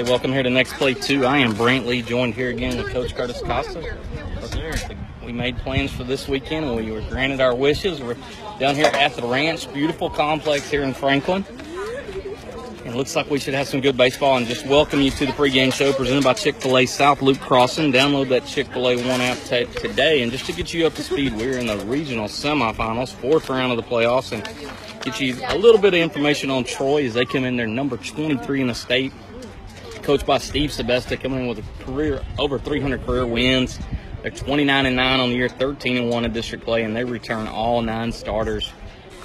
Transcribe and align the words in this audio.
right, 0.00 0.08
welcome 0.08 0.32
here 0.32 0.42
to 0.42 0.50
Next 0.50 0.72
Play 0.72 0.92
2. 0.92 1.24
I 1.24 1.38
am 1.38 1.54
Brantley, 1.54 2.04
joined 2.04 2.34
here 2.34 2.50
again 2.50 2.76
with 2.76 2.90
Coach 2.90 3.14
Curtis 3.14 3.40
Acosta. 3.40 3.96
We 5.24 5.30
made 5.30 5.56
plans 5.58 5.92
for 5.92 6.02
this 6.02 6.26
weekend 6.26 6.66
and 6.66 6.74
we 6.74 6.90
were 6.90 7.02
granted 7.02 7.40
our 7.40 7.54
wishes. 7.54 8.00
We're 8.00 8.16
down 8.58 8.74
here 8.74 8.86
at 8.86 9.14
the 9.14 9.22
ranch, 9.22 9.72
beautiful 9.72 10.10
complex 10.10 10.68
here 10.68 10.82
in 10.82 10.94
Franklin. 10.94 11.44
It 12.84 12.96
looks 12.96 13.14
like 13.14 13.30
we 13.30 13.38
should 13.38 13.54
have 13.54 13.68
some 13.68 13.80
good 13.80 13.96
baseball 13.96 14.36
and 14.36 14.48
just 14.48 14.66
welcome 14.66 15.00
you 15.00 15.12
to 15.12 15.26
the 15.26 15.32
pregame 15.32 15.72
show 15.72 15.92
presented 15.92 16.24
by 16.24 16.34
Chick-fil-A 16.34 16.86
South 16.86 17.22
Loop 17.22 17.38
Crossing. 17.38 17.92
Download 17.92 18.28
that 18.30 18.46
Chick-fil-A 18.46 18.96
One 18.96 19.20
app 19.20 19.38
t- 19.44 19.66
today 19.76 20.22
and 20.22 20.32
just 20.32 20.46
to 20.46 20.52
get 20.52 20.74
you 20.74 20.88
up 20.88 20.94
to 20.94 21.04
speed, 21.04 21.36
we're 21.36 21.56
in 21.56 21.68
the 21.68 21.78
regional 21.86 22.26
semifinals, 22.26 23.12
fourth 23.12 23.48
round 23.48 23.70
of 23.70 23.76
the 23.76 23.88
playoffs 23.88 24.32
and 24.32 24.42
get 25.04 25.20
you 25.20 25.36
a 25.50 25.56
little 25.56 25.80
bit 25.80 25.94
of 25.94 26.00
information 26.00 26.50
on 26.50 26.64
Troy 26.64 27.06
as 27.06 27.14
they 27.14 27.24
come 27.24 27.44
in 27.44 27.56
there 27.56 27.68
number 27.68 27.96
23 27.96 28.60
in 28.60 28.66
the 28.66 28.74
state 28.74 29.12
coached 30.04 30.26
by 30.26 30.38
Steve 30.38 30.70
Sebesta, 30.70 31.18
coming 31.20 31.40
in 31.40 31.46
with 31.46 31.58
a 31.58 31.84
career 31.84 32.22
over 32.38 32.58
300 32.58 33.04
career 33.06 33.26
wins. 33.26 33.78
They're 34.22 34.30
29 34.30 34.86
and 34.86 34.96
9 34.96 35.20
on 35.20 35.30
the 35.30 35.36
year, 35.36 35.48
13 35.48 35.96
and 35.96 36.10
1 36.10 36.24
in 36.24 36.32
district 36.32 36.64
play, 36.64 36.84
and 36.84 36.94
they 36.94 37.04
return 37.04 37.48
all 37.48 37.82
nine 37.82 38.12
starters 38.12 38.70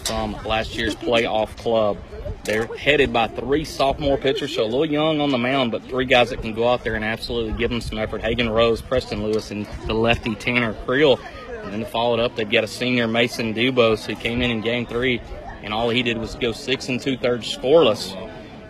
from 0.06 0.34
last 0.46 0.76
year's 0.76 0.96
playoff 0.96 1.56
club. 1.58 1.98
They're 2.46 2.66
headed 2.66 3.12
by 3.12 3.28
three 3.28 3.66
sophomore 3.66 4.18
pitchers, 4.18 4.56
so 4.56 4.64
a 4.64 4.66
little 4.66 4.86
young 4.86 5.20
on 5.20 5.30
the 5.32 5.38
mound, 5.38 5.72
but 5.72 5.84
three 5.84 6.06
guys 6.06 6.30
that 6.30 6.42
can 6.42 6.54
go 6.54 6.68
out 6.68 6.84
there 6.84 6.96
and 6.96 7.04
absolutely 7.04 7.58
give 7.58 7.70
them 7.70 7.82
some 7.82 8.00
effort. 8.00 8.22
Hagen 8.22 8.50
Rose, 8.50 8.82
Preston 8.82 9.24
Lewis, 9.24 9.52
and 9.52 9.68
the 9.86 9.94
lefty 9.94 10.34
Tanner 10.36 10.74
Creel. 10.86 11.20
And 11.64 11.74
then 11.74 11.82
to 11.82 11.86
follow 11.86 12.14
it 12.16 12.20
up, 12.22 12.36
they've 12.36 12.50
got 12.50 12.64
a 12.64 12.68
senior 12.68 13.08
Mason 13.08 13.54
Dubose 13.54 14.06
who 14.06 14.16
came 14.16 14.42
in 14.42 14.50
in 14.50 14.62
game 14.62 14.86
three, 14.86 15.22
and 15.62 15.74
all 15.74 15.90
he 15.90 16.04
did 16.04 16.18
was 16.18 16.36
go 16.36 16.54
six 16.54 16.88
and 16.88 17.02
two 17.02 17.18
thirds 17.18 17.54
scoreless 17.54 18.16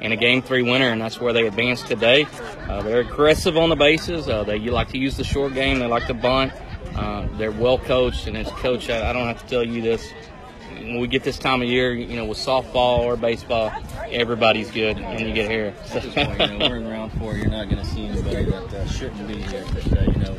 in 0.02 0.12
a 0.12 0.16
game 0.16 0.42
three 0.42 0.62
winner, 0.62 0.90
and 0.90 1.02
that's 1.02 1.20
where 1.20 1.34
they 1.34 1.48
advanced 1.48 1.88
today. 1.88 2.26
Uh, 2.68 2.82
they're 2.82 3.02
aggressive 3.02 3.58
on 3.58 3.70
the 3.70 3.76
bases. 3.76 4.28
Uh, 4.28 4.44
they 4.44 4.60
like 4.60 4.90
to 4.90 4.98
use 4.98 5.18
the 5.18 5.24
short 5.24 5.54
game. 5.54 5.80
They 5.80 5.88
like 5.88 6.08
to 6.08 6.14
bunt. 6.14 6.54
Uh, 6.96 7.28
they're 7.38 7.52
well 7.52 7.78
coached, 7.78 8.28
and 8.28 8.38
as 8.38 8.48
coach, 8.54 8.90
I, 8.90 9.10
I 9.10 9.14
don't 9.14 9.28
have 9.28 9.42
to 9.42 9.48
tell 9.48 9.64
you 9.64 9.82
this. 9.82 10.12
When 10.80 11.00
we 11.00 11.08
get 11.08 11.24
this 11.24 11.38
time 11.38 11.62
of 11.62 11.68
year, 11.68 11.94
you 11.94 12.16
know, 12.16 12.26
with 12.26 12.38
softball 12.38 13.00
or 13.00 13.18
baseball, 13.18 13.72
everybody's 14.10 14.72
good, 14.72 14.98
and 14.98 15.28
you 15.28 15.34
get 15.34 15.50
here. 15.50 15.74
You 15.94 16.58
know, 16.58 16.70
we're 16.70 16.78
in 16.78 16.88
round 16.88 17.12
four. 17.14 17.36
You're 17.36 17.50
not 17.50 17.70
going 17.70 17.84
to 17.84 17.86
see 17.86 18.06
anybody 18.06 18.46
that 18.46 18.74
uh, 18.74 18.88
shouldn't 18.88 19.28
be 19.28 19.42
here. 19.42 19.66
But, 19.74 19.98
uh, 19.98 20.02
you 20.04 20.18
know, 20.20 20.38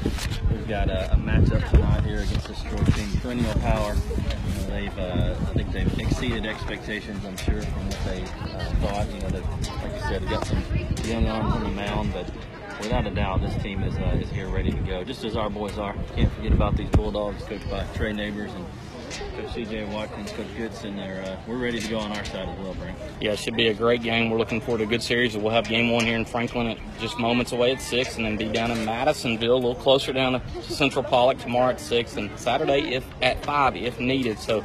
we've 0.51 0.67
got 0.67 0.89
a, 0.89 1.13
a 1.13 1.17
matchup 1.17 1.69
tonight 1.71 2.05
here 2.05 2.21
against 2.21 2.49
this 2.49 2.61
Troy 2.63 2.79
team. 2.95 3.21
Perennial 3.21 3.55
power. 3.61 3.95
You 3.95 4.55
know, 4.55 4.71
they've, 4.71 4.99
uh, 4.99 5.37
I 5.39 5.53
think 5.53 5.73
they've 5.73 5.99
exceeded 6.01 6.47
expectations. 6.47 7.25
I'm 7.25 7.37
sure 7.37 7.63
from 7.63 7.87
what 7.87 7.99
they 8.07 8.23
uh, 8.23 8.65
thought. 8.81 9.13
You 9.13 9.21
know, 9.21 9.29
like 9.29 9.93
you 9.93 10.01
said, 10.01 10.23
they've 10.23 10.31
got 10.31 10.47
some 10.47 10.63
young 11.05 11.27
arms 11.27 11.55
on 11.55 11.63
the 11.65 11.71
mound, 11.71 12.13
but 12.13 12.31
without 12.81 13.07
a 13.07 13.11
doubt, 13.11 13.43
this 13.43 13.63
team 13.63 13.83
is 13.83 13.95
uh, 13.99 14.19
is 14.21 14.31
here 14.31 14.49
ready 14.49 14.73
to 14.73 14.81
go. 14.81 15.05
Just 15.05 15.23
as 15.25 15.37
our 15.37 15.51
boys 15.51 15.79
are. 15.79 15.95
Can't 16.17 16.33
forget 16.33 16.53
about 16.53 16.77
these 16.77 16.89
Bulldogs, 16.91 17.43
coached 17.45 17.69
by 17.71 17.85
Trey 17.95 18.13
Neighbors 18.13 18.53
and. 18.55 18.65
Coach 19.11 19.47
CJ 19.55 19.93
Watkins, 19.93 20.31
Coach 20.33 20.47
Goodson, 20.57 20.97
they're, 20.97 21.23
uh, 21.23 21.37
we're 21.47 21.57
ready 21.57 21.81
to 21.81 21.89
go 21.89 21.99
on 21.99 22.13
our 22.13 22.25
side 22.25 22.49
as 22.49 22.59
well, 22.59 22.75
Brent. 22.75 22.97
Yeah, 23.21 23.33
it 23.33 23.39
should 23.39 23.57
be 23.57 23.69
a 23.69 23.75
great 23.75 24.03
game. 24.03 24.31
We're 24.31 24.39
looking 24.39 24.61
forward 24.61 24.79
to 24.79 24.85
a 24.85 24.87
good 24.87 25.03
series. 25.03 25.37
We'll 25.37 25.53
have 25.53 25.69
game 25.69 25.91
one 25.91 26.05
here 26.05 26.17
in 26.17 26.25
Franklin 26.25 26.69
at 26.69 26.79
just 27.01 27.19
moments 27.19 27.53
away 27.53 27.73
at 27.73 27.81
six, 27.81 28.17
and 28.17 28.25
then 28.25 28.37
be 28.37 28.49
down 28.49 28.71
in 28.71 28.85
Madisonville, 28.85 29.55
a 29.55 29.57
little 29.57 29.75
closer 29.75 30.13
down 30.13 30.35
to 30.35 30.63
Central 30.63 31.05
Pollok 31.05 31.41
tomorrow 31.41 31.71
at 31.71 31.81
six, 31.81 32.17
and 32.17 32.31
Saturday 32.39 32.95
if 32.95 33.05
at 33.21 33.45
five 33.45 33.77
if 33.77 33.99
needed. 33.99 34.39
So, 34.39 34.65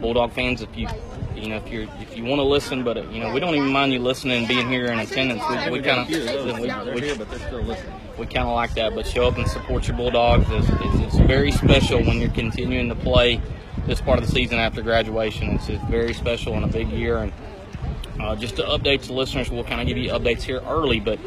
Bulldog 0.00 0.32
fans, 0.32 0.62
if 0.62 0.76
you 0.76 0.86
you 1.34 1.48
know 1.48 1.56
if 1.56 1.68
you're 1.68 1.88
if 2.00 2.16
you 2.16 2.24
want 2.24 2.38
to 2.38 2.44
listen, 2.44 2.84
but 2.84 2.96
uh, 2.96 3.02
you 3.10 3.20
know 3.20 3.32
we 3.32 3.40
don't 3.40 3.54
even 3.54 3.72
mind 3.72 3.92
you 3.92 3.98
listening 3.98 4.38
and 4.38 4.48
being 4.48 4.68
here 4.68 4.86
in 4.86 4.98
attendance. 5.00 5.42
We, 5.48 5.78
we 5.78 5.82
kind 5.82 6.00
of 6.00 6.08
those, 6.08 6.52
of 6.52 6.58
you 6.60 6.66
know, 6.68 6.84
they're 6.84 6.98
here, 7.00 7.16
but 7.16 7.28
they're 7.30 7.40
still 7.40 7.62
listening. 7.62 7.94
we 8.18 8.26
kind 8.26 8.46
of 8.46 8.54
like 8.54 8.74
that. 8.74 8.94
But 8.94 9.06
show 9.06 9.26
up 9.26 9.36
and 9.36 9.48
support 9.48 9.88
your 9.88 9.96
Bulldogs. 9.96 10.46
It's, 10.48 10.68
it's, 10.68 11.14
it's 11.16 11.26
very 11.26 11.50
special 11.50 12.04
when 12.04 12.20
you're 12.20 12.30
continuing 12.30 12.88
to 12.88 12.94
play 12.94 13.40
this 13.86 14.00
part 14.00 14.18
of 14.18 14.26
the 14.26 14.32
season 14.32 14.58
after 14.58 14.82
graduation. 14.82 15.50
It's, 15.50 15.68
it's 15.68 15.84
very 15.84 16.14
special 16.14 16.54
and 16.54 16.64
a 16.64 16.68
big 16.68 16.88
year. 16.90 17.18
And 17.18 17.32
uh, 18.20 18.36
just 18.36 18.56
to 18.56 18.62
update 18.62 19.02
the 19.02 19.12
listeners, 19.12 19.50
we'll 19.50 19.64
kind 19.64 19.80
of 19.80 19.86
give 19.86 19.96
you 19.96 20.10
updates 20.10 20.42
here 20.42 20.60
early, 20.66 21.00
but 21.00 21.18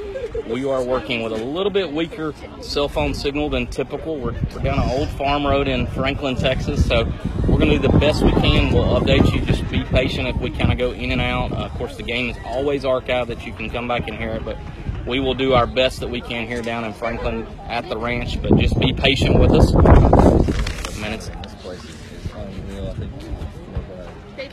we 0.48 0.66
are 0.66 0.84
working 0.84 1.24
with 1.24 1.34
a 1.34 1.44
little 1.44 1.72
bit 1.72 1.92
weaker 1.92 2.34
cell 2.62 2.88
phone 2.90 3.14
signal 3.14 3.50
than 3.50 3.68
typical. 3.68 4.18
We're, 4.18 4.34
we're 4.34 4.62
down 4.62 4.80
an 4.80 4.90
old 4.90 5.10
farm 5.10 5.46
road 5.46 5.68
in 5.68 5.88
Franklin, 5.88 6.36
Texas, 6.36 6.86
so 6.86 7.06
we're 7.48 7.58
going 7.58 7.70
to 7.70 7.80
do 7.80 7.88
the 7.88 7.98
best 8.00 8.24
we 8.24 8.32
can. 8.32 8.74
We'll 8.74 9.00
update 9.00 9.34
you. 9.34 9.42
Just 9.42 9.68
be 9.70 9.84
patient 9.84 10.28
if 10.28 10.38
we 10.38 10.50
kind 10.50 10.72
of 10.72 10.78
go 10.78 10.92
in 10.92 11.12
and 11.12 11.22
out. 11.22 11.52
Uh, 11.52 11.66
of 11.66 11.72
course, 11.72 11.96
the 11.98 12.04
game 12.04 12.30
is 12.30 12.38
always 12.46 12.84
archived 12.84 13.28
that 13.28 13.46
you 13.46 13.54
can 13.54 13.70
come 13.70 13.88
back 13.88 14.08
and 14.08 14.18
hear 14.18 14.32
it, 14.32 14.46
but 14.46 14.58
we 15.08 15.20
will 15.20 15.34
do 15.34 15.54
our 15.54 15.68
best 15.68 16.00
that 16.00 16.10
we 16.10 16.22
can 16.22 16.48
here 16.48 16.62
down 16.62 16.84
in 16.84 16.94
Franklin 16.94 17.46
at 17.68 17.88
the 17.90 17.98
ranch, 17.98 18.42
but 18.42 18.56
just 18.58 18.80
be 18.80 18.94
patient 18.94 19.40
with 19.40 19.52
us. 19.52 20.63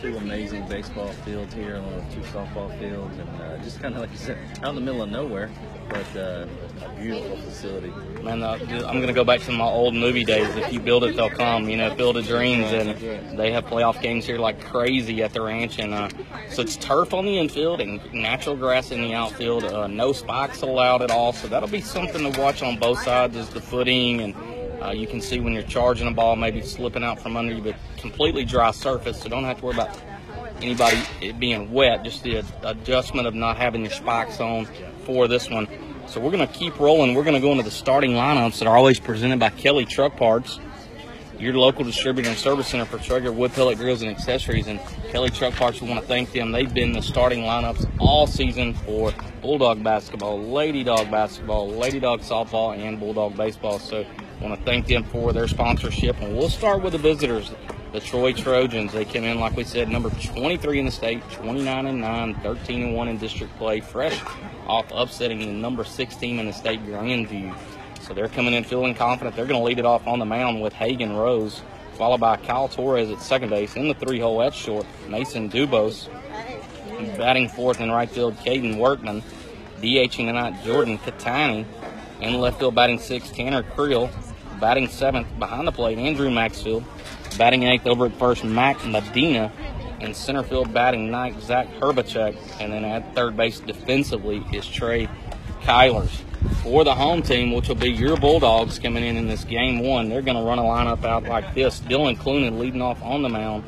Two 0.00 0.16
amazing 0.16 0.66
baseball 0.66 1.08
fields 1.08 1.52
here, 1.54 1.76
along 1.76 1.94
with 1.94 2.14
two 2.14 2.20
softball 2.32 2.76
fields, 2.78 3.16
and 3.18 3.28
uh, 3.40 3.58
just 3.58 3.80
kind 3.80 3.94
of 3.94 4.00
like 4.00 4.10
you 4.10 4.16
said, 4.16 4.38
out 4.62 4.70
in 4.70 4.74
the 4.76 4.80
middle 4.80 5.02
of 5.02 5.10
nowhere, 5.10 5.50
but 5.88 6.16
uh, 6.16 6.46
a 6.84 7.00
beautiful 7.00 7.36
facility. 7.38 7.92
Man, 8.22 8.42
uh, 8.42 8.58
I'm 8.60 8.96
going 8.96 9.06
to 9.08 9.12
go 9.12 9.24
back 9.24 9.40
to 9.42 9.52
my 9.52 9.64
old 9.64 9.94
movie 9.94 10.24
days. 10.24 10.48
If 10.56 10.72
you 10.72 10.80
build 10.80 11.04
it, 11.04 11.16
they'll 11.16 11.28
come. 11.28 11.68
You 11.68 11.76
know, 11.76 11.94
Field 11.94 12.16
of 12.16 12.26
Dreams, 12.26 12.72
and 12.72 13.38
they 13.38 13.52
have 13.52 13.66
playoff 13.66 14.00
games 14.00 14.24
here 14.24 14.38
like 14.38 14.64
crazy 14.64 15.22
at 15.22 15.32
the 15.32 15.42
ranch. 15.42 15.78
And 15.78 15.92
uh, 15.92 16.08
so 16.48 16.62
it's 16.62 16.76
turf 16.76 17.12
on 17.12 17.26
the 17.26 17.38
infield 17.38 17.80
and 17.80 18.00
natural 18.12 18.56
grass 18.56 18.90
in 18.90 19.02
the 19.02 19.14
outfield. 19.14 19.64
Uh, 19.64 19.86
no 19.86 20.12
spikes 20.12 20.62
allowed 20.62 21.02
at 21.02 21.10
all. 21.10 21.32
So 21.32 21.48
that'll 21.48 21.68
be 21.68 21.80
something 21.80 22.32
to 22.32 22.40
watch 22.40 22.62
on 22.62 22.78
both 22.78 23.02
sides 23.02 23.36
is 23.36 23.48
the 23.50 23.60
footing 23.60 24.20
and. 24.20 24.34
Uh, 24.82 24.90
you 24.90 25.06
can 25.06 25.20
see 25.20 25.40
when 25.40 25.52
you're 25.52 25.62
charging 25.62 26.08
a 26.08 26.10
ball, 26.10 26.36
maybe 26.36 26.62
slipping 26.62 27.04
out 27.04 27.20
from 27.20 27.36
under 27.36 27.52
you, 27.52 27.62
but 27.62 27.76
completely 27.98 28.44
dry 28.44 28.70
surface, 28.70 29.20
so 29.20 29.28
don't 29.28 29.44
have 29.44 29.58
to 29.58 29.64
worry 29.64 29.74
about 29.74 30.00
anybody 30.62 30.98
it 31.20 31.38
being 31.38 31.70
wet. 31.70 32.02
Just 32.04 32.22
the 32.22 32.44
adjustment 32.62 33.26
of 33.26 33.34
not 33.34 33.56
having 33.56 33.82
your 33.82 33.90
spikes 33.90 34.40
on 34.40 34.66
for 35.04 35.28
this 35.28 35.50
one. 35.50 35.68
So 36.06 36.20
we're 36.20 36.30
going 36.30 36.46
to 36.46 36.52
keep 36.52 36.78
rolling. 36.80 37.14
We're 37.14 37.24
going 37.24 37.34
to 37.34 37.40
go 37.40 37.52
into 37.52 37.62
the 37.62 37.70
starting 37.70 38.12
lineups 38.12 38.58
that 38.58 38.68
are 38.68 38.76
always 38.76 38.98
presented 38.98 39.38
by 39.38 39.50
Kelly 39.50 39.84
Truck 39.84 40.16
Parts, 40.16 40.58
your 41.38 41.54
local 41.54 41.84
distributor 41.84 42.28
and 42.28 42.38
service 42.38 42.66
center 42.68 42.84
for 42.84 42.98
Traeger 42.98 43.32
wood 43.32 43.52
pellet 43.52 43.78
grills 43.78 44.02
and 44.02 44.10
accessories. 44.10 44.66
And 44.66 44.80
Kelly 45.10 45.30
Truck 45.30 45.54
Parts, 45.54 45.80
we 45.80 45.88
want 45.88 46.00
to 46.00 46.06
thank 46.06 46.32
them. 46.32 46.52
They've 46.52 46.72
been 46.72 46.92
the 46.92 47.02
starting 47.02 47.42
lineups 47.42 47.88
all 47.98 48.26
season 48.26 48.74
for 48.74 49.12
Bulldog 49.40 49.84
basketball, 49.84 50.40
Lady 50.40 50.84
Dog 50.84 51.10
basketball, 51.10 51.68
Lady 51.68 52.00
Dog 52.00 52.20
softball, 52.22 52.76
and 52.76 52.98
Bulldog 52.98 53.36
baseball. 53.36 53.78
So 53.78 54.04
want 54.40 54.58
to 54.58 54.64
thank 54.64 54.86
them 54.86 55.04
for 55.04 55.32
their 55.32 55.48
sponsorship. 55.48 56.20
And 56.20 56.36
we'll 56.36 56.48
start 56.48 56.82
with 56.82 56.92
the 56.92 56.98
visitors. 56.98 57.52
The 57.92 58.00
Troy 58.00 58.32
Trojans, 58.32 58.92
they 58.92 59.04
came 59.04 59.24
in, 59.24 59.40
like 59.40 59.56
we 59.56 59.64
said, 59.64 59.88
number 59.88 60.10
23 60.10 60.78
in 60.78 60.86
the 60.86 60.92
state, 60.92 61.22
29 61.32 61.86
and 61.86 62.00
9, 62.00 62.34
13 62.36 62.82
and 62.82 62.94
1 62.94 63.08
in 63.08 63.18
district 63.18 63.56
play, 63.58 63.80
fresh 63.80 64.20
off 64.66 64.86
upsetting 64.92 65.40
the 65.40 65.46
number 65.46 65.82
6 65.82 66.16
team 66.16 66.38
in 66.38 66.46
the 66.46 66.52
state, 66.52 66.80
Grandview. 66.86 67.52
So 68.00 68.14
they're 68.14 68.28
coming 68.28 68.54
in 68.54 68.62
feeling 68.62 68.94
confident. 68.94 69.34
They're 69.34 69.46
going 69.46 69.60
to 69.60 69.64
lead 69.64 69.80
it 69.80 69.86
off 69.86 70.06
on 70.06 70.20
the 70.20 70.24
mound 70.24 70.62
with 70.62 70.72
Hagen 70.72 71.16
Rose, 71.16 71.62
followed 71.94 72.20
by 72.20 72.36
Kyle 72.36 72.68
Torres 72.68 73.10
at 73.10 73.20
second 73.20 73.50
base. 73.50 73.74
In 73.74 73.88
the 73.88 73.94
three 73.94 74.20
hole, 74.20 74.38
that's 74.38 74.56
short. 74.56 74.86
Mason 75.08 75.50
Dubose 75.50 76.08
batting 77.18 77.48
fourth 77.48 77.80
in 77.80 77.90
right 77.90 78.10
field, 78.10 78.36
Caden 78.38 78.78
Workman. 78.78 79.22
DHing 79.80 80.26
tonight, 80.26 80.62
Jordan 80.64 80.98
Catani. 80.98 81.64
In 82.20 82.34
left 82.34 82.58
field, 82.58 82.74
batting 82.74 82.98
sixth, 82.98 83.34
Tanner 83.34 83.62
Creel. 83.62 84.10
Batting 84.60 84.88
seventh 84.88 85.26
behind 85.38 85.66
the 85.66 85.72
plate, 85.72 85.98
Andrew 85.98 86.30
Maxfield. 86.30 86.84
Batting 87.38 87.62
eighth 87.62 87.86
over 87.86 88.06
at 88.06 88.18
first, 88.18 88.44
Mac 88.44 88.84
Medina. 88.84 89.50
In 90.00 90.14
center 90.14 90.42
field, 90.42 90.72
batting 90.72 91.10
ninth, 91.10 91.42
Zach 91.42 91.68
Herbachek. 91.78 92.36
And 92.60 92.72
then 92.72 92.84
at 92.84 93.14
third 93.14 93.36
base 93.36 93.60
defensively 93.60 94.44
is 94.52 94.66
Trey 94.66 95.08
Kylers. 95.62 96.10
For 96.62 96.84
the 96.84 96.94
home 96.94 97.22
team, 97.22 97.52
which 97.52 97.68
will 97.68 97.74
be 97.74 97.90
your 97.90 98.16
Bulldogs 98.16 98.78
coming 98.78 99.04
in 99.04 99.16
in 99.16 99.28
this 99.28 99.44
game 99.44 99.80
one, 99.80 100.08
they're 100.08 100.22
going 100.22 100.36
to 100.36 100.42
run 100.42 100.58
a 100.58 100.62
lineup 100.62 101.04
out 101.04 101.24
like 101.24 101.54
this. 101.54 101.80
Dylan 101.80 102.16
Clunan 102.16 102.58
leading 102.58 102.80
off 102.80 103.02
on 103.02 103.22
the 103.22 103.28
mound, 103.28 103.64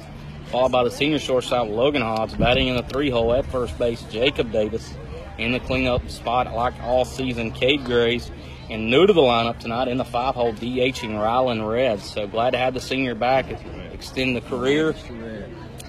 followed 0.46 0.72
by 0.72 0.84
the 0.84 0.90
senior 0.90 1.18
shortstop 1.18 1.68
Logan 1.68 2.02
Hobbs, 2.02 2.34
batting 2.34 2.68
in 2.68 2.76
the 2.76 2.82
three 2.82 3.10
hole 3.10 3.32
at 3.34 3.44
first 3.46 3.78
base, 3.78 4.02
Jacob 4.10 4.52
Davis. 4.52 4.94
In 5.38 5.52
the 5.52 5.60
cleanup 5.60 6.08
spot, 6.10 6.52
like 6.54 6.74
all 6.82 7.04
season, 7.04 7.52
Cade 7.52 7.84
Graves. 7.84 8.30
And 8.72 8.90
new 8.90 9.06
to 9.06 9.12
the 9.12 9.20
lineup 9.20 9.58
tonight 9.58 9.88
in 9.88 9.98
the 9.98 10.04
five 10.04 10.34
hole, 10.34 10.54
DHing 10.54 11.10
Rylan 11.10 11.70
Red. 11.70 12.00
So 12.00 12.26
glad 12.26 12.52
to 12.52 12.58
have 12.58 12.72
the 12.72 12.80
senior 12.80 13.14
back, 13.14 13.44
extend 13.92 14.34
the 14.34 14.40
career. 14.40 14.94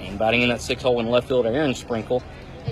And 0.02 0.20
batting 0.20 0.42
in 0.42 0.50
that 0.50 0.60
six 0.60 0.84
hole 0.84 1.00
in 1.00 1.08
left 1.08 1.30
field, 1.30 1.46
Aaron 1.46 1.76
Sprinkle. 1.76 2.22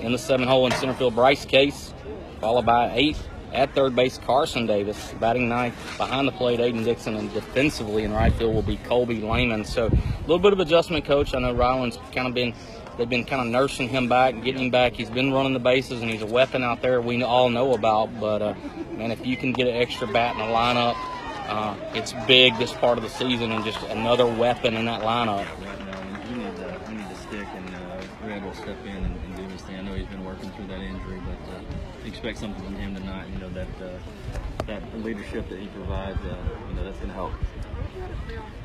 In 0.02 0.12
the 0.12 0.18
seven 0.18 0.50
hole 0.50 0.66
in 0.66 0.74
center 0.74 0.94
field, 0.96 1.16
Bryce 1.16 1.46
Case. 1.46 1.94
Followed 2.42 2.66
by 2.66 2.92
eight 2.94 3.18
at 3.54 3.74
third 3.74 3.96
base, 3.96 4.18
Carson 4.18 4.66
Davis. 4.66 5.14
Batting 5.18 5.48
ninth 5.48 5.78
behind 5.98 6.28
the 6.28 6.34
plate, 6.34 6.60
Aiden 6.60 6.84
Dixon. 6.84 7.16
And 7.16 7.34
defensively 7.34 8.04
in 8.04 8.12
right 8.12 8.34
field 8.34 8.54
will 8.54 8.64
be 8.64 8.76
Colby 8.76 9.22
Lehman. 9.22 9.64
So 9.64 9.86
a 9.86 10.22
little 10.24 10.40
bit 10.40 10.52
of 10.52 10.60
adjustment, 10.60 11.06
coach. 11.06 11.34
I 11.34 11.40
know 11.40 11.56
Rylan's 11.56 11.98
kind 12.14 12.28
of 12.28 12.34
been. 12.34 12.54
They've 12.98 13.10
been 13.10 13.26
kind 13.26 13.42
of 13.42 13.48
nursing 13.48 13.90
him 13.90 14.10
back, 14.10 14.34
and 14.34 14.44
getting 14.44 14.66
him 14.66 14.70
back. 14.70 14.94
He's 14.94 15.10
been 15.10 15.32
running 15.32 15.54
the 15.54 15.60
bases, 15.60 16.02
and 16.02 16.12
he's 16.12 16.22
a 16.22 16.28
weapon 16.28 16.64
out 16.64 16.82
there 16.82 17.02
we 17.02 17.24
all 17.24 17.50
know 17.50 17.74
about. 17.74 18.20
But 18.20 18.42
uh, 18.42 18.54
man, 18.94 19.12
if 19.12 19.26
you 19.26 19.38
can 19.38 19.54
get 19.54 19.68
an 19.68 19.76
extra 19.76 20.08
bat 20.08 20.34
in 20.34 20.40
the 20.40 20.46
lineup, 20.46 20.96
uh, 21.50 21.76
it's 21.94 22.14
big 22.28 22.58
this 22.58 22.74
part 22.74 22.98
of 22.98 23.04
the 23.04 23.10
season, 23.10 23.52
and 23.52 23.64
just 23.64 23.82
another 23.84 24.26
weapon 24.26 24.76
in 24.76 24.86
that 24.86 25.02
lineup. 25.02 25.48
We 26.30 26.38
need 26.38 26.54
we 26.88 26.96
need 26.96 27.10
to 27.10 27.16
stick, 27.16 27.48
and 27.56 27.76
uh, 27.76 28.54
step 28.54 28.78
in 28.86 28.98
and, 28.98 29.06
and 29.06 29.36
do 29.36 29.44
his 29.44 29.62
thing. 29.62 29.78
I 29.78 29.82
know 29.82 29.94
he's 29.94 30.08
been 30.08 30.26
working 30.26 30.50
through 30.52 30.68
that 30.68 30.82
injury, 30.82 31.22
but 31.26 31.54
uh, 31.54 32.08
expect 32.08 32.38
something 32.38 32.64
from 32.64 32.76
him 32.76 32.96
tonight. 32.96 33.28
You 33.34 33.40
know 33.40 33.50
that 33.50 33.68
uh, 33.82 33.98
that 34.68 35.04
leadership 35.04 35.50
that 35.50 35.60
he 35.60 35.68
provides, 35.68 36.20
uh, 36.26 36.36
that's 36.84 37.00
to 37.00 37.08
help. 37.08 37.32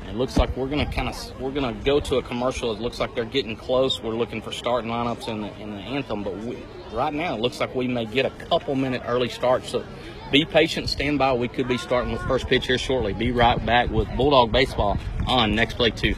It 0.07 0.15
looks 0.15 0.37
like 0.37 0.55
we're 0.55 0.67
gonna 0.69 0.89
kind 0.91 1.09
of 1.09 1.41
we're 1.41 1.51
gonna 1.51 1.73
go 1.73 1.99
to 1.99 2.17
a 2.17 2.23
commercial. 2.23 2.71
It 2.71 2.79
looks 2.79 2.99
like 2.99 3.13
they're 3.13 3.25
getting 3.25 3.57
close. 3.57 4.01
We're 4.01 4.15
looking 4.15 4.41
for 4.41 4.53
starting 4.53 4.89
lineups 4.89 5.27
in 5.27 5.41
the 5.41 5.59
in 5.59 5.71
the 5.71 5.81
anthem, 5.81 6.23
but 6.23 6.37
we, 6.37 6.57
right 6.93 7.13
now 7.13 7.35
it 7.35 7.41
looks 7.41 7.59
like 7.59 7.75
we 7.75 7.87
may 7.87 8.05
get 8.05 8.25
a 8.25 8.29
couple 8.45 8.73
minute 8.75 9.01
early 9.05 9.27
start. 9.27 9.65
So 9.65 9.83
be 10.31 10.45
patient, 10.45 10.89
stand 10.89 11.19
by. 11.19 11.33
We 11.33 11.49
could 11.49 11.67
be 11.67 11.77
starting 11.77 12.13
with 12.13 12.21
first 12.21 12.47
pitch 12.47 12.67
here 12.67 12.77
shortly. 12.77 13.13
Be 13.13 13.31
right 13.31 13.63
back 13.65 13.89
with 13.89 14.07
Bulldog 14.15 14.51
baseball 14.51 14.97
on 15.27 15.55
next 15.55 15.75
play 15.75 15.91
two. 15.91 16.15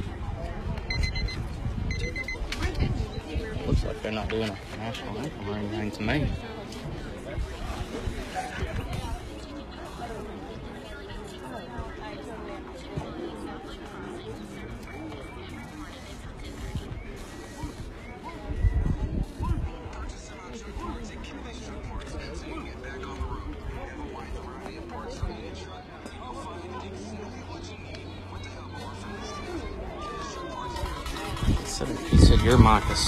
Looks 3.66 3.84
like 3.84 4.02
they're 4.04 4.12
not 4.12 4.30
doing 4.30 4.50
a 4.50 4.78
national 4.78 5.18
anthem 5.18 5.50
or 5.50 5.54
anything 5.54 5.92
to 5.92 6.02
me. 6.04 6.28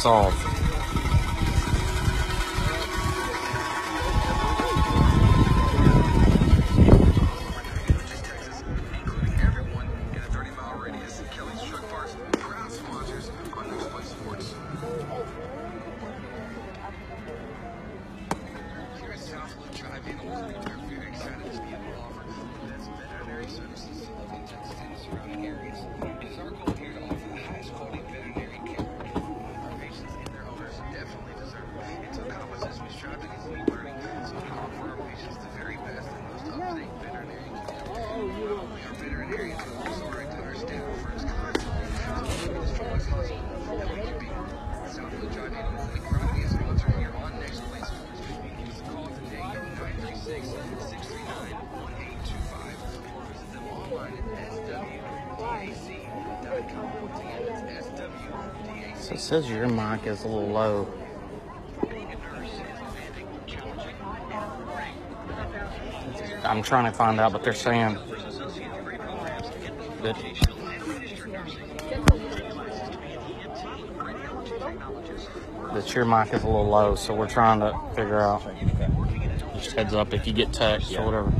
Your 0.03 0.40
mic 60.01 60.11
is 60.11 60.23
a 60.23 60.27
little 60.27 60.49
low. 60.49 60.87
Being 61.89 62.11
a 62.11 62.15
nurse 62.15 62.49
is 62.49 62.59
demanding, 62.59 63.27
challenging, 63.47 63.95
and 64.31 64.59
rewarding. 64.59 64.95
I'm 66.43 66.61
trying 66.61 66.85
to 66.85 66.91
find 66.91 67.19
out, 67.19 67.31
but 67.31 67.43
they're 67.43 67.53
saying 67.53 67.97
Associate 67.97 68.73
degree 68.73 68.97
programs 68.97 69.49
that 70.01 70.15
vocational 70.15 70.67
and 70.67 70.87
registered 70.87 71.31
nursing. 71.31 71.77
License 72.55 72.89
to 72.89 72.97
be 72.97 73.13
an 73.13 73.19
ENT, 73.21 73.57
radiology 73.97 74.59
technologist, 74.59 75.73
that 75.73 75.93
your 75.93 76.05
mic 76.05 76.33
is 76.33 76.43
a 76.43 76.47
little 76.47 76.67
low, 76.67 76.95
so 76.95 77.13
we're 77.13 77.27
trying 77.27 77.59
to 77.59 77.77
figure 77.95 78.21
out. 78.21 78.43
Just 79.55 79.75
heads 79.75 79.93
up 79.93 80.13
if 80.13 80.25
you 80.25 80.33
get 80.33 80.51
text 80.51 80.95
or 80.95 81.05
whatever. 81.05 81.31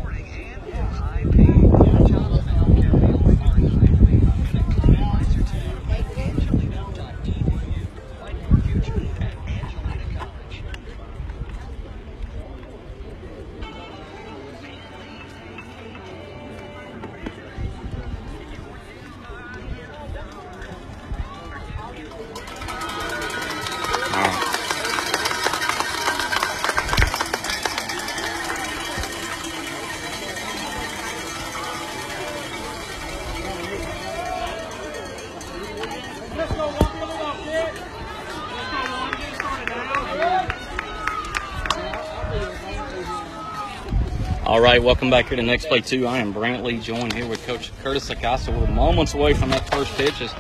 Right, 44.72 44.84
welcome 44.84 45.10
back 45.10 45.28
here 45.28 45.36
to 45.36 45.44
Next 45.44 45.66
Play 45.66 45.82
2. 45.82 46.08
I 46.08 46.20
am 46.20 46.34
Brantley, 46.34 46.82
joined 46.82 47.12
here 47.12 47.28
with 47.28 47.46
Coach 47.46 47.74
Curtis 47.84 48.10
Acosta. 48.10 48.52
We're 48.52 48.68
moments 48.68 49.14
away 49.14 49.34
from 49.34 49.50
that 49.50 49.70
first 49.70 49.94
pitch 49.98 50.22
as 50.22 50.34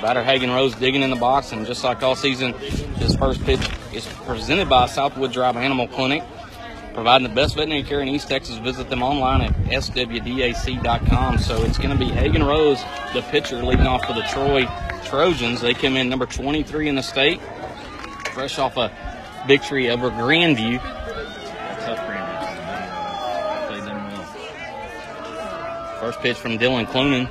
batter 0.00 0.22
Hagen 0.22 0.52
Rose 0.52 0.76
digging 0.76 1.02
in 1.02 1.10
the 1.10 1.16
box. 1.16 1.50
And 1.50 1.66
just 1.66 1.82
like 1.82 2.00
all 2.00 2.14
season, 2.14 2.52
this 2.98 3.16
first 3.16 3.42
pitch 3.42 3.58
is 3.92 4.06
presented 4.26 4.68
by 4.68 4.86
Southwood 4.86 5.32
Drive 5.32 5.56
Animal 5.56 5.88
Clinic, 5.88 6.22
providing 6.92 7.26
the 7.26 7.34
best 7.34 7.56
veterinary 7.56 7.82
care 7.82 8.00
in 8.00 8.06
East 8.06 8.28
Texas. 8.28 8.58
Visit 8.58 8.90
them 8.90 9.02
online 9.02 9.40
at 9.40 9.52
swdac.com. 9.64 11.38
So 11.38 11.64
it's 11.64 11.78
going 11.78 11.90
to 11.90 11.98
be 11.98 12.12
Hagen 12.12 12.44
Rose, 12.44 12.80
the 13.12 13.22
pitcher, 13.22 13.60
leading 13.60 13.88
off 13.88 14.04
for 14.04 14.12
the 14.12 14.22
Troy 14.22 14.68
Trojans. 15.04 15.60
They 15.60 15.74
come 15.74 15.96
in 15.96 16.08
number 16.08 16.26
23 16.26 16.90
in 16.90 16.94
the 16.94 17.02
state, 17.02 17.40
fresh 18.34 18.56
off 18.60 18.76
a 18.76 18.92
victory 19.48 19.90
over 19.90 20.10
Grandview. 20.10 21.03
First 26.04 26.20
pitch 26.20 26.36
from 26.36 26.58
Dylan 26.58 26.84
Clunan. 26.84 27.30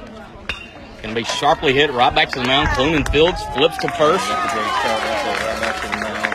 Going 1.04 1.14
to 1.14 1.22
be 1.22 1.24
sharply 1.26 1.74
hit 1.74 1.92
right 1.92 2.10
back 2.10 2.30
to 2.30 2.40
the 2.40 2.48
mound. 2.48 2.70
Clunan 2.70 3.08
fields, 3.12 3.40
flips 3.54 3.78
to 3.78 3.88
first. 3.90 4.28
That's 4.28 4.52
a 4.52 4.58
great 4.58 4.74
start. 4.82 5.02
That's 5.04 5.26
a 5.28 5.46
right 5.46 5.62
back 5.62 5.76
to 5.76 5.88
the 5.90 5.98
mound. 6.02 6.26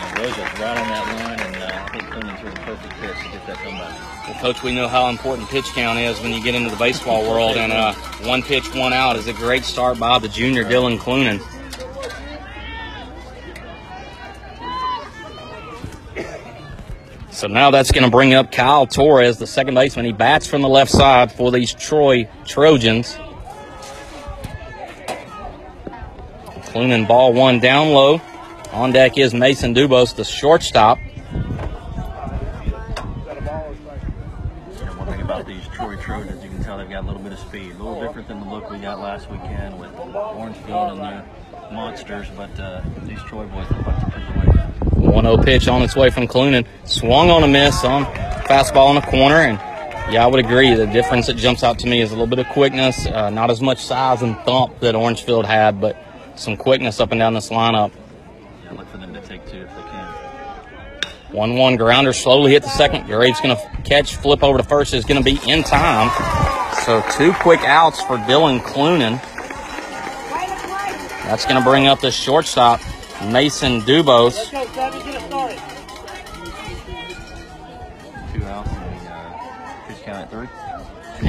And 0.00 0.58
right 0.58 0.78
on 0.78 0.88
that 0.88 1.04
line, 1.20 1.40
and 1.40 1.56
uh, 1.62 1.84
I 1.84 1.88
think 1.90 2.10
Clemens 2.10 2.42
was 2.42 2.54
the 2.54 2.60
perfect 2.60 2.94
pitch 2.94 3.16
to 3.24 3.30
get 3.30 3.46
that 3.46 3.56
comeback. 3.58 4.26
Well, 4.26 4.40
Coach, 4.40 4.62
we 4.62 4.74
know 4.74 4.88
how 4.88 5.10
important 5.10 5.50
pitch 5.50 5.66
count 5.74 5.98
is 5.98 6.18
when 6.22 6.32
you 6.32 6.42
get 6.42 6.54
into 6.54 6.70
the 6.70 6.76
baseball 6.76 7.28
world, 7.28 7.58
and 7.58 7.74
uh, 7.74 7.92
one 8.22 8.42
pitch, 8.42 8.74
one 8.74 8.94
out 8.94 9.16
is 9.16 9.26
a 9.26 9.34
great 9.34 9.66
start 9.66 9.98
by 9.98 10.18
the 10.18 10.28
junior 10.28 10.64
Dylan 10.64 10.96
Clunan. 10.96 11.42
So 17.44 17.48
now 17.48 17.70
that's 17.70 17.92
going 17.92 18.04
to 18.04 18.10
bring 18.10 18.32
up 18.32 18.50
Kyle 18.50 18.86
Torres, 18.86 19.36
the 19.36 19.46
second 19.46 19.74
baseman. 19.74 20.06
He 20.06 20.12
bats 20.12 20.46
from 20.46 20.62
the 20.62 20.68
left 20.70 20.90
side 20.90 21.30
for 21.30 21.52
these 21.52 21.74
Troy 21.74 22.26
Trojans. 22.46 23.18
Clunan 26.72 27.06
ball 27.06 27.34
one 27.34 27.60
down 27.60 27.90
low. 27.90 28.22
On 28.72 28.92
deck 28.92 29.18
is 29.18 29.34
Mason 29.34 29.74
Dubose, 29.74 30.16
the 30.16 30.24
shortstop. 30.24 30.96
One 34.96 35.08
thing 35.08 35.20
about 35.20 35.46
these 35.46 35.68
Troy 35.68 35.96
Trojans, 35.96 36.42
you 36.42 36.48
can 36.48 36.64
tell 36.64 36.78
they've 36.78 36.88
got 36.88 37.04
a 37.04 37.06
little 37.06 37.20
bit 37.20 37.34
of 37.34 37.38
speed. 37.40 37.72
A 37.72 37.82
little 37.82 38.00
different 38.00 38.26
than 38.26 38.40
the 38.40 38.46
look 38.46 38.70
we 38.70 38.78
got 38.78 39.00
last 39.00 39.30
weekend 39.30 39.78
with 39.78 39.94
Orangefield 39.98 40.92
and 40.92 41.00
their 41.02 41.26
monsters, 41.70 42.26
but 42.38 42.58
uh, 42.58 42.80
these 43.02 43.20
Troy 43.24 43.44
boys 43.44 43.70
look 43.70 43.86
like 43.86 44.00
they're 44.00 44.08
pretty 44.08 44.32
away. 45.14 45.30
1 45.30 45.36
0 45.36 45.44
pitch 45.44 45.68
on 45.68 45.82
its 45.82 45.96
way 45.96 46.10
from 46.10 46.26
Clunan. 46.26 46.66
Swung 46.84 47.30
on 47.30 47.42
a 47.44 47.48
miss 47.48 47.84
on 47.84 48.04
fastball 48.44 48.90
in 48.90 48.96
the 48.96 49.02
corner. 49.02 49.36
And 49.36 49.58
yeah, 50.12 50.24
I 50.24 50.26
would 50.26 50.44
agree. 50.44 50.74
The 50.74 50.86
difference 50.86 51.26
that 51.26 51.36
jumps 51.36 51.62
out 51.62 51.78
to 51.80 51.86
me 51.86 52.00
is 52.00 52.10
a 52.10 52.14
little 52.14 52.26
bit 52.26 52.38
of 52.38 52.46
quickness, 52.48 53.06
uh, 53.06 53.30
not 53.30 53.50
as 53.50 53.60
much 53.60 53.78
size 53.78 54.22
and 54.22 54.36
thump 54.40 54.80
that 54.80 54.94
Orangefield 54.94 55.46
had, 55.46 55.80
but 55.80 55.96
some 56.36 56.56
quickness 56.56 57.00
up 57.00 57.12
and 57.12 57.18
down 57.18 57.34
this 57.34 57.48
lineup. 57.48 57.92
Yeah, 58.64 58.72
look 58.72 58.88
for 58.88 58.98
them 58.98 59.14
to 59.14 59.20
take 59.22 59.46
two 59.50 59.62
if 59.62 59.74
they 59.74 59.82
can. 59.82 60.14
1 61.32 61.56
1 61.56 61.76
grounder 61.76 62.12
slowly 62.12 62.52
hit 62.52 62.62
the 62.62 62.68
second. 62.68 63.06
Graves 63.06 63.40
going 63.40 63.56
to 63.56 63.82
catch, 63.82 64.16
flip 64.16 64.42
over 64.42 64.58
to 64.58 64.64
first 64.64 64.94
is 64.94 65.04
going 65.04 65.22
to 65.22 65.24
be 65.24 65.38
in 65.50 65.62
time. 65.62 66.10
So 66.84 67.02
two 67.12 67.32
quick 67.34 67.60
outs 67.60 68.00
for 68.02 68.18
Dylan 68.18 68.60
Clunan. 68.60 69.20
That's 71.24 71.46
going 71.46 71.56
to 71.56 71.64
bring 71.64 71.86
up 71.86 72.00
the 72.00 72.10
shortstop, 72.10 72.80
Mason 73.22 73.80
Dubose. 73.82 74.50
Two 74.50 74.56
outs 78.44 78.68
and 78.68 79.08
uh, 79.08 79.86
pitch 79.86 80.02
count 80.02 80.18
at 80.18 80.30
three. 80.30 80.48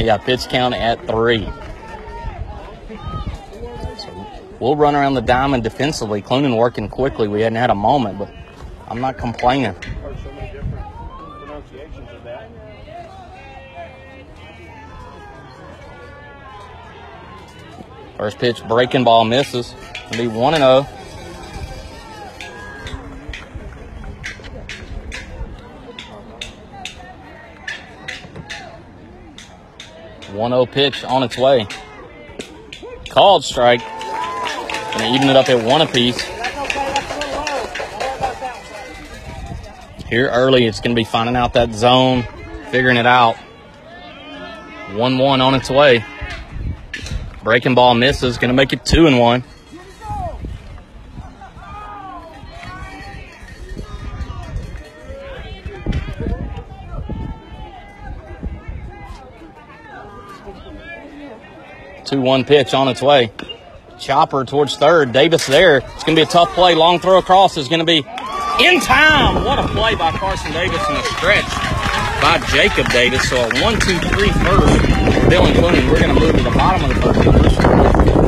Yeah, 0.03 0.17
pitch 0.17 0.47
count 0.49 0.73
at 0.75 1.05
three. 1.07 1.47
So 3.97 4.27
we'll 4.59 4.75
run 4.75 4.95
around 4.95 5.13
the 5.13 5.21
diamond 5.21 5.63
defensively. 5.63 6.21
Clunan 6.21 6.57
working 6.57 6.89
quickly. 6.89 7.27
We 7.27 7.41
hadn't 7.41 7.57
had 7.57 7.69
a 7.69 7.75
moment, 7.75 8.19
but 8.19 8.29
I'm 8.87 8.99
not 8.99 9.17
complaining. 9.17 9.73
Heard 9.73 10.17
so 10.23 10.31
many 10.31 10.59
pronunciations 11.39 12.09
of 12.11 12.23
that. 12.23 12.49
First 18.17 18.39
pitch, 18.39 18.67
breaking 18.67 19.03
ball 19.03 19.25
misses. 19.25 19.73
It'll 20.11 20.23
be 20.23 20.27
1 20.27 20.53
and 20.55 20.63
oh. 30.37 30.65
0. 30.65 30.65
Pitch 30.65 31.03
on 31.03 31.23
its 31.23 31.37
way. 31.37 31.67
Called 33.09 33.43
strike. 33.43 33.81
Gonna 33.81 35.13
even 35.13 35.29
it 35.29 35.35
up 35.35 35.49
at 35.49 35.63
one 35.65 35.81
apiece. 35.81 36.21
Here 40.09 40.29
early, 40.29 40.65
it's 40.65 40.79
gonna 40.79 40.95
be 40.95 41.03
finding 41.03 41.35
out 41.35 41.53
that 41.53 41.73
zone, 41.73 42.25
figuring 42.71 42.97
it 42.97 43.05
out. 43.05 43.35
One 44.93 45.17
one 45.17 45.41
on 45.41 45.55
its 45.55 45.69
way. 45.69 46.05
Breaking 47.43 47.75
ball 47.75 47.95
misses, 47.95 48.37
gonna 48.37 48.53
make 48.53 48.71
it 48.71 48.85
two 48.85 49.07
and 49.07 49.19
one. 49.19 49.43
Two 62.05 62.21
one 62.21 62.45
pitch 62.45 62.73
on 62.73 62.87
its 62.87 63.01
way. 63.01 63.31
Chopper 63.99 64.45
towards 64.45 64.77
third. 64.77 65.11
Davis 65.11 65.47
there. 65.47 65.77
It's 65.77 66.03
gonna 66.03 66.15
be 66.15 66.21
a 66.21 66.25
tough 66.27 66.53
play. 66.53 66.75
Long 66.75 66.99
throw 66.99 67.17
across 67.17 67.57
is 67.57 67.67
gonna 67.67 67.83
be 67.85 68.05
in 68.59 68.79
time. 68.79 69.43
What 69.43 69.57
a 69.57 69.67
play 69.69 69.95
by 69.95 70.11
Carson 70.11 70.51
Davis 70.51 70.81
and 70.87 70.97
a 70.97 71.03
stretch 71.03 71.45
by 72.21 72.43
Jacob 72.51 72.87
Davis. 72.91 73.27
So 73.29 73.37
a 73.37 73.61
one, 73.63 73.79
two, 73.79 73.97
three 74.09 74.29
first. 74.29 74.81
for 74.81 75.29
Dylan 75.31 75.53
Clooney. 75.53 75.89
We're 75.89 75.99
gonna 75.99 76.13
move 76.19 76.35
to 76.35 76.43
the 76.43 76.51
bottom 76.51 76.89
of 76.89 76.95
the 76.95 77.01
first. 77.01 78.25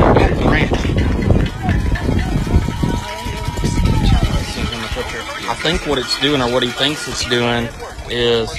I 5.49 5.53
think 5.61 5.85
what 5.85 5.97
it's 5.99 6.19
doing, 6.19 6.41
or 6.41 6.51
what 6.51 6.63
he 6.63 6.69
thinks 6.69 7.07
it's 7.07 7.25
doing, 7.29 7.67
is 8.09 8.49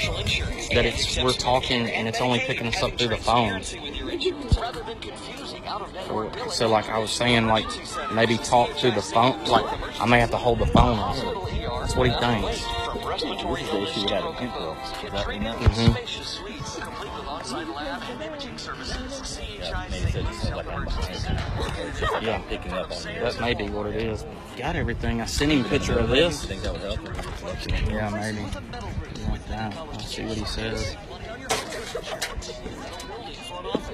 that 0.73 0.85
it's 0.85 1.21
we're 1.21 1.33
talking 1.33 1.89
and 1.89 2.07
it's 2.07 2.21
only 2.21 2.39
picking 2.39 2.67
us 2.67 2.81
up 2.81 2.97
through 2.97 3.09
the 3.09 3.17
phone. 3.17 3.61
So, 6.51 6.67
like 6.67 6.89
I 6.89 6.97
was 6.97 7.11
saying, 7.11 7.47
like 7.47 7.65
maybe 8.13 8.37
talk 8.37 8.75
to 8.77 8.91
the 8.91 9.01
phone. 9.01 9.43
Like 9.45 9.65
I 10.01 10.05
may 10.05 10.19
have 10.19 10.31
to 10.31 10.37
hold 10.37 10.59
the 10.59 10.65
phone. 10.65 10.97
That's 10.97 11.95
what 11.95 12.07
he 12.09 12.13
thinks. 12.19 12.65
This 13.11 13.23
is 13.23 13.69
the 13.69 13.81
issue 13.83 14.03
we 14.05 14.09
had 14.11 14.23
at 14.23 14.37
Kemp, 14.37 14.55
Is 15.03 15.11
that 15.11 15.29
in 15.29 15.43
that? 15.43 15.55
hmm 15.57 15.93
Yeah, 19.59 19.87
maybe 19.89 20.11
said 20.11 20.25
it's 20.27 20.49
like 20.51 20.67
I'm 20.67 20.85
behind. 20.85 21.15
It's 21.87 21.99
just 21.99 22.13
like 22.13 22.23
Yeah. 22.23 22.35
I'm 22.35 22.43
picking 22.43 22.73
up 22.73 22.91
on. 22.91 23.03
That 23.03 23.39
may 23.41 23.53
be 23.53 23.69
what 23.69 23.87
it 23.87 23.95
is. 23.95 24.25
Got 24.57 24.75
everything. 24.75 25.21
I 25.21 25.25
sent 25.25 25.51
him 25.51 25.65
a 25.65 25.69
picture 25.69 25.97
of 25.97 26.09
this. 26.09 26.45
think 26.45 26.61
that 26.63 26.73
would 26.73 26.81
help? 26.81 26.99
Yeah, 27.89 28.09
maybe. 28.09 28.43
Like 29.29 29.47
that. 29.47 29.75
I'll 29.77 29.99
see 29.99 30.25
what 30.25 30.37
he 30.37 30.45
says. 30.45 30.95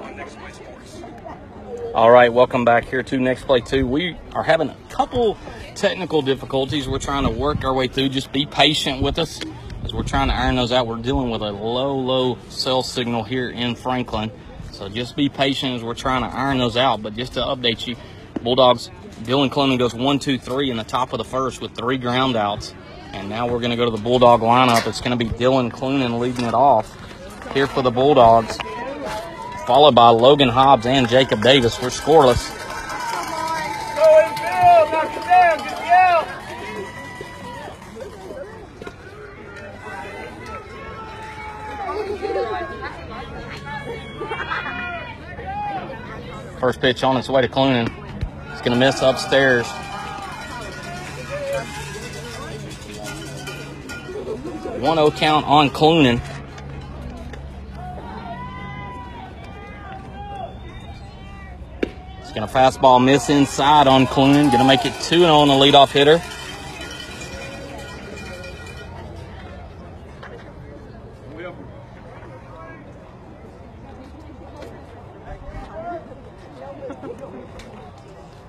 on 0.00 0.16
Next 0.16 0.36
Play 0.36 0.52
Sports. 0.52 1.02
All 1.94 2.10
right, 2.10 2.32
welcome 2.32 2.64
back 2.64 2.84
here 2.84 3.02
to 3.02 3.18
Next 3.18 3.44
Play 3.44 3.60
2. 3.60 3.86
We 3.86 4.16
are 4.32 4.42
having 4.42 4.68
a 4.68 4.76
couple 4.88 5.38
technical 5.74 6.22
difficulties 6.22 6.88
we're 6.88 6.98
trying 6.98 7.24
to 7.24 7.30
work 7.30 7.64
our 7.64 7.72
way 7.72 7.88
through. 7.88 8.10
Just 8.10 8.32
be 8.32 8.46
patient 8.46 9.02
with 9.02 9.18
us 9.18 9.40
as 9.84 9.94
we're 9.94 10.02
trying 10.02 10.28
to 10.28 10.34
iron 10.34 10.56
those 10.56 10.72
out. 10.72 10.86
We're 10.86 10.96
dealing 10.96 11.30
with 11.30 11.42
a 11.42 11.50
low, 11.50 11.96
low 11.96 12.38
cell 12.48 12.82
signal 12.82 13.22
here 13.22 13.48
in 13.48 13.74
Franklin. 13.74 14.30
So 14.72 14.88
just 14.88 15.14
be 15.14 15.28
patient 15.28 15.76
as 15.76 15.84
we're 15.84 15.94
trying 15.94 16.22
to 16.22 16.36
iron 16.36 16.58
those 16.58 16.76
out. 16.76 17.02
But 17.02 17.14
just 17.14 17.34
to 17.34 17.40
update 17.40 17.86
you, 17.86 17.96
Bulldogs, 18.42 18.90
Dylan 19.24 19.50
Clement 19.50 19.78
goes 19.78 19.94
one, 19.94 20.18
two, 20.18 20.38
three 20.38 20.70
in 20.70 20.76
the 20.76 20.84
top 20.84 21.12
of 21.12 21.18
the 21.18 21.24
first 21.24 21.60
with 21.60 21.74
three 21.74 21.98
ground 21.98 22.36
outs. 22.36 22.74
And 23.12 23.28
now 23.28 23.46
we're 23.46 23.60
going 23.60 23.70
to 23.70 23.76
go 23.76 23.84
to 23.84 23.90
the 23.90 24.02
Bulldog 24.02 24.40
lineup. 24.40 24.86
It's 24.86 25.00
going 25.00 25.16
to 25.16 25.24
be 25.24 25.30
Dylan 25.30 25.70
Clunan 25.70 26.18
leading 26.18 26.44
it 26.44 26.54
off 26.54 26.92
here 27.52 27.66
for 27.66 27.82
the 27.82 27.90
Bulldogs 27.90 28.58
followed 29.66 29.94
by 29.94 30.08
Logan 30.08 30.50
Hobbs 30.50 30.84
and 30.84 31.08
Jacob 31.08 31.42
Davis. 31.42 31.80
We're 31.80 31.88
scoreless. 31.88 32.60
First 46.60 46.80
pitch 46.80 47.02
on 47.02 47.16
its 47.16 47.28
way 47.28 47.42
to 47.42 47.48
Clunan 47.48 48.03
gonna 48.64 48.76
mess 48.76 49.02
upstairs. 49.02 49.66
One 54.80 54.98
O 54.98 55.10
count 55.10 55.46
on 55.46 55.68
Clunan. 55.68 56.20
It's 62.22 62.32
gonna 62.32 62.48
fastball 62.48 63.04
miss 63.04 63.28
inside 63.28 63.86
on 63.86 64.06
Clunan. 64.06 64.50
Gonna 64.50 64.64
make 64.64 64.86
it 64.86 64.94
two 65.02 65.16
and 65.16 65.26
oh 65.26 65.40
on 65.40 65.48
the 65.48 65.54
leadoff 65.54 65.90
hitter. 65.90 66.22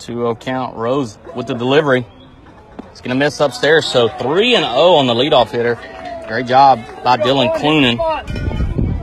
Two 0.06 0.14
zero 0.14 0.36
count. 0.36 0.78
Rose 0.78 1.18
with 1.36 1.48
the 1.48 1.56
delivery. 1.56 2.06
It's 2.92 3.02
gonna 3.02 3.16
miss 3.16 3.40
upstairs. 3.40 3.88
So 3.88 4.08
three 4.08 4.54
and 4.54 4.64
zero 4.64 4.94
on 4.94 5.08
the 5.08 5.16
leadoff 5.16 5.50
hitter. 5.50 5.80
Great 6.28 6.46
job 6.46 6.80
by 7.04 7.18
Dylan 7.18 7.56
Clunan 7.56 7.98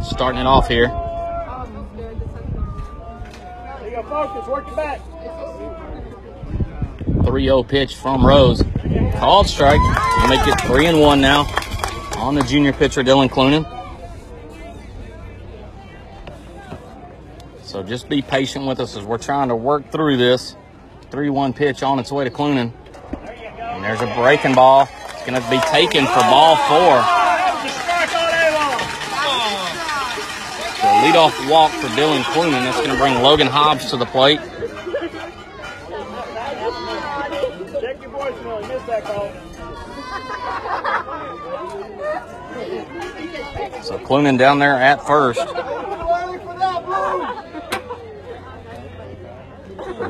starting 0.05 0.41
it 0.41 0.47
off 0.47 0.69
here. 0.69 0.85
You 3.85 3.91
got 3.91 4.09
focus, 4.09 4.49
work 4.49 4.67
your 4.69 4.77
back. 4.77 5.01
3 7.25 7.45
0 7.45 7.63
pitch 7.65 7.97
from 7.97 8.25
Rose. 8.25 8.63
Called 9.17 9.49
strike. 9.49 9.81
We'll 9.81 10.29
make 10.29 10.47
it 10.47 10.61
3 10.61 10.87
and 10.87 11.01
1 11.01 11.21
now 11.21 11.47
on 12.17 12.37
the 12.37 12.43
junior 12.43 12.73
pitcher, 12.73 13.03
Dylan 13.03 13.29
Clunan. 13.29 13.67
So 17.63 17.83
just 17.83 18.09
be 18.09 18.23
patient 18.23 18.67
with 18.67 18.79
us 18.79 18.97
as 18.97 19.03
we're 19.03 19.19
trying 19.19 19.49
to 19.49 19.57
work 19.57 19.91
through 19.91 20.17
this. 20.17 20.55
3 21.13 21.29
1 21.29 21.53
pitch 21.53 21.83
on 21.83 21.99
its 21.99 22.11
way 22.11 22.25
to 22.25 22.31
Clunan. 22.31 22.73
And 23.59 23.85
there's 23.85 24.01
a 24.01 24.07
breaking 24.15 24.55
ball. 24.55 24.89
It's 25.11 25.27
going 25.27 25.41
to 25.41 25.51
be 25.51 25.59
taken 25.71 26.07
for 26.07 26.21
ball 26.21 26.57
four. 26.57 27.03
So 30.81 30.89
leadoff 31.05 31.51
walk 31.51 31.71
for 31.73 31.89
Dylan 31.89 32.23
Clunan. 32.23 32.65
That's 32.65 32.79
going 32.79 32.89
to 32.89 32.97
bring 32.97 33.23
Logan 33.23 33.47
Hobbs 33.47 33.91
to 33.91 33.99
the 33.99 34.07
plate. 34.07 34.41
So 43.83 43.99
Clunan 43.99 44.39
down 44.39 44.61
there 44.61 44.81
at 44.81 45.07
first. 45.07 45.41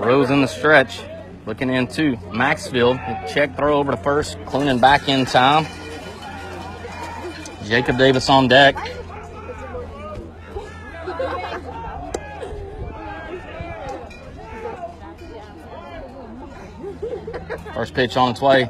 Rose 0.03 0.31
in 0.31 0.41
the 0.41 0.49
stretch. 0.49 1.01
Looking 1.47 1.71
into 1.71 2.17
Maxfield. 2.33 2.99
Check 3.33 3.57
throw 3.57 3.79
over 3.79 3.93
to 3.93 3.97
first. 3.97 4.37
Clunan 4.41 4.81
back 4.81 5.09
in 5.09 5.27
time. 5.27 5.65
Jacob 7.65 7.99
Davis 7.99 8.29
on 8.29 8.49
deck. 8.49 8.75
First 17.73 17.95
pitch 17.95 18.17
on 18.17 18.33
its 18.33 18.41
way. 18.41 18.69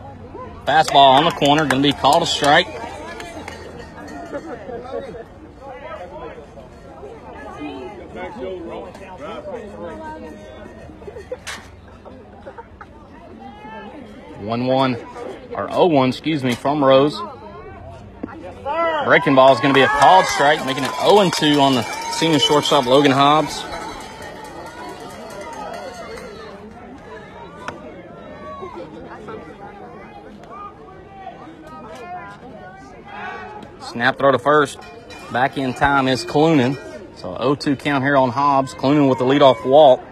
Fastball 0.66 0.94
on 0.96 1.24
the 1.24 1.30
corner. 1.30 1.66
Going 1.66 1.82
to 1.82 1.88
be 1.88 1.94
called 1.94 2.22
a 2.22 2.26
strike. 2.26 2.81
One 14.52 14.66
one 14.66 14.96
or 15.54 15.66
0-1, 15.68 16.08
excuse 16.08 16.44
me, 16.44 16.54
from 16.54 16.84
Rose. 16.84 17.18
Breaking 19.06 19.34
ball 19.34 19.54
is 19.54 19.60
going 19.60 19.72
to 19.72 19.78
be 19.78 19.80
a 19.80 19.88
called 19.88 20.26
strike, 20.26 20.62
making 20.66 20.84
it 20.84 20.90
0-2 20.90 21.58
on 21.58 21.74
the 21.74 21.82
senior 22.12 22.38
shortstop 22.38 22.84
Logan 22.84 23.12
Hobbs. 23.12 23.64
Snap 33.90 34.18
throw 34.18 34.32
to 34.32 34.38
first. 34.38 34.78
Back 35.32 35.56
in 35.56 35.72
time 35.72 36.08
is 36.08 36.26
Clunan. 36.26 36.76
So 37.16 37.28
0-2 37.36 37.78
count 37.78 38.04
here 38.04 38.18
on 38.18 38.28
Hobbs. 38.28 38.74
Clunan 38.74 39.08
with 39.08 39.18
the 39.18 39.24
leadoff 39.24 39.64
walk. 39.64 40.02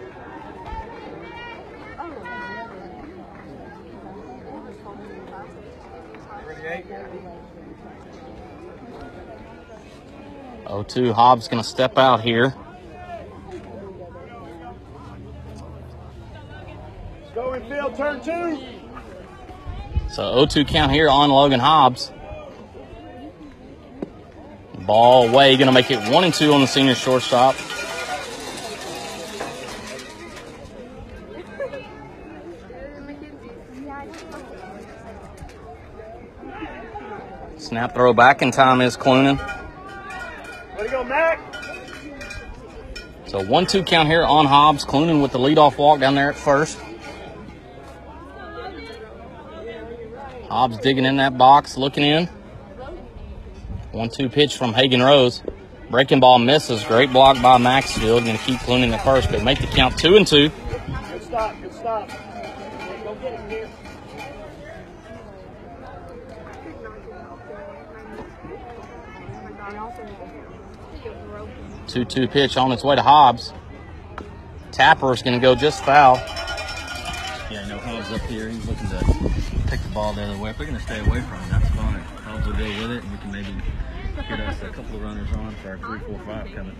Oh 10.71 10.83
two, 10.83 11.11
Hobbs 11.11 11.49
gonna 11.49 11.65
step 11.65 11.97
out 11.97 12.21
here. 12.21 12.55
Go 17.35 17.51
in 17.53 17.67
field, 17.67 17.97
turn 17.97 18.21
two. 18.21 18.63
So 20.09 20.23
0-2 20.23 20.65
count 20.65 20.93
here 20.93 21.09
on 21.09 21.29
Logan 21.29 21.59
Hobbs. 21.59 22.13
Ball 24.79 25.27
away, 25.27 25.57
gonna 25.57 25.73
make 25.73 25.91
it 25.91 26.09
one 26.09 26.23
and 26.23 26.33
two 26.33 26.53
on 26.53 26.61
the 26.61 26.67
senior 26.67 26.95
shortstop. 26.95 27.55
Snap 37.57 37.93
throw 37.93 38.13
back 38.13 38.41
in 38.41 38.51
time 38.51 38.79
is 38.79 38.95
Clunan. 38.95 39.60
So 43.27 43.43
one 43.45 43.65
two 43.67 43.83
count 43.83 44.07
here 44.09 44.23
on 44.23 44.45
Hobbs. 44.45 44.83
Clunan 44.83 45.21
with 45.21 45.31
the 45.31 45.39
leadoff 45.39 45.77
walk 45.77 45.99
down 45.99 46.15
there 46.15 46.29
at 46.29 46.35
first. 46.35 46.79
Hobbs 50.49 50.77
digging 50.79 51.05
in 51.05 51.17
that 51.17 51.37
box, 51.37 51.77
looking 51.77 52.03
in. 52.03 52.27
One 53.91 54.09
two 54.09 54.27
pitch 54.27 54.57
from 54.57 54.73
Hagen 54.73 55.01
Rose. 55.01 55.43
Breaking 55.89 56.19
ball 56.19 56.39
misses. 56.39 56.83
Great 56.83 57.11
block 57.11 57.41
by 57.41 57.57
Maxfield. 57.57 58.23
Going 58.23 58.37
to 58.37 58.43
keep 58.43 58.59
Clunan 58.59 58.91
at 58.93 59.03
first, 59.03 59.29
but 59.29 59.43
make 59.43 59.59
the 59.59 59.67
count 59.67 59.97
two 59.99 60.17
and 60.17 60.25
two. 60.25 60.49
Good 60.49 61.23
stop. 61.23 61.61
Good 61.61 61.73
stop. 61.73 62.09
Get 63.21 63.51
here. 63.51 63.69
2 71.91 72.05
2 72.05 72.27
pitch 72.29 72.55
on 72.55 72.71
its 72.71 72.83
way 72.83 72.95
to 72.95 73.01
Hobbs. 73.01 73.53
Tapper 74.71 75.13
is 75.13 75.21
going 75.21 75.33
to 75.33 75.41
go 75.41 75.55
just 75.55 75.83
foul. 75.83 76.15
Yeah, 77.51 77.67
no 77.67 77.77
Hobbs 77.79 78.11
up 78.13 78.21
here. 78.21 78.47
He's 78.47 78.65
looking 78.65 78.87
to 78.87 78.99
take 79.67 79.81
the 79.81 79.89
ball 79.93 80.13
the 80.13 80.23
other 80.23 80.41
way. 80.41 80.51
If 80.51 80.59
we're 80.59 80.67
going 80.67 80.77
to 80.77 80.83
stay 80.83 80.99
away 80.99 81.19
from 81.19 81.37
him, 81.39 81.49
that's 81.49 81.67
fine. 81.75 81.99
Hobbs 81.99 82.47
will 82.47 82.53
go 82.53 82.63
with 82.63 82.91
it, 82.91 83.03
and 83.03 83.11
we 83.11 83.17
can 83.17 83.31
maybe 83.31 83.55
get 84.29 84.39
us 84.39 84.61
a 84.61 84.69
couple 84.69 84.95
of 84.95 85.01
runners 85.01 85.29
on 85.33 85.53
for 85.55 85.71
our 85.71 85.77
3 85.77 85.99
4 85.99 86.19
5 86.25 86.55
coming. 86.55 86.77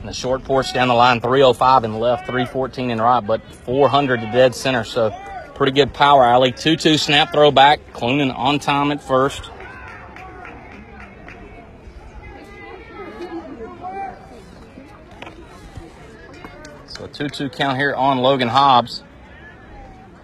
And 0.00 0.08
the 0.08 0.14
short 0.14 0.44
porch 0.44 0.72
down 0.72 0.88
the 0.88 0.94
line, 0.94 1.20
305 1.20 1.84
in 1.84 1.92
the 1.92 1.98
left, 1.98 2.24
314 2.26 2.90
in 2.90 3.00
right, 3.00 3.20
but 3.20 3.42
400 3.52 4.20
to 4.22 4.32
dead 4.32 4.54
center. 4.54 4.84
So 4.84 5.14
pretty 5.54 5.72
good 5.72 5.92
power 5.92 6.24
alley. 6.24 6.52
2 6.52 6.76
2 6.76 6.96
snap 6.96 7.32
throw 7.32 7.50
back. 7.50 7.80
Clunan 7.92 8.34
on 8.34 8.58
time 8.58 8.92
at 8.92 9.02
first. 9.02 9.50
So 17.16 17.26
2 17.26 17.48
2 17.48 17.48
count 17.48 17.78
here 17.78 17.94
on 17.94 18.18
Logan 18.18 18.48
Hobbs. 18.48 19.02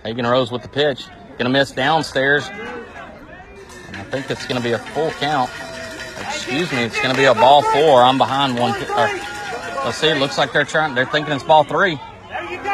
Hagen 0.04 0.26
Rose 0.26 0.52
with 0.52 0.60
the 0.60 0.68
pitch. 0.68 1.06
Gonna 1.38 1.48
miss 1.48 1.70
downstairs. 1.70 2.46
And 2.50 3.96
I 3.96 4.04
think 4.10 4.30
it's 4.30 4.44
gonna 4.44 4.60
be 4.60 4.72
a 4.72 4.78
full 4.78 5.10
count. 5.12 5.50
Excuse 6.20 6.70
me, 6.70 6.82
it's 6.82 7.00
gonna 7.00 7.16
be 7.16 7.24
a 7.24 7.32
ball 7.32 7.62
four. 7.62 8.02
I'm 8.02 8.18
behind 8.18 8.58
one. 8.58 8.74
Or, 8.74 9.08
let's 9.86 9.96
see, 9.96 10.08
it 10.08 10.18
looks 10.18 10.36
like 10.36 10.52
they're 10.52 10.66
trying, 10.66 10.94
they're 10.94 11.06
thinking 11.06 11.32
it's 11.32 11.42
ball 11.42 11.64
three. 11.64 11.98
There 12.28 12.42
you 12.42 12.58
go. 12.58 12.70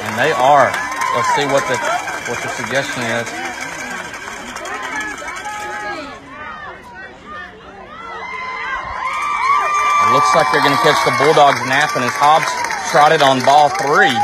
And 0.00 0.18
they 0.18 0.32
are. 0.32 0.72
Let's 1.14 1.28
see 1.36 1.44
what 1.44 1.68
the 1.68 1.76
what 2.24 2.42
the 2.42 2.48
suggestion 2.48 3.02
is. 3.02 3.53
Looks 10.14 10.32
like 10.36 10.46
they're 10.52 10.62
going 10.62 10.76
to 10.76 10.82
catch 10.82 11.04
the 11.04 11.10
Bulldogs 11.18 11.58
napping 11.66 12.04
as 12.04 12.12
Hobbs 12.14 12.46
trotted 12.92 13.20
on 13.20 13.44
ball 13.44 13.68
three. 13.68 14.14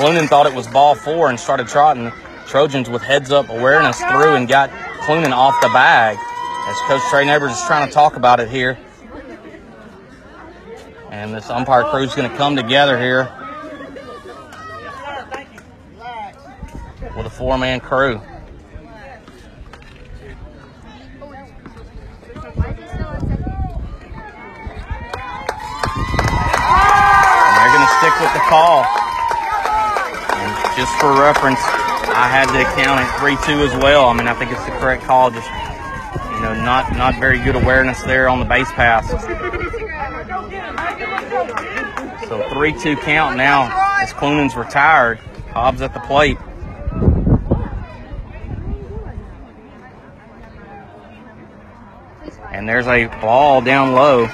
Clunan 0.00 0.28
thought 0.28 0.46
it 0.46 0.54
was 0.54 0.66
ball 0.66 0.94
four 0.94 1.28
and 1.28 1.38
started 1.38 1.68
trotting. 1.68 2.10
Trojans 2.46 2.88
with 2.88 3.02
heads 3.02 3.30
up 3.30 3.50
awareness 3.50 3.98
through 3.98 4.36
and 4.36 4.48
got 4.48 4.70
Clunan 5.04 5.32
off 5.32 5.60
the 5.60 5.68
bag. 5.68 6.16
As 6.68 6.76
Coach 6.88 7.02
Trey 7.10 7.26
Neighbors 7.26 7.52
is 7.52 7.62
trying 7.66 7.86
to 7.86 7.92
talk 7.92 8.16
about 8.16 8.40
it 8.40 8.48
here. 8.48 8.78
And 11.10 11.34
this 11.34 11.50
umpire 11.50 11.84
crew 11.84 12.04
is 12.04 12.14
going 12.14 12.30
to 12.30 12.36
come 12.38 12.56
together 12.56 12.98
here 12.98 13.30
with 17.14 17.26
a 17.26 17.30
four-man 17.30 17.80
crew. 17.80 18.22
stick 28.00 28.18
with 28.18 28.32
the 28.32 28.39
call. 28.50 28.82
And 28.82 30.76
just 30.76 30.92
for 30.98 31.14
reference, 31.14 31.60
I 31.62 32.26
had 32.26 32.46
to 32.46 32.64
count 32.82 32.98
at 32.98 33.08
3-2 33.20 33.68
as 33.68 33.80
well. 33.80 34.08
I 34.08 34.12
mean, 34.12 34.26
I 34.26 34.34
think 34.34 34.50
it's 34.50 34.64
the 34.64 34.72
correct 34.72 35.04
call. 35.04 35.30
Just, 35.30 35.48
you 36.34 36.40
know, 36.42 36.52
not, 36.64 36.90
not 36.96 37.14
very 37.20 37.38
good 37.38 37.54
awareness 37.54 38.02
there 38.02 38.28
on 38.28 38.40
the 38.40 38.44
base 38.44 38.70
pass. 38.72 39.08
So 42.28 42.42
3-2 42.50 43.00
count 43.02 43.36
now 43.36 43.70
as 44.02 44.12
Clunan's 44.12 44.56
retired. 44.56 45.18
Hobbs 45.52 45.80
at 45.80 45.94
the 45.94 46.00
plate. 46.00 46.38
And 52.52 52.68
there's 52.68 52.88
a 52.88 53.06
ball 53.20 53.60
down 53.60 53.92
low. 53.92 54.26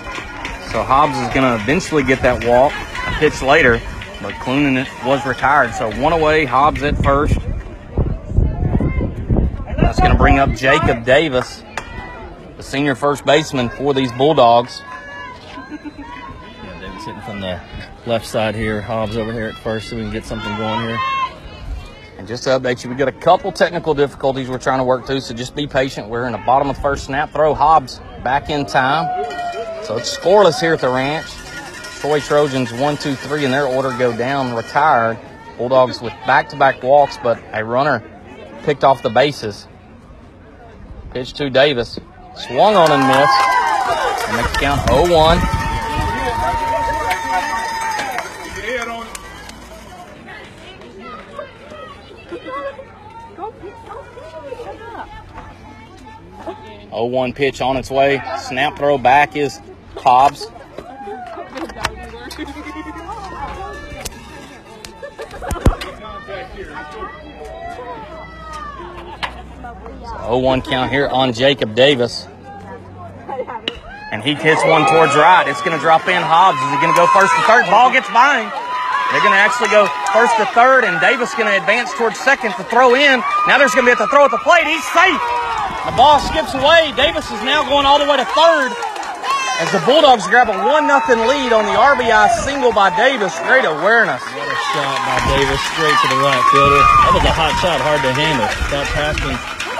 So 0.72 0.82
Hobbs 0.82 1.18
is 1.18 1.28
going 1.34 1.42
to 1.42 1.62
eventually 1.62 2.02
get 2.02 2.22
that 2.22 2.46
walk 2.46 2.72
a 3.06 3.18
pitch 3.18 3.42
later. 3.42 3.80
But 4.22 4.34
Clunan 4.34 4.86
was 5.06 5.24
retired. 5.26 5.74
So 5.74 5.90
one 6.00 6.12
away, 6.12 6.44
Hobbs 6.44 6.82
at 6.82 6.96
first. 7.02 7.38
That's 9.76 9.98
going 9.98 10.10
to 10.10 10.18
bring 10.18 10.38
up 10.38 10.50
Jacob 10.52 11.04
Davis, 11.04 11.62
the 12.56 12.62
senior 12.62 12.94
first 12.94 13.24
baseman 13.24 13.68
for 13.68 13.94
these 13.94 14.10
Bulldogs. 14.12 14.80
Yeah, 15.70 16.80
Davis 16.80 17.04
hitting 17.04 17.20
from 17.22 17.40
the 17.40 17.60
left 18.06 18.26
side 18.26 18.54
here. 18.54 18.80
Hobbs 18.80 19.16
over 19.16 19.32
here 19.32 19.46
at 19.46 19.54
first 19.56 19.90
so 19.90 19.96
we 19.96 20.02
can 20.02 20.12
get 20.12 20.24
something 20.24 20.56
going 20.56 20.80
here. 20.88 20.98
And 22.18 22.26
just 22.26 22.44
to 22.44 22.50
update 22.50 22.82
you, 22.82 22.88
we 22.88 22.96
got 22.96 23.08
a 23.08 23.12
couple 23.12 23.52
technical 23.52 23.92
difficulties 23.92 24.48
we're 24.48 24.58
trying 24.58 24.78
to 24.78 24.84
work 24.84 25.06
through, 25.06 25.20
so 25.20 25.34
just 25.34 25.54
be 25.54 25.66
patient. 25.66 26.08
We're 26.08 26.26
in 26.26 26.32
the 26.32 26.38
bottom 26.38 26.70
of 26.70 26.76
the 26.76 26.82
first 26.82 27.04
snap 27.04 27.30
throw. 27.32 27.52
Hobbs 27.52 28.00
back 28.24 28.48
in 28.48 28.64
time. 28.64 29.24
So 29.84 29.98
it's 29.98 30.16
scoreless 30.16 30.58
here 30.58 30.72
at 30.72 30.80
the 30.80 30.88
ranch. 30.88 31.26
Troy 32.06 32.20
Trojans 32.20 32.72
one, 32.72 32.96
two, 32.96 33.16
three 33.16 33.44
in 33.44 33.50
their 33.50 33.66
order 33.66 33.90
go 33.98 34.16
down, 34.16 34.54
retired. 34.54 35.18
Bulldogs 35.58 36.00
with 36.00 36.12
back-to-back 36.24 36.80
walks, 36.80 37.18
but 37.20 37.42
a 37.52 37.64
runner 37.64 38.00
picked 38.62 38.84
off 38.84 39.02
the 39.02 39.10
bases. 39.10 39.66
Pitch 41.12 41.32
to 41.32 41.50
Davis. 41.50 41.98
Swung 42.36 42.76
on 42.76 42.92
and 42.92 43.08
missed. 43.08 44.28
And 44.28 44.36
makes 44.36 44.52
the 44.52 44.58
count 44.58 44.82
0-1. 44.82 45.38
Head 48.62 48.86
on. 48.86 49.06
Oh 56.92 57.06
one 57.06 57.32
pitch 57.32 57.60
on 57.60 57.76
its 57.76 57.90
way. 57.90 58.22
Snap 58.38 58.78
throw 58.78 58.96
back 58.96 59.34
is 59.34 59.60
Hobbs. 59.96 60.46
Here. 62.36 62.44
0-1 70.20 70.64
count 70.68 70.92
here 70.92 71.08
on 71.08 71.32
Jacob 71.32 71.74
Davis. 71.74 72.28
And 74.12 74.22
he 74.22 74.34
hits 74.34 74.60
one 74.68 74.84
towards 74.84 75.16
right. 75.16 75.48
It's 75.48 75.62
going 75.62 75.72
to 75.72 75.80
drop 75.80 76.08
in. 76.08 76.20
Hobbs 76.20 76.60
is 76.60 76.68
he 76.76 76.78
going 76.84 76.92
to 76.92 77.00
go 77.00 77.08
first 77.08 77.32
to 77.32 77.42
third? 77.48 77.64
Ball 77.72 77.88
gets 77.88 78.08
by 78.12 78.44
him. 78.44 78.52
They're 79.12 79.24
going 79.24 79.32
to 79.32 79.40
actually 79.40 79.72
go 79.72 79.88
first 80.12 80.36
to 80.36 80.44
third, 80.52 80.84
and 80.84 81.00
Davis 81.00 81.32
going 81.40 81.48
to 81.48 81.56
advance 81.56 81.94
towards 81.96 82.20
second 82.20 82.52
to 82.60 82.64
throw 82.68 82.92
in. 82.94 83.24
Now 83.48 83.56
there's 83.56 83.72
going 83.72 83.88
to 83.88 83.88
be 83.88 83.96
at 83.96 84.02
the 84.02 84.12
throw 84.12 84.28
at 84.28 84.30
the 84.30 84.44
plate. 84.44 84.68
He's 84.68 84.84
safe. 84.92 85.22
The 85.88 85.94
ball 85.96 86.20
skips 86.20 86.52
away. 86.52 86.92
Davis 87.00 87.24
is 87.32 87.40
now 87.48 87.64
going 87.64 87.88
all 87.88 87.96
the 87.96 88.04
way 88.04 88.20
to 88.20 88.28
third 88.28 88.76
as 89.58 89.72
the 89.72 89.80
Bulldogs 89.88 90.26
grab 90.28 90.48
a 90.48 90.56
1 90.56 90.84
0 90.84 91.28
lead 91.28 91.52
on 91.52 91.64
the 91.64 91.72
RBI 91.72 92.28
single 92.44 92.72
by 92.72 92.92
Davis. 92.96 93.32
Great 93.48 93.64
awareness. 93.64 94.20
What 94.20 94.48
a 94.52 94.58
shot 94.76 94.98
by 95.00 95.16
Davis 95.32 95.60
straight 95.72 95.96
to 95.96 96.08
the 96.12 96.20
right 96.20 96.44
fielder. 96.52 96.82
That 97.04 97.12
was 97.16 97.24
a 97.24 97.32
hot 97.32 97.54
shot, 97.64 97.80
hard 97.80 98.02
to 98.04 98.12
handle. 98.12 98.46
Got 98.68 98.86
past 98.92 99.20
him. 99.20 99.36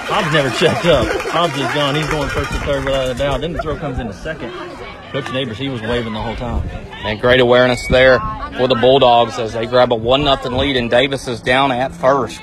Hobbs 0.09 0.33
never 0.33 0.51
checked 0.51 0.87
up. 0.87 1.05
Hobbs 1.31 1.55
is 1.55 1.69
gone. 1.75 1.95
He's 1.95 2.09
going 2.09 2.29
first 2.31 2.51
to 2.53 2.59
third 2.61 2.85
without 2.85 3.11
a 3.11 3.15
doubt. 3.15 3.41
Then 3.41 3.53
the 3.53 3.61
throw 3.61 3.77
comes 3.77 3.99
into 3.99 4.15
second. 4.15 4.53
Coach 5.11 5.33
Neighbors, 5.33 5.59
he 5.59 5.69
was 5.69 5.83
waving 5.83 6.13
the 6.13 6.23
whole 6.23 6.37
time. 6.37 6.67
And 7.05 7.21
great 7.21 7.41
awareness 7.41 7.87
there 7.89 8.19
for 8.57 8.69
the 8.69 8.77
Bulldogs 8.77 9.39
as 9.39 9.53
they 9.53 9.67
grab 9.67 9.93
a 9.93 9.97
1 9.97 10.23
0 10.23 10.57
lead, 10.57 10.77
and 10.77 10.91
Davis 10.91 11.29
is 11.29 11.41
down 11.41 11.71
at 11.71 11.93
first. 11.93 12.41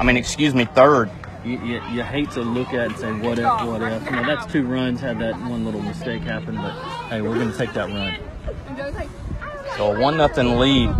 I 0.00 0.04
mean, 0.04 0.16
excuse 0.16 0.54
me, 0.54 0.64
third. 0.64 1.10
You, 1.44 1.58
you, 1.64 1.82
you 1.90 2.02
hate 2.02 2.30
to 2.32 2.42
look 2.42 2.68
at 2.68 2.86
and 2.86 2.96
say, 2.96 3.12
what 3.12 3.38
if, 3.38 3.44
what 3.66 3.82
if. 3.82 4.04
You 4.04 4.10
know, 4.12 4.24
that's 4.24 4.50
two 4.52 4.64
runs, 4.64 5.00
had 5.00 5.18
that 5.18 5.34
one 5.40 5.64
little 5.64 5.82
mistake 5.82 6.22
happen, 6.22 6.54
but 6.54 6.72
hey, 7.08 7.20
we're 7.20 7.34
going 7.34 7.50
to 7.50 7.58
take 7.58 7.72
that 7.72 7.88
run. 7.88 8.16
So 9.76 9.92
a 9.92 10.00
1 10.00 10.34
0 10.34 10.58
lead. 10.58 10.94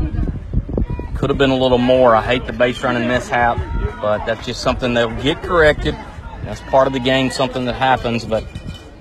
Could 1.14 1.30
have 1.30 1.38
been 1.38 1.50
a 1.50 1.56
little 1.56 1.78
more. 1.78 2.16
I 2.16 2.22
hate 2.22 2.46
the 2.46 2.52
base 2.52 2.82
running 2.82 3.06
mishap, 3.06 3.56
but 4.00 4.26
that's 4.26 4.44
just 4.44 4.60
something 4.60 4.94
that'll 4.94 5.22
get 5.22 5.40
corrected. 5.42 5.94
That's 6.42 6.60
part 6.62 6.88
of 6.88 6.92
the 6.92 6.98
game, 6.98 7.30
something 7.30 7.64
that 7.66 7.74
happens. 7.74 8.24
But 8.24 8.42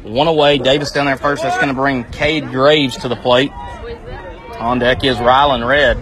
one 0.04 0.28
away, 0.28 0.60
Davis 0.60 0.92
down 0.92 1.08
there 1.08 1.18
first. 1.18 1.42
That's 1.42 1.56
going 1.56 1.70
to 1.70 1.74
bring 1.74 2.04
Cade 2.12 2.50
Graves 2.50 2.98
to 2.98 3.08
the 3.08 3.16
plate. 3.16 3.52
On 4.60 4.78
deck 4.78 5.04
is 5.04 5.18
Rylan 5.18 5.68
Red. 5.68 5.98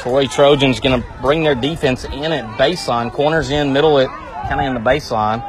Troy 0.00 0.26
Trojans 0.26 0.80
going 0.80 1.02
to 1.02 1.06
bring 1.20 1.42
their 1.42 1.54
defense 1.54 2.04
in 2.04 2.32
at 2.32 2.46
baseline. 2.58 3.12
Corners 3.12 3.50
in, 3.50 3.70
middle 3.70 3.98
it, 3.98 4.08
kind 4.48 4.58
of 4.58 4.66
in 4.66 4.72
the 4.72 4.80
baseline. 4.80 5.42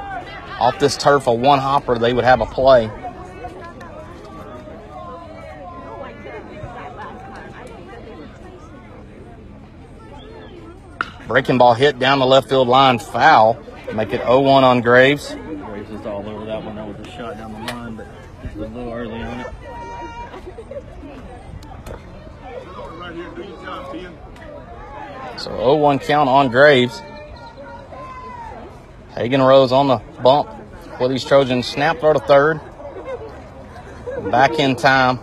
Off 0.59 0.77
this 0.77 0.97
turf, 0.97 1.27
a 1.27 1.33
one 1.33 1.57
hopper, 1.57 1.97
they 1.97 2.11
would 2.11 2.25
have 2.25 2.41
a 2.41 2.45
play. 2.45 2.91
Breaking 11.27 11.57
ball 11.57 11.73
hit 11.73 11.97
down 11.97 12.19
the 12.19 12.25
left 12.25 12.49
field 12.49 12.67
line, 12.67 12.99
foul. 12.99 13.57
Make 13.93 14.11
it 14.11 14.19
0 14.19 14.41
1 14.41 14.63
on 14.65 14.81
Graves. 14.81 15.33
Graves 15.33 15.89
is 15.91 16.05
all 16.05 16.27
over 16.27 16.45
that 16.45 16.61
one. 16.61 16.75
That 16.75 16.87
was 16.89 17.07
a 17.07 17.11
shot 17.11 17.37
down 17.37 17.53
the 17.53 17.73
line, 17.73 17.95
but 17.95 18.05
just 18.43 18.57
a 18.57 18.59
little 18.59 18.91
early 18.91 19.21
on 19.21 19.39
it. 19.39 19.47
Right 22.99 23.15
here, 23.15 23.29
do 23.29 23.43
your 23.43 23.63
job, 23.63 23.95
Ian. 23.95 24.17
So 25.41 25.49
0 25.57 25.77
1 25.77 25.97
count 25.97 26.29
on 26.29 26.49
Graves. 26.49 27.01
Hagen 29.15 29.41
Rose 29.41 29.71
on 29.71 29.87
the 29.87 29.97
bump 30.21 30.47
for 30.99 31.07
these 31.07 31.23
Trojans. 31.23 31.65
Snap 31.65 31.99
throw 31.99 32.13
to 32.13 32.19
third. 32.19 32.61
Back 34.29 34.59
in 34.59 34.75
time 34.75 35.19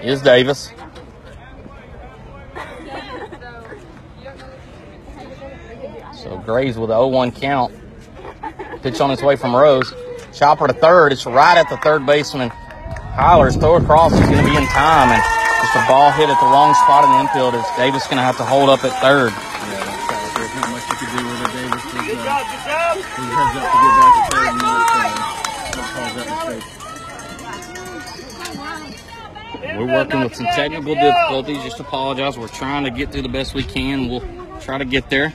is 0.00 0.22
Davis. 0.22 0.70
So 6.14 6.38
Graves 6.46 6.78
with 6.78 6.90
a 6.90 6.94
0 6.94 7.08
1 7.08 7.32
count. 7.32 7.74
Pitch 8.82 9.00
on 9.00 9.10
its 9.10 9.22
way 9.22 9.34
from 9.34 9.56
Rose. 9.56 9.92
Chopper 10.32 10.68
to 10.68 10.74
third. 10.74 11.10
It's 11.10 11.26
right 11.26 11.58
at 11.58 11.68
the 11.70 11.76
third 11.78 12.06
baseman. 12.06 12.50
Hyler's 12.50 13.56
throw 13.56 13.78
across 13.78 14.12
is 14.12 14.20
going 14.20 14.44
to 14.44 14.48
be 14.48 14.56
in 14.56 14.66
time, 14.66 15.10
and 15.10 15.45
just 15.66 15.84
a 15.84 15.88
ball 15.88 16.12
hit 16.12 16.28
at 16.28 16.38
the 16.38 16.46
wrong 16.46 16.74
spot 16.74 17.02
in 17.02 17.10
the 17.10 17.18
infield. 17.18 17.54
Is 17.54 17.64
Davis 17.76 18.04
going 18.04 18.18
to 18.18 18.22
have 18.22 18.36
to 18.36 18.44
hold 18.44 18.68
up 18.68 18.84
at 18.84 18.92
third? 19.02 19.32
We're 29.76 29.92
working 29.92 30.20
with 30.20 30.36
some 30.36 30.46
technical 30.46 30.94
difficulties. 30.94 31.62
Just 31.64 31.80
apologize. 31.80 32.38
We're 32.38 32.48
trying 32.48 32.84
to 32.84 32.90
get 32.90 33.10
through 33.10 33.22
the 33.22 33.28
best 33.28 33.54
we 33.54 33.64
can. 33.64 34.08
We'll 34.08 34.22
try 34.60 34.78
to 34.78 34.84
get 34.84 35.10
there. 35.10 35.34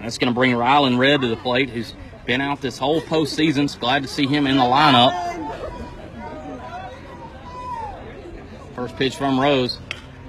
That's 0.00 0.18
going 0.18 0.32
to 0.32 0.34
bring 0.34 0.50
Rylan 0.50 0.98
Red 0.98 1.20
to 1.20 1.28
the 1.28 1.36
plate, 1.36 1.70
who's 1.70 1.94
been 2.26 2.40
out 2.40 2.60
this 2.60 2.78
whole 2.78 3.00
postseason. 3.00 3.70
So 3.70 3.78
glad 3.78 4.02
to 4.02 4.08
see 4.08 4.26
him 4.26 4.48
in 4.48 4.56
the 4.56 4.64
lineup. 4.64 5.12
First 8.74 8.96
pitch 8.96 9.16
from 9.16 9.38
Rose. 9.38 9.78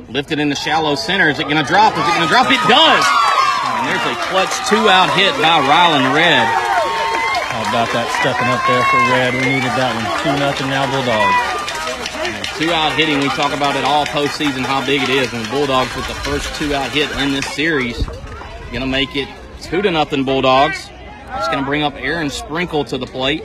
Lifted 0.10 0.40
in 0.40 0.50
the 0.50 0.56
shallow 0.56 0.96
center. 0.96 1.30
Is 1.30 1.40
it 1.40 1.50
going 1.50 1.58
to 1.58 1.64
drop? 1.64 1.94
Is 1.94 2.06
it 2.06 2.14
going 2.14 2.28
to 2.28 2.32
drop? 2.32 2.46
It 2.52 2.62
does. 2.70 3.06
And 3.66 3.90
there's 3.90 4.06
a 4.06 4.16
clutch 4.30 4.54
two-out 4.70 5.10
hit 5.18 5.34
by 5.42 5.66
Rylan 5.66 6.14
Red. 6.14 6.46
How 6.46 7.62
about 7.70 7.90
that 7.98 8.06
stepping 8.22 8.46
up 8.54 8.62
there 8.70 8.86
for 8.94 9.02
Red? 9.10 9.34
We 9.34 9.58
needed 9.58 9.74
that 9.74 9.98
one. 9.98 10.06
2 10.36 10.40
nothing 10.40 10.70
now 10.70 10.86
Bulldogs. 10.92 11.56
Two 12.58 12.72
out 12.72 12.94
hitting, 12.94 13.20
we 13.20 13.28
talk 13.30 13.54
about 13.54 13.76
it 13.76 13.84
all 13.84 14.06
postseason 14.06 14.64
how 14.64 14.86
big 14.86 15.02
it 15.04 15.10
is. 15.10 15.34
And 15.34 15.46
the 15.46 15.50
Bulldogs 15.50 15.94
with 15.94 16.08
the 16.08 16.14
first 16.14 16.56
two 16.56 16.74
out 16.74 16.90
hit 16.92 17.12
in 17.20 17.34
this 17.34 17.46
series, 17.48 18.02
gonna 18.72 18.88
make 18.88 19.16
it 19.18 19.28
two 19.62 19.82
to 19.82 19.92
nothing 19.92 20.24
Bulldogs. 20.24 20.90
It's 21.36 21.48
gonna 21.50 21.66
bring 21.66 21.84
up 21.84 21.96
Aaron 21.96 22.30
Sprinkle 22.30 22.86
to 22.86 22.98
the 22.98 23.08
plate. 23.08 23.44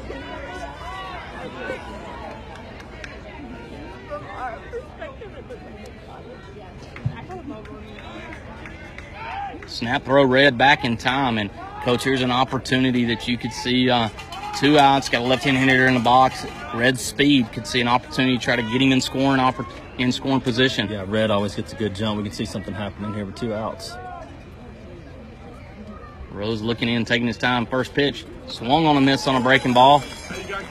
Snap 9.81 10.05
throw 10.05 10.25
red 10.25 10.59
back 10.59 10.85
in 10.85 10.99
time, 10.99 11.39
and 11.39 11.51
coach, 11.85 12.05
here's 12.05 12.21
an 12.21 12.31
opportunity 12.31 13.07
that 13.07 13.27
you 13.27 13.39
could 13.39 13.53
see 13.53 13.89
uh, 13.89 14.11
Two 14.59 14.79
outs, 14.79 15.09
got 15.09 15.23
a 15.23 15.25
left-hand 15.25 15.57
hitter 15.57 15.87
in 15.87 15.95
the 15.95 16.01
box. 16.01 16.45
Red 16.75 16.99
speed 16.99 17.51
could 17.53 17.67
see 17.67 17.81
an 17.81 17.89
opportunity 17.89 18.37
to 18.37 18.45
try 18.45 18.57
to 18.57 18.63
get 18.63 18.83
him 18.83 18.93
in 18.93 19.01
scoring 19.01 19.41
oppor- 19.41 19.67
in 19.97 20.13
scoring 20.13 20.43
position. 20.43 20.87
Yeah, 20.91 21.05
Red 21.07 21.31
always 21.31 21.55
gets 21.55 21.73
a 21.73 21.77
good 21.77 21.95
jump. 21.95 22.19
We 22.19 22.25
can 22.25 22.33
see 22.33 22.45
something 22.45 22.75
happening 22.75 23.15
here 23.15 23.25
with 23.25 23.37
two 23.37 23.55
outs. 23.55 23.93
Rose 26.31 26.61
looking 26.61 26.91
in, 26.91 27.07
taking 27.07 27.27
his 27.27 27.39
time. 27.39 27.65
First 27.65 27.95
pitch, 27.95 28.27
swung 28.49 28.87
on 28.87 28.99
a 28.99 29.01
miss 29.01 29.27
on 29.27 29.37
a 29.37 29.41
breaking 29.41 29.73
ball 29.73 30.03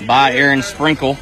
by 0.05 0.33
Aaron 0.33 0.61
Sprinkle. 0.61 1.17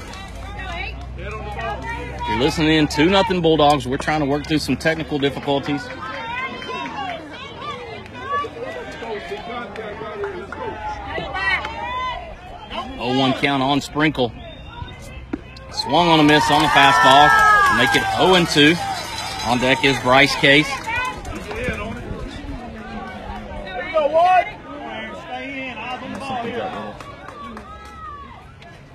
You're 1.18 2.40
listening 2.40 2.72
in, 2.72 2.88
2 2.88 3.10
nothing 3.10 3.42
Bulldogs. 3.42 3.88
We're 3.88 3.96
trying 3.96 4.20
to 4.20 4.26
work 4.26 4.46
through 4.46 4.60
some 4.60 4.76
technical 4.76 5.20
difficulties. 5.20 5.88
One 13.18 13.34
count 13.34 13.64
on 13.64 13.82
Sprinkle. 13.82 14.32
Swung 15.72 16.08
on 16.08 16.20
a 16.20 16.24
miss 16.24 16.50
on 16.52 16.62
the 16.62 16.68
fastball. 16.68 17.78
Make 17.78 17.96
it 17.96 18.04
0 18.18 18.36
and 18.36 18.48
2. 18.48 18.76
On 19.50 19.60
deck 19.60 19.84
is 19.84 20.00
Bryce 20.02 20.36
Case. 20.36 20.68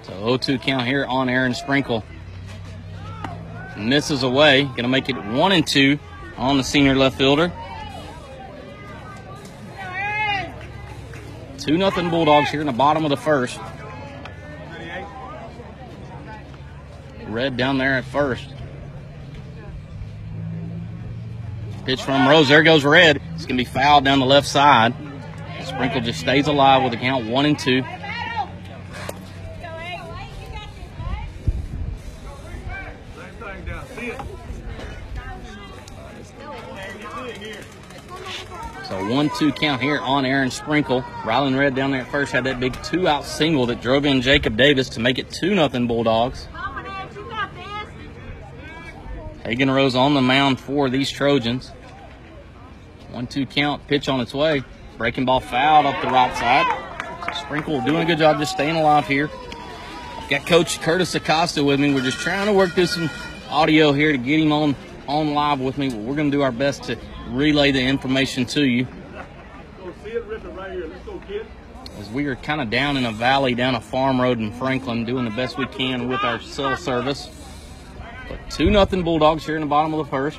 So 0.02 0.12
0-2 0.12 0.60
count 0.62 0.86
here 0.86 1.04
on 1.06 1.28
Aaron 1.28 1.54
Sprinkle. 1.54 2.04
Misses 3.76 4.22
away. 4.22 4.64
Gonna 4.76 4.88
make 4.88 5.08
it 5.08 5.16
one 5.16 5.52
and 5.52 5.66
two 5.66 5.98
on 6.36 6.58
the 6.58 6.64
senior 6.64 6.94
left 6.94 7.16
fielder. 7.16 7.52
Two 11.58 11.78
nothing 11.78 12.10
Bulldogs 12.10 12.50
here 12.50 12.60
in 12.60 12.66
the 12.66 12.72
bottom 12.72 13.04
of 13.04 13.10
the 13.10 13.16
first. 13.16 13.58
Red 17.32 17.56
down 17.56 17.78
there 17.78 17.96
at 17.96 18.04
first. 18.04 18.46
Pitch 21.84 22.02
from 22.02 22.28
Rose. 22.28 22.48
There 22.48 22.62
goes 22.62 22.84
Red. 22.84 23.20
It's 23.34 23.44
gonna 23.44 23.56
be 23.56 23.64
fouled 23.64 24.04
down 24.04 24.20
the 24.20 24.26
left 24.26 24.46
side. 24.46 24.94
Sprinkle 25.64 26.00
just 26.00 26.20
stays 26.20 26.46
alive 26.46 26.82
with 26.82 26.92
a 26.92 26.96
count 26.96 27.26
one 27.26 27.46
and 27.46 27.58
two. 27.58 27.82
So 38.88 39.08
one 39.08 39.30
two 39.38 39.52
count 39.52 39.80
here 39.80 39.98
on 39.98 40.26
Aaron 40.26 40.50
Sprinkle. 40.50 41.02
Rylan 41.22 41.58
Red 41.58 41.74
down 41.74 41.92
there 41.92 42.02
at 42.02 42.10
first 42.10 42.30
had 42.30 42.44
that 42.44 42.60
big 42.60 42.80
two 42.82 43.08
out 43.08 43.24
single 43.24 43.66
that 43.66 43.80
drove 43.80 44.04
in 44.04 44.20
Jacob 44.20 44.56
Davis 44.56 44.90
to 44.90 45.00
make 45.00 45.18
it 45.18 45.30
two 45.30 45.54
nothing 45.54 45.86
Bulldogs. 45.86 46.46
Hagen 49.44 49.70
Rose 49.70 49.96
on 49.96 50.14
the 50.14 50.22
mound 50.22 50.60
for 50.60 50.88
these 50.88 51.10
Trojans. 51.10 51.70
One 53.10 53.26
two 53.26 53.44
count, 53.44 53.86
pitch 53.88 54.08
on 54.08 54.20
its 54.20 54.32
way. 54.32 54.62
Breaking 54.96 55.24
ball 55.24 55.40
fouled 55.40 55.86
up 55.86 56.00
the 56.00 56.08
right 56.08 56.34
side. 56.36 57.34
Sprinkle 57.36 57.80
doing 57.82 58.02
a 58.02 58.04
good 58.04 58.18
job 58.18 58.38
just 58.38 58.52
staying 58.52 58.76
alive 58.76 59.06
here. 59.06 59.30
Got 60.30 60.46
Coach 60.46 60.80
Curtis 60.80 61.14
Acosta 61.14 61.64
with 61.64 61.80
me. 61.80 61.92
We're 61.92 62.02
just 62.02 62.20
trying 62.20 62.46
to 62.46 62.52
work 62.52 62.70
through 62.72 62.86
some 62.86 63.10
audio 63.50 63.92
here 63.92 64.12
to 64.12 64.18
get 64.18 64.40
him 64.40 64.52
on 64.52 64.76
on 65.08 65.34
live 65.34 65.60
with 65.60 65.76
me. 65.76 65.92
We're 65.92 66.14
going 66.14 66.30
to 66.30 66.36
do 66.36 66.42
our 66.42 66.52
best 66.52 66.84
to 66.84 66.96
relay 67.28 67.72
the 67.72 67.82
information 67.82 68.46
to 68.46 68.64
you. 68.64 68.86
As 71.98 72.08
we 72.10 72.26
are 72.26 72.36
kind 72.36 72.60
of 72.60 72.70
down 72.70 72.96
in 72.96 73.04
a 73.04 73.12
valley 73.12 73.54
down 73.54 73.74
a 73.74 73.80
farm 73.80 74.20
road 74.20 74.38
in 74.38 74.52
Franklin, 74.52 75.04
doing 75.04 75.24
the 75.24 75.30
best 75.32 75.58
we 75.58 75.66
can 75.66 76.08
with 76.08 76.22
our 76.22 76.40
cell 76.40 76.76
service. 76.76 77.28
But 78.28 78.38
two 78.50 78.70
nothing 78.70 79.02
Bulldogs 79.02 79.44
here 79.44 79.56
in 79.56 79.60
the 79.60 79.66
bottom 79.66 79.92
of 79.94 80.04
the 80.04 80.10
first. 80.10 80.38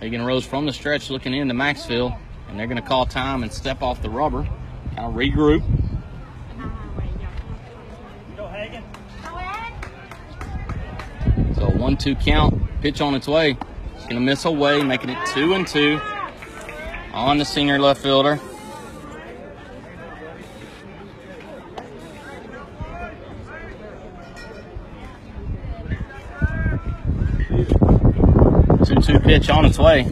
Hagen 0.00 0.22
Rose 0.22 0.44
from 0.44 0.66
the 0.66 0.72
stretch 0.72 1.10
looking 1.10 1.32
into 1.32 1.54
Maxfield, 1.54 2.12
and 2.48 2.58
they're 2.58 2.66
going 2.66 2.80
to 2.80 2.86
call 2.86 3.06
time 3.06 3.44
and 3.44 3.52
step 3.52 3.82
off 3.82 4.02
the 4.02 4.10
rubber, 4.10 4.48
kind 4.96 5.06
of 5.06 5.14
regroup. 5.14 5.62
So 11.54 11.70
one 11.70 11.96
two 11.96 12.16
count, 12.16 12.60
pitch 12.80 13.00
on 13.00 13.14
its 13.14 13.28
way. 13.28 13.56
It's 13.94 14.02
going 14.02 14.16
to 14.16 14.20
miss 14.20 14.44
away, 14.44 14.82
making 14.82 15.10
it 15.10 15.18
two 15.32 15.54
and 15.54 15.64
two 15.64 16.00
on 17.12 17.38
the 17.38 17.44
senior 17.44 17.78
left 17.78 18.02
fielder. 18.02 18.40
Two-two 29.02 29.18
pitch 29.18 29.50
on 29.50 29.64
its 29.64 29.78
way. 29.78 30.08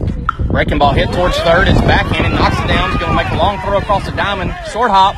Breaking 0.47 0.77
ball 0.77 0.91
hit 0.91 1.11
towards 1.13 1.37
third. 1.37 1.69
It's 1.69 1.79
backhanded, 1.81 2.33
knocks 2.33 2.59
it 2.59 2.67
down. 2.67 2.91
He's 2.91 2.99
going 2.99 3.11
to 3.11 3.15
make 3.15 3.31
a 3.31 3.37
long 3.37 3.57
throw 3.61 3.77
across 3.77 4.03
the 4.03 4.11
diamond. 4.11 4.53
Short 4.71 4.91
hop. 4.91 5.15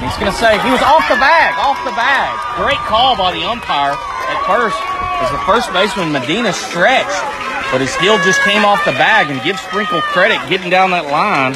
He's 0.00 0.16
going 0.16 0.32
to 0.32 0.38
say 0.38 0.56
he 0.64 0.70
was 0.70 0.80
off 0.80 1.06
the 1.08 1.20
bag, 1.20 1.52
off 1.60 1.76
the 1.84 1.92
bag. 1.92 2.32
Great 2.56 2.80
call 2.88 3.16
by 3.16 3.32
the 3.32 3.44
umpire 3.44 3.92
at 3.92 4.40
first 4.46 4.80
as 5.20 5.30
the 5.30 5.38
first 5.44 5.72
baseman 5.72 6.12
Medina 6.12 6.52
stretched, 6.52 7.22
but 7.70 7.80
his 7.80 7.94
heel 7.96 8.16
just 8.24 8.40
came 8.40 8.64
off 8.64 8.84
the 8.84 8.92
bag 8.92 9.30
and 9.30 9.42
give 9.42 9.60
Sprinkle 9.60 10.00
credit 10.00 10.40
getting 10.48 10.70
down 10.70 10.90
that 10.90 11.06
line. 11.06 11.52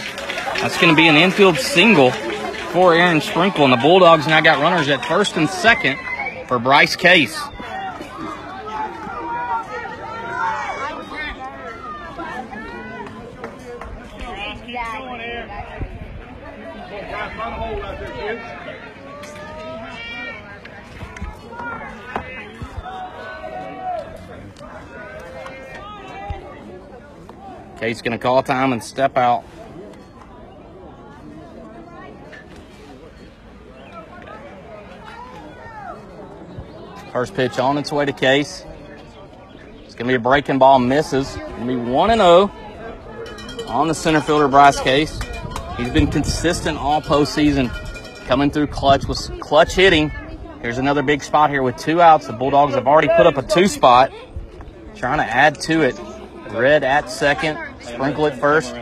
That's 0.61 0.77
going 0.77 0.93
to 0.93 0.97
be 0.97 1.09
an 1.09 1.17
infield 1.17 1.57
single 1.57 2.11
for 2.73 2.95
Aaron 2.95 3.21
Sprinkle, 3.21 3.65
and 3.65 3.73
the 3.73 3.79
Bulldogs 3.79 4.27
now 4.27 4.41
got 4.41 4.61
runners 4.61 4.89
at 4.89 5.05
first 5.05 5.37
and 5.37 5.49
second 5.49 5.99
for 6.47 6.59
Bryce 6.59 6.95
Case. 6.95 7.41
Keep 7.41 8.17
going 8.21 8.37
here. 8.37 8.59
Go, 8.59 8.59
Bryce. 8.59 8.65
Find 8.69 8.95
a 8.95 9.07
hole 9.07 9.31
out 9.31 9.67
there, 14.49 14.58
Case 27.79 28.03
going 28.03 28.13
to 28.13 28.19
call 28.19 28.43
time 28.43 28.75
and 28.75 28.85
step 28.85 29.17
out. 29.17 29.43
First 37.13 37.35
pitch 37.35 37.59
on 37.59 37.79
its 37.79 37.91
way 37.91 38.05
to 38.05 38.13
Case. 38.13 38.67
It's 39.87 39.95
going 39.95 40.09
to 40.09 40.13
be 40.13 40.15
a 40.17 40.19
breaking 40.19 40.59
ball, 40.59 40.79
misses. 40.79 41.37
Going 41.37 41.61
to 41.61 41.67
be 41.67 41.77
1 41.77 42.11
and 42.11 42.21
0 42.21 42.68
on 43.69 43.89
the 43.89 43.95
center 43.95 44.21
fielder, 44.21 44.49
Bryce 44.49 44.81
Case. 44.81 45.19
He's 45.77 45.91
been 45.91 46.07
consistent 46.07 46.79
all 46.79 47.01
postseason, 47.01 47.71
coming 48.27 48.51
through 48.51 48.69
clutch 48.69 49.07
with 49.07 49.41
clutch 49.41 49.75
hitting. 49.75 50.11
Here's 50.63 50.79
another 50.79 51.03
big 51.03 51.23
spot 51.23 51.51
here 51.51 51.63
with 51.63 51.77
two 51.77 52.01
outs. 52.01 52.27
The 52.27 52.33
Bulldogs 52.33 52.75
have 52.75 52.87
already 52.87 53.09
put 53.09 53.27
up 53.27 53.37
a 53.37 53.43
two 53.43 53.69
spot, 53.69 54.11
trying 54.97 55.19
to 55.19 55.25
add 55.25 55.61
to 55.63 55.83
it. 55.83 55.99
Red 56.51 56.83
at 56.83 57.11
second, 57.11 57.59
sprinkle 57.81 58.27
it 58.27 58.35
first. 58.37 58.75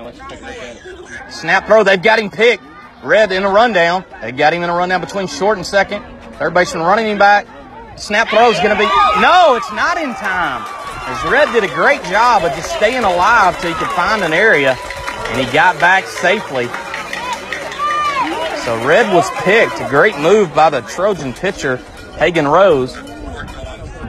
Snap 1.28 1.66
throw, 1.66 1.82
they've 1.82 2.02
got 2.02 2.18
him 2.18 2.30
picked. 2.30 2.62
Red 3.02 3.32
in 3.32 3.42
a 3.42 3.50
rundown. 3.50 4.04
They 4.22 4.32
got 4.32 4.54
him 4.54 4.62
in 4.62 4.70
a 4.70 4.74
rundown 4.74 5.00
between 5.00 5.26
short 5.26 5.58
and 5.58 5.66
second. 5.66 6.04
Third 6.38 6.54
baseman 6.54 6.84
running 6.84 7.06
him 7.06 7.18
back. 7.18 7.46
Snap 7.98 8.28
throw 8.28 8.50
is 8.50 8.58
going 8.58 8.70
to 8.70 8.78
be 8.78 8.86
no, 9.20 9.56
it's 9.56 9.72
not 9.72 9.96
in 9.98 10.14
time. 10.14 10.75
As 11.08 11.24
Red 11.30 11.52
did 11.52 11.62
a 11.62 11.74
great 11.74 12.02
job 12.04 12.42
of 12.42 12.50
just 12.56 12.74
staying 12.74 13.04
alive 13.04 13.58
till 13.60 13.72
he 13.72 13.78
could 13.78 13.90
find 13.90 14.24
an 14.24 14.32
area, 14.32 14.76
and 14.76 15.46
he 15.46 15.52
got 15.52 15.78
back 15.78 16.04
safely. 16.04 16.66
So 18.64 18.84
Red 18.84 19.14
was 19.14 19.30
picked. 19.42 19.80
A 19.80 19.88
great 19.88 20.18
move 20.18 20.52
by 20.52 20.70
the 20.70 20.80
Trojan 20.80 21.32
pitcher, 21.32 21.76
Hagen 22.18 22.48
Rose. 22.48 22.96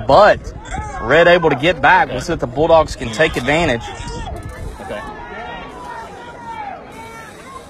But 0.08 0.54
Red 1.02 1.28
able 1.28 1.52
to 1.52 1.56
get 1.56 1.82
back. 1.82 2.10
We'll 2.10 2.22
see 2.22 2.34
if 2.34 2.40
the 2.40 2.48
Bulldogs 2.48 2.96
can 2.96 3.14
take 3.14 3.38
advantage. 3.38 3.84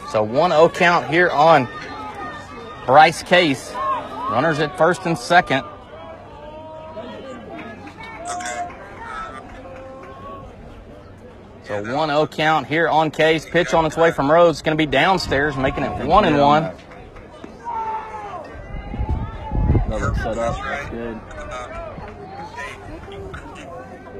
So 0.09 0.25
1-0 0.25 0.73
count 0.73 1.09
here 1.09 1.29
on 1.29 1.67
Bryce 2.85 3.21
Case. 3.23 3.73
Runners 4.31 4.59
at 4.59 4.77
first 4.77 5.05
and 5.05 5.17
second. 5.17 5.65
So 11.67 11.83
1-0 11.83 12.31
count 12.31 12.65
here 12.65 12.87
on 12.87 13.11
Case. 13.11 13.45
Pitch 13.45 13.73
on 13.73 13.85
its 13.85 13.97
way 13.97 14.11
from 14.11 14.31
Rose. 14.31 14.51
It's 14.51 14.61
going 14.61 14.77
to 14.77 14.81
be 14.81 14.89
downstairs, 14.89 15.57
making 15.57 15.83
it 15.83 16.05
one 16.05 16.23
and 16.23 16.37
one. 16.37 16.71
Another 19.85 20.15
set 20.15 20.37
up. 20.37 20.55
That's 20.55 20.89
good. 20.89 21.19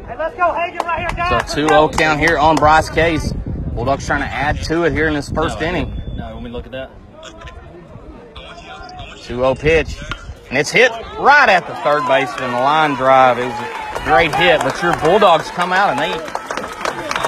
Hey, 0.08 0.18
let's 0.18 0.36
go, 0.36 0.54
Hagen, 0.54 0.86
right 0.86 1.00
here, 1.00 1.10
So 1.10 1.16
guys. 1.16 1.56
2-0 1.70 1.98
count 1.98 2.20
here 2.20 2.38
on 2.38 2.58
Bryce 2.58 2.90
Case. 2.90 3.32
Bulldogs 3.74 4.06
trying 4.06 4.22
to 4.22 4.28
add 4.28 4.62
to 4.64 4.84
it 4.84 4.92
here 4.92 5.08
in 5.08 5.14
this 5.14 5.30
first 5.30 5.62
No, 5.62 5.68
inning. 5.68 5.92
me 5.92 6.44
to 6.44 6.50
look 6.50 6.66
at 6.66 6.74
that? 6.74 6.92
2-0 9.20 9.58
pitch. 9.58 9.96
And 10.50 10.58
it's 10.58 10.72
hit 10.72 10.92
right 11.18 11.48
at 11.48 11.66
the 11.66 11.76
third 11.76 12.06
baseman, 12.08 12.52
the 12.52 12.60
line 12.60 12.96
drive. 12.96 13.40
It 13.40 13.46
was 13.46 14.02
a 14.02 14.04
great 14.04 14.36
hit, 14.36 14.60
but 14.60 14.82
your 14.84 14.98
Bulldogs 14.98 15.50
come 15.52 15.72
out 15.72 15.92
and 15.92 16.00
they 16.00 16.47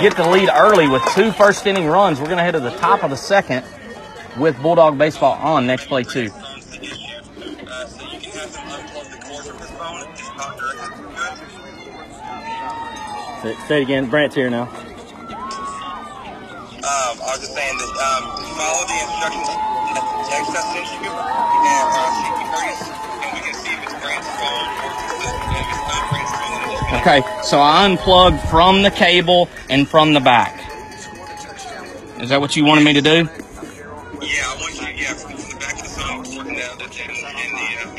get 0.01 0.15
the 0.15 0.27
lead 0.27 0.49
early 0.53 0.87
with 0.87 1.03
two 1.13 1.31
first 1.31 1.65
inning 1.65 1.87
runs. 1.87 2.19
We're 2.19 2.27
going 2.27 2.37
to 2.37 2.43
head 2.43 2.53
to 2.53 2.59
the 2.59 2.75
top 2.77 3.03
of 3.03 3.09
the 3.09 3.17
second 3.17 3.65
with 4.37 4.59
Bulldog 4.61 4.97
Baseball 4.97 5.33
on 5.33 5.67
next 5.67 5.87
play 5.87 6.03
two. 6.03 6.29
phone's 6.29 6.65
the 6.67 6.81
issue. 6.81 6.95
So 6.95 8.05
you 8.07 8.19
can 8.19 8.31
have 8.31 8.53
them 8.53 8.67
unplug 8.67 9.11
the 9.11 9.17
cord 9.27 9.45
from 9.45 9.57
this 9.59 9.71
phone 9.71 10.01
and 10.01 10.15
just 10.15 10.31
talk 10.31 10.57
directly 10.57 10.87
to 10.87 11.09
it. 13.43 13.57
Say, 13.59 13.67
say 13.67 13.79
it 13.79 13.83
again. 13.83 14.09
Brant's 14.09 14.35
here 14.35 14.49
now. 14.49 14.63
Um, 16.79 17.19
I 17.19 17.35
was 17.35 17.39
just 17.39 17.53
saying 17.53 17.77
that 17.77 17.91
um, 17.99 18.23
follow 18.55 18.83
the 18.87 18.97
instructions 19.03 19.47
that 19.51 19.99
the 19.99 20.23
text 20.31 20.55
I 20.55 20.63
sent 20.73 20.87
you, 21.03 21.11
and 21.11 21.87
uh, 21.91 22.07
see 22.15 22.31
if 22.31 22.47
Curtis, 22.55 22.81
and 22.87 23.29
we 23.35 23.39
can 23.43 23.53
see 23.53 23.73
if 23.75 23.83
it's 23.83 23.99
Brand's 23.99 24.27
phone 24.39 24.67
or 24.79 24.95
if 24.95 24.95
it's, 24.95 25.43
if 25.59 25.67
it's 25.75 25.85
not 25.91 26.03
Okay, 26.91 27.21
so 27.43 27.59
I 27.59 27.85
unplugged 27.85 28.41
from 28.49 28.81
the 28.81 28.89
cable 28.89 29.47
and 29.69 29.87
from 29.87 30.13
the 30.13 30.19
back. 30.19 30.55
Is 32.19 32.29
that 32.29 32.41
what 32.41 32.55
you 32.55 32.65
wanted 32.65 32.83
me 32.83 32.93
to 32.93 33.01
do? 33.01 33.09
Yeah, 33.09 33.21
I 33.21 34.57
want 34.59 34.81
you. 34.81 34.87
Yeah, 34.87 35.13
from, 35.13 35.37
from 35.37 35.49
the 35.51 35.57
back 35.59 35.73
of 35.73 35.83
the 35.83 35.89
phone, 35.89 36.17
working 36.35 36.55
down 36.55 36.77
the 36.79 36.85
in, 36.85 37.09
in 37.11 37.51
the 37.55 37.67
uh, 37.77 37.93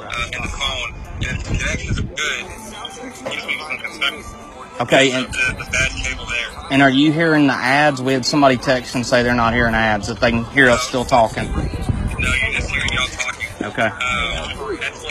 uh, 0.00 0.30
in 0.32 0.42
the 0.42 0.48
phone, 0.48 0.94
the 1.18 1.26
connections 1.44 1.98
are 1.98 2.02
good, 2.02 2.46
just 3.32 3.46
need 3.48 3.58
some 3.58 3.78
construction. 3.78 4.80
Okay, 4.80 5.10
and, 5.10 5.26
the, 5.26 5.64
the 5.64 5.70
bad 5.72 5.90
cable 5.90 6.26
there. 6.26 6.66
and 6.70 6.82
are 6.82 6.90
you 6.90 7.12
hearing 7.12 7.48
the 7.48 7.52
ads? 7.52 8.00
We 8.00 8.12
had 8.12 8.24
somebody 8.24 8.56
text 8.56 8.94
and 8.94 9.04
say 9.04 9.24
they're 9.24 9.34
not 9.34 9.54
hearing 9.54 9.74
ads, 9.74 10.06
that 10.06 10.20
they 10.20 10.30
can 10.30 10.44
hear 10.44 10.70
us 10.70 10.82
still 10.82 11.04
talking. 11.04 11.50
No, 11.50 11.58
you're 11.58 12.52
just 12.52 12.70
hearing 12.70 12.92
y'all 12.92 13.06
talking. 13.08 13.66
Okay. 13.66 13.88
Um, 13.88 15.05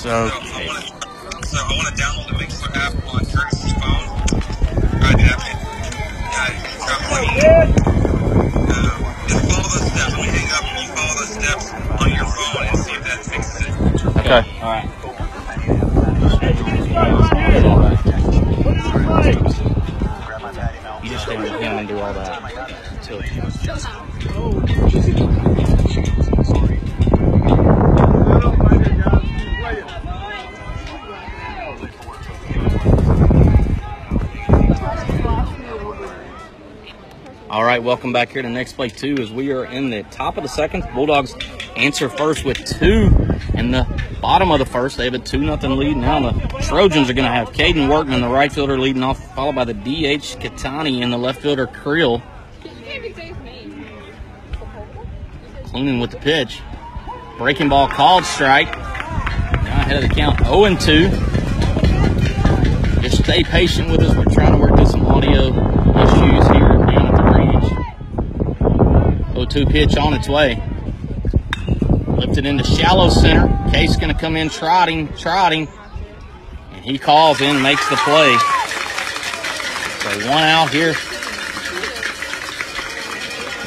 So, 0.00 0.08
So 0.08 0.32
I 0.32 0.64
want 0.66 0.80
to, 0.80 1.46
so 1.46 1.58
I 1.60 1.76
want 1.76 1.88
to 1.88 2.02
download 2.02 2.28
the 2.28 2.34
Mixlr 2.42 2.74
app 2.74 2.94
on 3.12 3.20
Curtis's 3.20 3.72
phone. 3.74 4.08
Right 4.98 5.18
now, 5.18 5.36
yeah, 6.32 6.56
try 6.80 6.96
plugging. 7.04 7.84
Um, 8.64 8.96
just 9.28 9.44
follow 9.44 9.68
those 9.68 9.92
steps. 9.92 10.16
Let 10.16 10.24
me 10.24 10.28
hang 10.32 10.48
up 10.56 10.64
and 10.64 10.80
you 10.80 10.88
follow 10.96 11.14
those 11.20 11.34
steps 11.36 11.68
on 12.00 12.08
your 12.16 12.24
phone 12.24 12.66
and 12.66 12.78
see 12.78 12.92
if 12.92 13.04
that 13.04 13.20
fixes 13.26 13.60
it. 13.60 14.16
okay. 14.16 14.60
All 14.62 14.72
right. 14.72 14.89
Right, 37.80 37.86
welcome 37.86 38.12
back 38.12 38.28
here 38.28 38.42
to 38.42 38.50
next 38.50 38.74
play 38.74 38.90
two 38.90 39.16
as 39.20 39.32
we 39.32 39.52
are 39.52 39.64
in 39.64 39.88
the 39.88 40.02
top 40.10 40.36
of 40.36 40.42
the 40.42 40.50
second. 40.50 40.86
Bulldogs 40.92 41.34
answer 41.76 42.10
first 42.10 42.44
with 42.44 42.62
two 42.66 43.06
in 43.54 43.70
the 43.70 43.86
bottom 44.20 44.50
of 44.50 44.58
the 44.58 44.66
first. 44.66 44.98
They 44.98 45.04
have 45.04 45.14
a 45.14 45.18
two 45.18 45.38
nothing 45.38 45.74
lead. 45.78 45.96
Now 45.96 46.30
the 46.30 46.38
Trojans 46.60 47.08
are 47.08 47.14
going 47.14 47.26
to 47.26 47.32
have 47.32 47.52
Caden 47.52 47.88
Workman, 47.88 48.20
the 48.20 48.28
right 48.28 48.52
fielder, 48.52 48.78
leading 48.78 49.02
off, 49.02 49.34
followed 49.34 49.54
by 49.54 49.64
the 49.64 49.72
DH 49.72 50.36
Katani 50.42 51.02
and 51.02 51.10
the 51.10 51.16
left 51.16 51.40
fielder 51.40 51.66
Creel. 51.66 52.20
Clunan 55.64 56.02
with 56.02 56.10
the 56.10 56.18
pitch. 56.18 56.60
Breaking 57.38 57.70
ball 57.70 57.88
called 57.88 58.26
strike. 58.26 58.76
Now 58.76 59.80
ahead 59.80 60.04
of 60.04 60.06
the 60.06 60.14
count 60.14 60.38
0 60.44 60.76
2. 60.76 61.08
Just 63.00 63.24
stay 63.24 63.42
patient 63.42 63.90
with 63.90 64.02
us. 64.02 64.14
We're 64.14 64.26
trying 64.26 64.52
to 64.52 64.58
work 64.58 64.76
through 64.76 64.84
some 64.84 65.06
audio 65.06 65.70
issues 66.00 66.46
here 66.48 66.68
down 66.68 67.06
at 67.06 67.16
the 67.16 67.22
range. 67.22 67.64
0 69.32 69.39
2 69.50 69.66
pitch 69.66 69.96
on 69.96 70.14
its 70.14 70.28
way. 70.28 70.62
Lifted 72.06 72.46
into 72.46 72.64
shallow 72.64 73.10
center. 73.10 73.48
Case 73.70 73.96
going 73.96 74.12
to 74.12 74.18
come 74.18 74.36
in 74.36 74.48
trotting, 74.48 75.08
trotting. 75.16 75.68
And 76.72 76.84
he 76.84 76.98
calls 76.98 77.40
in, 77.40 77.60
makes 77.62 77.88
the 77.88 77.96
play. 77.96 78.36
So 80.00 80.30
one 80.30 80.44
out 80.44 80.70
here 80.70 80.94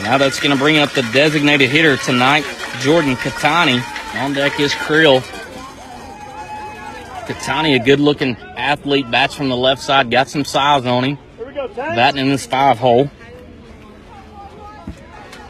now 0.04 0.18
that's 0.18 0.40
going 0.40 0.52
to 0.52 0.58
bring 0.62 0.78
up 0.78 0.92
the 0.92 1.02
designated 1.14 1.70
hitter 1.70 1.96
tonight, 1.96 2.44
Jordan 2.82 3.16
Katani. 3.16 3.82
On 4.22 4.34
deck 4.34 4.60
is 4.60 4.76
Creel. 4.76 5.22
Katani, 7.22 7.76
a 7.76 7.80
good 7.80 8.02
looking 8.02 8.36
athlete, 8.58 9.10
bats 9.10 9.34
from 9.34 9.48
the 9.48 9.56
left 9.56 9.82
side, 9.82 10.12
got 10.12 10.28
some 10.28 10.44
size 10.44 10.86
on 10.86 11.04
him. 11.06 11.18
Batting 11.76 12.20
in 12.20 12.30
this 12.30 12.46
five 12.46 12.78
hole. 12.80 13.10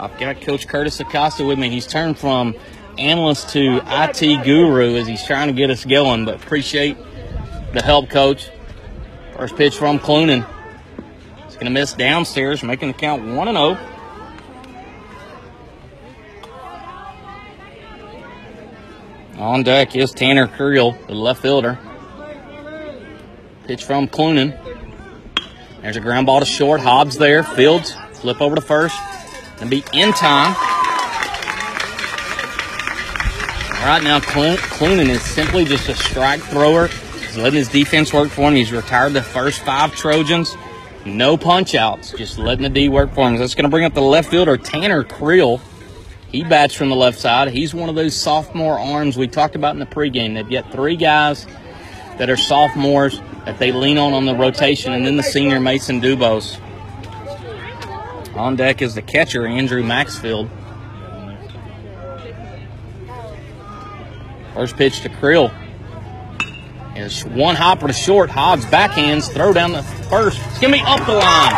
I've 0.03 0.19
got 0.19 0.41
Coach 0.41 0.67
Curtis 0.67 0.99
Acosta 0.99 1.45
with 1.45 1.57
me. 1.57 1.69
He's 1.69 1.87
turned 1.87 2.19
from 2.19 2.55
analyst 2.97 3.51
to 3.51 3.81
IT 3.85 4.43
guru 4.43 4.97
as 4.97 5.07
he's 5.07 5.25
trying 5.25 5.47
to 5.47 5.53
get 5.53 5.69
us 5.69 5.85
going, 5.85 6.25
but 6.25 6.35
appreciate 6.35 6.97
the 7.71 7.81
help, 7.81 8.09
Coach. 8.09 8.49
First 9.37 9.55
pitch 9.55 9.77
from 9.77 9.99
Clunan. 9.99 10.45
He's 11.45 11.53
going 11.53 11.67
to 11.67 11.71
miss 11.71 11.93
downstairs, 11.93 12.63
making 12.63 12.89
the 12.89 12.93
count 12.95 13.23
1 13.23 13.47
and 13.47 13.57
oh. 13.57 13.75
0. 13.75 13.89
On 19.37 19.63
deck 19.63 19.95
is 19.95 20.11
Tanner 20.11 20.47
Creel, 20.47 20.97
the 21.07 21.13
left 21.13 21.41
fielder. 21.41 21.79
Pitch 23.63 23.85
from 23.85 24.09
Clunan. 24.09 24.59
There's 25.81 25.95
a 25.95 26.01
ground 26.01 26.25
ball 26.25 26.41
to 26.41 26.45
short. 26.45 26.81
Hobbs 26.81 27.17
there. 27.17 27.41
Fields. 27.43 27.95
Flip 28.15 28.41
over 28.41 28.55
to 28.55 28.61
first. 28.61 28.97
And 29.63 29.69
be 29.69 29.81
in 29.93 30.11
time. 30.11 30.53
All 33.79 33.87
right, 33.87 34.03
now 34.03 34.19
Clunan 34.19 35.07
is 35.07 35.21
simply 35.21 35.63
just 35.63 35.87
a 35.87 35.95
strike 35.95 36.41
thrower. 36.41 36.87
He's 36.87 37.37
letting 37.37 37.59
his 37.59 37.69
defense 37.69 38.11
work 38.11 38.27
for 38.29 38.49
him. 38.49 38.55
He's 38.55 38.73
retired 38.73 39.13
the 39.13 39.21
first 39.21 39.61
five 39.61 39.95
Trojans. 39.95 40.57
No 41.05 41.37
punch 41.37 41.75
outs. 41.75 42.11
Just 42.11 42.37
letting 42.37 42.63
the 42.63 42.69
D 42.69 42.89
work 42.89 43.13
for 43.13 43.25
him. 43.25 43.37
That's 43.37 43.55
going 43.55 43.63
to 43.63 43.69
bring 43.69 43.85
up 43.85 43.93
the 43.93 44.01
left 44.01 44.29
fielder, 44.29 44.57
Tanner 44.57 45.05
Creel. 45.05 45.61
He 46.27 46.43
bats 46.43 46.73
from 46.73 46.89
the 46.89 46.97
left 46.97 47.17
side. 47.17 47.47
He's 47.47 47.73
one 47.73 47.87
of 47.87 47.95
those 47.95 48.13
sophomore 48.13 48.77
arms 48.77 49.15
we 49.15 49.29
talked 49.29 49.55
about 49.55 49.75
in 49.75 49.79
the 49.79 49.85
pregame. 49.85 50.33
They've 50.33 50.49
got 50.49 50.73
three 50.73 50.97
guys 50.97 51.47
that 52.17 52.29
are 52.29 52.35
sophomores 52.35 53.21
that 53.45 53.59
they 53.59 53.71
lean 53.71 53.97
on 53.97 54.11
on 54.11 54.25
the 54.25 54.35
rotation, 54.35 54.91
and 54.91 55.05
then 55.05 55.15
the 55.15 55.23
senior 55.23 55.61
Mason 55.61 56.01
Dubose. 56.01 56.59
On 58.35 58.55
deck 58.55 58.81
is 58.81 58.95
the 58.95 59.01
catcher, 59.03 59.45
Andrew 59.45 59.83
Maxfield. 59.83 60.49
First 64.55 64.75
pitch 64.75 65.01
to 65.01 65.09
Creel. 65.09 65.51
Is 66.95 67.23
one 67.25 67.55
hopper 67.55 67.87
to 67.87 67.93
short. 67.93 68.31
Hobbs 68.31 68.65
backhands, 68.65 69.31
throw 69.31 69.53
down 69.53 69.71
the 69.71 69.83
first. 69.83 70.39
It's 70.45 70.59
going 70.59 70.73
to 70.73 70.79
be 70.79 70.83
up 70.85 71.05
the 71.05 71.13
line. 71.13 71.53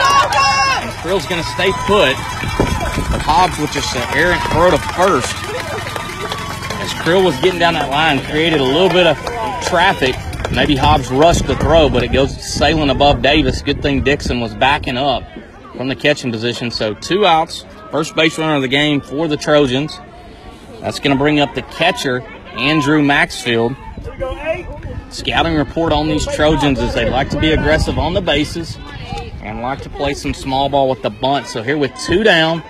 And 0.83 0.91
Creel's 1.01 1.25
going 1.27 1.41
to 1.41 1.49
stay 1.51 1.71
put. 1.87 2.13
Hobbs 3.23 3.57
with 3.57 3.71
just 3.71 3.95
an 3.95 4.17
errant 4.17 4.41
throw 4.51 4.69
to 4.69 4.77
first. 4.77 5.33
As 6.81 6.93
Creel 7.03 7.23
was 7.23 7.39
getting 7.39 7.59
down 7.59 7.75
that 7.75 7.89
line, 7.89 8.19
created 8.25 8.59
a 8.59 8.63
little 8.63 8.89
bit 8.89 9.07
of 9.07 9.17
traffic. 9.63 10.15
Maybe 10.51 10.75
Hobbs 10.75 11.09
rushed 11.09 11.47
the 11.47 11.55
throw, 11.55 11.89
but 11.89 12.03
it 12.03 12.09
goes 12.09 12.35
sailing 12.41 12.89
above 12.89 13.21
Davis. 13.21 13.61
Good 13.61 13.81
thing 13.81 14.03
Dixon 14.03 14.41
was 14.41 14.53
backing 14.55 14.97
up 14.97 15.23
from 15.77 15.87
the 15.87 15.95
catching 15.95 16.31
position. 16.31 16.71
So 16.71 16.93
two 16.93 17.25
outs, 17.25 17.65
first 17.91 18.15
base 18.15 18.37
runner 18.37 18.55
of 18.55 18.61
the 18.61 18.67
game 18.67 19.01
for 19.01 19.27
the 19.27 19.37
Trojans. 19.37 19.99
That's 20.79 20.99
going 20.99 21.15
to 21.15 21.17
bring 21.17 21.39
up 21.39 21.55
the 21.55 21.63
catcher, 21.63 22.21
Andrew 22.51 23.01
Maxfield. 23.01 23.75
Scouting 25.09 25.55
report 25.55 25.93
on 25.93 26.07
these 26.07 26.25
Trojans 26.35 26.79
is 26.79 26.93
they 26.93 27.09
like 27.09 27.29
to 27.29 27.39
be 27.39 27.51
aggressive 27.51 27.97
on 27.97 28.13
the 28.13 28.21
bases 28.21 28.77
and 29.41 29.61
like 29.61 29.81
to 29.81 29.89
play 29.89 30.13
some 30.13 30.33
small 30.33 30.69
ball 30.69 30.89
with 30.89 31.01
the 31.01 31.09
bunt. 31.09 31.47
So 31.47 31.61
here 31.61 31.77
with 31.77 31.91
two 32.05 32.23
down, 32.23 32.63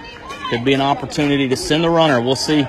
could 0.50 0.64
be 0.64 0.74
an 0.74 0.82
opportunity 0.82 1.48
to 1.48 1.56
send 1.56 1.84
the 1.84 1.90
runner. 1.90 2.22
We'll 2.22 2.36
see 2.36 2.64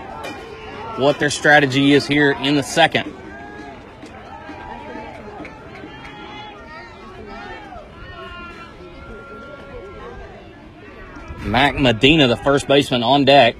what 0.96 1.18
their 1.18 1.30
strategy 1.30 1.92
is 1.92 2.06
here 2.06 2.32
in 2.32 2.56
the 2.56 2.62
second. 2.62 3.12
Mac 11.56 11.78
Medina, 11.78 12.26
the 12.26 12.36
first 12.36 12.68
baseman, 12.68 13.02
on 13.02 13.24
deck. 13.24 13.56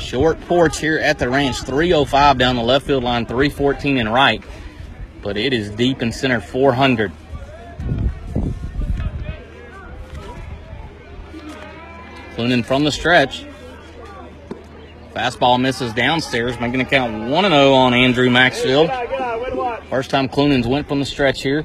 Short 0.00 0.40
porch 0.48 0.80
here 0.80 0.98
at 0.98 1.20
the 1.20 1.30
ranch. 1.30 1.60
305 1.60 2.38
down 2.38 2.56
the 2.56 2.62
left 2.64 2.88
field 2.88 3.04
line, 3.04 3.24
314 3.24 3.98
in 3.98 4.08
right. 4.08 4.42
but 5.22 5.36
it 5.36 5.52
is 5.52 5.70
deep 5.70 6.02
in 6.02 6.10
center 6.10 6.40
400. 6.40 7.12
Clunan 12.34 12.64
from 12.64 12.82
the 12.82 12.90
stretch. 12.90 13.46
Fastball 15.14 15.60
misses 15.60 15.92
downstairs, 15.92 16.58
making 16.58 16.80
a 16.80 16.84
count 16.84 17.30
1 17.30 17.44
0 17.44 17.72
on 17.72 17.94
Andrew 17.94 18.28
Maxfield. 18.28 18.88
Good 18.88 18.96
eye, 18.96 19.06
good 19.06 19.20
eye. 19.20 19.36
Way 19.38 19.50
to 19.50 19.56
watch. 19.56 19.84
First 19.84 20.10
time 20.10 20.28
Clunan's 20.28 20.66
went 20.66 20.88
from 20.88 20.98
the 20.98 21.06
stretch 21.06 21.42
here. 21.42 21.64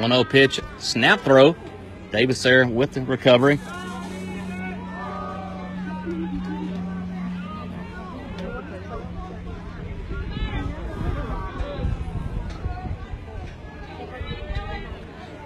One 0.00 0.12
zero 0.12 0.24
pitch, 0.24 0.60
snap 0.78 1.20
throw. 1.20 1.54
Davis 2.10 2.42
there 2.42 2.66
with 2.66 2.92
the 2.92 3.02
recovery. 3.02 3.56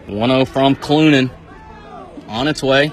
One 0.07 0.31
zero 0.31 0.45
from 0.45 0.77
Clunan 0.77 1.33
on 2.29 2.47
its 2.47 2.63
way. 2.63 2.93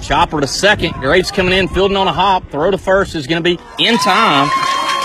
Chopper 0.00 0.40
to 0.40 0.46
second. 0.46 0.92
Graves 0.92 1.32
coming 1.32 1.52
in, 1.52 1.66
fielding 1.66 1.96
on 1.96 2.06
a 2.06 2.12
hop. 2.12 2.48
Throw 2.52 2.70
to 2.70 2.78
first 2.78 3.16
is 3.16 3.26
going 3.26 3.42
to 3.42 3.56
be 3.56 3.58
in 3.84 3.98
time. 3.98 4.46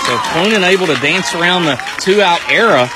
So 0.06 0.16
Clunan 0.28 0.62
able 0.62 0.86
to 0.86 0.94
dance 1.02 1.34
around 1.34 1.64
the 1.64 1.74
two 1.98 2.22
out 2.22 2.40
era 2.48 2.88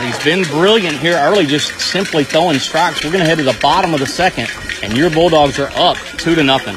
he's 0.00 0.24
been 0.24 0.42
brilliant 0.44 0.96
here 0.98 1.16
early, 1.16 1.46
just 1.46 1.80
simply 1.80 2.24
throwing 2.24 2.58
strikes. 2.58 3.04
We're 3.04 3.10
going 3.10 3.22
to 3.22 3.28
head 3.28 3.38
to 3.38 3.44
the 3.44 3.58
bottom 3.60 3.94
of 3.94 4.00
the 4.00 4.06
second, 4.06 4.50
and 4.82 4.96
your 4.96 5.10
Bulldogs 5.10 5.58
are 5.58 5.70
up 5.74 5.96
two 6.18 6.34
to 6.34 6.42
nothing. 6.42 6.76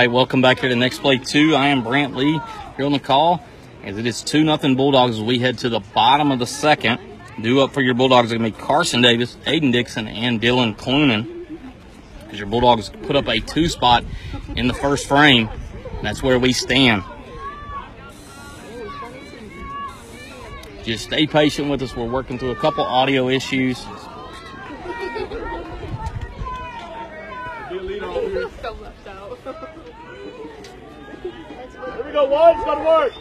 Right, 0.00 0.10
welcome 0.10 0.40
back 0.40 0.60
here 0.60 0.70
to 0.70 0.76
next 0.76 1.00
play 1.00 1.18
two. 1.18 1.54
I 1.54 1.66
am 1.66 1.84
Brant 1.84 2.16
Lee 2.16 2.40
here 2.78 2.86
on 2.86 2.92
the 2.92 2.98
call. 2.98 3.44
As 3.84 3.98
it 3.98 4.06
is 4.06 4.22
two 4.22 4.44
nothing 4.44 4.74
Bulldogs 4.74 5.16
as 5.16 5.22
we 5.22 5.38
head 5.38 5.58
to 5.58 5.68
the 5.68 5.80
bottom 5.80 6.32
of 6.32 6.38
the 6.38 6.46
second. 6.46 6.98
Due 7.42 7.60
up 7.60 7.74
for 7.74 7.82
your 7.82 7.92
Bulldogs 7.92 8.32
are 8.32 8.38
going 8.38 8.50
to 8.50 8.58
be 8.58 8.64
Carson 8.64 9.02
Davis, 9.02 9.36
Aiden 9.44 9.72
Dixon, 9.72 10.08
and 10.08 10.40
Dylan 10.40 10.74
Clunan. 10.74 11.28
Because 12.22 12.38
your 12.38 12.48
Bulldogs 12.48 12.88
put 13.02 13.14
up 13.14 13.28
a 13.28 13.40
two 13.40 13.68
spot 13.68 14.04
in 14.56 14.68
the 14.68 14.72
first 14.72 15.06
frame. 15.06 15.50
That's 16.02 16.22
where 16.22 16.38
we 16.38 16.54
stand. 16.54 17.04
Just 20.82 21.04
stay 21.04 21.26
patient 21.26 21.68
with 21.68 21.82
us. 21.82 21.94
We're 21.94 22.08
working 22.08 22.38
through 22.38 22.52
a 22.52 22.56
couple 22.56 22.84
audio 22.84 23.28
issues. 23.28 23.84
Be 27.68 27.76
a 27.76 27.82
leader 27.82 28.06
over 28.06 28.30
here. 28.30 28.48
Here 31.70 32.04
we 32.04 32.09
go. 32.26 32.54
It's 32.54 32.64
gonna 32.64 32.84
work. 32.84 33.12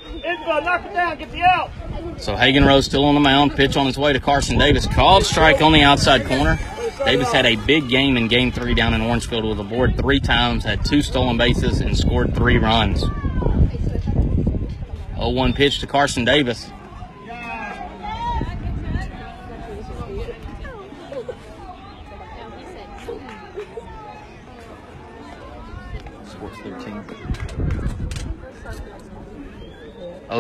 Knock 0.63 0.85
it 0.85 0.93
down. 0.93 1.17
Get 1.17 1.35
out. 1.41 1.71
So 2.17 2.35
Hagen 2.35 2.65
Rose 2.65 2.85
still 2.85 3.05
on 3.05 3.13
the 3.13 3.21
mound. 3.21 3.55
Pitch 3.55 3.77
on 3.77 3.85
his 3.85 3.97
way 3.97 4.13
to 4.13 4.19
Carson 4.19 4.57
Davis. 4.57 4.85
Called 4.87 5.25
strike 5.25 5.61
on 5.61 5.71
the 5.71 5.81
outside 5.81 6.25
corner. 6.25 6.59
Davis 7.05 7.31
had 7.31 7.45
a 7.45 7.55
big 7.55 7.87
game 7.87 8.17
in 8.17 8.27
game 8.27 8.51
three 8.51 8.73
down 8.73 8.93
in 8.93 9.01
Orangefield 9.01 9.45
with 9.45 9.59
a 9.59 9.63
board 9.63 9.97
three 9.97 10.19
times, 10.19 10.65
had 10.65 10.83
two 10.83 11.01
stolen 11.01 11.37
bases, 11.37 11.79
and 11.79 11.97
scored 11.97 12.35
three 12.35 12.57
runs. 12.57 13.05
0 15.15 15.29
1 15.29 15.53
pitch 15.53 15.79
to 15.79 15.87
Carson 15.87 16.25
Davis. 16.25 16.69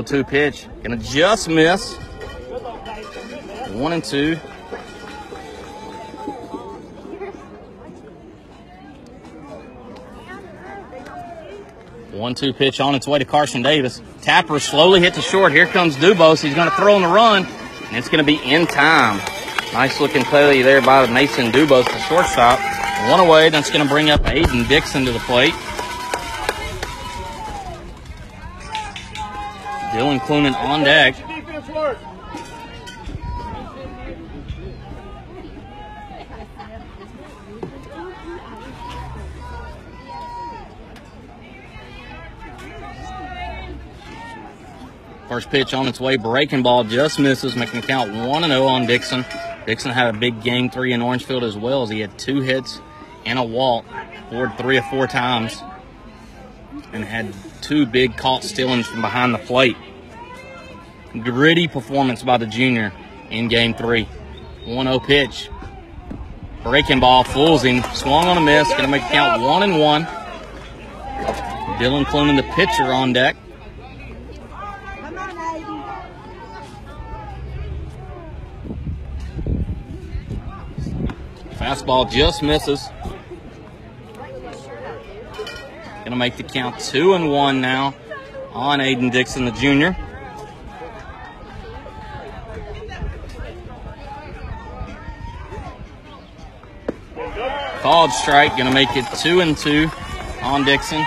0 0.05 0.23
2 0.23 0.29
pitch. 0.29 0.67
Gonna 0.83 0.97
just 0.97 1.49
miss. 1.49 1.95
One 3.73 3.93
and 3.93 4.03
two. 4.03 4.35
One 12.11 12.35
two 12.35 12.51
pitch 12.51 12.81
on 12.81 12.95
its 12.95 13.07
way 13.07 13.19
to 13.19 13.25
Carson 13.25 13.61
Davis. 13.61 14.01
Tapper 14.21 14.59
slowly 14.59 14.99
hit 14.99 15.13
the 15.13 15.21
short. 15.21 15.53
Here 15.53 15.65
comes 15.65 15.95
Dubose. 15.95 16.41
He's 16.41 16.55
going 16.55 16.69
to 16.69 16.75
throw 16.75 16.95
on 16.95 17.01
the 17.01 17.07
run, 17.07 17.45
and 17.45 17.97
it's 17.97 18.09
going 18.09 18.23
to 18.23 18.29
be 18.29 18.37
in 18.43 18.67
time. 18.67 19.21
Nice 19.71 20.01
looking 20.01 20.23
play 20.23 20.61
there 20.61 20.81
by 20.81 21.05
Mason 21.07 21.51
Dubose, 21.51 21.85
the 21.85 21.99
shortstop. 21.99 22.59
One 23.09 23.21
away. 23.21 23.49
That's 23.49 23.69
going 23.69 23.83
to 23.83 23.89
bring 23.89 24.09
up 24.09 24.21
Aiden 24.21 24.67
Dixon 24.67 25.05
to 25.05 25.11
the 25.11 25.19
plate. 25.19 25.53
Dylan 30.09 30.19
Clunan 30.21 30.55
on 30.55 30.83
deck. 30.83 31.15
First 45.27 45.51
pitch 45.51 45.75
on 45.75 45.87
its 45.87 45.99
way, 45.99 46.17
breaking 46.17 46.63
ball 46.63 46.83
just 46.83 47.19
misses, 47.19 47.55
making 47.55 47.83
count 47.83 48.11
1 48.11 48.43
0 48.43 48.63
on 48.63 48.87
Dixon. 48.87 49.23
Dixon 49.67 49.91
had 49.91 50.15
a 50.15 50.17
big 50.17 50.41
game 50.41 50.71
three 50.71 50.91
in 50.91 51.03
Orangefield 51.03 51.43
as 51.43 51.55
well 51.55 51.83
as 51.83 51.89
he 51.91 51.99
had 51.99 52.17
two 52.17 52.41
hits 52.41 52.81
and 53.27 53.37
a 53.37 53.43
walk, 53.43 53.85
scored 54.27 54.57
three 54.57 54.79
or 54.79 54.81
four 54.83 55.05
times, 55.05 55.61
and 56.93 57.05
had 57.05 57.31
two 57.61 57.85
big 57.85 58.17
caught 58.17 58.43
stealings 58.43 58.87
from 58.87 59.01
behind 59.01 59.35
the 59.35 59.37
plate. 59.37 59.77
Gritty 61.13 61.67
performance 61.67 62.23
by 62.23 62.37
the 62.37 62.45
junior 62.45 62.93
in 63.29 63.47
game 63.47 63.73
three. 63.73 64.07
1 64.65 64.85
0 64.85 64.99
pitch. 64.99 65.49
Breaking 66.63 66.99
ball 66.99 67.23
fools 67.23 67.63
him, 67.63 67.81
swung 67.93 68.27
on 68.27 68.37
a 68.37 68.41
miss, 68.41 68.67
going 68.69 68.81
to 68.81 68.87
make 68.87 69.01
count 69.03 69.41
1 69.41 69.63
and 69.63 69.79
1. 69.79 70.05
Dylan 71.79 72.03
Clunan, 72.03 72.35
the 72.35 72.43
pitcher, 72.53 72.91
on 72.91 73.13
deck. 73.13 73.37
Fastball 81.53 82.11
just 82.11 82.43
misses. 82.43 82.89
Gonna 86.03 86.15
make 86.15 86.37
the 86.37 86.43
count 86.43 86.79
two 86.79 87.13
and 87.13 87.29
one 87.29 87.61
now 87.61 87.93
on 88.51 88.79
Aiden 88.79 89.11
Dixon, 89.11 89.45
the 89.45 89.51
junior. 89.51 89.95
Called 97.81 98.11
strike, 98.11 98.57
gonna 98.57 98.73
make 98.73 98.95
it 98.95 99.05
two 99.17 99.39
and 99.41 99.57
two 99.57 99.89
on 100.41 100.65
Dixon. 100.65 101.03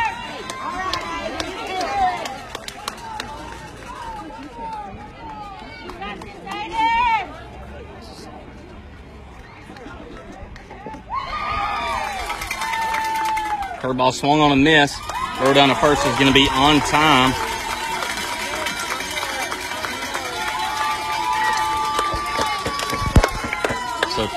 Curveball 13.83 14.13
swung 14.15 14.41
on 14.41 14.53
a 14.53 14.57
miss. 14.57 14.97
Throw 15.39 15.53
down 15.53 15.69
the 15.69 15.75
first 15.75 16.07
is 16.07 16.15
going 16.15 16.29
to 16.29 16.33
be 16.33 16.49
on 16.53 16.79
time. 16.83 17.52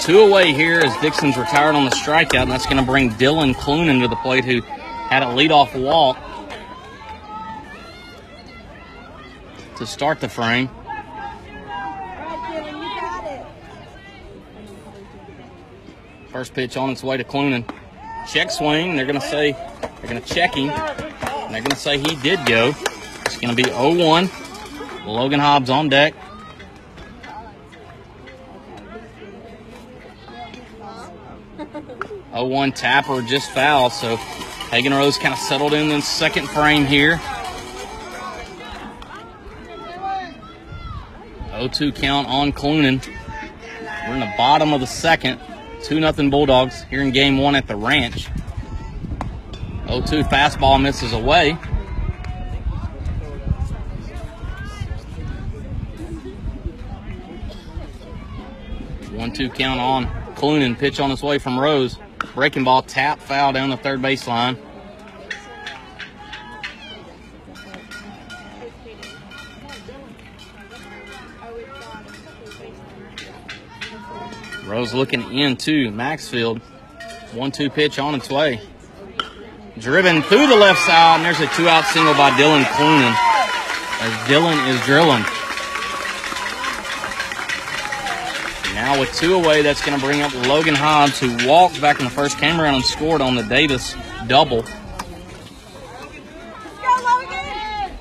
Two 0.06 0.20
away 0.20 0.54
here 0.54 0.80
as 0.82 0.96
Dixon's 1.02 1.36
retired 1.36 1.74
on 1.74 1.86
the 1.86 1.92
strikeout, 1.92 2.44
and 2.44 2.52
that's 2.52 2.66
going 2.66 2.78
to 2.78 2.84
bring 2.84 3.10
Dylan 3.12 3.56
Clunan 3.56 4.02
to 4.02 4.08
the 4.08 4.16
plate, 4.18 4.46
who 4.46 4.62
had 4.62 5.24
a 5.24 5.26
leadoff 5.26 5.74
walk 5.82 6.18
to 9.78 9.88
start 9.88 10.20
the 10.20 10.30
frame. 10.30 10.70
First 16.32 16.54
pitch 16.54 16.78
on 16.78 16.92
its 16.92 17.04
way 17.04 17.18
to 17.18 17.24
Clunan. 17.24 17.68
Check 18.32 18.52
swing. 18.52 18.96
They're 18.96 19.06
going 19.06 19.20
to 19.20 19.28
say 19.28 19.54
they're 19.54 20.10
going 20.10 20.22
to 20.22 20.28
check 20.28 20.54
him. 20.54 20.68
They're 20.68 21.62
going 21.62 21.72
to 21.72 21.76
say 21.76 21.98
he 21.98 22.16
did 22.18 22.46
go. 22.46 22.76
It's 23.26 23.38
going 23.38 23.56
to 23.56 23.64
be 23.64 23.70
0-1. 23.70 25.08
Logan 25.08 25.40
Hobbs 25.40 25.72
on 25.72 25.90
deck. 25.90 26.14
Oh 32.38 32.44
one 32.44 32.74
tapper 32.74 33.22
just 33.22 33.50
foul, 33.52 33.90
so 33.90 34.18
Hagen 34.70 34.94
Rose 34.94 35.18
kind 35.18 35.34
of 35.34 35.40
settled 35.40 35.74
in 35.74 35.88
the 35.88 36.02
second 36.02 36.50
frame 36.50 36.86
here. 36.86 37.16
0-2 41.52 41.96
count 41.96 42.28
on 42.28 42.52
Clunan. 42.52 43.02
We're 44.06 44.16
in 44.16 44.20
the 44.20 44.34
bottom 44.38 44.74
of 44.74 44.82
the 44.82 44.86
second. 44.86 45.40
2 45.84 46.02
nothing 46.02 46.30
Bulldogs 46.30 46.84
here 46.90 47.02
in 47.02 47.12
game 47.12 47.38
one 47.38 47.56
at 47.56 47.68
the 47.68 47.76
ranch. 47.78 48.28
0-2 49.86 50.28
fastball 50.30 50.82
misses 50.82 51.14
away. 51.14 51.54
One-two 59.14 59.50
count 59.52 59.80
on 59.80 60.08
Clunan. 60.36 60.78
Pitch 60.78 61.00
on 61.00 61.12
its 61.12 61.24
way 61.24 61.38
from 61.38 61.58
Rose. 61.58 61.98
Breaking 62.36 62.66
ball, 62.66 62.82
tap, 62.82 63.20
foul 63.22 63.54
down 63.54 63.70
the 63.70 63.78
third 63.78 64.02
baseline. 64.02 64.58
Rose 74.68 74.94
looking 74.94 75.32
into 75.32 75.90
Maxfield. 75.92 76.60
One-two 77.32 77.70
pitch 77.70 78.00
on 78.00 78.16
its 78.16 78.30
way. 78.30 78.60
Driven 79.80 80.22
through 80.22 80.48
the 80.48 80.56
left 80.56 80.80
side, 80.80 81.18
and 81.18 81.26
there's 81.26 81.40
a 81.40 81.48
two-out 81.56 81.86
single 81.86 82.14
by 82.16 82.32
Dylan 82.32 82.64
Clunan. 82.64 83.16
As 84.02 84.12
Dylan 84.28 84.68
is 84.68 84.86
drilling. 84.86 85.24
Now 88.86 89.00
with 89.00 89.12
two 89.16 89.34
away, 89.34 89.64
that's 89.64 89.84
going 89.84 90.00
to 90.00 90.06
bring 90.06 90.22
up 90.22 90.32
Logan 90.46 90.76
Hobbs, 90.76 91.20
who 91.20 91.36
walked 91.48 91.82
back 91.82 91.98
in 91.98 92.06
the 92.06 92.12
first, 92.12 92.38
came 92.38 92.62
around 92.62 92.76
and 92.76 92.86
scored 92.86 93.20
on 93.20 93.34
the 93.34 93.42
Davis 93.42 93.96
double. 94.28 94.62
Go, 94.62 94.68
Logan! 97.04 97.92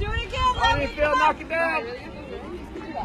Do 0.00 0.10
it 0.10 0.26
again, 0.26 0.56
Logan! 0.56 0.88
Phil, 0.96 1.16
knock 1.16 1.40
it 1.40 1.48
down! 1.48 1.84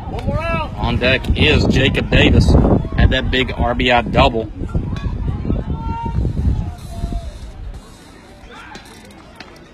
One 0.09 0.25
more 0.25 0.39
out. 0.39 0.73
On 0.78 0.97
deck 0.97 1.38
is 1.38 1.63
Jacob 1.67 2.09
Davis. 2.09 2.55
at 2.97 3.11
that 3.11 3.30
big 3.30 3.49
RBI 3.49 4.11
double. 4.11 4.51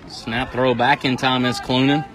Snap 0.08 0.52
throw 0.52 0.74
back 0.74 1.06
in 1.06 1.16
time 1.16 1.46
is 1.46 1.58
Clunan. 1.60 2.06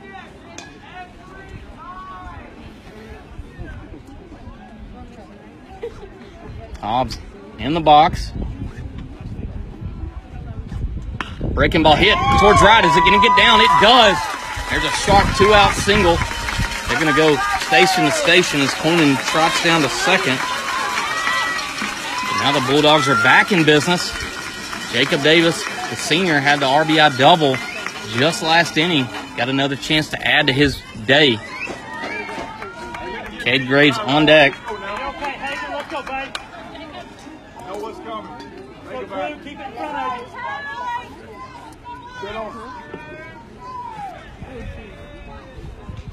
Hobbs 6.81 7.17
in 7.57 7.73
the 7.73 7.81
box. 7.81 8.31
Breaking 11.53 11.83
ball 11.83 11.95
hit 11.95 12.17
towards 12.39 12.61
right. 12.61 12.83
Is 12.83 12.95
it 12.95 13.01
going 13.01 13.19
to 13.19 13.27
get 13.27 13.37
down? 13.37 13.59
It 13.59 13.71
does. 13.81 14.17
There's 14.69 14.83
a 14.83 14.95
sharp 15.03 15.27
two 15.35 15.53
out 15.53 15.73
single. 15.73 16.15
They're 16.87 16.99
going 16.99 17.13
to 17.13 17.17
go 17.17 17.35
station 17.67 18.05
to 18.05 18.11
station 18.11 18.61
as 18.61 18.69
Clunan 18.71 19.17
trots 19.27 19.63
down 19.63 19.81
to 19.81 19.89
second. 19.89 20.37
Now 22.41 22.53
the 22.53 22.65
Bulldogs 22.71 23.07
are 23.07 23.21
back 23.23 23.51
in 23.51 23.65
business. 23.65 24.11
Jacob 24.93 25.21
Davis, 25.21 25.63
the 25.89 25.95
senior, 25.95 26.39
had 26.39 26.61
the 26.61 26.65
RBI 26.65 27.17
double 27.17 27.55
just 28.17 28.41
last 28.41 28.77
inning. 28.77 29.05
Got 29.37 29.49
another 29.49 29.75
chance 29.75 30.09
to 30.09 30.27
add 30.27 30.47
to 30.47 30.53
his 30.53 30.81
day. 31.05 31.37
Cade 33.43 33.67
Graves 33.67 33.97
on 33.99 34.25
deck. 34.25 34.53
Okay, 34.69 35.31
Hagen, 35.31 35.73
let's 35.73 35.91
go, 35.91 36.01
babe. 36.01 36.35
Know 37.67 37.77
what's 37.77 37.99
coming. 37.99 38.37
Think 38.87 39.03
about 39.03 39.31
it. 39.31 39.43
Keep 39.43 39.59
it 39.59 39.67
in 39.67 39.73
front 39.73 40.21
of 40.21 40.27
you. 40.27 40.39
Get 42.21 42.35
on. 42.35 42.69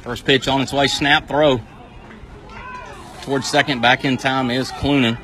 First 0.06 0.24
pitch 0.24 0.46
on 0.46 0.60
its 0.60 0.72
way, 0.72 0.86
snap 0.86 1.26
throw. 1.26 1.60
Towards 3.22 3.48
second, 3.48 3.80
back 3.80 4.04
in 4.04 4.16
time 4.16 4.52
is 4.52 4.70
Clunan. 4.70 5.18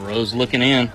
Rose 0.00 0.34
looking 0.34 0.60
in. 0.60 0.92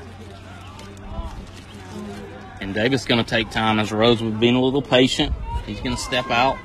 And 2.61 2.75
Davis 2.75 3.05
going 3.05 3.25
to 3.25 3.27
take 3.27 3.49
time 3.49 3.79
as 3.79 3.91
Rose 3.91 4.21
was 4.21 4.35
being 4.35 4.53
a 4.53 4.61
little 4.61 4.83
patient. 4.83 5.33
He's 5.65 5.81
going 5.81 5.95
to 5.95 6.01
step 6.01 6.29
out. 6.29 6.59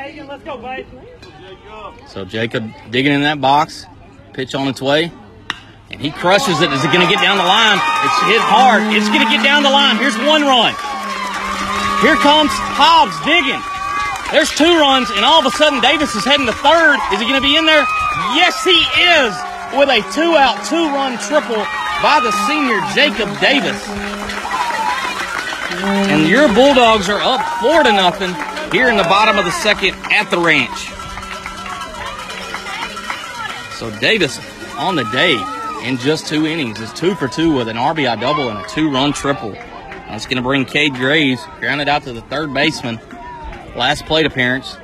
Hagen. 0.00 0.26
Let's 0.26 0.42
go, 0.44 0.56
babe. 0.56 0.86
So 2.08 2.24
Jacob 2.24 2.72
digging 2.90 3.12
in 3.12 3.20
that 3.22 3.40
box, 3.40 3.84
pitch 4.32 4.54
on 4.54 4.66
its 4.68 4.80
way, 4.80 5.12
and 5.90 6.00
he 6.00 6.10
crushes 6.10 6.60
it. 6.64 6.72
Is 6.72 6.80
it 6.80 6.88
going 6.88 7.04
to 7.04 7.12
get 7.12 7.20
down 7.20 7.36
the 7.36 7.44
line? 7.44 7.76
It's 7.76 8.20
hit 8.32 8.40
hard. 8.40 8.80
It's 8.96 9.12
going 9.12 9.20
to 9.20 9.28
get 9.28 9.44
down 9.44 9.62
the 9.62 9.68
line. 9.68 10.00
Here's 10.00 10.16
one 10.24 10.40
run. 10.40 10.72
Here 12.00 12.16
comes 12.16 12.48
Hobbs 12.80 13.12
digging. 13.28 13.60
There's 14.32 14.48
two 14.56 14.72
runs, 14.80 15.12
and 15.12 15.20
all 15.20 15.44
of 15.44 15.46
a 15.46 15.52
sudden 15.52 15.84
Davis 15.84 16.16
is 16.16 16.24
heading 16.24 16.46
to 16.46 16.56
third. 16.64 16.96
Is 17.12 17.20
he 17.20 17.28
going 17.28 17.36
to 17.36 17.44
be 17.44 17.60
in 17.60 17.66
there? 17.68 17.84
Yes, 18.32 18.56
he 18.64 18.80
is, 18.96 19.36
with 19.76 19.92
a 19.92 20.00
two-out, 20.16 20.64
two-run 20.64 21.20
triple 21.28 21.60
by 22.00 22.24
the 22.24 22.32
senior 22.48 22.80
Jacob 22.96 23.28
Davis. 23.36 23.76
And 26.08 26.24
your 26.24 26.48
Bulldogs 26.54 27.12
are 27.12 27.20
up 27.20 27.44
four 27.60 27.82
to 27.84 27.92
nothing 27.92 28.32
here 28.72 28.88
in 28.88 28.96
the 28.96 29.02
bottom 29.04 29.38
of 29.38 29.44
the 29.44 29.50
second 29.50 29.94
at 30.10 30.30
the 30.30 30.38
ranch. 30.38 30.90
So 33.78 33.90
Davis 33.98 34.38
on 34.76 34.94
the 34.94 35.04
day 35.04 35.34
in 35.88 35.96
just 35.96 36.26
two 36.26 36.46
innings 36.46 36.80
is 36.80 36.92
two 36.92 37.14
for 37.14 37.28
two 37.28 37.54
with 37.54 37.68
an 37.68 37.76
RBI 37.76 38.20
double 38.20 38.48
and 38.48 38.58
a 38.58 38.68
two-run 38.68 39.12
triple. 39.12 39.52
That's 39.52 40.26
going 40.26 40.36
to 40.36 40.42
bring 40.42 40.64
Cade 40.64 40.94
Graves 40.94 41.40
grounded 41.58 41.88
out 41.88 42.02
to 42.04 42.12
the 42.12 42.20
third 42.22 42.52
baseman. 42.52 43.00
Last 43.76 44.04
plate 44.06 44.26
appearance. 44.26 44.76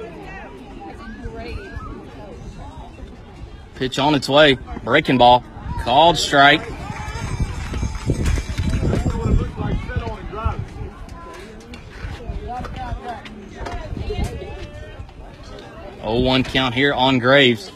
Pitch 3.75 3.99
on 3.99 4.15
its 4.15 4.29
way. 4.29 4.57
Breaking 4.85 5.19
ball. 5.19 5.45
Called 5.83 6.17
strike. 6.17 6.63
Oh 16.17 16.21
one 16.21 16.45
count 16.45 16.75
here 16.75 16.95
on 16.95 17.19
Graves. 17.19 17.71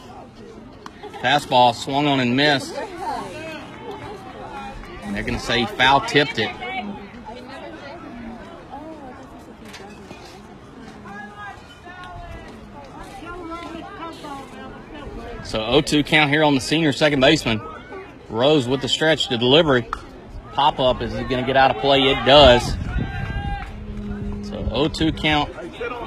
Fastball 1.21 1.75
swung 1.75 2.07
on 2.07 2.19
and 2.19 2.35
missed. 2.35 2.73
And 5.03 5.15
they're 5.15 5.21
going 5.21 5.37
to 5.37 5.45
say 5.45 5.67
foul 5.67 6.01
tipped 6.01 6.39
it. 6.39 6.49
So 15.45 15.59
0-2 15.59 16.03
count 16.07 16.31
here 16.31 16.43
on 16.43 16.55
the 16.55 16.61
senior 16.61 16.93
second 16.93 17.19
baseman. 17.19 17.61
Rose 18.27 18.67
with 18.67 18.81
the 18.81 18.89
stretch 18.89 19.27
to 19.27 19.37
delivery. 19.37 19.87
Pop 20.53 20.79
up 20.79 21.03
is 21.03 21.13
going 21.13 21.29
to 21.29 21.43
get 21.43 21.57
out 21.57 21.75
of 21.75 21.79
play? 21.79 22.01
It 22.01 22.25
does. 22.25 22.65
So 24.49 24.63
0-2 24.63 25.15
count 25.15 25.55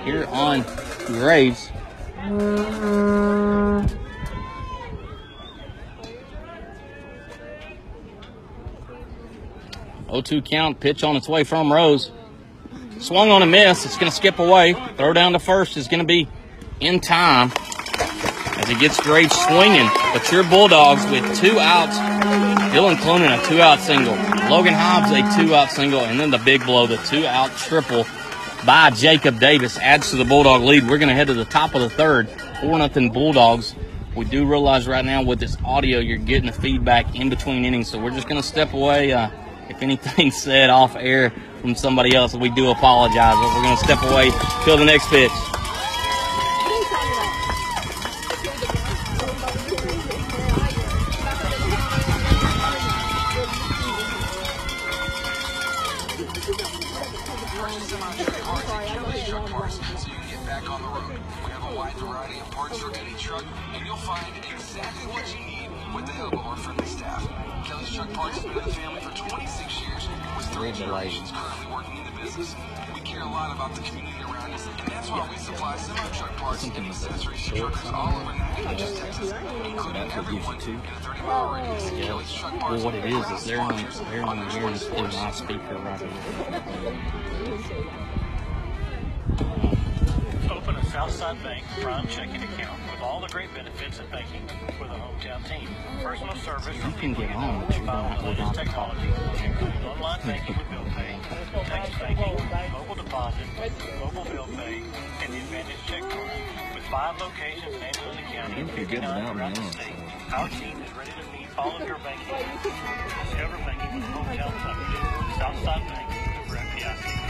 here 0.05 0.27
on 0.27 0.65
Graves. 1.07 1.71
0-2 10.09 10.45
count, 10.49 10.81
pitch 10.81 11.05
on 11.05 11.17
its 11.17 11.29
way 11.29 11.45
from 11.45 11.71
Rose. 11.73 12.11
Swung 12.99 13.31
on 13.31 13.43
a 13.43 13.47
miss. 13.47 13.85
It's 13.85 13.99
going 13.99 14.11
to 14.11 14.17
skip 14.17 14.39
away. 14.39 14.73
Throw 14.97 15.13
down 15.13 15.33
to 15.33 15.39
first 15.39 15.77
is 15.77 15.89
going 15.89 16.01
to 16.01 16.07
be 16.07 16.27
in 16.81 17.01
time 17.01 17.53
as 18.57 18.69
he 18.69 18.75
gets 18.77 18.99
Graves 19.01 19.37
swinging. 19.45 19.91
But 20.15 20.33
your 20.33 20.45
Bulldogs 20.45 21.05
with 21.11 21.37
two 21.39 21.59
outs. 21.61 21.99
Dylan 22.75 22.97
Clunan, 22.97 23.39
a 23.39 23.47
two-out 23.47 23.81
single. 23.81 24.15
Logan 24.49 24.73
Hobbs, 24.73 25.11
a 25.11 25.21
two-out 25.37 25.71
single. 25.71 26.01
And 26.01 26.19
then 26.19 26.31
the 26.31 26.39
big 26.39 26.65
blow, 26.65 26.87
the 26.87 26.97
two-out 26.97 27.55
triple 27.59 28.07
by 28.65 28.91
Jacob 28.91 29.41
Davis 29.41 29.79
adds 29.79 30.11
to 30.11 30.17
the 30.17 30.25
Bulldog 30.25 30.63
lead. 30.63 30.89
We're 30.89 30.99
going 30.99 31.09
to 31.09 31.15
head 31.15 31.27
to 31.27 31.35
the 31.35 31.45
top 31.45 31.75
of 31.75 31.83
the 31.83 31.91
third. 31.91 32.29
4 32.61 32.79
nothing 32.79 33.11
Bulldogs. 33.11 33.75
We 34.17 34.25
do 34.25 34.47
realize 34.47 34.87
right 34.87 35.05
now 35.05 35.23
with 35.23 35.41
this 35.41 35.57
audio, 35.65 35.99
you're 35.99 36.19
getting 36.19 36.47
the 36.47 36.53
feedback 36.53 37.15
in 37.15 37.31
between 37.31 37.65
innings. 37.65 37.89
So 37.89 38.01
we're 38.01 38.13
just 38.13 38.29
going 38.29 38.41
to 38.41 38.47
step 38.47 38.73
away. 38.73 39.13
Uh, 39.13 39.31
if 39.69 39.83
anything's 39.83 40.37
said 40.43 40.71
off 40.71 40.97
air 40.97 41.33
from 41.61 41.75
somebody 41.75 42.15
else, 42.15 42.35
we 42.35 42.49
do 42.51 42.71
apologize. 42.71 43.35
But 43.35 43.57
we're 43.57 43.63
going 43.63 43.77
to 43.77 43.85
step 43.85 44.03
away 44.03 44.31
till 44.65 44.77
the 44.77 44.85
next 44.85 45.09
pitch. 45.09 45.33
They're 83.45 83.57
they're 84.11 84.25
only 84.25 84.45
hearing 84.53 84.73
this 84.73 84.87
through 84.87 85.09
my 85.09 85.31
speaker 85.31 85.77
right 85.77 86.01
here. 86.01 86.11
Open 90.51 90.77
a 90.77 90.85
Southside 90.87 91.43
Bank 91.43 91.65
Prime 91.81 92.07
checking 92.07 92.43
account 92.43 92.81
with 92.91 93.03
all 93.03 93.21
the 93.21 93.29
great 93.29 93.53
benefits 93.55 93.99
of 93.99 94.11
banking 94.11 94.43
with 94.81 94.91
a 94.91 94.95
hometown 94.95 95.47
team. 95.47 95.69
Personal 96.03 96.35
service 96.37 96.77
from 96.77 96.93
You 96.93 96.97
can 96.97 97.15
people 97.15 97.25
get 97.25 97.31
who 97.33 97.39
on, 97.39 97.61
know 97.61 97.67
but 97.67 97.79
you 97.79 97.85
follow 97.85 98.09
have 98.09 98.23
the 98.23 98.29
latest 98.29 98.55
technology, 98.55 99.09
including 99.45 99.85
online 99.85 100.21
banking 100.27 100.57
with 100.57 100.71
bill 100.71 100.85
pay, 100.97 101.19
text 101.65 101.99
banking, 101.99 102.73
mobile 102.73 102.95
deposit, 102.95 103.47
mobile 104.01 104.25
bill 104.25 104.49
pay, 104.57 104.83
and 105.23 105.33
the 105.33 105.39
Advantage 105.39 105.85
Check 105.87 106.01
Card. 106.01 106.31
With 106.75 106.85
five 106.85 107.21
locations 107.21 107.75
in 107.75 107.83
Angelina 107.83 108.23
County 108.23 108.61
and 108.61 108.69
You're 108.69 108.77
good 108.77 108.89
59 108.89 109.03
now, 109.03 109.33
throughout 109.33 109.55
the 109.55 109.63
state, 109.73 109.97
our 110.33 110.49
team 110.49 110.84
all 111.57 111.77
of 111.77 111.87
your 111.87 111.99
banking. 111.99 112.27
Banking 112.27 113.95
with 113.95 114.05
hometown 114.05 114.53
coverage. 114.63 115.39
Southside 115.39 115.87
Bank, 115.89 116.11
FDIC. 116.49 117.25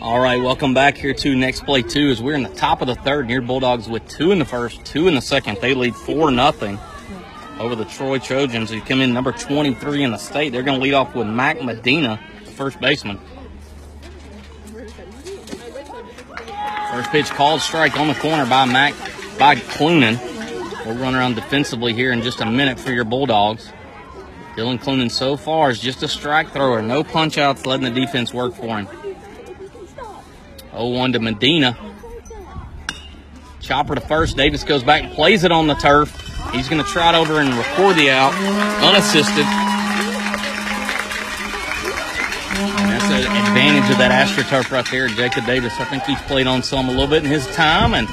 All 0.00 0.20
right, 0.20 0.42
welcome 0.42 0.74
back 0.74 0.96
here 0.96 1.14
to 1.14 1.34
next 1.36 1.64
play 1.64 1.82
two. 1.82 2.10
As 2.10 2.22
we're 2.22 2.34
in 2.34 2.42
the 2.42 2.48
top 2.50 2.82
of 2.82 2.88
the 2.88 2.96
third, 2.96 3.26
near 3.26 3.40
Bulldogs 3.40 3.88
with 3.88 4.06
two 4.08 4.32
in 4.32 4.38
the 4.38 4.44
first, 4.44 4.84
two 4.84 5.08
in 5.08 5.14
the 5.14 5.22
second. 5.22 5.58
They 5.60 5.74
lead 5.74 5.94
four 5.94 6.30
nothing 6.30 6.78
over 7.58 7.74
the 7.76 7.84
Troy 7.84 8.18
Trojans, 8.18 8.70
who 8.70 8.80
come 8.80 9.00
in 9.00 9.14
number 9.14 9.32
23 9.32 10.02
in 10.02 10.10
the 10.10 10.18
state. 10.18 10.50
They're 10.52 10.62
going 10.62 10.78
to 10.78 10.82
lead 10.82 10.94
off 10.94 11.14
with 11.14 11.28
Mac 11.28 11.62
Medina, 11.62 12.18
first 12.56 12.80
baseman. 12.80 13.20
First 16.90 17.10
pitch 17.10 17.30
called 17.30 17.60
strike 17.60 17.98
on 17.98 18.08
the 18.08 18.14
corner 18.14 18.46
by 18.46 18.66
Mac 18.66 18.94
by 19.38 19.56
Clunan. 19.56 20.18
We'll 20.84 20.96
run 20.96 21.14
around 21.14 21.34
defensively 21.34 21.92
here 21.92 22.12
in 22.12 22.22
just 22.22 22.40
a 22.40 22.46
minute 22.46 22.78
for 22.78 22.92
your 22.92 23.04
Bulldogs. 23.04 23.72
Dylan 24.56 24.78
Clunan 24.80 25.10
so 25.10 25.36
far 25.36 25.70
is 25.70 25.80
just 25.80 26.02
a 26.02 26.08
strike 26.08 26.52
thrower, 26.52 26.80
no 26.80 27.02
punch 27.02 27.38
outs, 27.38 27.66
letting 27.66 27.92
the 27.92 28.00
defense 28.00 28.32
work 28.32 28.54
for 28.54 28.78
him. 28.78 28.86
0-1 30.72 31.12
to 31.12 31.18
Medina. 31.20 31.76
Chopper 33.60 33.94
to 33.94 34.00
first. 34.00 34.36
Davis 34.36 34.62
goes 34.62 34.84
back 34.84 35.04
and 35.04 35.12
plays 35.12 35.42
it 35.42 35.50
on 35.50 35.66
the 35.66 35.74
turf. 35.74 36.10
He's 36.52 36.68
going 36.68 36.82
to 36.82 36.88
trot 36.88 37.14
over 37.14 37.40
and 37.40 37.52
record 37.54 37.96
the 37.96 38.10
out, 38.10 38.34
unassisted. 38.82 39.46
That's 42.86 43.04
an 43.06 43.48
advantage 43.48 43.90
of 43.90 43.98
that 43.98 44.28
AstroTurf 44.28 44.70
right 44.70 44.88
there. 44.90 45.08
Jacob 45.08 45.46
Davis, 45.46 45.72
I 45.78 45.84
think 45.84 46.04
he's 46.04 46.20
played 46.22 46.46
on 46.46 46.62
some 46.62 46.88
a 46.88 46.92
little 46.92 47.08
bit 47.08 47.24
in 47.24 47.30
his 47.30 47.46
time 47.54 47.94
and 47.94 48.06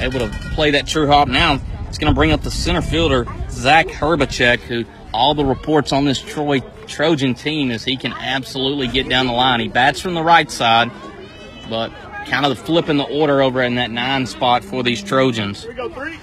able 0.00 0.20
to 0.20 0.28
play 0.54 0.72
that 0.72 0.86
true 0.86 1.06
hop. 1.06 1.28
Now 1.28 1.60
it's 1.88 1.98
going 1.98 2.12
to 2.12 2.14
bring 2.14 2.32
up 2.32 2.42
the 2.42 2.50
center 2.50 2.82
fielder, 2.82 3.26
Zach 3.50 3.86
Herbacek, 3.86 4.58
who 4.58 4.84
all 5.12 5.34
the 5.34 5.44
reports 5.44 5.92
on 5.92 6.04
this 6.04 6.20
Troy 6.20 6.60
Trojan 6.86 7.34
team 7.34 7.70
is 7.70 7.84
he 7.84 7.96
can 7.96 8.12
absolutely 8.12 8.86
get 8.86 9.08
down 9.08 9.26
the 9.26 9.32
line. 9.32 9.60
He 9.60 9.68
bats 9.68 10.00
from 10.00 10.14
the 10.14 10.22
right 10.22 10.50
side, 10.50 10.90
but 11.68 11.90
kind 12.26 12.44
of 12.44 12.58
flipping 12.58 12.96
the 12.96 13.04
order 13.04 13.40
over 13.40 13.62
in 13.62 13.76
that 13.76 13.90
nine 13.90 14.26
spot 14.26 14.64
for 14.64 14.82
these 14.82 15.02
Trojans. 15.02 15.62
Here 15.62 15.70
we 15.72 15.76
go, 15.76 15.88
three. 15.88 16.18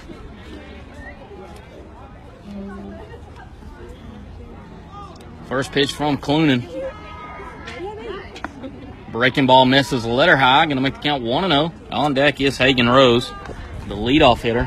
First 5.46 5.72
pitch 5.72 5.92
from 5.92 6.18
Clunan. 6.18 6.70
Breaking 9.12 9.46
ball 9.46 9.66
misses 9.66 10.04
a 10.04 10.08
letter 10.08 10.36
high. 10.36 10.64
Going 10.66 10.76
to 10.76 10.82
make 10.82 10.94
the 10.94 11.00
count 11.00 11.22
1 11.22 11.50
0. 11.50 11.72
On 11.92 12.14
deck 12.14 12.40
is 12.40 12.58
Hagen 12.58 12.88
Rose, 12.88 13.30
the 13.86 13.94
leadoff 13.94 14.40
hitter. 14.40 14.64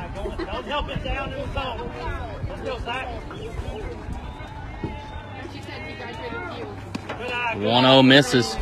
1 7.63 7.85
eye. 7.85 7.91
0 7.91 8.03
misses. 8.03 8.55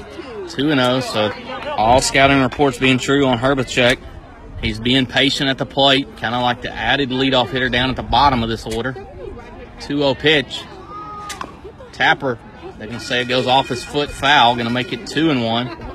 2 0.49 0.71
and 0.71 0.79
0. 0.79 0.99
So 1.01 1.31
all 1.67 2.01
scouting 2.01 2.41
reports 2.41 2.77
being 2.77 2.97
true 2.97 3.25
on 3.25 3.37
Herbacek. 3.37 3.97
He's 4.61 4.79
being 4.79 5.05
patient 5.05 5.49
at 5.49 5.57
the 5.57 5.65
plate, 5.65 6.17
kind 6.17 6.33
of 6.33 6.41
like 6.41 6.61
the 6.61 6.73
added 6.73 7.09
leadoff 7.09 7.49
hitter 7.49 7.69
down 7.69 7.89
at 7.89 7.95
the 7.95 8.03
bottom 8.03 8.41
of 8.41 8.49
this 8.49 8.65
order. 8.65 8.93
2 9.81 9.97
0 9.97 10.15
pitch. 10.15 10.63
Tapper, 11.91 12.39
they 12.77 12.87
can 12.87 12.99
say 12.99 13.21
it 13.21 13.27
goes 13.27 13.47
off 13.47 13.69
his 13.69 13.83
foot 13.83 14.09
foul, 14.09 14.55
going 14.55 14.67
to 14.67 14.73
make 14.73 14.91
it 14.91 15.07
2 15.07 15.29
and 15.29 15.43
1. 15.43 15.94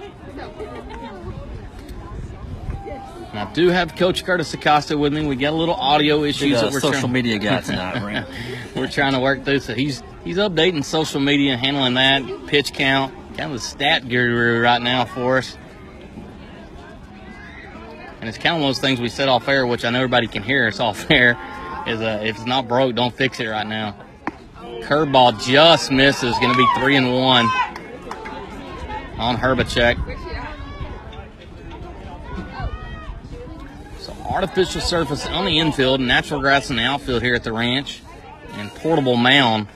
I 3.32 3.50
do 3.52 3.68
have 3.68 3.94
Coach 3.94 4.24
Curtis 4.24 4.52
Acosta 4.54 4.98
with 4.98 5.12
me. 5.12 5.26
We 5.26 5.36
got 5.36 5.52
a 5.52 5.56
little 5.56 5.74
audio 5.74 6.24
issues 6.24 6.60
that 6.60 6.72
we're 6.72 6.80
social 6.80 7.00
trying- 7.02 7.12
media 7.12 7.38
guy 7.38 7.60
tonight, 7.62 8.26
we're 8.74 8.88
trying 8.88 9.12
to 9.12 9.20
work 9.20 9.44
through. 9.44 9.60
So 9.60 9.74
he's 9.74 10.02
he's 10.24 10.36
updating 10.38 10.84
social 10.84 11.20
media, 11.20 11.56
handling 11.56 11.94
that 11.94 12.46
pitch 12.48 12.72
count, 12.72 13.14
kind 13.36 13.52
of 13.52 13.56
a 13.56 13.58
stat 13.60 14.08
guru 14.08 14.60
right 14.60 14.82
now 14.82 15.04
for 15.04 15.38
us. 15.38 15.56
And 18.20 18.28
it's 18.28 18.36
kind 18.36 18.56
of 18.56 18.60
one 18.60 18.70
of 18.70 18.76
those 18.76 18.80
things 18.80 19.00
we 19.00 19.08
said 19.08 19.28
off 19.28 19.48
air, 19.48 19.66
which 19.66 19.84
I 19.84 19.90
know 19.90 19.98
everybody 20.00 20.26
can 20.26 20.42
hear. 20.42 20.66
It's 20.68 20.80
off 20.80 21.10
air. 21.10 21.38
Is 21.86 22.00
uh, 22.00 22.20
if 22.22 22.36
it's 22.36 22.46
not 22.46 22.68
broke, 22.68 22.94
don't 22.94 23.14
fix 23.14 23.40
it 23.40 23.46
right 23.46 23.66
now. 23.66 23.96
Curveball 24.82 25.42
just 25.46 25.90
misses. 25.90 26.36
Going 26.38 26.52
to 26.52 26.58
be 26.58 26.66
three 26.78 26.96
and 26.96 27.14
one 27.14 27.46
on 29.18 29.36
Herbacek. 29.36 29.96
Artificial 34.30 34.80
surface 34.80 35.26
on 35.26 35.44
the 35.44 35.58
infield, 35.58 36.00
natural 36.00 36.40
grass 36.40 36.70
in 36.70 36.76
the 36.76 36.82
outfield 36.82 37.22
here 37.22 37.34
at 37.34 37.44
the 37.44 37.52
ranch, 37.52 38.00
and 38.52 38.70
portable 38.76 39.16
mound 39.16 39.66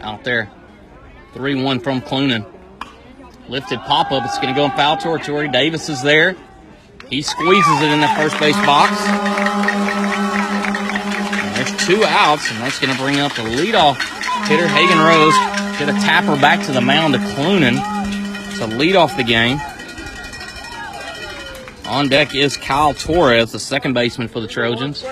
out 0.00 0.24
there. 0.24 0.50
3-1 1.34 1.82
from 1.82 2.00
Clunan. 2.00 2.44
Lifted 3.48 3.78
pop-up. 3.80 4.24
It's 4.24 4.36
going 4.36 4.48
to 4.48 4.54
go 4.54 4.64
in 4.64 4.72
foul 4.72 4.96
territory. 4.96 5.48
Davis 5.48 5.88
is 5.88 6.02
there. 6.02 6.36
He 7.08 7.22
squeezes 7.22 7.82
it 7.82 7.90
in 7.90 8.00
the 8.00 8.08
first 8.08 8.38
base 8.38 8.56
box. 8.66 8.92
And 11.36 11.56
there's 11.56 11.86
two 11.86 12.04
outs, 12.04 12.50
and 12.50 12.60
that's 12.60 12.78
going 12.78 12.92
to 12.92 13.00
bring 13.00 13.18
up 13.18 13.32
the 13.34 13.42
leadoff 13.42 13.96
hitter, 14.46 14.68
Hagen 14.68 14.98
Rose. 14.98 15.34
Get 15.78 15.88
a 15.88 15.98
tapper 16.04 16.36
back 16.40 16.64
to 16.66 16.72
the 16.72 16.80
mound 16.80 17.14
to 17.14 17.20
Clunan 17.20 17.78
to 18.58 18.66
lead 18.66 18.96
off 18.96 19.16
the 19.16 19.24
game. 19.24 19.58
On 21.90 22.08
deck 22.08 22.34
is 22.36 22.56
Kyle 22.56 22.94
Torres, 22.94 23.50
the 23.50 23.58
second 23.58 23.94
baseman 23.94 24.28
for 24.28 24.40
the 24.40 24.46
Trojans. 24.46 25.04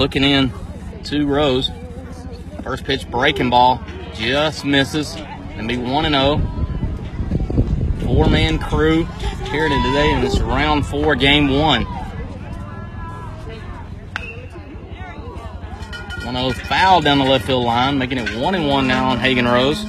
Looking 0.00 0.24
in, 0.24 0.52
two 1.04 1.26
rows. 1.26 1.70
First 2.62 2.84
pitch 2.84 3.08
breaking 3.10 3.50
ball, 3.50 3.84
just 4.14 4.64
misses. 4.64 5.14
And 5.14 5.68
be 5.68 5.76
1 5.76 6.06
and 6.06 6.14
0. 6.14 6.38
Four 8.06 8.30
man 8.30 8.58
crew 8.58 9.04
here 9.50 9.68
today 9.68 10.10
in 10.14 10.22
this 10.22 10.40
round 10.40 10.86
four, 10.86 11.14
game 11.14 11.50
one. 11.50 11.86
One 16.24 16.36
of 16.36 16.54
those 16.54 16.66
foul 16.66 17.00
down 17.00 17.18
the 17.18 17.24
left 17.24 17.46
field 17.46 17.64
line, 17.64 17.98
making 17.98 18.18
it 18.18 18.36
one 18.36 18.54
and 18.54 18.68
one 18.68 18.86
now 18.86 19.08
on 19.08 19.18
Hagen 19.18 19.48
Rose. 19.48 19.84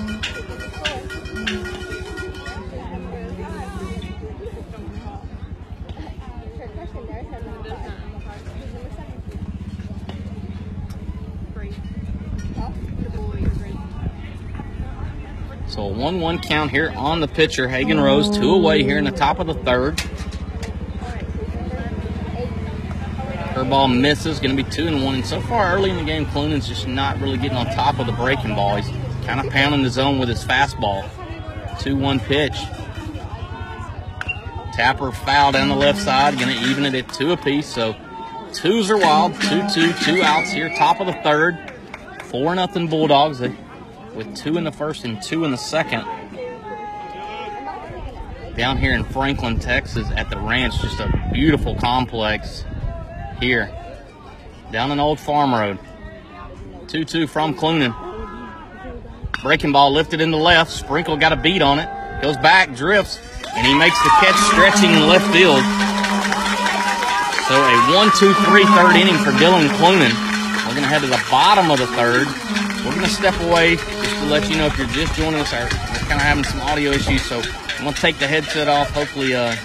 So 15.68 15.84
a 15.84 15.88
1 15.88 16.20
1 16.20 16.40
count 16.40 16.70
here 16.70 16.92
on 16.98 17.22
the 17.22 17.28
pitcher. 17.30 17.68
Hagen 17.70 18.00
Rose, 18.00 18.30
two 18.30 18.54
away 18.54 18.84
here 18.84 18.98
in 18.98 19.06
the 19.06 19.12
top 19.12 19.40
of 19.40 19.48
the 19.48 19.54
third. 19.54 20.02
Ball 23.72 23.88
misses, 23.88 24.42
going 24.42 24.54
to 24.54 24.62
be 24.62 24.70
2 24.70 24.88
and 24.88 25.02
1. 25.02 25.16
And 25.16 25.26
so 25.26 25.40
far 25.40 25.74
early 25.74 25.92
in 25.92 25.96
the 25.96 26.04
game, 26.04 26.26
Clunan's 26.26 26.68
just 26.68 26.90
not 26.90 27.18
really 27.22 27.38
getting 27.38 27.56
on 27.56 27.68
top 27.68 28.00
of 28.00 28.06
the 28.06 28.12
breaking 28.12 28.54
ball. 28.54 28.76
He's 28.76 28.90
kind 29.26 29.40
of 29.40 29.50
pounding 29.50 29.82
the 29.82 29.90
zone 29.90 30.20
with 30.20 30.28
his 30.28 30.44
fastball. 30.44 31.10
2 31.80 31.96
1 31.96 32.20
pitch. 32.20 32.58
Tapper 34.74 35.14
foul 35.14 35.54
down 35.54 35.70
the 35.70 35.76
left 35.76 36.00
side, 36.00 36.38
going 36.38 36.54
to 36.54 36.70
even 36.70 36.84
it 36.84 36.94
at 36.96 37.14
two 37.14 37.32
apiece. 37.32 37.66
So 37.66 37.96
twos 38.52 38.92
are 38.92 38.98
wild. 38.98 39.36
2 39.36 39.70
2, 39.70 40.22
outs 40.22 40.52
here, 40.52 40.68
top 40.76 41.00
of 41.00 41.08
the 41.08 41.14
third. 41.24 41.58
4 42.24 42.56
nothing 42.56 42.90
Bulldogs. 42.90 43.40
With 43.40 44.36
two 44.36 44.58
in 44.58 44.66
the 44.66 44.74
first 44.74 45.06
and 45.06 45.22
two 45.22 45.46
in 45.46 45.52
the 45.52 45.58
second. 45.58 46.04
Down 48.58 48.78
here 48.78 48.94
in 48.94 49.06
Franklin, 49.06 49.60
Texas, 49.60 50.10
at 50.14 50.30
the 50.30 50.38
ranch, 50.38 50.78
just 50.82 51.00
a 51.00 51.30
beautiful 51.32 51.76
complex 51.76 52.66
here. 53.42 53.70
Down 54.72 54.92
an 54.92 55.00
old 55.00 55.20
farm 55.20 55.54
road. 55.54 55.80
2 56.88 57.04
2 57.04 57.28
from 57.28 57.56
Clunan. 57.56 57.94
Breaking 59.42 59.72
ball 59.72 59.92
lifted 59.92 60.22
in 60.22 60.32
the 60.32 60.38
left. 60.38 60.72
Sprinkle 60.72 61.18
got 61.18 61.34
a 61.34 61.36
beat 61.36 61.62
on 61.62 61.80
it. 61.80 61.90
Goes 62.22 62.38
back, 62.38 62.76
drifts, 62.76 63.20
and 63.56 63.66
he 63.66 63.74
makes 63.74 63.98
the 64.04 64.10
catch 64.22 64.38
stretching 64.54 64.92
in 64.92 65.08
left 65.08 65.26
field. 65.34 65.60
So 67.50 67.58
a 67.58 67.98
1 67.98 68.12
2 68.18 68.34
3 68.34 68.64
third 68.64 68.96
inning 68.96 69.18
for 69.18 69.32
Dylan 69.32 69.68
Clunan. 69.76 70.14
We're 70.68 70.78
going 70.78 70.84
to 70.84 70.90
head 70.90 71.02
to 71.02 71.08
the 71.08 71.22
bottom 71.30 71.72
of 71.72 71.80
the 71.80 71.88
third. 71.88 72.28
We're 72.86 72.96
going 72.96 73.04
to 73.04 73.10
step 73.10 73.38
away 73.42 73.76
just 73.76 74.16
to 74.22 74.26
let 74.28 74.50
you 74.50 74.58
know 74.58 74.68
if 74.68 74.78
you're 74.78 74.88
just 74.88 75.16
joining 75.16 75.42
us, 75.42 75.52
we're 75.52 75.68
kind 76.08 76.14
of 76.14 76.22
having 76.22 76.44
some 76.44 76.62
audio 76.62 76.92
issues, 76.92 77.24
so 77.24 77.42
I'm 77.82 77.86
to 77.96 78.02
take 78.02 78.20
the 78.20 78.28
headset 78.28 78.68
off. 78.68 78.92
Hopefully, 78.92 79.34
uh, 79.34 79.56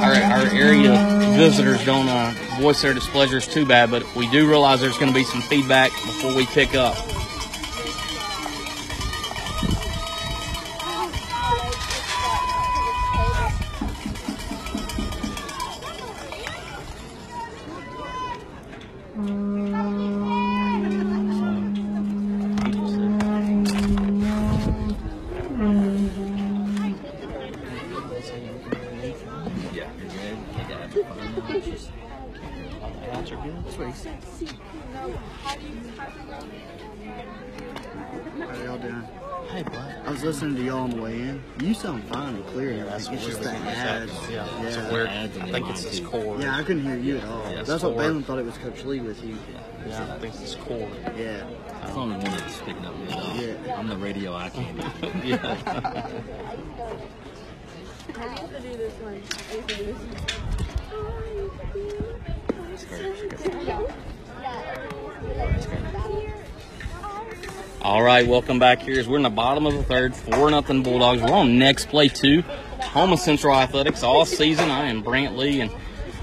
our, 0.00 0.14
our 0.14 0.46
area 0.54 0.94
visitors 1.36 1.84
don't 1.84 2.08
uh, 2.08 2.32
voice 2.60 2.80
their 2.80 2.94
displeasures 2.94 3.48
too 3.48 3.66
bad, 3.66 3.90
but 3.90 4.14
we 4.14 4.30
do 4.30 4.48
realize 4.48 4.80
there's 4.80 4.96
to 5.10 5.18
be 5.18 5.24
some 5.24 5.42
feedback 5.42 5.90
before 5.90 6.32
we 6.36 6.46
pick 6.46 6.76
up. 6.76 6.96
You 41.66 41.74
sound 41.74 42.04
fine 42.04 42.36
and 42.36 42.46
clear. 42.46 42.84
Like, 42.84 42.94
it's 42.94 43.08
just 43.08 43.42
the 43.42 43.50
ads. 43.50 44.12
Yeah, 44.30 44.46
it's 44.62 44.76
Yeah. 44.76 44.88
a 44.88 44.92
weird. 44.92 45.08
Ads 45.08 45.36
I 45.38 45.50
think 45.50 45.68
it's 45.68 45.82
the 45.82 45.88
his 45.90 46.00
mic. 46.00 46.10
cord. 46.10 46.40
Yeah, 46.40 46.56
I 46.56 46.62
couldn't 46.62 46.84
hear 46.84 46.96
you 46.96 47.18
at 47.18 47.24
all. 47.24 47.42
Yeah, 47.50 47.56
That's 47.56 47.68
what 47.68 47.80
forward. 47.80 47.96
Balin 48.02 48.22
thought 48.22 48.38
it 48.38 48.44
was 48.44 48.56
Coach 48.58 48.84
Lee 48.84 49.00
with 49.00 49.24
you. 49.24 49.36
Yeah, 49.88 50.14
I 50.14 50.18
think 50.20 50.34
it's 50.34 50.42
his 50.42 50.54
cord. 50.54 50.88
Yeah. 51.18 51.44
It's 51.82 51.92
the 51.92 51.98
only 51.98 52.16
one 52.18 52.24
that's 52.24 52.60
picking 52.60 52.86
up 52.86 52.96
me. 52.96 53.06
though. 53.08 53.34
Yeah. 53.66 53.78
I'm 53.78 53.88
the 53.88 53.96
radio 53.96 54.32
eye 54.36 54.50
candy. 54.50 55.28
yeah. 55.28 56.06
All 67.82 68.02
right, 68.02 68.26
welcome 68.26 68.58
back 68.58 68.80
here. 68.82 68.98
As 68.98 69.06
we're 69.06 69.18
in 69.18 69.22
the 69.22 69.30
bottom 69.30 69.66
of 69.66 69.74
the 69.74 69.82
third, 69.82 70.16
four 70.16 70.50
nothing 70.50 70.82
Bulldogs. 70.82 71.22
We're 71.22 71.32
on 71.32 71.58
next 71.58 71.88
play 71.88 72.08
two, 72.08 72.42
home 72.80 73.12
of 73.12 73.20
Central 73.20 73.54
Athletics 73.54 74.02
all 74.02 74.24
season. 74.24 74.70
I 74.70 74.86
am 74.86 75.02
Brant 75.02 75.36
Lee, 75.36 75.60
and 75.60 75.70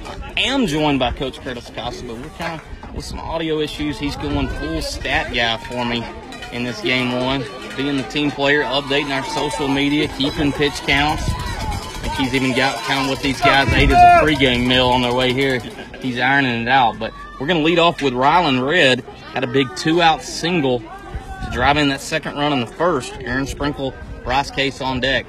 I 0.06 0.34
am 0.36 0.68
joined 0.68 0.99
by 0.99 1.12
Coach 1.12 1.39
Curtis 1.39 1.72
Costa, 1.74 2.06
but 2.06 2.18
we're 2.18 2.30
kind 2.38 2.60
of 2.60 2.95
with 2.95 3.06
some 3.06 3.20
audio 3.20 3.60
issues. 3.60 3.97
He's 3.97 4.16
going 4.18 4.49
full 4.49 4.82
stat 4.82 5.34
guy 5.34 5.58
for 5.58 5.86
me 5.86 6.04
in 6.51 6.64
this 6.64 6.82
game 6.82 7.14
one, 7.24 7.45
being 7.78 7.97
the 7.97 8.04
team 8.04 8.30
player, 8.30 8.64
updating 8.64 9.16
our 9.16 9.24
social 9.30 9.68
media, 9.68 10.10
keeping 10.18 10.51
pitch 10.51 10.76
counts. 10.82 11.24
Think 12.01 12.14
he's 12.16 12.34
even 12.34 12.54
got 12.56 12.76
kind 12.84 13.04
of 13.06 13.10
what 13.10 13.24
these 13.24 13.39
guys 13.39 13.72
ate 13.74 13.89
as 13.89 13.95
a 13.95 14.26
pregame 14.26 14.68
meal 14.68 14.89
on 14.89 15.01
their 15.01 15.14
way 15.14 15.32
here. 15.32 15.60
He's 16.01 16.20
ironing 16.20 16.64
it 16.64 16.68
out, 16.68 16.99
but 16.99 17.14
we're 17.39 17.47
going 17.47 17.60
to 17.60 17.66
lead 17.66 17.80
off 17.80 18.01
with 18.01 18.14
Rylan 18.14 18.68
Red. 18.68 19.01
Had 19.34 19.43
a 19.43 19.47
big 19.47 19.74
two-out 19.76 20.22
single 20.22 20.84
in 21.56 21.89
that 21.89 22.01
second 22.01 22.36
run 22.36 22.54
in 22.54 22.60
the 22.60 22.68
first. 22.68 23.14
Aaron 23.20 23.47
Sprinkle, 23.47 23.93
Bryce 24.24 24.51
Case 24.51 24.82
on 24.82 24.99
deck. 24.99 25.26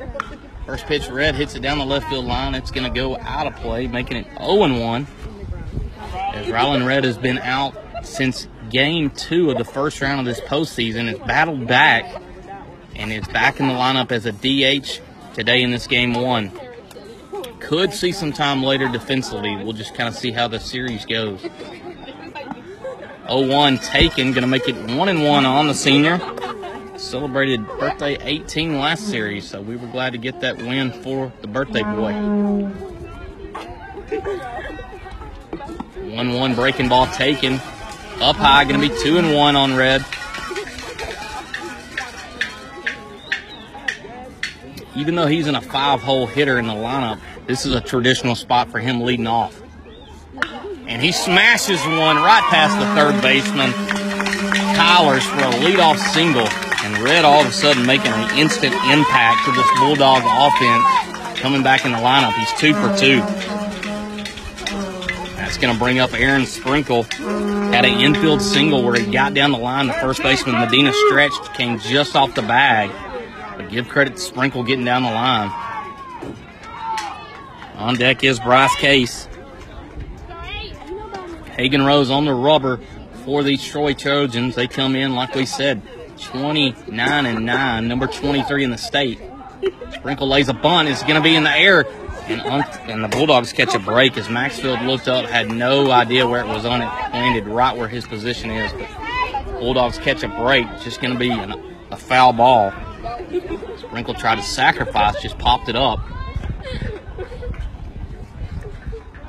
First 0.66 0.86
pitch, 0.86 1.08
Red 1.08 1.34
hits 1.34 1.54
it 1.54 1.60
down 1.60 1.78
the 1.78 1.84
left 1.84 2.08
field 2.08 2.24
line. 2.24 2.54
It's 2.54 2.70
going 2.70 2.90
to 2.90 2.94
go 2.94 3.18
out 3.18 3.46
of 3.46 3.54
play, 3.56 3.86
making 3.86 4.16
it 4.16 4.26
0-1. 4.36 5.06
As 6.32 6.46
Rylan 6.46 6.86
Red 6.86 7.04
has 7.04 7.18
been 7.18 7.38
out 7.38 7.76
since 8.02 8.48
game 8.70 9.10
two 9.10 9.50
of 9.50 9.58
the 9.58 9.64
first 9.64 10.00
round 10.00 10.20
of 10.20 10.26
this 10.26 10.40
postseason, 10.40 11.08
has 11.08 11.18
battled 11.18 11.66
back 11.66 12.22
and 12.96 13.12
is 13.12 13.26
back 13.28 13.60
in 13.60 13.68
the 13.68 13.74
lineup 13.74 14.10
as 14.10 14.24
a 14.26 14.32
DH 14.32 15.00
today 15.34 15.62
in 15.62 15.70
this 15.70 15.86
game 15.86 16.14
one. 16.14 16.50
Could 17.60 17.92
see 17.92 18.12
some 18.12 18.32
time 18.32 18.62
later 18.62 18.88
defensively. 18.88 19.56
We'll 19.56 19.72
just 19.72 19.94
kind 19.94 20.08
of 20.08 20.14
see 20.14 20.32
how 20.32 20.48
the 20.48 20.60
series 20.60 21.04
goes. 21.04 21.44
0-1 23.26 23.82
taken, 23.82 24.32
going 24.32 24.42
to 24.42 24.48
make 24.48 24.68
it 24.68 24.76
1 24.76 25.08
and 25.08 25.24
1 25.24 25.46
on 25.46 25.66
the 25.66 25.74
senior. 25.74 26.20
Celebrated 26.96 27.66
birthday 27.78 28.16
18 28.20 28.78
last 28.78 29.08
series, 29.08 29.48
so 29.48 29.60
we 29.60 29.76
were 29.76 29.88
glad 29.88 30.12
to 30.12 30.18
get 30.18 30.40
that 30.40 30.58
win 30.58 30.92
for 30.92 31.32
the 31.40 31.46
birthday 31.46 31.82
boy. 31.82 32.12
1-1 36.14 36.54
breaking 36.54 36.88
ball 36.88 37.06
taken. 37.08 37.54
Up 38.20 38.36
high, 38.36 38.64
going 38.64 38.80
to 38.80 38.88
be 38.88 38.94
2 39.02 39.18
and 39.18 39.34
1 39.34 39.56
on 39.56 39.74
red. 39.74 40.04
Even 44.94 45.16
though 45.16 45.26
he's 45.26 45.48
in 45.48 45.56
a 45.56 45.60
five-hole 45.60 46.26
hitter 46.26 46.58
in 46.58 46.68
the 46.68 46.74
lineup, 46.74 47.18
this 47.46 47.66
is 47.66 47.74
a 47.74 47.80
traditional 47.80 48.36
spot 48.36 48.70
for 48.70 48.78
him 48.78 49.00
leading 49.00 49.26
off. 49.26 49.60
And 50.94 51.02
he 51.02 51.10
smashes 51.10 51.80
one 51.84 52.18
right 52.18 52.44
past 52.50 52.78
the 52.78 52.86
third 52.94 53.20
baseman, 53.20 53.72
Kyler's, 54.78 55.26
for 55.26 55.38
a 55.38 55.50
leadoff 55.66 55.98
single. 56.14 56.46
And 56.84 56.96
Red 57.02 57.24
all 57.24 57.40
of 57.40 57.48
a 57.48 57.52
sudden 57.52 57.84
making 57.84 58.12
an 58.12 58.38
instant 58.38 58.72
impact 58.74 59.44
to 59.44 59.50
this 59.50 59.66
Bulldog 59.80 60.22
offense 60.24 61.40
coming 61.40 61.64
back 61.64 61.84
in 61.84 61.90
the 61.90 61.98
lineup. 61.98 62.32
He's 62.34 62.52
two 62.52 62.74
for 62.74 62.96
two. 62.96 63.18
That's 65.34 65.58
going 65.58 65.74
to 65.74 65.80
bring 65.80 65.98
up 65.98 66.14
Aaron 66.14 66.46
Sprinkle. 66.46 67.02
Had 67.02 67.84
an 67.84 68.00
infield 68.00 68.40
single 68.40 68.84
where 68.84 68.94
he 68.94 69.10
got 69.10 69.34
down 69.34 69.50
the 69.50 69.58
line. 69.58 69.88
The 69.88 69.94
first 69.94 70.22
baseman, 70.22 70.60
Medina, 70.60 70.92
stretched, 71.08 71.54
came 71.54 71.80
just 71.80 72.14
off 72.14 72.36
the 72.36 72.42
bag. 72.42 72.92
But 73.56 73.68
give 73.68 73.88
credit 73.88 74.14
to 74.14 74.20
Sprinkle 74.20 74.62
getting 74.62 74.84
down 74.84 75.02
the 75.02 75.10
line. 75.10 75.50
On 77.78 77.96
deck 77.96 78.22
is 78.22 78.38
Bryce 78.38 78.76
Case. 78.76 79.26
Hagen 81.56 81.84
Rose 81.84 82.10
on 82.10 82.24
the 82.24 82.34
rubber 82.34 82.80
for 83.24 83.42
these 83.42 83.64
Troy 83.64 83.94
Trojans. 83.94 84.54
They 84.54 84.66
come 84.66 84.96
in, 84.96 85.14
like 85.14 85.34
we 85.34 85.46
said, 85.46 85.82
29 86.18 87.26
and 87.26 87.46
9, 87.46 87.88
number 87.88 88.06
23 88.06 88.64
in 88.64 88.70
the 88.70 88.78
state. 88.78 89.20
Sprinkle 89.92 90.28
lays 90.28 90.48
a 90.48 90.54
bunt. 90.54 90.88
It's 90.88 91.02
going 91.02 91.14
to 91.14 91.20
be 91.20 91.36
in 91.36 91.44
the 91.44 91.56
air. 91.56 91.86
And, 92.26 92.40
and 92.90 93.04
the 93.04 93.08
Bulldogs 93.08 93.52
catch 93.52 93.74
a 93.74 93.78
break 93.78 94.16
as 94.16 94.28
Maxfield 94.28 94.80
looked 94.82 95.08
up, 95.08 95.26
had 95.26 95.50
no 95.50 95.90
idea 95.90 96.26
where 96.26 96.40
it 96.40 96.46
was 96.46 96.64
on 96.64 96.80
it, 96.80 96.86
landed 96.86 97.46
right 97.46 97.76
where 97.76 97.88
his 97.88 98.06
position 98.06 98.50
is. 98.50 98.72
But 98.72 99.60
Bulldogs 99.60 99.98
catch 99.98 100.22
a 100.22 100.28
break. 100.28 100.66
Just 100.82 101.00
going 101.00 101.12
to 101.12 101.18
be 101.18 101.30
an, 101.30 101.52
a 101.90 101.96
foul 101.96 102.32
ball. 102.32 102.72
Sprinkle 103.78 104.14
tried 104.14 104.36
to 104.36 104.42
sacrifice, 104.42 105.20
just 105.20 105.38
popped 105.38 105.68
it 105.68 105.76
up. 105.76 106.00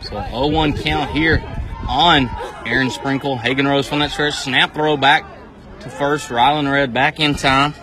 So 0.01 0.11
0-1 0.11 0.82
count 0.82 1.11
here 1.11 1.43
on 1.88 2.30
Aaron 2.66 2.90
Sprinkle. 2.90 3.38
Hagen 3.38 3.68
Rose 3.68 3.88
from 3.88 4.00
that 4.00 4.12
stretch. 4.12 4.36
Snap 4.36 4.74
throw 4.74 4.98
back 4.98 5.26
to 5.82 5.90
first. 5.90 6.30
Rylan 6.30 6.72
Red 6.72 6.94
back 6.94 7.20
in 7.20 7.36
time. 7.36 7.74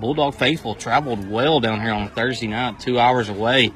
Bulldog 0.00 0.34
faithful 0.34 0.74
traveled 0.74 1.28
well 1.28 1.58
down 1.58 1.80
here 1.80 1.92
on 1.92 2.08
Thursday 2.10 2.46
night, 2.46 2.78
two 2.78 2.98
hours 2.98 3.28
away. 3.28 3.72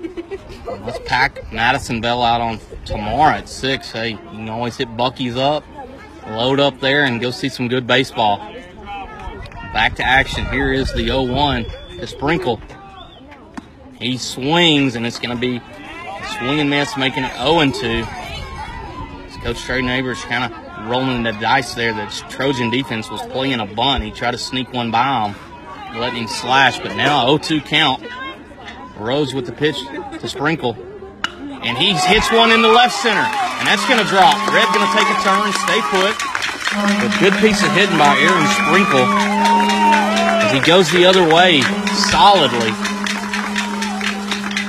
Let's 0.66 1.00
pack 1.06 1.52
Madisonville 1.52 2.22
out 2.22 2.40
on 2.40 2.60
tomorrow 2.84 3.36
at 3.36 3.48
six. 3.48 3.90
Hey, 3.90 4.10
you 4.10 4.16
can 4.16 4.48
always 4.48 4.76
hit 4.76 4.88
Buc-ee's 4.96 5.36
up, 5.36 5.64
load 6.28 6.60
up 6.60 6.78
there, 6.80 7.04
and 7.04 7.20
go 7.20 7.30
see 7.30 7.48
some 7.48 7.68
good 7.68 7.86
baseball. 7.86 8.38
Back 9.72 9.96
to 9.96 10.04
action. 10.04 10.46
Here 10.46 10.72
is 10.72 10.92
the 10.92 11.08
0-1 11.08 11.98
to 11.98 12.06
Sprinkle. 12.06 12.60
He 14.00 14.16
swings, 14.16 14.96
and 14.96 15.06
it's 15.06 15.18
going 15.18 15.36
to 15.36 15.40
be 15.40 15.56
a 15.58 16.26
swing 16.38 16.58
and 16.58 16.70
miss, 16.70 16.96
making 16.96 17.24
it 17.24 17.32
0-2. 17.32 18.06
As 19.26 19.36
Coach 19.36 19.60
Trey 19.60 19.82
Neighbors 19.82 20.24
kind 20.24 20.50
of 20.50 20.88
rolling 20.88 21.22
the 21.22 21.32
dice 21.32 21.74
there. 21.74 21.92
The 21.92 22.06
Trojan 22.30 22.70
defense 22.70 23.10
was 23.10 23.20
playing 23.22 23.60
a 23.60 23.66
bunt. 23.66 24.02
He 24.02 24.10
tried 24.10 24.30
to 24.30 24.38
sneak 24.38 24.72
one 24.72 24.90
by 24.90 25.28
him, 25.28 25.98
letting 25.98 26.22
him 26.22 26.28
slash, 26.28 26.78
but 26.78 26.96
now 26.96 27.26
0-2 27.26 27.62
count. 27.66 28.02
Rose 28.96 29.34
with 29.34 29.44
the 29.44 29.52
pitch 29.52 29.76
to 30.20 30.28
Sprinkle. 30.28 30.76
And 31.62 31.76
he 31.76 31.92
hits 31.92 32.32
one 32.32 32.52
in 32.52 32.62
the 32.62 32.68
left 32.68 32.96
center. 32.96 33.20
And 33.20 33.68
that's 33.68 33.86
going 33.86 34.00
to 34.00 34.08
drop. 34.08 34.34
Red 34.48 34.64
going 34.72 34.86
to 34.86 34.94
take 34.96 35.08
a 35.12 35.18
turn, 35.20 35.52
stay 35.60 35.80
put. 35.92 36.16
A 36.72 37.20
good 37.20 37.34
piece 37.42 37.62
of 37.62 37.70
hitting 37.72 37.98
by 37.98 38.16
Aaron 38.16 38.46
Sprinkle. 38.64 39.04
As 40.40 40.52
he 40.52 40.60
goes 40.60 40.90
the 40.90 41.04
other 41.04 41.22
way 41.22 41.60
solidly 42.10 42.72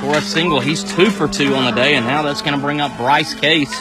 for 0.02 0.16
a 0.16 0.20
single. 0.20 0.58
He's 0.58 0.82
two 0.82 1.10
for 1.10 1.28
two 1.28 1.54
on 1.54 1.64
the 1.64 1.70
day. 1.70 1.94
And 1.94 2.04
now 2.04 2.22
that's 2.22 2.42
going 2.42 2.54
to 2.54 2.60
bring 2.60 2.80
up 2.80 2.94
Bryce 2.96 3.34
Case, 3.34 3.72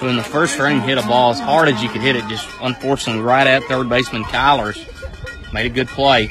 who 0.00 0.08
in 0.08 0.16
the 0.16 0.22
first 0.22 0.56
frame 0.56 0.80
hit 0.80 0.98
a 0.98 1.02
ball 1.02 1.30
as 1.30 1.38
hard 1.38 1.68
as 1.68 1.80
you 1.80 1.88
could 1.88 2.00
hit 2.00 2.16
it. 2.16 2.26
Just 2.28 2.48
unfortunately 2.60 3.22
right 3.22 3.46
at 3.46 3.62
third 3.64 3.88
baseman 3.88 4.24
Kyler's. 4.24 4.84
Made 5.52 5.66
a 5.66 5.70
good 5.70 5.86
play. 5.88 6.28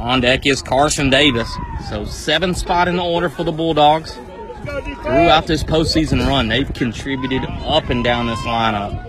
On 0.00 0.20
deck 0.20 0.46
is 0.46 0.62
Carson 0.62 1.08
Davis. 1.08 1.48
So 1.88 2.04
seven 2.04 2.54
spot 2.54 2.88
in 2.88 2.96
the 2.96 3.04
order 3.04 3.28
for 3.28 3.44
the 3.44 3.52
Bulldogs. 3.52 4.18
Throughout 4.64 5.46
this 5.46 5.62
postseason 5.62 6.26
run, 6.26 6.48
they've 6.48 6.72
contributed 6.74 7.44
up 7.44 7.88
and 7.88 8.02
down 8.02 8.26
this 8.26 8.40
lineup. 8.40 9.04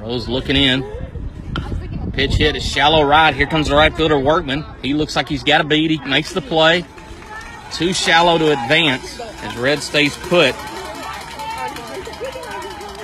Rose 0.00 0.28
looking 0.28 0.54
in. 0.54 0.82
Pitch 2.16 2.36
hit 2.36 2.56
is 2.56 2.64
shallow 2.64 3.04
right. 3.04 3.34
Here 3.34 3.46
comes 3.46 3.68
the 3.68 3.74
right 3.74 3.94
fielder 3.94 4.18
Workman. 4.18 4.64
He 4.80 4.94
looks 4.94 5.16
like 5.16 5.28
he's 5.28 5.44
got 5.44 5.60
a 5.60 5.64
beat. 5.64 5.90
He 5.90 5.98
makes 5.98 6.32
the 6.32 6.40
play. 6.40 6.82
Too 7.74 7.92
shallow 7.92 8.38
to 8.38 8.52
advance 8.52 9.20
as 9.20 9.54
Red 9.58 9.82
stays 9.82 10.16
put. 10.16 10.54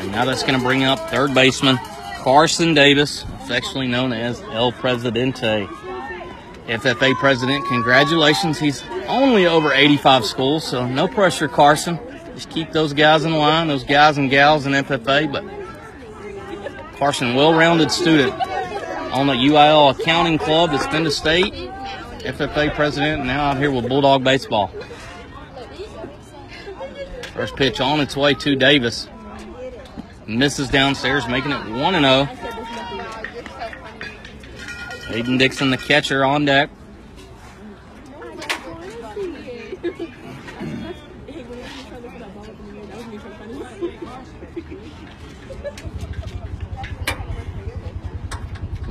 And 0.01 0.11
now 0.11 0.25
that's 0.25 0.43
going 0.43 0.59
to 0.59 0.65
bring 0.65 0.85
up 0.85 1.11
third 1.11 1.35
baseman 1.35 1.79
Carson 2.23 2.73
Davis, 2.73 3.25
affectionately 3.43 3.87
known 3.87 4.15
as 4.15 4.41
El 4.41 4.73
Presidente. 4.73 5.67
FFA 6.67 7.15
president, 7.17 7.67
congratulations. 7.67 8.59
He's 8.59 8.83
only 9.09 9.47
over 9.47 9.75
85 9.75 10.25
schools, 10.25 10.65
so 10.65 10.87
no 10.87 11.07
pressure, 11.07 11.49
Carson. 11.49 11.99
Just 12.35 12.49
keep 12.49 12.73
those 12.73 12.95
guys 12.95 13.27
in 13.27 13.35
line, 13.35 13.69
those 13.69 13.85
guys 13.85 14.17
and 14.17 14.31
gals 14.31 14.65
in 14.65 14.73
FFA. 14.73 15.31
But 15.31 15.45
Carson, 16.97 17.35
well-rounded 17.35 17.91
student 17.91 18.52
on 19.13 19.27
the 19.27 19.35
UIL 19.35 19.99
accounting 19.99 20.39
club 20.39 20.71
that's 20.71 20.87
been 20.87 21.05
to 21.05 21.11
state, 21.11 21.53
FFA 21.53 22.75
president, 22.75 23.25
now 23.25 23.51
out 23.51 23.59
here 23.59 23.71
with 23.71 23.89
Bulldog 23.89 24.25
baseball. 24.25 24.69
First 27.35 27.57
pitch 27.57 27.81
on 27.81 28.01
its 28.01 28.17
way 28.17 28.35
to 28.35 28.57
Davis. 28.57 29.09
Misses 30.27 30.69
downstairs, 30.71 31.29
making 31.29 31.51
it 31.51 31.69
1 31.69 31.71
0. 31.71 32.29
Aiden 35.09 35.39
Dixon, 35.39 35.71
the 35.71 35.77
catcher, 35.77 36.25
on 36.25 36.45
deck. 36.47 36.71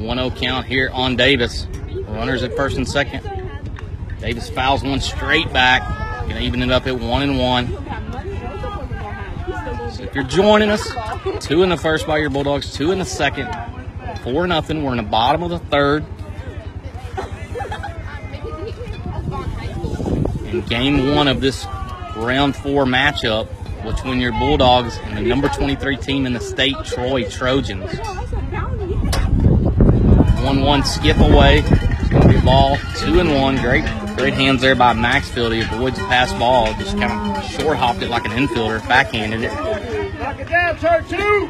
One 0.02 0.18
zero 0.18 0.32
count 0.32 0.66
here 0.66 0.89
on 0.91 1.16
Davis. 1.16 1.68
Runners 2.08 2.41
at 2.41 2.56
first 2.56 2.76
and 2.76 2.88
second. 2.88 3.24
Davis 4.20 4.49
fouls 4.49 4.84
one 4.84 4.99
straight 4.99 5.52
back. 5.54 5.84
Gonna 6.28 6.39
even 6.39 6.64
it 6.64 6.72
up 6.72 6.88
at 6.88 6.99
one 6.99 7.22
and 7.22 7.38
one. 7.38 7.68
So 9.91 10.04
if 10.04 10.16
you're 10.16 10.24
joining 10.24 10.70
us, 10.70 10.89
two 11.39 11.62
in 11.62 11.70
the 11.70 11.78
first 11.78 12.08
by 12.08 12.18
your 12.18 12.32
Bulldogs, 12.32 12.74
two 12.74 12.91
in 12.91 12.97
the 12.97 13.06
second. 13.06 13.47
Four 14.24 14.47
nothing. 14.47 14.84
We're 14.84 14.91
in 14.91 14.97
the 14.97 15.04
bottom 15.04 15.43
of 15.43 15.52
the 15.52 15.60
third. 15.60 16.04
In 20.47 20.62
game 20.62 21.16
one 21.16 21.28
of 21.28 21.41
this 21.41 21.66
round 22.16 22.56
four 22.56 22.86
matchup 22.86 23.47
between 23.84 24.20
your 24.20 24.32
Bulldogs 24.32 24.97
and 25.04 25.18
the 25.18 25.22
number 25.22 25.47
23 25.47 25.97
team 25.97 26.26
in 26.26 26.34
the 26.34 26.39
state, 26.39 26.76
Troy 26.86 27.30
Trojans. 27.30 27.91
1-1 30.42 30.86
skip 30.86 31.18
away. 31.18 31.60
It's 31.60 32.10
to 32.10 32.28
be 32.28 32.42
ball, 32.42 32.78
two 32.98 33.20
and 33.20 33.36
one. 33.36 33.58
Great, 33.58 33.86
great 34.18 34.34
hands 34.34 34.62
there 34.62 34.76
by 34.76 34.94
Maxfield. 34.94 35.54
He 35.54 35.62
avoids 35.62 36.00
a 36.00 36.04
pass 36.06 36.34
ball, 36.34 36.74
just 36.74 36.98
kind 36.98 37.38
of 37.38 37.44
short 37.46 37.78
hopped 37.78 38.02
it 38.02 38.10
like 38.10 38.26
an 38.26 38.32
infielder, 38.32 38.86
backhanded 38.88 39.44
it. 39.44 39.54
Knock 40.20 40.39
it 40.39 40.50
down, 40.50 40.78
turn 40.78 41.08
two. 41.08 41.50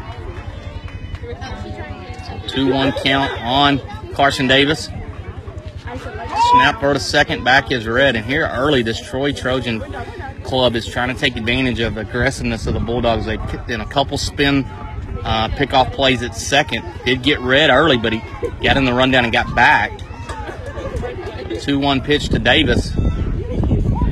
2-1 2.50 3.04
count 3.04 3.32
on 3.42 3.80
Carson 4.14 4.48
Davis. 4.48 4.90
Snap 6.52 6.80
throw 6.80 6.94
to 6.94 7.00
second, 7.00 7.44
back 7.44 7.72
is 7.72 7.88
red. 7.88 8.16
And 8.16 8.26
here 8.26 8.46
early, 8.46 8.84
this 8.84 9.00
Troy 9.00 9.32
Trojan 9.32 9.82
club 10.44 10.76
is 10.76 10.86
trying 10.86 11.14
to 11.14 11.20
take 11.20 11.38
advantage 11.38 11.80
of 11.80 11.96
the 11.96 12.02
aggressiveness 12.02 12.68
of 12.68 12.74
the 12.74 12.80
Bulldogs. 12.80 13.26
They 13.26 13.38
in 13.74 13.80
a 13.80 13.86
couple 13.86 14.18
spin 14.18 14.68
uh, 15.24 15.50
pickoff 15.50 15.94
plays 15.94 16.24
at 16.24 16.36
second. 16.36 16.84
Did 17.06 17.24
get 17.24 17.40
red 17.40 17.70
early, 17.70 17.98
but 17.98 18.14
he 18.14 18.22
got 18.64 18.78
in 18.78 18.86
the 18.86 18.94
rundown 18.94 19.24
and 19.24 19.34
got 19.34 19.54
back. 19.56 19.92
2-1 21.62 22.04
pitch 22.04 22.30
to 22.30 22.40
Davis. 22.40 22.92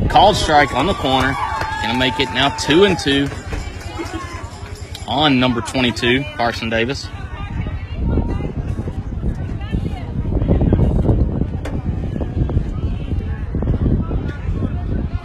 Called 0.09 0.35
strike 0.35 0.73
on 0.73 0.85
the 0.85 0.93
corner. 0.93 1.35
Gonna 1.81 1.97
make 1.97 2.19
it 2.19 2.29
now 2.33 2.49
2 2.57 2.85
and 2.85 2.99
2 2.99 3.27
on 5.07 5.39
number 5.39 5.61
22, 5.61 6.23
Carson 6.35 6.69
Davis. 6.69 7.07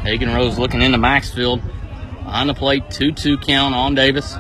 Hagen 0.02 0.34
Rose 0.34 0.58
looking 0.58 0.82
into 0.82 0.98
Maxfield. 0.98 1.60
On 2.26 2.46
the 2.46 2.54
plate, 2.54 2.84
2-2 2.84 3.44
count 3.46 3.74
on 3.74 3.94
Davis. 3.94 4.36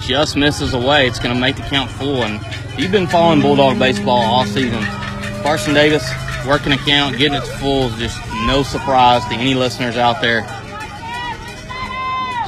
Just 0.00 0.36
misses 0.36 0.74
away. 0.74 1.06
It's 1.06 1.18
going 1.18 1.34
to 1.34 1.40
make 1.40 1.56
the 1.56 1.62
count 1.62 1.90
full. 1.90 2.22
And 2.22 2.40
you've 2.78 2.92
been 2.92 3.06
following 3.06 3.40
Bulldog 3.40 3.78
baseball 3.78 4.20
all 4.20 4.44
season. 4.44 4.82
Carson 5.42 5.74
Davis 5.74 6.08
working 6.46 6.72
a 6.72 6.78
count, 6.78 7.18
getting 7.18 7.34
it 7.36 7.44
full 7.58 7.88
is 7.88 7.98
just 7.98 8.18
no 8.46 8.62
surprise 8.62 9.24
to 9.26 9.34
any 9.34 9.54
listeners 9.54 9.96
out 9.96 10.20
there. 10.20 10.42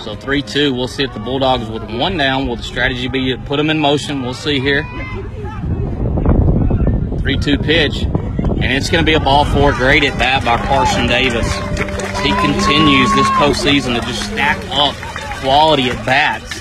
So 0.05 0.14
3-2. 0.16 0.74
We'll 0.74 0.88
see 0.88 1.03
if 1.03 1.12
the 1.12 1.20
Bulldogs 1.20 1.68
with 1.68 1.82
one 1.90 2.16
down, 2.16 2.46
will 2.46 2.57
the 2.57 2.62
strategy 2.62 3.09
be 3.09 3.34
to 3.34 3.38
put 3.42 3.57
them 3.57 3.70
in 3.70 3.78
motion? 3.78 4.22
We'll 4.22 4.34
see 4.34 4.61
here. 4.61 4.84
3-2 7.22 7.62
pitch. 7.64 8.03
And 8.03 8.72
it's 8.72 8.90
going 8.90 9.05
to 9.05 9.09
be 9.09 9.14
a 9.14 9.20
ball 9.20 9.44
four. 9.44 9.72
Great 9.72 10.05
at 10.05 10.18
bat 10.18 10.44
by 10.44 10.57
Carson 10.66 11.07
Davis. 11.07 11.46
He 12.22 12.30
continues 12.32 13.14
this 13.14 13.28
postseason 13.38 13.94
to 13.99 14.07
just 14.07 14.24
stack 14.24 14.59
up 14.70 14.94
quality 15.40 15.90
at 15.90 16.05
bats. 16.05 16.57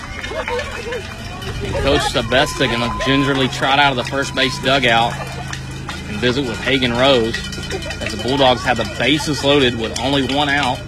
Coach 1.81 2.01
Sebesta 2.11 2.67
going 2.67 2.79
to 2.79 3.05
gingerly 3.05 3.47
trot 3.47 3.79
out 3.79 3.91
of 3.91 3.97
the 3.97 4.03
first 4.03 4.35
base 4.35 4.61
dugout 4.61 5.13
and 5.15 6.17
visit 6.17 6.41
with 6.41 6.59
Hagen 6.59 6.93
Rose 6.93 7.35
as 8.01 8.15
the 8.15 8.21
Bulldogs 8.23 8.61
have 8.61 8.77
the 8.77 8.95
bases 8.99 9.43
loaded 9.43 9.79
with 9.79 9.99
only 9.99 10.31
one 10.35 10.49
out. 10.49 10.79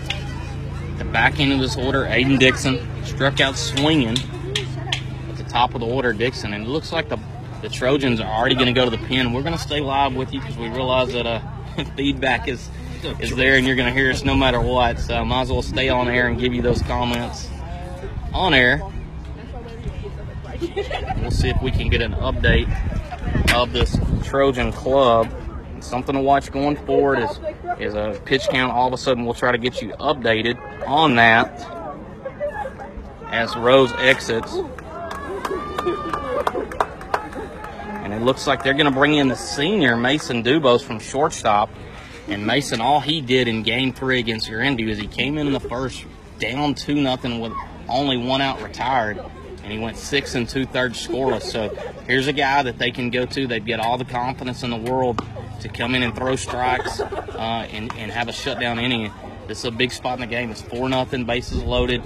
The 0.97 1.06
back 1.06 1.39
end 1.39 1.52
of 1.54 1.60
this 1.60 1.76
order, 1.76 2.06
Aiden 2.06 2.38
Dixon 2.38 2.88
struck 3.04 3.39
out 3.39 3.58
swinging 3.58 4.18
at 5.30 5.38
the 5.38 5.45
top 5.47 5.74
of 5.74 5.82
the 5.82 5.88
order, 5.88 6.14
Dixon. 6.14 6.54
And 6.54 6.66
it 6.66 6.70
looks 6.70 6.91
like 6.91 7.10
the 7.10 7.18
the 7.62 7.70
Trojans 7.70 8.22
are 8.22 8.32
already 8.32 8.56
going 8.56 8.68
to 8.68 8.74
go 8.74 8.86
to 8.86 8.91
the 8.91 9.04
pen. 9.08 9.34
We're 9.34 9.41
going 9.41 9.56
to 9.56 9.60
stay 9.62 9.82
live 9.82 10.16
with 10.16 10.34
you 10.34 10.39
because 10.39 10.58
we 10.58 10.70
realize 10.70 11.12
that 11.12 11.26
uh, 11.26 11.41
feedback 11.97 12.47
is 12.47 12.70
is 13.20 13.36
there 13.36 13.56
and 13.56 13.66
you're 13.66 13.76
going 13.76 13.91
to 13.91 13.97
hear 13.97 14.12
us 14.12 14.24
no 14.24 14.36
matter 14.36 14.62
what. 14.62 15.00
So 15.00 15.26
might 15.26 15.41
as 15.41 15.52
well 15.52 15.62
stay 15.62 15.89
on 15.89 16.08
air 16.08 16.28
and 16.28 16.39
give 16.39 16.54
you 16.54 16.62
those 16.62 16.82
comments 16.84 17.50
on 18.34 18.54
air. 18.54 18.82
We'll 21.22 21.32
see 21.32 21.50
if 21.50 21.62
we 21.62 21.72
can 21.72 21.90
get 21.90 22.02
an 22.02 22.14
update 22.14 22.70
of 23.54 23.74
this 23.74 23.98
Trojan 24.24 24.72
club. 24.72 25.32
Something 25.82 26.16
to 26.16 26.22
watch 26.22 26.52
going 26.52 26.76
forward 26.76 27.20
is 27.20 27.40
is 27.80 27.94
a 27.94 28.20
pitch 28.26 28.48
count. 28.50 28.74
All 28.74 28.88
of 28.88 28.94
a 28.94 28.98
sudden, 28.98 29.26
we'll 29.26 29.34
try 29.34 29.52
to 29.52 29.58
get 29.58 29.82
you 29.82 29.90
updated 29.94 30.58
on 30.88 31.16
that 31.16 31.66
as 33.32 33.56
Rose 33.56 33.92
exits. 33.98 34.54
And 38.04 38.14
it 38.14 38.22
looks 38.22 38.48
like 38.48 38.64
they're 38.64 38.74
going 38.74 38.86
to 38.86 38.92
bring 38.92 39.16
in 39.16 39.28
the 39.28 39.36
senior 39.36 39.96
Mason 39.96 40.44
Dubose 40.44 40.84
from 40.84 41.00
shortstop. 41.00 41.70
And 42.28 42.46
Mason, 42.46 42.82
all 42.82 43.00
he 43.00 43.22
did 43.22 43.48
in 43.48 43.64
game 43.64 43.94
three 43.94 44.20
against 44.20 44.50
Grandview 44.50 44.90
is 44.90 45.00
he 45.00 45.08
came 45.08 45.38
in 45.38 45.48
in 45.48 45.54
the 45.54 45.60
first 45.60 46.04
down 46.40 46.74
two 46.74 46.96
nothing 46.96 47.40
with 47.40 47.54
only 47.88 48.18
one 48.18 48.42
out 48.42 48.62
retired, 48.62 49.20
and 49.64 49.72
he 49.72 49.80
went 49.80 49.97
six 49.97 50.36
and 50.36 50.47
two 50.47 50.66
thirds 50.66 51.05
scoreless. 51.05 51.43
So 51.43 51.70
here's 52.07 52.28
a 52.28 52.34
guy 52.34 52.64
that 52.64 52.78
they 52.78 52.91
can 52.91 53.10
go 53.10 53.26
to. 53.26 53.47
They've 53.47 53.66
got 53.66 53.80
all 53.80 53.97
the 53.97 54.05
confidence 54.05 54.64
in 54.64 54.70
the 54.70 54.91
world 54.91 55.24
to 55.62 55.70
come 55.70 55.95
in 55.95 56.03
and 56.03 56.16
throw 56.16 56.36
strikes 56.36 56.99
uh, 56.99 57.68
and, 57.72 57.93
and 57.93 58.12
have 58.12 58.28
a 58.28 58.34
shutdown 58.34 58.80
inning. 58.80 59.12
This 59.47 59.60
is 59.60 59.66
a 59.66 59.72
big 59.72 59.91
spot 59.91 60.16
in 60.16 60.22
the 60.22 60.28
game. 60.28 60.51
It's 60.51 60.62
four 60.62 60.88
nothing, 60.89 61.26
bases 61.26 61.64
loaded. 61.64 62.03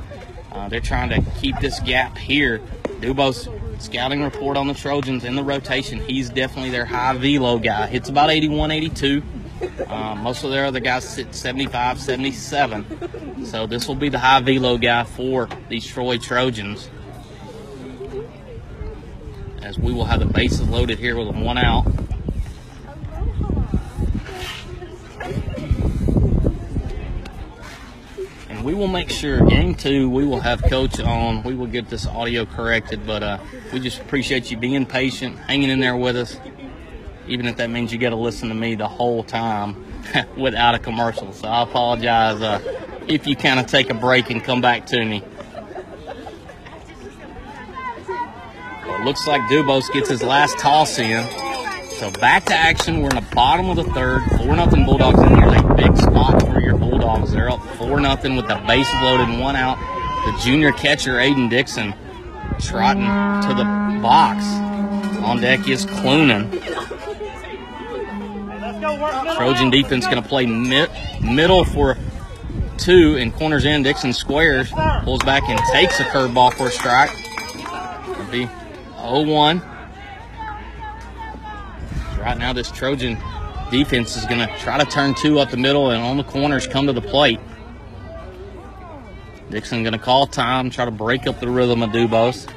Uh, 0.51 0.69
they're 0.69 0.79
trying 0.79 1.09
to 1.09 1.31
keep 1.39 1.59
this 1.59 1.79
gap 1.81 2.17
here. 2.17 2.59
Dubose 3.01 3.49
scouting 3.81 4.23
report 4.23 4.55
on 4.55 4.67
the 4.67 4.73
Trojans 4.73 5.23
in 5.23 5.35
the 5.35 5.43
rotation. 5.43 5.99
He's 5.99 6.29
definitely 6.29 6.71
their 6.71 6.85
high 6.85 7.13
velo 7.13 7.59
guy. 7.59 7.87
Hits 7.87 8.09
about 8.09 8.29
81, 8.29 8.71
82. 8.71 9.23
Uh, 9.87 10.15
most 10.15 10.43
of 10.43 10.51
their 10.51 10.65
other 10.65 10.79
guys 10.79 11.07
sit 11.07 11.33
75, 11.33 11.99
77. 11.99 13.45
So 13.45 13.67
this 13.67 13.87
will 13.87 13.95
be 13.95 14.09
the 14.09 14.19
high 14.19 14.41
velo 14.41 14.77
guy 14.77 15.03
for 15.03 15.49
these 15.69 15.85
Troy 15.85 16.17
Trojans. 16.17 16.89
As 19.63 19.79
we 19.79 19.93
will 19.93 20.05
have 20.05 20.19
the 20.19 20.25
bases 20.25 20.67
loaded 20.67 20.99
here 20.99 21.15
with 21.17 21.35
one 21.35 21.57
out. 21.57 21.85
And 28.49 28.63
we 28.63 28.73
will 28.73 28.87
make 28.87 29.09
sure 29.09 29.45
game 29.45 29.73
two 29.73 30.09
we 30.09 30.25
will 30.25 30.41
have 30.41 30.61
coach 30.63 30.99
on. 30.99 31.43
We 31.43 31.55
will 31.55 31.67
get 31.67 31.89
this 31.89 32.05
audio 32.05 32.45
corrected, 32.45 33.07
but 33.07 33.23
uh, 33.23 33.37
we 33.71 33.79
just 33.79 33.99
appreciate 33.99 34.51
you 34.51 34.57
being 34.57 34.85
patient, 34.85 35.39
hanging 35.39 35.69
in 35.69 35.79
there 35.79 35.95
with 35.95 36.17
us 36.17 36.37
even 37.27 37.45
if 37.47 37.57
that 37.57 37.69
means 37.69 37.91
you 37.91 37.97
got 37.97 38.09
to 38.09 38.15
listen 38.15 38.49
to 38.49 38.55
me 38.55 38.75
the 38.75 38.87
whole 38.87 39.23
time 39.23 39.85
without 40.37 40.75
a 40.75 40.79
commercial. 40.79 41.31
So 41.33 41.47
I 41.47 41.63
apologize 41.63 42.41
uh, 42.41 42.59
if 43.07 43.27
you 43.27 43.35
kind 43.35 43.59
of 43.59 43.67
take 43.67 43.89
a 43.89 43.93
break 43.93 44.29
and 44.29 44.43
come 44.43 44.61
back 44.61 44.85
to 44.87 45.03
me. 45.03 45.23
Well, 48.85 48.92
it 48.92 48.92
looks 49.03 49.27
like 49.27 49.41
Dubose 49.43 49.91
gets 49.91 50.09
his 50.09 50.23
last 50.23 50.57
toss 50.57 50.97
in. 50.99 51.27
So 51.99 52.11
back 52.11 52.45
to 52.45 52.55
action. 52.55 53.01
We're 53.01 53.09
in 53.09 53.15
the 53.15 53.35
bottom 53.35 53.69
of 53.69 53.75
the 53.75 53.83
third. 53.93 54.23
4 54.37 54.55
nothing 54.55 54.85
Bulldogs. 54.85 55.19
And 55.19 55.37
here's 55.37 55.61
a 55.61 55.73
big 55.75 55.97
spot 55.97 56.41
for 56.41 56.59
your 56.59 56.77
Bulldogs. 56.77 57.31
They're 57.31 57.49
up 57.49 57.61
4 57.77 57.99
nothing 57.99 58.35
with 58.35 58.47
the 58.47 58.55
bases 58.67 58.93
loaded 59.01 59.29
and 59.29 59.39
one 59.39 59.55
out. 59.55 59.77
The 60.25 60.39
junior 60.43 60.71
catcher, 60.71 61.13
Aiden 61.17 61.49
Dixon, 61.49 61.93
trotting 62.59 63.03
to 63.03 63.53
the 63.53 63.65
box. 64.01 64.45
On 65.23 65.39
deck 65.39 65.67
is 65.67 65.85
Clunan. 65.85 66.51
Trojan 69.35 69.69
defense 69.69 70.05
going 70.05 70.21
to 70.21 70.27
play 70.27 70.45
mid, 70.45 70.89
middle 71.21 71.63
for 71.63 71.97
two 72.77 73.15
and 73.17 73.33
corners 73.33 73.65
in. 73.65 73.83
Dixon 73.83 74.13
squares, 74.13 74.71
pulls 75.03 75.23
back 75.23 75.43
and 75.47 75.59
takes 75.71 75.99
a 75.99 76.03
curveball 76.03 76.53
for 76.53 76.67
a 76.67 76.71
strike. 76.71 77.11
Be 78.31 78.47
0-1. 79.03 79.61
Right 82.17 82.37
now, 82.37 82.53
this 82.53 82.71
Trojan 82.71 83.17
defense 83.69 84.15
is 84.15 84.25
going 84.25 84.39
to 84.39 84.47
try 84.59 84.77
to 84.77 84.85
turn 84.85 85.13
two 85.13 85.39
up 85.39 85.51
the 85.51 85.57
middle 85.57 85.89
and 85.89 86.01
on 86.01 86.17
the 86.17 86.23
corners 86.23 86.67
come 86.67 86.87
to 86.87 86.93
the 86.93 87.01
plate. 87.01 87.39
Dixon 89.49 89.83
going 89.83 89.93
to 89.93 89.99
call 89.99 90.25
time, 90.25 90.69
try 90.69 90.85
to 90.85 90.91
break 90.91 91.27
up 91.27 91.39
the 91.39 91.49
rhythm 91.49 91.83
of 91.83 91.89
Dubose. 91.89 92.47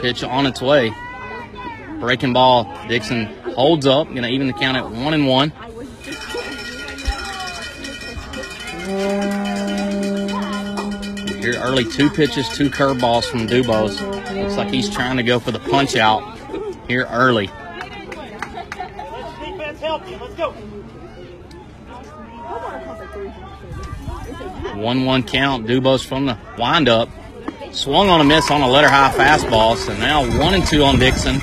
Pitch 0.00 0.24
on 0.24 0.46
its 0.46 0.60
way. 0.60 0.92
Breaking 2.00 2.32
ball. 2.32 2.64
Dixon 2.88 3.26
holds 3.54 3.86
up. 3.86 4.08
Going 4.08 4.22
to 4.22 4.28
even 4.28 4.48
the 4.48 4.52
count 4.52 4.76
at 4.76 4.90
one 4.90 5.14
and 5.14 5.28
one. 5.28 5.52
Here 11.42 11.58
early, 11.58 11.84
two 11.84 12.08
pitches, 12.08 12.48
two 12.50 12.70
curveballs 12.70 13.24
from 13.24 13.48
Dubose. 13.48 14.00
Looks 14.40 14.56
like 14.56 14.70
he's 14.70 14.88
trying 14.88 15.16
to 15.16 15.24
go 15.24 15.40
for 15.40 15.50
the 15.50 15.58
punch 15.58 15.96
out 15.96 16.38
here 16.86 17.08
early. 17.10 17.50
Let's 19.80 20.34
go. 20.36 20.52
One 24.76 25.04
one 25.04 25.24
count. 25.24 25.66
Dubose 25.66 26.06
from 26.06 26.26
the 26.26 26.38
windup. 26.56 27.08
Swung 27.72 28.08
on 28.08 28.20
a 28.20 28.24
miss 28.24 28.48
on 28.48 28.60
a 28.60 28.70
letter 28.70 28.88
high 28.88 29.12
fastball. 29.12 29.76
So 29.76 29.96
now 29.96 30.22
one 30.38 30.54
and 30.54 30.64
two 30.64 30.84
on 30.84 31.00
Dixon. 31.00 31.40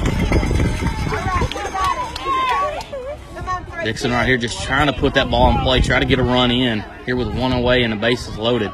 Dixon 3.83 4.11
right 4.11 4.25
here 4.25 4.37
just 4.37 4.63
trying 4.63 4.87
to 4.87 4.93
put 4.93 5.15
that 5.15 5.29
ball 5.29 5.51
in 5.51 5.57
play, 5.57 5.81
try 5.81 5.99
to 5.99 6.05
get 6.05 6.19
a 6.19 6.23
run 6.23 6.51
in 6.51 6.85
here 7.05 7.17
with 7.17 7.27
one 7.37 7.51
away 7.51 7.83
and 7.83 7.91
the 7.91 7.97
bases 7.97 8.37
loaded. 8.37 8.71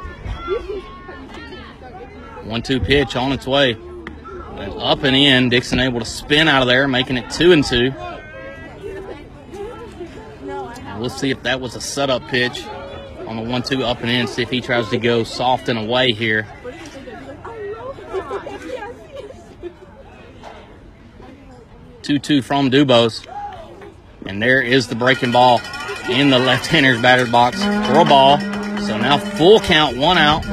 One 2.55 2.61
two 2.61 2.79
pitch 2.79 3.17
on 3.17 3.33
its 3.33 3.45
way. 3.45 3.73
And 3.73 4.73
up 4.77 5.03
and 5.03 5.13
in. 5.13 5.49
Dixon 5.49 5.81
able 5.81 5.99
to 5.99 6.05
spin 6.05 6.47
out 6.47 6.61
of 6.61 6.69
there, 6.69 6.87
making 6.87 7.17
it 7.17 7.29
two 7.29 7.51
and 7.51 7.61
two. 7.61 7.91
And 9.51 11.01
we'll 11.01 11.09
see 11.09 11.31
if 11.31 11.43
that 11.43 11.59
was 11.59 11.75
a 11.75 11.81
setup 11.81 12.25
pitch 12.29 12.65
on 13.27 13.35
the 13.35 13.41
one 13.41 13.61
two 13.61 13.83
up 13.83 13.99
and 13.99 14.09
in. 14.09 14.27
See 14.27 14.41
if 14.41 14.49
he 14.49 14.61
tries 14.61 14.87
to 14.91 14.97
go 14.97 15.25
soft 15.25 15.67
and 15.67 15.77
away 15.77 16.13
here. 16.13 16.47
Two 22.03 22.19
two 22.19 22.41
from 22.41 22.71
Dubose. 22.71 23.27
And 24.25 24.41
there 24.41 24.61
is 24.61 24.87
the 24.87 24.95
breaking 24.95 25.33
ball 25.33 25.59
in 26.09 26.29
the 26.29 26.39
left-hander's 26.39 27.01
batter's 27.01 27.29
box 27.29 27.61
for 27.61 27.99
a 27.99 28.05
ball. 28.05 28.39
So 28.79 28.97
now 28.97 29.17
full 29.17 29.59
count, 29.59 29.97
one 29.97 30.17
out. 30.17 30.45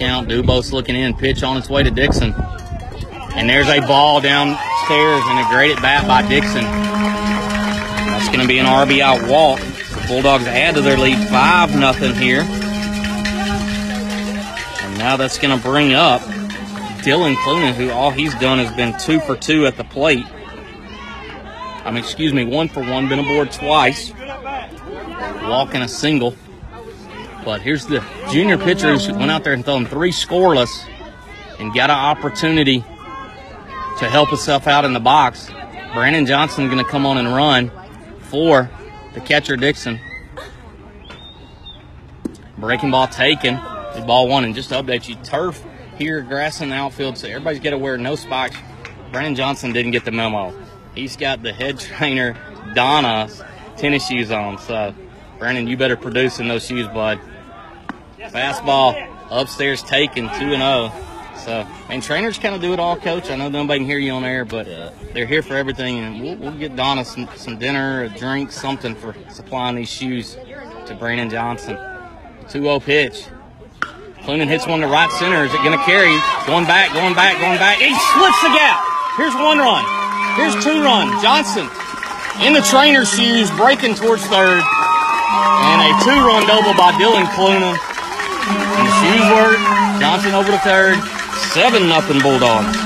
Count. 0.00 0.28
Dubose 0.28 0.72
looking 0.72 0.96
in. 0.96 1.14
Pitch 1.14 1.44
on 1.44 1.56
its 1.56 1.68
way 1.68 1.84
to 1.84 1.90
Dixon. 1.90 2.34
And 3.36 3.48
there's 3.48 3.68
a 3.68 3.80
ball 3.86 4.20
downstairs 4.20 5.22
and 5.26 5.38
a 5.38 5.48
great 5.50 5.76
at 5.76 5.82
bat 5.82 6.08
by 6.08 6.26
Dixon. 6.26 6.64
That's 6.64 8.26
going 8.28 8.40
to 8.40 8.48
be 8.48 8.58
an 8.58 8.66
RBI 8.66 9.30
walk. 9.30 9.60
The 9.60 10.04
Bulldogs 10.08 10.46
add 10.46 10.74
to 10.74 10.80
their 10.80 10.96
lead 10.96 11.18
5 11.28 11.78
nothing 11.78 12.14
here. 12.14 12.40
And 14.80 14.98
now 14.98 15.16
that's 15.16 15.38
going 15.38 15.56
to 15.56 15.62
bring 15.62 15.92
up 15.92 16.22
Dylan 17.02 17.36
Clunan, 17.36 17.74
who 17.74 17.90
all 17.90 18.10
he's 18.10 18.34
done 18.36 18.58
has 18.58 18.74
been 18.74 18.98
two 18.98 19.20
for 19.20 19.36
two 19.36 19.66
at 19.66 19.76
the 19.76 19.84
plate. 19.84 20.26
I 21.84 21.90
mean, 21.90 22.02
excuse 22.02 22.32
me, 22.32 22.44
one 22.44 22.68
for 22.68 22.82
one, 22.82 23.08
been 23.08 23.18
aboard 23.18 23.52
twice, 23.52 24.12
walking 25.42 25.82
a 25.82 25.88
single. 25.88 26.34
But 27.44 27.62
here's 27.62 27.86
the 27.86 28.04
junior 28.30 28.58
pitcher 28.58 28.96
who 28.96 29.18
went 29.18 29.30
out 29.30 29.44
there 29.44 29.52
and 29.52 29.64
thrown 29.64 29.86
three 29.86 30.12
scoreless 30.12 30.86
and 31.58 31.74
got 31.74 31.90
an 31.90 31.96
opportunity 31.96 32.80
to 32.80 34.08
help 34.08 34.28
himself 34.28 34.66
out 34.66 34.84
in 34.84 34.92
the 34.92 35.00
box. 35.00 35.50
Brandon 35.92 36.26
Johnson 36.26 36.66
going 36.66 36.78
to 36.78 36.90
come 36.90 37.06
on 37.06 37.18
and 37.18 37.28
run 37.28 37.70
for 38.22 38.70
the 39.14 39.20
catcher 39.20 39.56
Dixon. 39.56 39.98
Breaking 42.58 42.90
ball 42.90 43.08
taken. 43.08 43.60
Ball 44.06 44.28
one 44.28 44.44
and 44.44 44.54
just 44.54 44.70
to 44.70 44.76
update 44.76 45.08
you, 45.08 45.14
turf 45.16 45.62
here, 45.98 46.22
grass 46.22 46.62
in 46.62 46.70
the 46.70 46.74
outfield, 46.74 47.18
so 47.18 47.28
everybody's 47.28 47.60
got 47.60 47.70
to 47.70 47.78
wear 47.78 47.98
no 47.98 48.14
spikes. 48.14 48.56
Brandon 49.12 49.34
Johnson 49.34 49.72
didn't 49.72 49.90
get 49.90 50.06
the 50.06 50.10
memo. 50.10 50.54
He's 50.94 51.16
got 51.16 51.42
the 51.42 51.52
head 51.52 51.78
trainer 51.78 52.34
Donna's 52.74 53.42
tennis 53.76 54.06
shoes 54.06 54.30
on. 54.30 54.56
So, 54.58 54.94
Brandon, 55.38 55.66
you 55.66 55.76
better 55.76 55.96
produce 55.96 56.38
in 56.40 56.48
those 56.48 56.64
shoes, 56.66 56.86
bud. 56.88 57.20
Fastball 58.28 59.08
upstairs 59.30 59.82
taken 59.82 60.24
2 60.24 60.30
and 60.30 60.62
0. 60.62 60.92
So, 61.44 61.66
and 61.88 62.02
trainers 62.02 62.38
kind 62.38 62.54
of 62.54 62.60
do 62.60 62.74
it 62.74 62.78
all, 62.80 62.96
coach. 62.96 63.30
I 63.30 63.36
know 63.36 63.48
nobody 63.48 63.80
can 63.80 63.86
hear 63.86 63.98
you 63.98 64.12
on 64.12 64.24
air, 64.24 64.44
but 64.44 64.68
uh, 64.68 64.90
they're 65.14 65.26
here 65.26 65.42
for 65.42 65.56
everything. 65.56 65.98
And 65.98 66.20
we'll, 66.22 66.36
we'll 66.36 66.58
get 66.58 66.76
Donna 66.76 67.04
some, 67.04 67.28
some 67.34 67.58
dinner, 67.58 68.04
a 68.04 68.08
drink, 68.10 68.52
something 68.52 68.94
for 68.94 69.14
supplying 69.30 69.76
these 69.76 69.90
shoes 69.90 70.36
to 70.86 70.96
Brandon 70.98 71.30
Johnson. 71.30 71.78
2 72.50 72.62
0 72.62 72.80
pitch. 72.80 73.24
Clunan 74.20 74.48
hits 74.48 74.66
one 74.66 74.80
to 74.80 74.86
right 74.86 75.10
center. 75.12 75.44
Is 75.44 75.54
it 75.54 75.62
going 75.64 75.76
to 75.76 75.84
carry? 75.84 76.12
Going 76.46 76.66
back, 76.66 76.92
going 76.92 77.14
back, 77.14 77.40
going 77.40 77.56
back. 77.56 77.78
He 77.78 77.88
splits 77.88 78.42
the 78.42 78.52
gap. 78.52 78.84
Here's 79.16 79.34
one 79.34 79.58
run. 79.58 79.84
Here's 80.36 80.62
two 80.62 80.82
run. 80.82 81.08
Johnson 81.22 81.68
in 82.42 82.52
the 82.52 82.60
trainer's 82.60 83.12
shoes, 83.12 83.50
breaking 83.52 83.94
towards 83.94 84.24
third. 84.26 84.62
And 84.62 85.78
a 85.84 85.92
two-run 86.02 86.46
double 86.46 86.74
by 86.74 86.92
Dylan 86.96 87.26
Clunan. 87.36 87.76
And 88.48 88.88
shoes 89.00 89.26
work. 89.34 89.58
Johnson 90.00 90.34
over 90.34 90.50
to 90.50 90.58
third. 90.58 90.96
Seven 91.52 91.88
nothing 91.88 92.20
Bulldogs. 92.20 92.76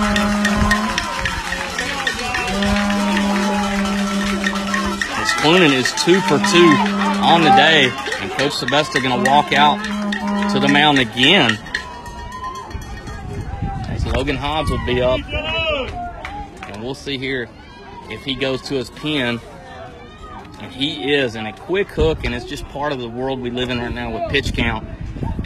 As 5.17 5.31
Clunan 5.41 5.73
is 5.73 5.93
two 6.03 6.21
for 6.23 6.39
two 6.39 6.71
on 7.23 7.43
the 7.43 7.51
day, 7.51 7.91
and 8.21 8.31
Coach 8.33 8.53
Sebesta 8.53 9.03
going 9.03 9.25
to 9.25 9.31
walk 9.31 9.53
out 9.53 9.83
to 10.53 10.61
the 10.61 10.69
mound 10.69 10.99
again. 10.99 11.59
As 13.89 14.05
Logan 14.07 14.37
Hobbs 14.37 14.71
will 14.71 14.85
be 14.87 15.03
up, 15.03 15.21
and 16.69 16.83
we'll 16.83 16.95
see 16.95 17.19
here 17.19 17.49
if 18.11 18.23
he 18.25 18.35
goes 18.35 18.61
to 18.63 18.75
his 18.75 18.91
pen. 18.91 19.41
And 20.61 20.73
he 20.73 21.13
is, 21.13 21.35
and 21.35 21.47
a 21.47 21.53
quick 21.53 21.89
hook, 21.89 22.25
and 22.25 22.35
it's 22.35 22.47
just 22.47 22.65
part 22.69 22.93
of 22.93 22.99
the 22.99 23.09
world 23.09 23.41
we 23.41 23.51
live 23.51 23.69
in 23.69 23.79
right 23.81 23.93
now 23.93 24.11
with 24.13 24.31
pitch 24.31 24.55
count. 24.55 24.87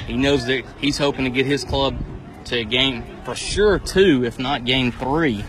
He 0.07 0.17
knows 0.17 0.47
that 0.47 0.65
he's 0.79 0.99
hoping 0.99 1.25
to 1.25 1.31
get 1.31 1.47
his 1.47 1.65
club 1.65 1.97
to 2.47 2.65
game 2.65 3.05
for 3.25 3.35
sure 3.35 3.79
two, 3.79 4.25
if 4.25 4.39
not 4.39 4.65
game 4.65 4.91
three. 4.93 5.45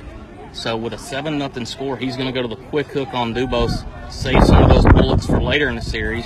So 0.51 0.76
with 0.76 0.93
a 0.93 0.97
seven 0.97 1.38
nothing 1.38 1.65
score, 1.65 1.95
he's 1.97 2.17
going 2.17 2.28
to 2.28 2.34
go 2.34 2.41
to 2.41 2.53
the 2.53 2.61
quick 2.70 2.88
hook 2.88 3.13
on 3.13 3.34
Dubose, 3.34 3.86
save 4.11 4.43
some 4.43 4.63
of 4.63 4.70
those 4.70 4.86
bullets 4.93 5.26
for 5.26 5.41
later 5.41 5.70
in 5.70 5.76
the 5.76 5.82
series. 5.82 6.26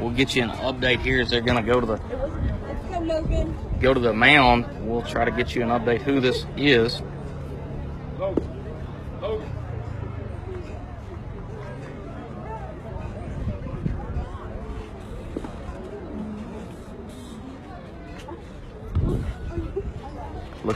We'll 0.00 0.10
get 0.10 0.34
you 0.34 0.42
an 0.42 0.50
update 0.50 1.00
here 1.00 1.20
as 1.20 1.30
they're 1.30 1.40
going 1.40 1.62
to 1.62 1.72
go 1.72 1.80
to 1.80 1.86
the 1.86 1.96
go 3.80 3.92
to 3.92 4.00
the 4.00 4.12
mound. 4.12 4.66
We'll 4.88 5.02
try 5.02 5.24
to 5.24 5.30
get 5.30 5.54
you 5.54 5.62
an 5.62 5.68
update 5.68 6.02
who 6.02 6.20
this 6.20 6.46
is. 6.56 7.02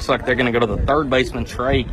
Looks 0.00 0.08
like 0.08 0.24
they're 0.24 0.34
going 0.34 0.50
to 0.50 0.58
go 0.58 0.66
to 0.66 0.76
the 0.76 0.86
third 0.86 1.10
baseman. 1.10 1.44
Trey 1.44 1.84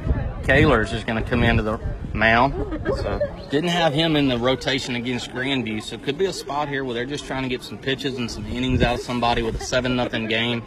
Kaler's 0.44 0.88
is 0.88 0.92
just 0.94 1.08
going 1.08 1.22
to 1.22 1.30
come 1.30 1.44
into 1.44 1.62
the 1.62 1.78
mound. 2.14 2.54
So 2.86 3.20
didn't 3.50 3.72
have 3.72 3.94
him 3.94 4.16
in 4.16 4.30
the 4.30 4.38
rotation 4.38 4.96
against 4.96 5.32
Grandview. 5.32 5.84
So 5.84 5.98
could 5.98 6.18
be 6.18 6.24
a 6.24 6.32
spot 6.32 6.70
here 6.70 6.86
where 6.86 6.94
they're 6.94 7.06
just 7.06 7.26
trying 7.26 7.44
to 7.44 7.50
get 7.50 7.64
some 7.64 7.78
pitches 7.78 8.18
and 8.18 8.32
some 8.32 8.46
innings 8.46 8.82
out 8.82 8.96
of 8.96 9.02
somebody 9.02 9.42
with 9.42 9.60
a 9.60 9.64
seven 9.66 9.98
nothing 9.98 10.28
game. 10.28 10.64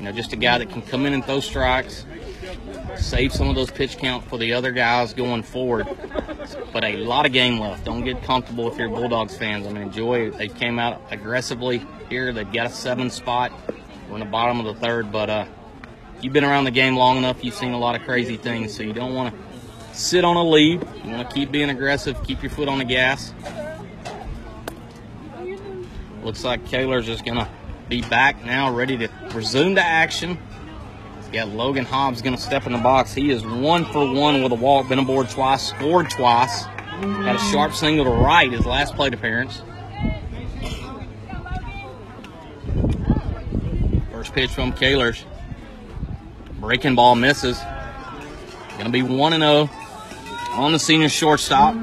You 0.00 0.06
know, 0.06 0.10
just 0.10 0.32
a 0.32 0.36
guy 0.36 0.58
that 0.58 0.68
can 0.70 0.82
come 0.82 1.06
in 1.06 1.12
and 1.12 1.24
throw 1.24 1.38
strikes, 1.38 2.04
save 2.96 3.32
some 3.32 3.48
of 3.48 3.54
those 3.54 3.70
pitch 3.70 3.98
count 3.98 4.24
for 4.24 4.36
the 4.36 4.52
other 4.52 4.72
guys 4.72 5.14
going 5.14 5.44
forward. 5.44 5.86
But 6.72 6.82
a 6.82 6.96
lot 6.96 7.26
of 7.26 7.32
game 7.32 7.60
left. 7.60 7.84
Don't 7.84 8.04
get 8.04 8.24
comfortable 8.24 8.66
if 8.66 8.76
you're 8.76 8.88
Bulldogs 8.88 9.36
fans. 9.36 9.68
I 9.68 9.70
mean, 9.72 9.84
enjoy. 9.84 10.32
They 10.32 10.48
came 10.48 10.80
out 10.80 11.00
aggressively 11.12 11.86
here. 12.08 12.32
They've 12.32 12.52
got 12.52 12.66
a 12.66 12.70
seven 12.70 13.08
spot. 13.08 13.52
We're 14.08 14.14
in 14.14 14.20
the 14.20 14.26
bottom 14.26 14.58
of 14.58 14.66
the 14.66 14.74
third, 14.80 15.12
but 15.12 15.30
uh, 15.30 15.46
you've 16.20 16.32
been 16.32 16.44
around 16.44 16.64
the 16.64 16.70
game 16.70 16.96
long 16.96 17.18
enough. 17.18 17.44
You've 17.44 17.54
seen 17.54 17.72
a 17.72 17.78
lot 17.78 17.94
of 17.94 18.02
crazy 18.02 18.36
things, 18.36 18.74
so 18.74 18.82
you 18.82 18.92
don't 18.92 19.14
want 19.14 19.34
to 19.34 19.96
sit 19.96 20.24
on 20.24 20.36
a 20.36 20.44
lead. 20.44 20.86
You 21.04 21.10
want 21.10 21.28
to 21.28 21.34
keep 21.34 21.50
being 21.50 21.70
aggressive, 21.70 22.22
keep 22.24 22.42
your 22.42 22.50
foot 22.50 22.68
on 22.68 22.78
the 22.78 22.84
gas. 22.84 23.32
Looks 26.22 26.44
like 26.44 26.64
Kaler's 26.66 27.06
just 27.06 27.24
going 27.24 27.38
to 27.38 27.48
be 27.88 28.02
back 28.02 28.44
now, 28.44 28.74
ready 28.74 28.96
to 28.98 29.08
resume 29.32 29.76
to 29.76 29.82
action. 29.82 30.38
He's 31.18 31.28
got 31.28 31.48
Logan 31.48 31.84
Hobbs 31.84 32.22
going 32.22 32.34
to 32.34 32.42
step 32.42 32.66
in 32.66 32.72
the 32.72 32.78
box. 32.78 33.12
He 33.12 33.30
is 33.30 33.44
one 33.44 33.84
for 33.84 34.12
one 34.12 34.42
with 34.42 34.52
a 34.52 34.56
walk, 34.56 34.88
been 34.88 34.98
aboard 34.98 35.30
twice, 35.30 35.68
scored 35.68 36.10
twice. 36.10 36.64
Had 36.64 37.36
a 37.36 37.38
sharp 37.38 37.74
single 37.74 38.04
to 38.06 38.10
right 38.10 38.50
his 38.50 38.66
last 38.66 38.94
plate 38.96 39.14
appearance. 39.14 39.62
First 44.10 44.32
pitch 44.32 44.50
from 44.50 44.72
Kaler's. 44.72 45.24
Breaking 46.66 46.96
ball 46.96 47.14
misses. 47.14 47.60
Going 48.70 48.86
to 48.86 48.90
be 48.90 49.00
1 49.00 49.32
0 49.34 49.70
on 50.54 50.72
the 50.72 50.80
senior 50.80 51.08
shortstop. 51.08 51.76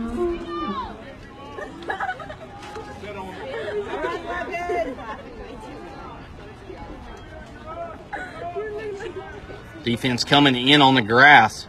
Defense 9.86 10.26
coming 10.26 10.68
in 10.68 10.82
on 10.82 10.96
the 10.96 11.02
grass. 11.02 11.66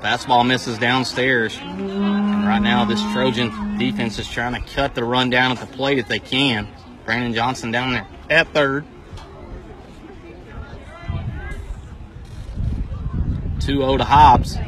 Fastball 0.00 0.46
misses 0.46 0.78
downstairs. 0.78 1.58
And 1.58 2.46
right 2.46 2.62
now, 2.62 2.86
this 2.86 3.02
Trojan 3.12 3.76
defense 3.76 4.18
is 4.18 4.26
trying 4.30 4.54
to 4.54 4.66
cut 4.72 4.94
the 4.94 5.04
run 5.04 5.28
down 5.28 5.52
at 5.52 5.58
the 5.58 5.66
plate 5.66 5.98
if 5.98 6.08
they 6.08 6.20
can. 6.20 6.68
Brandon 7.04 7.34
Johnson 7.34 7.70
down 7.70 7.92
there 7.92 8.06
at 8.30 8.48
third. 8.54 8.86
2-0 13.64 13.98
to 13.98 14.04
Hobbs. 14.04 14.58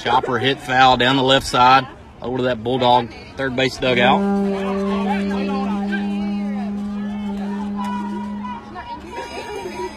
Chopper 0.00 0.38
hit 0.38 0.60
foul 0.60 0.96
down 0.96 1.16
the 1.16 1.24
left 1.24 1.44
side 1.44 1.86
over 2.20 2.36
to 2.36 2.42
that 2.44 2.62
Bulldog 2.62 3.12
third 3.36 3.56
base 3.56 3.78
dugout. 3.78 4.20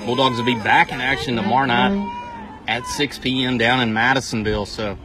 Bulldogs 0.05 0.37
will 0.37 0.45
be 0.45 0.55
back 0.55 0.91
in 0.91 0.99
action 0.99 1.35
tomorrow 1.35 1.67
night 1.67 2.63
at 2.67 2.85
6 2.87 3.19
p.m. 3.19 3.59
down 3.59 3.79
in 3.79 3.93
Madisonville. 3.93 4.65
So 4.65 4.97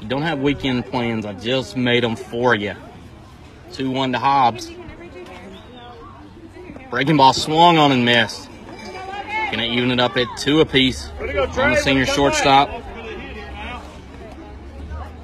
you 0.00 0.08
don't 0.08 0.22
have 0.22 0.40
weekend 0.40 0.86
plans, 0.86 1.24
I 1.24 1.34
just 1.34 1.76
made 1.76 2.02
them 2.02 2.16
for 2.16 2.54
you. 2.56 2.74
2-1 3.70 4.12
to 4.12 4.18
Hobbs. 4.18 4.72
Breaking 6.90 7.16
ball 7.16 7.32
swung 7.32 7.78
on 7.78 7.92
and 7.92 8.04
missed. 8.04 8.48
Gonna 9.50 9.64
even 9.64 9.90
it 9.90 10.00
up 10.00 10.16
at 10.16 10.26
two 10.36 10.60
apiece 10.60 11.10
on 11.20 11.26
the 11.28 11.76
senior 11.76 12.00
Way 12.00 12.06
to 12.06 12.10
go, 12.10 12.14
shortstop. 12.14 12.68
man. 12.68 12.82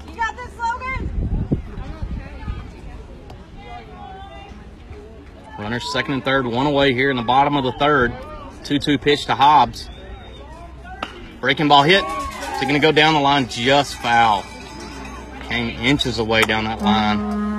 You 0.08 0.14
got 0.14 0.36
this, 0.36 0.50
Logan? 0.58 1.60
Runners 5.58 5.92
second 5.92 6.14
and 6.14 6.24
third, 6.24 6.46
one 6.46 6.66
away 6.66 6.92
here 6.94 7.10
in 7.10 7.16
the 7.16 7.22
bottom 7.22 7.56
of 7.56 7.64
the 7.64 7.72
third. 7.72 8.12
2 8.64 8.78
2 8.78 8.98
pitch 8.98 9.26
to 9.26 9.34
Hobbs. 9.34 9.90
Breaking 11.40 11.68
ball 11.68 11.82
hit. 11.82 12.04
Is 12.04 12.62
it 12.62 12.66
going 12.66 12.74
to 12.74 12.78
go 12.80 12.92
down 12.92 13.14
the 13.14 13.20
line? 13.20 13.48
Just 13.48 13.96
foul. 13.96 14.44
Came 15.48 15.70
inches 15.84 16.18
away 16.18 16.42
down 16.42 16.64
that 16.64 16.80
line. 16.80 17.51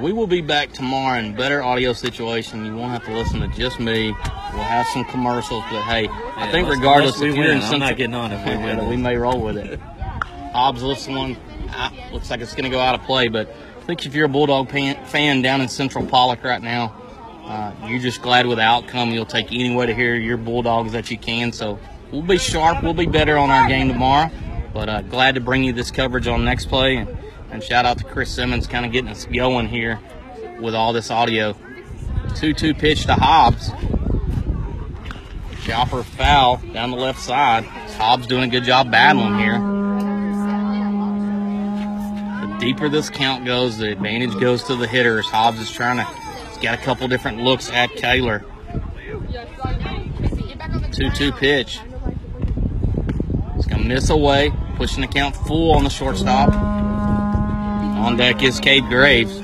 We 0.00 0.12
will 0.12 0.26
be 0.26 0.40
back 0.40 0.72
tomorrow 0.72 1.18
in 1.18 1.34
better 1.36 1.62
audio 1.62 1.92
situation, 1.92 2.64
you 2.64 2.74
won't 2.74 2.92
have 2.92 3.04
to 3.04 3.12
listen 3.12 3.40
to 3.40 3.48
just 3.48 3.78
me. 3.78 4.14
We'll 4.54 4.62
have 4.62 4.86
some 4.86 5.04
commercials, 5.04 5.62
but 5.70 5.82
hey, 5.82 6.08
I 6.36 6.50
think 6.50 6.68
regardless 6.68 7.20
we 7.20 7.28
if 7.28 7.36
you're 7.36 7.50
in 7.50 7.56
I'm 7.58 7.60
Central, 7.60 7.80
not 7.80 7.96
getting 7.98 8.14
on 8.14 8.32
if 8.32 8.46
we 8.46 8.56
win. 8.56 8.88
we 8.88 8.96
may 8.96 9.16
roll 9.16 9.40
with 9.40 9.58
it. 9.58 9.78
Hobbs 10.52 10.82
lifts 10.82 11.06
one. 11.06 11.36
Looks 12.12 12.30
like 12.30 12.40
it's 12.40 12.54
going 12.54 12.64
to 12.64 12.70
go 12.70 12.80
out 12.80 12.94
of 12.94 13.02
play, 13.02 13.28
but 13.28 13.48
I 13.50 13.84
think 13.84 14.06
if 14.06 14.14
you're 14.14 14.24
a 14.24 14.28
Bulldog 14.28 14.70
pan, 14.70 15.04
fan 15.04 15.42
down 15.42 15.60
in 15.60 15.68
Central 15.68 16.06
Pollok 16.06 16.42
right 16.44 16.62
now, 16.62 16.94
uh, 17.44 17.74
you're 17.86 18.00
just 18.00 18.22
glad 18.22 18.46
with 18.46 18.56
the 18.56 18.64
outcome. 18.64 19.10
You'll 19.10 19.26
take 19.26 19.52
any 19.52 19.74
way 19.74 19.84
to 19.86 19.94
hear 19.94 20.14
your 20.14 20.38
Bulldogs 20.38 20.92
that 20.92 21.10
you 21.10 21.18
can. 21.18 21.52
So 21.52 21.78
we'll 22.10 22.22
be 22.22 22.38
sharp. 22.38 22.82
We'll 22.82 22.94
be 22.94 23.06
better 23.06 23.36
on 23.36 23.50
our 23.50 23.68
game 23.68 23.88
tomorrow. 23.88 24.30
But 24.72 24.88
uh, 24.88 25.02
glad 25.02 25.34
to 25.34 25.40
bring 25.40 25.62
you 25.64 25.72
this 25.72 25.90
coverage 25.90 26.26
on 26.26 26.44
next 26.44 26.66
play. 26.66 27.06
And, 27.50 27.62
shout 27.62 27.84
out 27.84 27.98
to 27.98 28.04
Chris 28.04 28.30
Simmons 28.30 28.66
kind 28.66 28.86
of 28.86 28.92
getting 28.92 29.10
us 29.10 29.26
going 29.26 29.68
here 29.68 30.00
with 30.60 30.74
all 30.74 30.92
this 30.92 31.10
audio. 31.10 31.56
2 32.36 32.54
2 32.54 32.74
pitch 32.74 33.06
to 33.06 33.14
Hobbs. 33.14 33.70
Chopper 35.62 36.02
foul 36.02 36.58
down 36.72 36.90
the 36.90 36.96
left 36.96 37.20
side. 37.20 37.64
Hobbs 37.64 38.26
doing 38.26 38.44
a 38.44 38.48
good 38.48 38.64
job 38.64 38.90
battling 38.90 39.38
here. 39.38 39.58
The 42.46 42.58
deeper 42.58 42.88
this 42.88 43.10
count 43.10 43.44
goes, 43.44 43.78
the 43.78 43.92
advantage 43.92 44.38
goes 44.40 44.64
to 44.64 44.76
the 44.76 44.86
hitters. 44.86 45.26
Hobbs 45.26 45.60
is 45.60 45.70
trying 45.70 45.98
to, 45.98 46.04
he's 46.48 46.58
got 46.58 46.78
a 46.78 46.82
couple 46.82 47.08
different 47.08 47.38
looks 47.38 47.70
at 47.70 47.90
Kaler. 47.90 48.44
2 50.92 51.10
2 51.10 51.32
pitch. 51.32 51.80
He's 53.56 53.66
going 53.66 53.82
to 53.82 53.88
miss 53.88 54.08
away, 54.08 54.52
pushing 54.76 55.02
the 55.02 55.08
count 55.08 55.36
full 55.36 55.72
on 55.72 55.84
the 55.84 55.90
shortstop. 55.90 56.89
On 58.00 58.16
deck 58.16 58.42
is 58.42 58.58
Cade 58.60 58.84
Graves. 58.88 59.42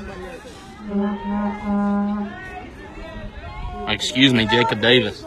Excuse 3.87 4.33
me, 4.33 4.45
Jacob 4.47 4.81
Davis. 4.81 5.23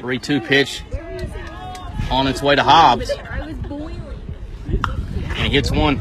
3 0.00 0.18
2 0.18 0.40
pitch 0.40 0.82
on 2.10 2.26
its 2.26 2.42
way 2.42 2.54
to 2.56 2.62
Hobbs. 2.62 3.10
And 4.70 5.46
he 5.46 5.50
hits 5.50 5.70
one 5.70 6.00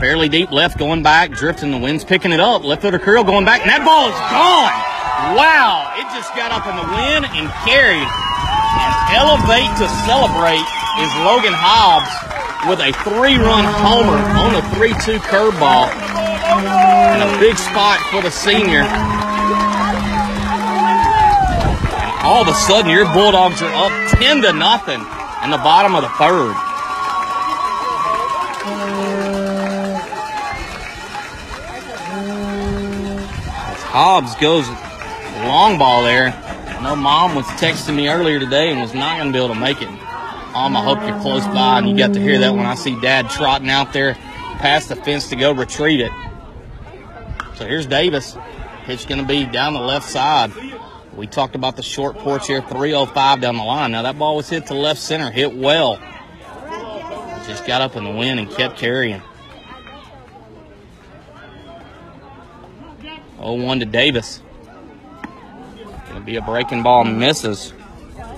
Fairly 0.00 0.30
deep 0.30 0.50
left 0.50 0.78
going 0.78 1.02
back, 1.02 1.30
drifting 1.30 1.70
the 1.70 1.76
wind's 1.76 2.04
picking 2.04 2.32
it 2.32 2.40
up. 2.40 2.64
Left 2.64 2.80
footer 2.80 2.98
curl 2.98 3.22
going 3.22 3.44
back, 3.44 3.60
and 3.60 3.68
that 3.68 3.84
ball 3.84 4.08
is 4.08 4.16
gone. 4.32 4.72
Wow, 5.36 5.92
it 6.00 6.08
just 6.16 6.32
got 6.32 6.48
up 6.56 6.64
in 6.64 6.72
the 6.72 6.88
wind 6.88 7.28
and 7.36 7.44
carried. 7.68 8.08
And 8.08 8.92
elevate 9.12 9.68
to 9.76 9.86
celebrate 10.08 10.64
is 11.04 11.12
Logan 11.20 11.52
Hobbs 11.52 12.08
with 12.68 12.80
a 12.80 12.92
three-run 13.04 13.64
homer 13.64 14.18
on 14.36 14.54
a 14.54 14.60
3-2 14.76 15.18
curveball. 15.18 15.88
And 15.90 17.22
a 17.22 17.38
big 17.40 17.56
spot 17.56 18.00
for 18.10 18.20
the 18.20 18.30
senior. 18.30 18.82
All 22.22 22.42
of 22.42 22.48
a 22.48 22.54
sudden, 22.54 22.90
your 22.90 23.06
Bulldogs 23.12 23.62
are 23.62 23.72
up 23.72 23.92
10 24.10 24.42
to 24.42 24.52
nothing 24.52 25.00
in 25.44 25.50
the 25.50 25.58
bottom 25.58 25.94
of 25.94 26.02
the 26.02 26.10
third. 26.10 26.54
As 33.72 33.82
Hobbs 33.82 34.34
goes 34.36 34.68
long 35.46 35.78
ball 35.78 36.02
there. 36.02 36.28
I 36.28 36.82
know 36.82 36.96
mom 36.96 37.34
was 37.34 37.46
texting 37.46 37.96
me 37.96 38.08
earlier 38.08 38.38
today 38.38 38.70
and 38.70 38.80
was 38.80 38.94
not 38.94 39.16
going 39.16 39.28
to 39.28 39.32
be 39.32 39.42
able 39.42 39.54
to 39.54 39.60
make 39.60 39.82
it. 39.82 39.88
Mom, 40.52 40.76
I 40.76 40.82
hope 40.82 41.00
you're 41.06 41.20
close 41.20 41.46
by 41.46 41.78
and 41.78 41.88
you 41.88 41.96
got 41.96 42.12
to 42.14 42.20
hear 42.20 42.38
that 42.40 42.54
when 42.54 42.66
I 42.66 42.74
see 42.74 43.00
dad 43.00 43.30
trotting 43.30 43.70
out 43.70 43.92
there 43.92 44.14
past 44.58 44.88
the 44.88 44.96
fence 44.96 45.28
to 45.28 45.36
go 45.36 45.52
retrieve 45.52 46.00
it. 46.00 46.12
So 47.54 47.66
here's 47.66 47.86
Davis. 47.86 48.36
Pitch 48.84 49.06
going 49.06 49.20
to 49.20 49.26
be 49.26 49.46
down 49.46 49.74
the 49.74 49.80
left 49.80 50.08
side. 50.08 50.52
We 51.14 51.28
talked 51.28 51.54
about 51.54 51.76
the 51.76 51.82
short 51.82 52.16
porch 52.18 52.48
here, 52.48 52.62
305 52.62 53.40
down 53.40 53.56
the 53.56 53.62
line. 53.62 53.92
Now 53.92 54.02
that 54.02 54.18
ball 54.18 54.36
was 54.36 54.48
hit 54.48 54.66
to 54.66 54.74
left 54.74 55.00
center, 55.00 55.30
hit 55.30 55.56
well. 55.56 55.98
Just 57.46 57.64
got 57.66 57.80
up 57.80 57.94
in 57.94 58.04
the 58.04 58.10
wind 58.10 58.40
and 58.40 58.50
kept 58.50 58.76
carrying. 58.76 59.22
0-1 63.38 63.78
to 63.80 63.86
Davis. 63.86 64.42
Gonna 66.08 66.20
be 66.20 66.36
a 66.36 66.42
breaking 66.42 66.82
ball 66.82 67.04
misses. 67.04 67.72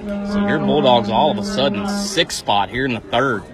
So 0.03 0.47
your 0.47 0.59
Bulldogs 0.59 1.09
all 1.09 1.31
of 1.31 1.39
a 1.39 1.45
sudden 1.45 1.89
six 1.89 2.35
spot 2.35 2.69
here 2.69 2.85
in 2.85 2.95
the 2.95 3.01
third. 3.01 3.45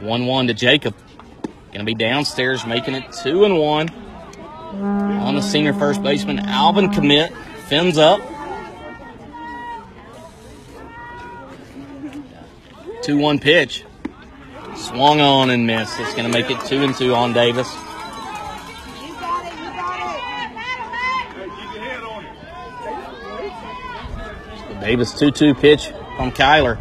1-1 0.00 0.46
to 0.46 0.54
Jacob. 0.54 0.94
Gonna 1.72 1.84
be 1.84 1.94
downstairs 1.94 2.64
making 2.64 2.94
it 2.94 3.12
two 3.12 3.44
and 3.44 3.58
one. 3.58 3.88
On 4.80 5.34
the 5.34 5.42
senior 5.42 5.72
first 5.72 6.02
baseman, 6.02 6.38
Alvin 6.40 6.92
commit. 6.92 7.32
Fins 7.68 7.98
up. 7.98 8.20
2-1 13.04 13.40
pitch. 13.40 13.84
Swung 14.76 15.20
on 15.20 15.50
and 15.50 15.66
missed. 15.66 15.98
It's 16.00 16.14
going 16.14 16.30
to 16.30 16.32
make 16.32 16.50
it 16.50 16.58
two 16.66 16.82
and 16.82 16.94
two 16.94 17.14
on 17.14 17.32
Davis. 17.32 17.68
Davis 24.84 25.14
2-2 25.14 25.58
pitch 25.58 25.86
from 26.18 26.30
Kyler. 26.30 26.76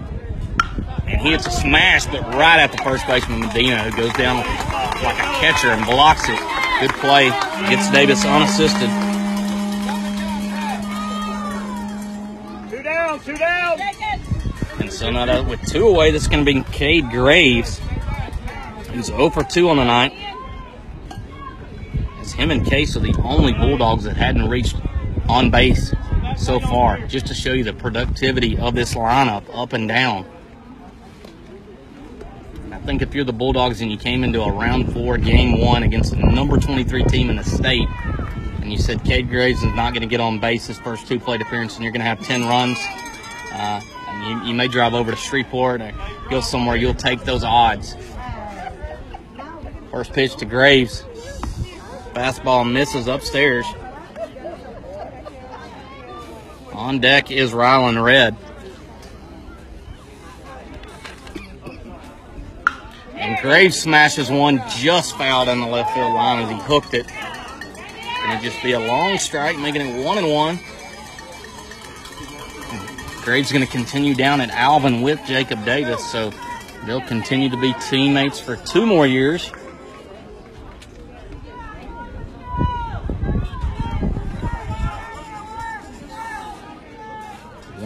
And 1.08 1.22
he 1.22 1.32
hits 1.32 1.48
a 1.48 1.52
smash, 1.52 2.06
but 2.08 2.22
right 2.36 2.60
at 2.60 2.74
the 2.74 2.78
first 2.80 3.08
baseman 3.08 3.40
Medina, 3.40 3.82
who 3.84 3.96
goes 3.96 4.12
down 4.14 4.38
like 4.38 5.18
a 5.18 5.40
catcher 5.40 5.70
and 5.70 5.86
blocks 5.86 6.28
it. 6.28 6.38
Good 6.82 6.92
play. 7.00 7.30
Gets 7.70 7.90
Davis 7.92 8.26
unassisted. 8.26 8.90
Two 12.70 12.84
down, 12.84 13.20
two 13.22 13.38
down. 13.38 13.80
And 14.82 14.92
so 14.92 15.10
now 15.10 15.26
that 15.26 15.48
with 15.48 15.62
two 15.66 15.88
away, 15.88 16.12
that's 16.12 16.28
going 16.28 16.44
to 16.46 16.54
be 16.54 16.62
Cade 16.74 17.10
Graves, 17.10 17.80
He's 18.92 19.06
0 19.06 19.30
for 19.30 19.46
2 19.46 19.70
on 19.70 19.78
the 19.78 19.86
night. 19.86 20.12
As 22.20 22.34
him 22.34 22.52
and 22.52 22.66
Case 22.66 22.98
are 22.98 23.00
the 23.00 23.16
only 23.24 23.54
Bulldogs 23.54 24.04
that 24.04 24.18
hadn't 24.18 24.50
reached 24.50 24.76
on 25.30 25.50
base 25.50 25.94
so 26.40 26.60
far, 26.60 27.00
just 27.08 27.28
to 27.28 27.34
show 27.34 27.54
you 27.54 27.64
the 27.64 27.74
productivity 27.74 28.58
of 28.58 28.76
this 28.76 28.94
lineup 28.94 29.44
up 29.54 29.74
and 29.74 29.88
down. 29.88 30.26
I 32.72 32.78
think 32.80 33.02
if 33.02 33.14
you're 33.16 33.24
the 33.24 33.34
Bulldogs 33.34 33.82
and 33.82 33.92
you 33.92 33.98
came 33.98 34.24
into 34.24 34.42
a 34.42 34.52
round 34.52 34.92
four, 34.94 35.18
game 35.18 35.62
one 35.62 35.84
against 35.84 36.12
the 36.12 36.18
number 36.18 36.58
23 36.58 37.04
team 37.06 37.30
in 37.30 37.38
the 37.38 37.44
state, 37.44 37.88
and 38.62 38.72
you 38.72 38.78
said 38.78 39.04
Cade 39.04 39.30
Graves 39.30 39.64
is 39.64 39.74
not 39.74 39.94
going 39.94 40.02
to 40.02 40.08
get 40.08 40.20
on 40.20 40.40
base 40.40 40.68
his 40.68 40.80
first 40.80 41.08
two 41.08 41.20
plate 41.20 41.42
appearances, 41.42 41.78
and 41.78 41.84
you're 41.84 41.94
going 41.94 42.02
to 42.02 42.08
have 42.08 42.22
10 42.26 42.46
runs, 42.46 42.78
uh, 43.54 43.82
you, 44.28 44.44
you 44.46 44.54
may 44.54 44.68
drive 44.68 44.94
over 44.94 45.12
to 45.12 45.18
Shreveport 45.18 45.82
or 45.82 45.94
go 46.30 46.42
somewhere, 46.42 46.76
you'll 46.76 46.94
take 46.94 47.24
those 47.24 47.44
odds. 47.44 47.96
First 49.92 50.14
pitch 50.14 50.36
to 50.38 50.46
Graves. 50.46 51.04
Fastball 52.14 52.72
misses 52.72 53.08
upstairs. 53.08 53.66
On 56.74 57.00
deck 57.00 57.32
is 57.32 57.52
Rylan 57.52 58.04
Red. 58.04 58.36
And 63.16 63.40
Graves 63.42 63.80
smashes 63.80 64.30
one 64.32 64.62
just 64.78 65.16
fouled 65.18 65.50
on 65.50 65.62
the 65.62 65.68
left 65.68 65.94
field 65.94 66.14
line 66.14 66.44
as 66.44 66.50
he 66.50 66.58
hooked 66.58 66.94
it. 66.94 67.08
Gonna 67.08 68.42
just 68.42 68.62
be 68.64 68.72
a 68.72 68.80
long 68.80 69.18
strike, 69.18 69.58
making 69.60 69.82
it 69.82 70.04
one 70.04 70.18
and 70.18 70.32
one. 70.32 70.60
Graves 73.24 73.52
gonna 73.52 73.68
continue 73.68 74.16
down 74.16 74.42
at 74.42 74.50
Alvin 74.50 75.02
with 75.02 75.22
Jacob 75.28 75.64
Davis, 75.64 76.04
so 76.12 76.32
they'll 76.86 77.02
continue 77.02 77.50
to 77.50 77.58
be 77.58 77.74
teammates 77.90 78.40
for 78.40 78.56
two 78.56 78.86
more 78.86 79.06
years. 79.06 79.52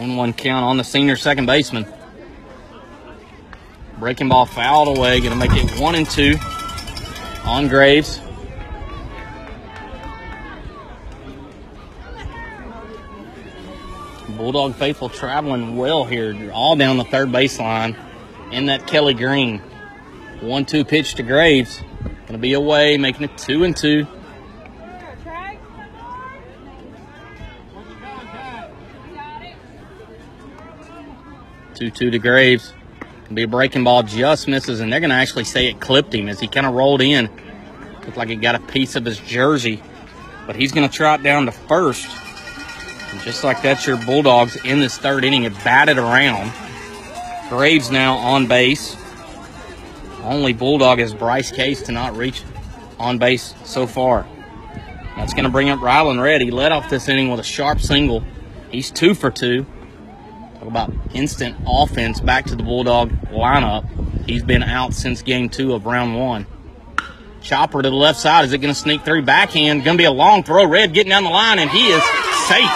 One-one 0.08 0.32
count 0.32 0.64
on 0.64 0.78
the 0.78 0.84
senior 0.84 1.16
second 1.16 1.44
baseman. 1.44 1.86
Breaking 3.98 4.30
ball 4.30 4.46
fouled 4.46 4.96
away, 4.96 5.20
gonna 5.20 5.36
make 5.36 5.52
it 5.52 5.78
one 5.78 5.94
and 5.94 6.08
two 6.08 6.36
on 7.44 7.68
Graves. 7.68 8.18
Bulldog 14.30 14.76
faithful 14.76 15.10
traveling 15.10 15.76
well 15.76 16.06
here, 16.06 16.50
all 16.54 16.74
down 16.74 16.96
the 16.96 17.04
third 17.04 17.28
baseline 17.28 17.94
in 18.50 18.66
that 18.66 18.86
Kelly 18.86 19.12
Green. 19.12 19.58
One-two 20.40 20.86
pitch 20.86 21.16
to 21.16 21.22
Graves, 21.22 21.82
gonna 22.26 22.38
be 22.38 22.54
away, 22.54 22.96
making 22.96 23.24
it 23.24 23.36
two 23.36 23.62
and 23.64 23.76
two. 23.76 24.06
Two-two 31.78 32.10
to 32.10 32.18
Graves. 32.18 32.72
Gonna 33.00 33.34
be 33.34 33.44
a 33.44 33.46
breaking 33.46 33.84
ball, 33.84 34.02
just 34.02 34.48
misses, 34.48 34.80
and 34.80 34.92
they're 34.92 34.98
gonna 34.98 35.14
actually 35.14 35.44
say 35.44 35.68
it 35.68 35.78
clipped 35.78 36.12
him 36.12 36.28
as 36.28 36.40
he 36.40 36.48
kind 36.48 36.66
of 36.66 36.74
rolled 36.74 37.00
in. 37.00 37.30
Looked 38.04 38.16
like 38.16 38.28
he 38.28 38.34
got 38.34 38.56
a 38.56 38.58
piece 38.58 38.96
of 38.96 39.04
his 39.04 39.18
jersey, 39.18 39.80
but 40.44 40.56
he's 40.56 40.72
gonna 40.72 40.88
trot 40.88 41.22
down 41.22 41.46
to 41.46 41.52
first. 41.52 42.08
And 43.12 43.20
just 43.20 43.44
like 43.44 43.62
that's 43.62 43.86
your 43.86 43.96
Bulldogs 43.96 44.56
in 44.64 44.80
this 44.80 44.98
third 44.98 45.22
inning, 45.22 45.44
it 45.44 45.54
batted 45.62 45.98
around. 45.98 46.52
Graves 47.48 47.92
now 47.92 48.16
on 48.16 48.48
base. 48.48 48.96
Only 50.24 50.54
Bulldog 50.54 50.98
is 50.98 51.14
Bryce 51.14 51.52
Case 51.52 51.82
to 51.82 51.92
not 51.92 52.16
reach 52.16 52.42
on 52.98 53.18
base 53.18 53.54
so 53.62 53.86
far. 53.86 54.26
That's 55.16 55.32
going 55.32 55.44
to 55.44 55.50
bring 55.50 55.70
up 55.70 55.78
Rylan 55.78 56.20
Red. 56.20 56.42
He 56.42 56.50
led 56.50 56.72
off 56.72 56.90
this 56.90 57.08
inning 57.08 57.30
with 57.30 57.40
a 57.40 57.44
sharp 57.44 57.80
single. 57.80 58.22
He's 58.70 58.90
two 58.90 59.14
for 59.14 59.30
two. 59.30 59.64
Talk 60.58 60.66
about 60.66 60.92
instant 61.14 61.56
offense 61.66 62.20
back 62.20 62.46
to 62.46 62.56
the 62.56 62.64
Bulldog 62.64 63.10
lineup. 63.30 63.86
He's 64.26 64.42
been 64.42 64.64
out 64.64 64.92
since 64.92 65.22
game 65.22 65.48
two 65.48 65.72
of 65.72 65.86
round 65.86 66.18
one. 66.18 66.46
Chopper 67.42 67.80
to 67.80 67.88
the 67.88 67.94
left 67.94 68.18
side. 68.18 68.44
Is 68.44 68.52
it 68.52 68.58
going 68.58 68.74
to 68.74 68.78
sneak 68.78 69.04
through? 69.04 69.22
Backhand. 69.22 69.84
Going 69.84 69.96
to 69.96 70.02
be 70.02 70.06
a 70.06 70.10
long 70.10 70.42
throw. 70.42 70.66
Red 70.66 70.92
getting 70.92 71.10
down 71.10 71.22
the 71.22 71.30
line, 71.30 71.60
and 71.60 71.70
he 71.70 71.86
is 71.86 72.02
safe. 72.48 72.70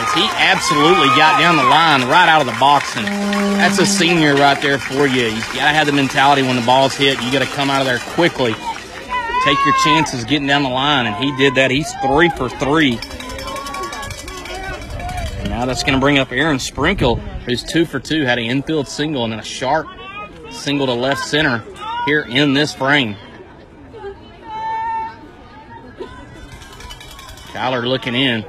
As 0.00 0.14
he 0.14 0.24
absolutely 0.38 1.08
got 1.08 1.38
down 1.38 1.56
the 1.56 1.64
line 1.64 2.08
right 2.08 2.28
out 2.28 2.40
of 2.40 2.46
the 2.46 2.58
box. 2.58 2.96
And 2.96 3.06
that's 3.06 3.78
a 3.78 3.84
senior 3.84 4.34
right 4.36 4.60
there 4.62 4.78
for 4.78 5.06
you. 5.06 5.26
You 5.26 5.40
got 5.40 5.68
to 5.68 5.76
have 5.76 5.86
the 5.86 5.92
mentality 5.92 6.40
when 6.40 6.56
the 6.56 6.64
ball's 6.64 6.94
hit. 6.94 7.20
You 7.22 7.30
got 7.30 7.40
to 7.40 7.52
come 7.52 7.68
out 7.68 7.82
of 7.82 7.86
there 7.86 7.98
quickly. 8.14 8.54
Take 9.44 9.58
your 9.66 9.74
chances 9.84 10.24
getting 10.24 10.46
down 10.46 10.62
the 10.62 10.70
line. 10.70 11.06
And 11.06 11.16
he 11.16 11.36
did 11.36 11.54
that. 11.56 11.70
He's 11.70 11.92
three 12.06 12.30
for 12.30 12.48
three. 12.48 12.98
Now 15.58 15.66
that's 15.66 15.82
going 15.82 15.94
to 15.94 16.00
bring 16.00 16.20
up 16.20 16.30
Aaron 16.30 16.60
Sprinkle, 16.60 17.16
who's 17.16 17.64
two 17.64 17.84
for 17.84 17.98
two. 17.98 18.24
Had 18.24 18.38
an 18.38 18.44
infield 18.44 18.86
single 18.86 19.24
and 19.24 19.32
then 19.32 19.40
a 19.40 19.44
sharp 19.44 19.88
single 20.50 20.86
to 20.86 20.92
left 20.92 21.20
center 21.24 21.64
here 22.06 22.20
in 22.20 22.54
this 22.54 22.72
frame. 22.72 23.16
Kyler 27.48 27.84
looking 27.84 28.14
in. 28.14 28.44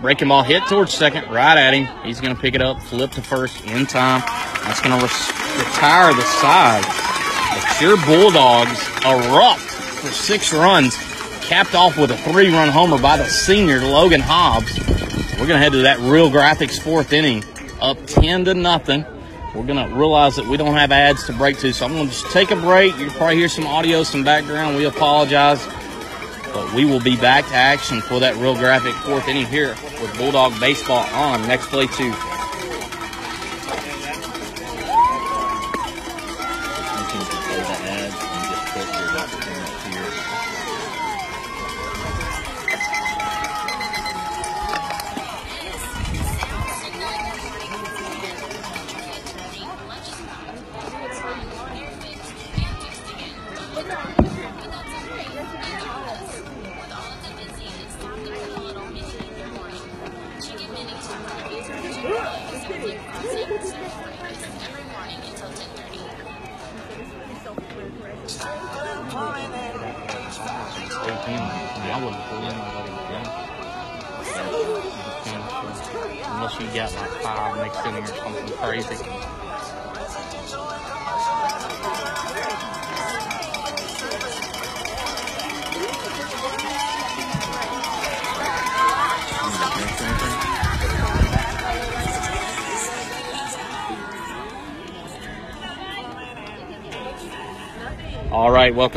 Breaking 0.00 0.28
ball 0.28 0.44
hit 0.44 0.62
towards 0.68 0.94
second, 0.94 1.28
right 1.32 1.58
at 1.58 1.74
him. 1.74 1.88
He's 2.04 2.20
going 2.20 2.36
to 2.36 2.40
pick 2.40 2.54
it 2.54 2.62
up, 2.62 2.80
flip 2.80 3.10
to 3.10 3.22
first 3.22 3.64
in 3.64 3.84
time. 3.86 4.22
That's 4.62 4.80
going 4.80 4.96
to 4.96 5.04
retire 5.04 6.14
the 6.14 6.22
side. 6.22 6.84
But 7.54 7.80
your 7.80 7.96
Bulldogs 8.06 8.88
erupt 9.04 9.62
for 9.62 10.12
six 10.12 10.52
runs, 10.52 10.96
capped 11.40 11.74
off 11.74 11.98
with 11.98 12.12
a 12.12 12.16
three-run 12.18 12.68
homer 12.68 13.02
by 13.02 13.16
the 13.16 13.26
senior 13.26 13.80
Logan 13.80 14.20
Hobbs. 14.20 14.99
We're 15.40 15.46
going 15.46 15.58
to 15.58 15.64
head 15.64 15.72
to 15.72 15.82
that 15.84 15.98
Real 16.00 16.30
Graphics 16.30 16.78
fourth 16.78 17.14
inning, 17.14 17.42
up 17.80 17.96
10 18.04 18.44
to 18.44 18.52
nothing. 18.52 19.06
We're 19.54 19.64
going 19.64 19.88
to 19.88 19.96
realize 19.96 20.36
that 20.36 20.46
we 20.46 20.58
don't 20.58 20.74
have 20.74 20.92
ads 20.92 21.24
to 21.28 21.32
break 21.32 21.56
to, 21.60 21.72
so 21.72 21.86
I'm 21.86 21.94
going 21.94 22.08
to 22.08 22.12
just 22.12 22.30
take 22.30 22.50
a 22.50 22.56
break. 22.56 22.94
You'll 22.98 23.08
probably 23.12 23.36
hear 23.36 23.48
some 23.48 23.66
audio, 23.66 24.02
some 24.02 24.22
background. 24.22 24.76
We 24.76 24.84
apologize. 24.84 25.66
But 26.52 26.74
we 26.74 26.84
will 26.84 27.00
be 27.00 27.16
back 27.16 27.46
to 27.46 27.54
action 27.54 28.02
for 28.02 28.20
that 28.20 28.36
Real 28.36 28.54
Graphic 28.54 28.92
fourth 28.96 29.28
inning 29.28 29.46
here 29.46 29.70
with 30.02 30.14
Bulldog 30.18 30.60
Baseball 30.60 31.06
on 31.14 31.48
Next 31.48 31.68
Play 31.68 31.86
2. 31.86 32.39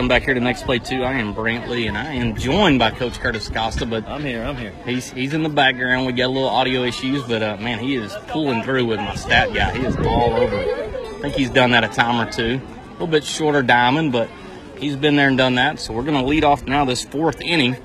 Welcome 0.04 0.20
back 0.20 0.24
here 0.24 0.34
to 0.34 0.42
Next 0.42 0.64
Play 0.64 0.80
2. 0.80 1.02
I 1.02 1.14
am 1.14 1.34
Brantley, 1.34 1.88
and 1.88 1.98
I 1.98 2.16
am 2.16 2.36
joined 2.36 2.78
by 2.78 2.92
Coach 2.92 3.22
Curtis 3.22 3.48
Acosta, 3.48 3.86
but 3.86 4.06
I'm 4.06 4.22
here. 4.22 4.44
I'm 4.44 4.58
here. 4.58 4.74
He's 4.86 5.10
he's 5.10 5.34
in 5.34 5.44
the 5.44 5.50
background. 5.50 6.06
We 6.06 6.12
got 6.12 6.26
a 6.26 6.28
little 6.28 6.50
audio 6.50 6.84
issues, 6.84 7.24
but 7.24 7.42
uh, 7.42 7.56
man, 7.56 7.80
he 7.80 7.96
is 7.96 8.14
pulling 8.28 8.64
through 8.64 8.86
with 8.86 9.00
my 9.00 9.16
stat 9.16 9.54
guy. 9.54 9.72
He 9.78 9.86
is 9.86 9.96
all 9.96 10.34
over. 10.34 10.58
I 10.58 11.20
think 11.22 11.36
he's 11.36 11.50
done 11.50 11.72
that 11.72 11.86
a 11.86 11.88
time 11.88 12.20
or 12.20 12.30
two. 12.30 12.60
A 12.60 12.92
little 12.92 13.08
bit 13.08 13.24
shorter 13.24 13.62
diamond, 13.62 14.12
but 14.12 14.30
he's 14.78 14.98
been 14.98 15.16
there 15.16 15.30
and 15.30 15.38
done 15.38 15.56
that. 15.56 15.80
So 15.80 15.94
we're 15.94 16.04
gonna 16.04 16.26
lead 16.26 16.44
off 16.44 16.68
now 16.68 16.84
this 16.84 17.06
fourth 17.06 17.40
inning. 17.40 17.78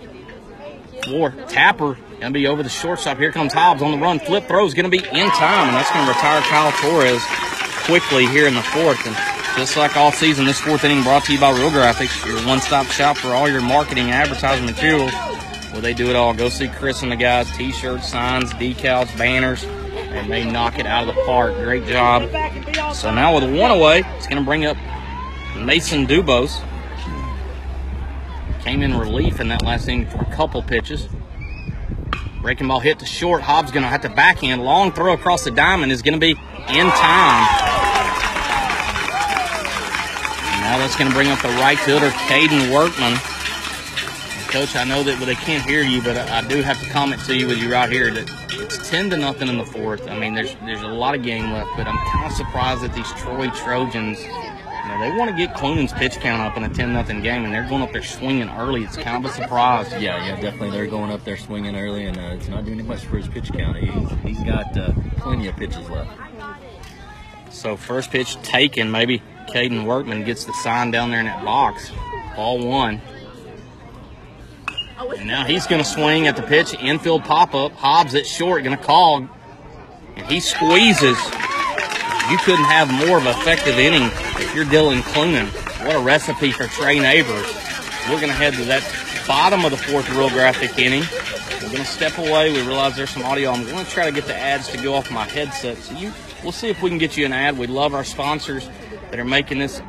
For 1.05 1.31
Tapper 1.47 1.99
gonna 2.19 2.33
be 2.33 2.49
over 2.49 2.65
the 2.65 2.69
shortstop. 2.69 3.19
Here 3.19 3.31
comes 3.31 3.53
Hobbs 3.53 3.81
on 3.81 3.93
the 3.93 3.99
run. 3.99 4.19
Flip 4.19 4.49
throw 4.49 4.67
is 4.67 4.75
gonna 4.75 4.89
be 4.89 4.99
in 4.99 5.31
time, 5.31 5.69
and 5.69 5.77
that's 5.77 5.93
gonna 5.93 6.09
retire 6.11 6.41
Kyle 6.41 6.73
Torres 6.73 7.23
quickly 7.87 8.27
here 8.27 8.49
in 8.49 8.55
the 8.55 8.63
fourth. 8.63 9.07
And 9.07 9.15
just 9.59 9.77
like 9.77 9.97
all 9.97 10.13
season, 10.13 10.45
this 10.45 10.61
fourth 10.61 10.85
inning 10.85 11.03
brought 11.03 11.25
to 11.25 11.33
you 11.33 11.41
by 11.41 11.51
Real 11.51 11.71
Graphics, 11.71 12.25
your 12.25 12.47
one-stop 12.47 12.87
shop 12.87 13.17
for 13.17 13.35
all 13.35 13.49
your 13.49 13.61
marketing 13.61 14.05
and 14.05 14.15
advertising 14.15 14.65
materials. 14.65 15.11
Well, 15.73 15.81
they 15.81 15.95
do 15.95 16.09
it 16.09 16.15
all. 16.15 16.33
Go 16.33 16.49
see 16.49 16.69
Chris 16.69 17.03
and 17.03 17.11
the 17.11 17.17
guys. 17.17 17.51
T-shirts, 17.57 18.09
signs, 18.09 18.53
decals, 18.53 19.17
banners, 19.19 19.65
and 19.65 20.31
they 20.31 20.49
knock 20.49 20.79
it 20.79 20.87
out 20.87 21.09
of 21.09 21.15
the 21.15 21.21
park. 21.25 21.57
Great 21.57 21.87
job. 21.87 22.23
So 22.95 23.13
now 23.13 23.35
with 23.35 23.45
one 23.59 23.73
away, 23.73 24.05
it's 24.17 24.29
going 24.29 24.39
to 24.39 24.45
bring 24.45 24.65
up 24.65 24.77
Mason 25.57 26.07
Dubose. 26.07 26.63
Came 28.61 28.83
in 28.83 28.97
relief 28.97 29.41
in 29.41 29.49
that 29.49 29.63
last 29.63 29.89
inning 29.89 30.07
for 30.07 30.19
a 30.19 30.35
couple 30.37 30.63
pitches. 30.63 31.09
Breaking 32.43 32.69
ball 32.69 32.79
hit 32.79 33.01
to 33.01 33.07
short. 33.07 33.43
Hobbs 33.43 33.73
going 33.73 33.83
to 33.83 33.89
have 33.89 34.03
to 34.03 34.09
backhand. 34.09 34.63
Long 34.65 34.93
throw 34.93 35.15
across 35.15 35.43
the 35.43 35.51
diamond 35.51 35.91
is 35.91 36.03
going 36.03 36.15
to 36.15 36.21
be 36.21 36.31
in 36.31 36.87
time. 36.91 37.68
Now 40.69 40.77
that's 40.77 40.97
going 40.97 41.09
to 41.09 41.17
bring 41.17 41.29
up 41.29 41.41
the 41.41 41.49
right 41.49 41.79
fielder, 41.79 42.11
Caden 42.11 42.71
Workman. 42.71 43.17
Coach, 44.49 44.77
I 44.77 44.85
know 44.85 45.03
that 45.03 45.19
they 45.25 45.35
can't 45.35 45.65
hear 45.65 45.83
you, 45.83 46.03
but 46.03 46.19
I, 46.19 46.41
I 46.41 46.47
do 46.47 46.61
have 46.61 46.79
to 46.83 46.91
comment 46.91 47.25
to 47.25 47.35
you 47.35 47.47
with 47.47 47.57
you 47.57 47.73
right 47.73 47.91
here 47.91 48.13
that 48.13 48.31
it's 48.53 48.91
ten 48.91 49.09
to 49.09 49.17
nothing 49.17 49.49
in 49.49 49.57
the 49.57 49.65
fourth. 49.65 50.07
I 50.09 50.19
mean, 50.19 50.35
there's 50.35 50.55
there's 50.67 50.83
a 50.83 50.89
lot 50.89 51.15
of 51.15 51.23
game 51.23 51.53
left, 51.53 51.71
but 51.75 51.87
I'm 51.87 51.97
kind 51.97 52.27
of 52.27 52.33
surprised 52.33 52.83
that 52.83 52.93
these 52.93 53.11
Troy 53.13 53.49
Trojans, 53.49 54.21
you 54.21 54.29
know, 54.29 55.01
they 55.01 55.11
want 55.17 55.31
to 55.31 55.37
get 55.39 55.57
Clunan's 55.57 55.95
pitch 55.95 56.17
count 56.17 56.43
up 56.43 56.59
in 56.59 56.65
a 56.65 56.69
ten 56.69 56.93
nothing 56.93 57.23
game, 57.23 57.47
and 57.47 57.55
they're 57.55 57.67
going 57.67 57.81
up 57.81 57.93
there 57.93 58.03
swinging 58.03 58.51
early. 58.51 58.85
It's 58.85 58.99
kind 58.99 59.25
of 59.25 59.31
a 59.31 59.35
surprise. 59.35 59.91
Yeah, 59.93 60.23
yeah, 60.27 60.39
definitely. 60.39 60.73
They're 60.73 60.87
going 60.87 61.11
up 61.11 61.25
there 61.25 61.39
swinging 61.39 61.77
early, 61.77 62.05
and 62.05 62.19
uh, 62.19 62.35
it's 62.37 62.49
not 62.49 62.67
doing 62.67 62.87
much 62.87 63.07
for 63.07 63.17
his 63.17 63.27
pitch 63.27 63.51
count. 63.55 63.79
He's, 63.79 64.37
he's 64.37 64.45
got 64.45 64.77
uh, 64.77 64.93
plenty 65.17 65.49
of 65.49 65.57
pitches 65.57 65.89
left. 65.89 66.11
So 67.49 67.75
first 67.75 68.11
pitch 68.11 68.37
taken, 68.43 68.91
maybe 68.91 69.23
Caden 69.49 69.85
Workman 69.85 70.25
gets 70.25 70.45
the 70.45 70.53
sign 70.53 70.91
down 70.91 71.11
there 71.11 71.21
in 71.21 71.27
that 71.27 71.45
box. 71.45 71.91
Ball 72.37 72.65
one. 72.65 73.01
And 75.17 75.27
now 75.27 75.45
he's 75.45 75.67
going 75.67 75.83
to 75.83 75.89
swing 75.89 76.27
at 76.27 76.37
the 76.37 76.43
pitch, 76.43 76.75
infield 76.75 77.25
pop 77.25 77.55
up. 77.55 77.73
Hobbs 77.73 78.15
at 78.15 78.27
short, 78.27 78.63
going 78.63 78.77
to 78.77 78.83
call. 78.83 79.29
And 80.17 80.27
he 80.27 80.41
squeezes. 80.41 81.19
You 82.31 82.37
couldn't 82.39 82.67
have 82.67 82.93
more 83.07 83.19
of 83.19 83.27
an 83.27 83.39
effective 83.39 83.79
inning 83.79 84.11
if 84.37 84.55
you're 84.55 84.67
Dylan 84.67 85.01
Clunan. 85.01 85.47
What 85.87 85.97
a 85.97 86.01
recipe 86.01 86.53
for 86.53 86.67
Trey 86.67 86.99
Neighbors. 86.99 87.47
We're 88.09 88.21
going 88.21 88.29
to 88.29 88.35
head 88.35 88.55
to 88.55 88.65
that 88.65 88.83
bottom 89.27 89.65
of 89.65 89.71
the 89.71 89.77
fourth 89.77 90.11
real 90.11 90.29
graphic 90.29 90.79
inning. 90.79 91.05
We're 91.63 91.73
going 91.73 91.85
to 91.85 91.91
step 91.91 92.19
away. 92.19 92.53
We 92.53 92.61
realize 92.61 92.97
there's 92.97 93.11
some 93.11 93.23
audio. 93.23 93.51
I'm 93.51 93.65
going 93.65 93.85
to 93.85 93.91
try 93.91 94.07
to 94.07 94.13
get 94.13 94.27
the 94.27 94.37
ads 94.37 94.69
to 94.69 94.83
go 94.83 94.95
off 94.95 95.11
my 95.11 95.27
headset. 95.27 95.79
So 95.79 95.95
you, 95.95 96.13
we'll 96.43 96.53
see 96.53 96.69
if 96.69 96.83
we 96.83 96.91
can 96.91 96.99
get 96.99 97.17
you 97.17 97.25
an 97.25 97.33
ad. 97.33 97.57
We 97.57 97.67
love 97.67 97.95
our 97.95 98.05
sponsors 98.05 98.69
that 99.11 99.19
are 99.19 99.25
making 99.25 99.59
this 99.59 99.81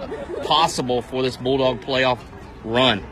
possible 0.43 1.01
for 1.01 1.21
this 1.21 1.37
Bulldog 1.37 1.81
playoff 1.81 2.19
run. 2.63 3.03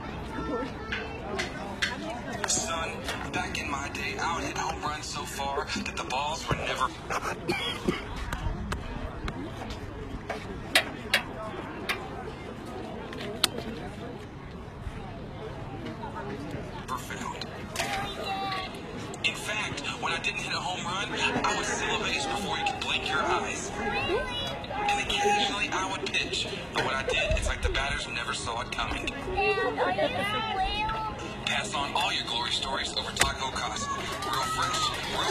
Real 33.48 33.56
fresh, 33.56 34.84
real 35.08 35.24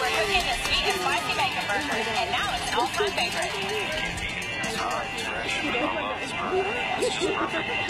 we're 0.00 0.10
cooking 0.10 0.42
the 0.42 0.56
sweet 0.64 0.84
and 0.90 0.98
spicy 0.98 1.34
bacon 1.38 1.62
burger, 1.68 2.02
and 2.18 2.30
now 2.32 2.50
it's 2.52 2.66
an 2.66 2.74
all-time 2.74 3.12
favorite. 3.14 3.52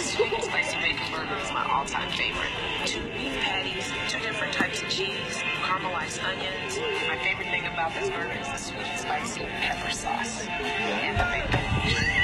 Sweet 0.01 0.33
and 0.33 0.43
spicy 0.43 0.77
bacon 0.77 1.09
burger 1.11 1.37
is 1.41 1.51
my 1.51 1.65
all-time 1.67 2.11
favorite. 2.11 2.53
Two 2.85 3.01
beef 3.17 3.33
patties, 3.41 3.91
two 4.09 4.19
different 4.19 4.53
types 4.53 4.83
of 4.83 4.89
cheese, 4.89 5.41
caramelized 5.63 6.23
onions. 6.23 6.77
My 7.07 7.17
favorite 7.17 7.49
thing 7.49 7.65
about 7.65 7.91
this 7.95 8.09
burger 8.11 8.37
is 8.39 8.47
the 8.47 8.57
sweet 8.57 8.85
and 8.85 8.99
spicy 8.99 9.45
pepper 9.61 9.91
sauce 9.91 10.45
and 10.47 11.17
the 11.17 11.23
bacon. 11.23 12.22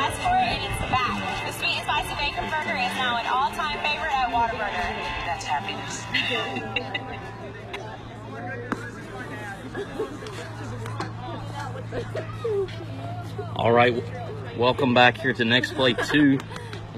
You 0.00 0.06
asked 0.06 0.22
for 0.22 0.28
it, 0.28 0.56
and 0.56 0.64
it's 0.64 0.80
back. 0.90 1.46
The 1.46 1.52
sweet 1.52 1.76
and 1.76 1.84
spicy 1.84 2.14
bacon 2.14 2.48
burger 2.48 2.74
is 2.74 2.94
now 2.96 3.18
an 3.18 3.26
all-time 3.26 3.78
favorite 3.84 4.14
at 4.14 4.30
Whataburger. 4.32 4.96
That's 5.26 5.44
happiness. 5.44 6.06
All 13.56 13.72
right, 13.72 14.02
welcome 14.56 14.94
back 14.94 15.18
here 15.18 15.34
to 15.34 15.44
Next 15.44 15.74
Play 15.74 15.92
2. 15.92 16.38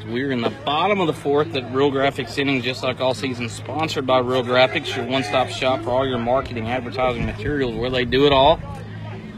We're 0.06 0.30
in 0.30 0.40
the 0.40 0.54
bottom 0.64 1.00
of 1.00 1.08
the 1.08 1.12
fourth 1.12 1.56
at 1.56 1.74
Real 1.74 1.90
Graphics 1.90 2.38
inning, 2.38 2.62
just 2.62 2.84
like 2.84 3.00
all 3.00 3.14
season. 3.14 3.48
Sponsored 3.48 4.06
by 4.06 4.20
Real 4.20 4.44
Graphics, 4.44 4.94
your 4.94 5.06
one-stop 5.06 5.48
shop 5.48 5.82
for 5.82 5.90
all 5.90 6.06
your 6.06 6.18
marketing, 6.18 6.68
advertising 6.68 7.26
materials, 7.26 7.74
where 7.74 7.90
they 7.90 8.04
do 8.04 8.26
it 8.26 8.32
all. 8.32 8.60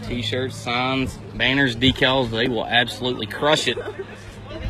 T-shirts, 0.03 0.55
signs, 0.55 1.19
banners, 1.37 1.77
decals. 1.77 2.31
They 2.31 2.49
will 2.49 2.67
absolutely 2.67 3.27
crush 3.27 3.69
it. 3.69 3.79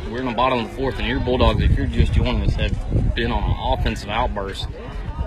We're 0.09 0.19
in 0.19 0.25
the 0.25 0.33
bottom 0.33 0.59
of 0.59 0.69
the 0.69 0.75
fourth, 0.75 0.99
and 0.99 1.07
your 1.07 1.19
Bulldogs, 1.19 1.61
if 1.61 1.77
you're 1.77 1.87
just 1.87 2.13
joining 2.13 2.43
us, 2.43 2.53
have 2.55 3.15
been 3.15 3.31
on 3.31 3.43
an 3.43 3.79
offensive 3.79 4.09
outburst. 4.09 4.67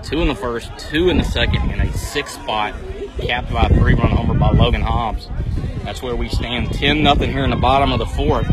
Two 0.03 0.21
in 0.21 0.27
the 0.27 0.35
first, 0.35 0.71
two 0.77 1.09
in 1.09 1.17
the 1.17 1.23
second, 1.23 1.71
and 1.71 1.81
a 1.81 1.97
six 1.97 2.33
spot, 2.33 2.73
capped 3.19 3.51
by 3.51 3.63
a 3.63 3.69
three-run 3.69 4.11
homer 4.11 4.33
by 4.33 4.51
Logan 4.51 4.81
Hobbs. 4.81 5.27
That's 5.83 6.01
where 6.01 6.15
we 6.15 6.29
stand, 6.29 6.71
10 6.71 7.03
nothing 7.03 7.31
here 7.31 7.43
in 7.43 7.49
the 7.49 7.57
bottom 7.57 7.91
of 7.91 7.99
the 7.99 8.05
fourth. 8.05 8.47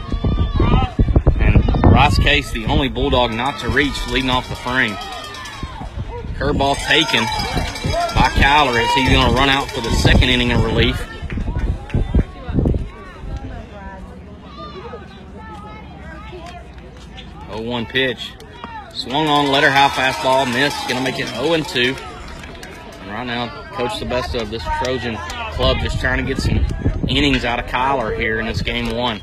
And 1.39 1.63
Rice 1.85 2.19
Case, 2.19 2.51
the 2.51 2.67
only 2.67 2.89
Bulldog 2.89 3.33
not 3.33 3.61
to 3.61 3.69
reach, 3.69 3.95
leading 4.09 4.31
off 4.31 4.49
the 4.49 4.57
frame. 4.57 4.97
Curveball 6.37 6.77
taken 6.87 7.23
by 8.15 8.29
Kyler 8.35 8.83
as 8.83 8.95
he's 8.95 9.09
going 9.09 9.29
to 9.29 9.35
run 9.35 9.49
out 9.49 9.71
for 9.71 9.81
the 9.81 9.91
second 9.93 10.29
inning 10.29 10.53
of 10.53 10.63
relief. 10.65 11.01
Oh 17.57 17.63
one 17.63 17.87
pitch. 17.87 18.33
Swung 18.93 19.27
on, 19.29 19.51
letter 19.51 19.71
high 19.71 19.89
fastball, 19.89 20.53
missed. 20.53 20.89
Gonna 20.89 21.01
make 21.01 21.19
it 21.19 21.27
0-2. 21.27 21.97
And 23.01 23.11
right 23.11 23.27
now, 23.27 23.49
Coach 23.73 23.93
Sebesta 23.93 24.43
of 24.43 24.51
this 24.51 24.63
Trojan 24.83 25.17
club 25.53 25.79
just 25.81 25.99
trying 25.99 26.19
to 26.19 26.35
get 26.35 26.43
some 26.43 26.67
innings 27.09 27.47
out 27.47 27.59
of 27.59 27.65
Kyler 27.65 28.15
here 28.19 28.41
in 28.41 28.47
this 28.47 28.61
game 28.61 28.95
one. 28.95 29.23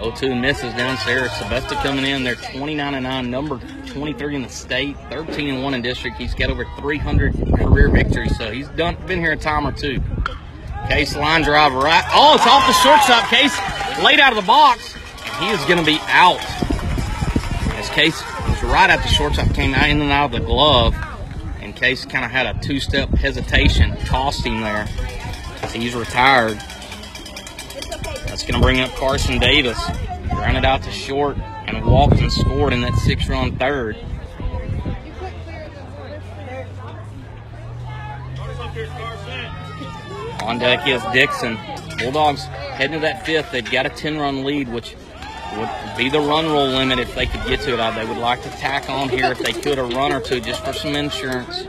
0-2 0.00 0.40
misses 0.40 0.74
downstairs. 0.74 1.30
Sebesta 1.30 1.80
coming 1.84 2.04
in. 2.04 2.24
They're 2.24 2.34
29 2.34 2.94
and 2.94 3.04
9, 3.04 3.30
number 3.30 3.60
23 3.86 4.34
in 4.34 4.42
the 4.42 4.48
state, 4.48 4.96
13 5.10 5.54
and 5.54 5.62
1 5.62 5.74
in 5.74 5.82
district. 5.82 6.16
He's 6.16 6.34
got 6.34 6.50
over 6.50 6.66
300 6.78 7.32
career 7.58 7.90
victories, 7.90 8.36
so 8.36 8.50
he's 8.50 8.68
done 8.70 8.96
been 9.06 9.20
here 9.20 9.32
a 9.32 9.36
time 9.36 9.68
or 9.68 9.72
two. 9.72 10.02
Case 10.88 11.14
line 11.14 11.42
drive 11.42 11.74
right. 11.74 12.04
Oh, 12.12 12.34
it's 12.34 12.46
off 12.46 12.66
the 12.66 12.72
shortstop. 12.72 13.28
Case 13.30 13.56
laid 14.02 14.18
out 14.18 14.32
of 14.32 14.36
the 14.36 14.46
box. 14.46 14.96
He 15.38 15.50
is 15.50 15.62
going 15.66 15.78
to 15.78 15.84
be 15.84 15.98
out. 16.08 16.40
As 17.74 17.90
Case 17.90 18.22
was 18.48 18.62
right 18.62 18.88
at 18.88 19.02
the 19.02 19.08
shortstop, 19.08 19.52
came 19.54 19.74
out 19.74 19.88
in 19.88 20.00
and 20.00 20.10
out 20.10 20.32
of 20.34 20.40
the 20.40 20.46
glove. 20.46 20.96
And 21.60 21.76
Case 21.76 22.06
kind 22.06 22.24
of 22.24 22.30
had 22.30 22.46
a 22.46 22.58
two-step 22.60 23.10
hesitation, 23.10 23.96
tossed 24.06 24.46
him 24.46 24.62
there. 24.62 24.86
He's 25.72 25.94
retired. 25.94 26.58
That's 28.26 28.42
going 28.42 28.54
to 28.54 28.60
bring 28.60 28.80
up 28.80 28.90
Carson 28.92 29.38
Davis. 29.38 29.78
Grounded 30.30 30.64
out 30.64 30.82
to 30.84 30.90
short 30.90 31.36
and 31.38 31.84
walked 31.84 32.18
and 32.18 32.32
scored 32.32 32.72
in 32.72 32.80
that 32.80 32.94
six-run 32.94 33.56
third. 33.56 33.96
On 40.42 40.58
deck 40.58 40.86
is 40.86 41.02
Dixon. 41.12 41.58
Bulldogs 41.98 42.44
heading 42.44 42.94
to 42.94 43.00
that 43.00 43.26
fifth. 43.26 43.50
They've 43.50 43.70
got 43.70 43.86
a 43.86 43.90
10-run 43.90 44.44
lead, 44.44 44.68
which 44.68 44.94
would 45.56 45.96
be 45.96 46.08
the 46.08 46.20
run 46.20 46.46
roll 46.46 46.68
limit 46.68 46.98
if 46.98 47.14
they 47.14 47.26
could 47.26 47.44
get 47.46 47.60
to 47.60 47.74
it. 47.74 47.80
Uh, 47.80 47.90
they 47.92 48.04
would 48.04 48.18
like 48.18 48.42
to 48.42 48.50
tack 48.50 48.88
on 48.90 49.08
here 49.08 49.32
if 49.32 49.38
they 49.38 49.52
could 49.52 49.78
a 49.78 49.84
run 49.84 50.12
or 50.12 50.20
two 50.20 50.40
just 50.40 50.64
for 50.64 50.72
some 50.72 50.94
insurance. 50.94 51.66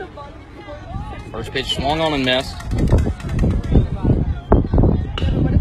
First 1.30 1.52
pitch 1.52 1.74
swung 1.74 2.00
on 2.00 2.14
and 2.14 2.24
missed. 2.24 2.56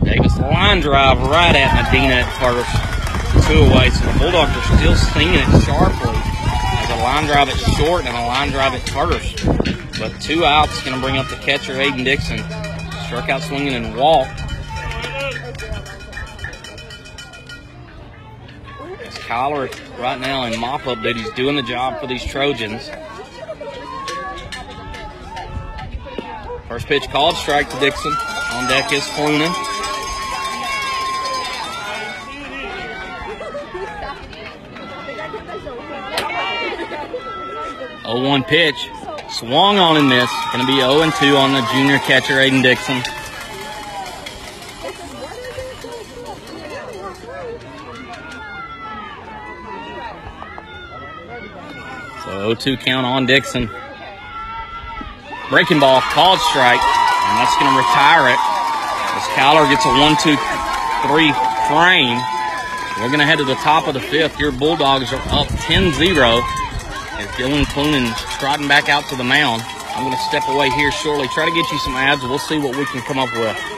Davis 0.04 0.38
line 0.40 0.80
drive 0.80 1.20
right 1.28 1.56
at 1.56 1.92
Medina 1.92 2.24
at 2.24 2.30
first. 2.40 3.48
Two 3.48 3.60
away, 3.60 3.90
so 3.90 4.06
the 4.06 4.20
Bulldogs 4.20 4.56
are 4.56 4.78
still 4.78 4.96
singing 4.96 5.36
it 5.36 5.64
sharply. 5.64 6.12
There's 6.12 7.00
a 7.00 7.04
line 7.04 7.26
drive 7.26 7.50
at 7.50 7.58
short 7.78 8.06
and 8.06 8.16
a 8.16 8.28
line 8.28 8.50
drive 8.50 8.74
at 8.74 8.90
first. 8.90 9.46
But 10.00 10.20
two 10.22 10.46
outs 10.46 10.82
going 10.84 10.96
to 10.96 11.02
bring 11.02 11.18
up 11.18 11.28
the 11.28 11.36
catcher, 11.38 11.74
Aiden 11.74 12.04
Dixon. 12.04 12.40
Struck 13.06 13.30
out 13.30 13.42
swinging 13.42 13.74
and 13.74 13.96
walked. 13.96 14.42
Kyler 19.28 19.70
right 20.00 20.20
now 20.20 20.46
in 20.46 20.58
mop-up 20.58 21.04
duty, 21.04 21.26
doing 21.36 21.58
the 21.58 21.62
job 21.62 22.00
for 22.00 22.08
these 22.08 22.24
Trojans. 22.24 22.90
First 26.70 26.88
pitch 26.88 27.04
called, 27.10 27.36
strike 27.36 27.70
to 27.70 27.80
Dixon. 27.80 28.14
On 28.54 28.68
deck 28.70 28.92
is 28.94 29.04
Clunan. 29.04 29.54
Oh 38.06 38.22
one 38.24 38.46
pitch. 38.46 38.90
Swung 39.30 39.78
on 39.78 39.98
and 39.98 40.08
missed. 40.08 40.34
Going 40.54 40.66
to 40.66 40.72
be 40.72 40.80
0 40.80 41.02
and 41.02 41.14
2 41.14 41.36
on 41.36 41.52
the 41.52 41.68
junior 41.74 42.00
catcher, 42.00 42.36
Aiden 42.36 42.64
Dixon. 42.64 43.04
So 52.48 52.56
0 52.56 52.78
2 52.78 52.78
count 52.78 53.06
on 53.06 53.26
Dixon. 53.26 53.70
Breaking 55.50 55.82
ball, 55.82 56.00
called 56.00 56.40
strike, 56.40 56.80
and 56.80 57.34
that's 57.36 57.52
going 57.60 57.68
to 57.68 57.78
retire 57.78 58.32
it. 58.32 58.40
As 58.40 59.28
Kyler 59.36 59.68
gets 59.68 59.84
a 59.84 59.92
1 59.92 60.16
2 60.24 60.32
3 61.12 61.28
frame. 61.68 62.16
We're 63.04 63.12
going 63.12 63.20
to 63.20 63.26
head 63.26 63.40
to 63.40 63.44
the 63.44 63.56
top 63.56 63.90
of 63.90 63.96
the 63.96 64.00
fifth. 64.00 64.40
Your 64.40 64.54
Bulldogs 64.54 65.12
are 65.12 65.22
up 65.28 65.50
10 65.68 65.92
0 65.92 66.40
as 67.20 67.28
Dylan 67.36 67.66
Clunan 67.66 68.16
trotting 68.40 68.70
back 68.70 68.88
out 68.88 69.04
to 69.10 69.18
the 69.18 69.26
mound. 69.26 69.62
I'm 69.92 70.06
going 70.06 70.16
to 70.16 70.24
step 70.24 70.48
away 70.48 70.70
here 70.70 70.92
shortly, 70.92 71.28
try 71.28 71.44
to 71.44 71.54
get 71.54 71.70
you 71.70 71.80
some 71.80 71.96
ads. 71.96 72.24
We'll 72.24 72.40
see 72.40 72.60
what 72.60 72.78
we 72.78 72.86
can 72.86 73.02
come 73.02 73.20
up 73.20 73.34
with. 73.34 73.77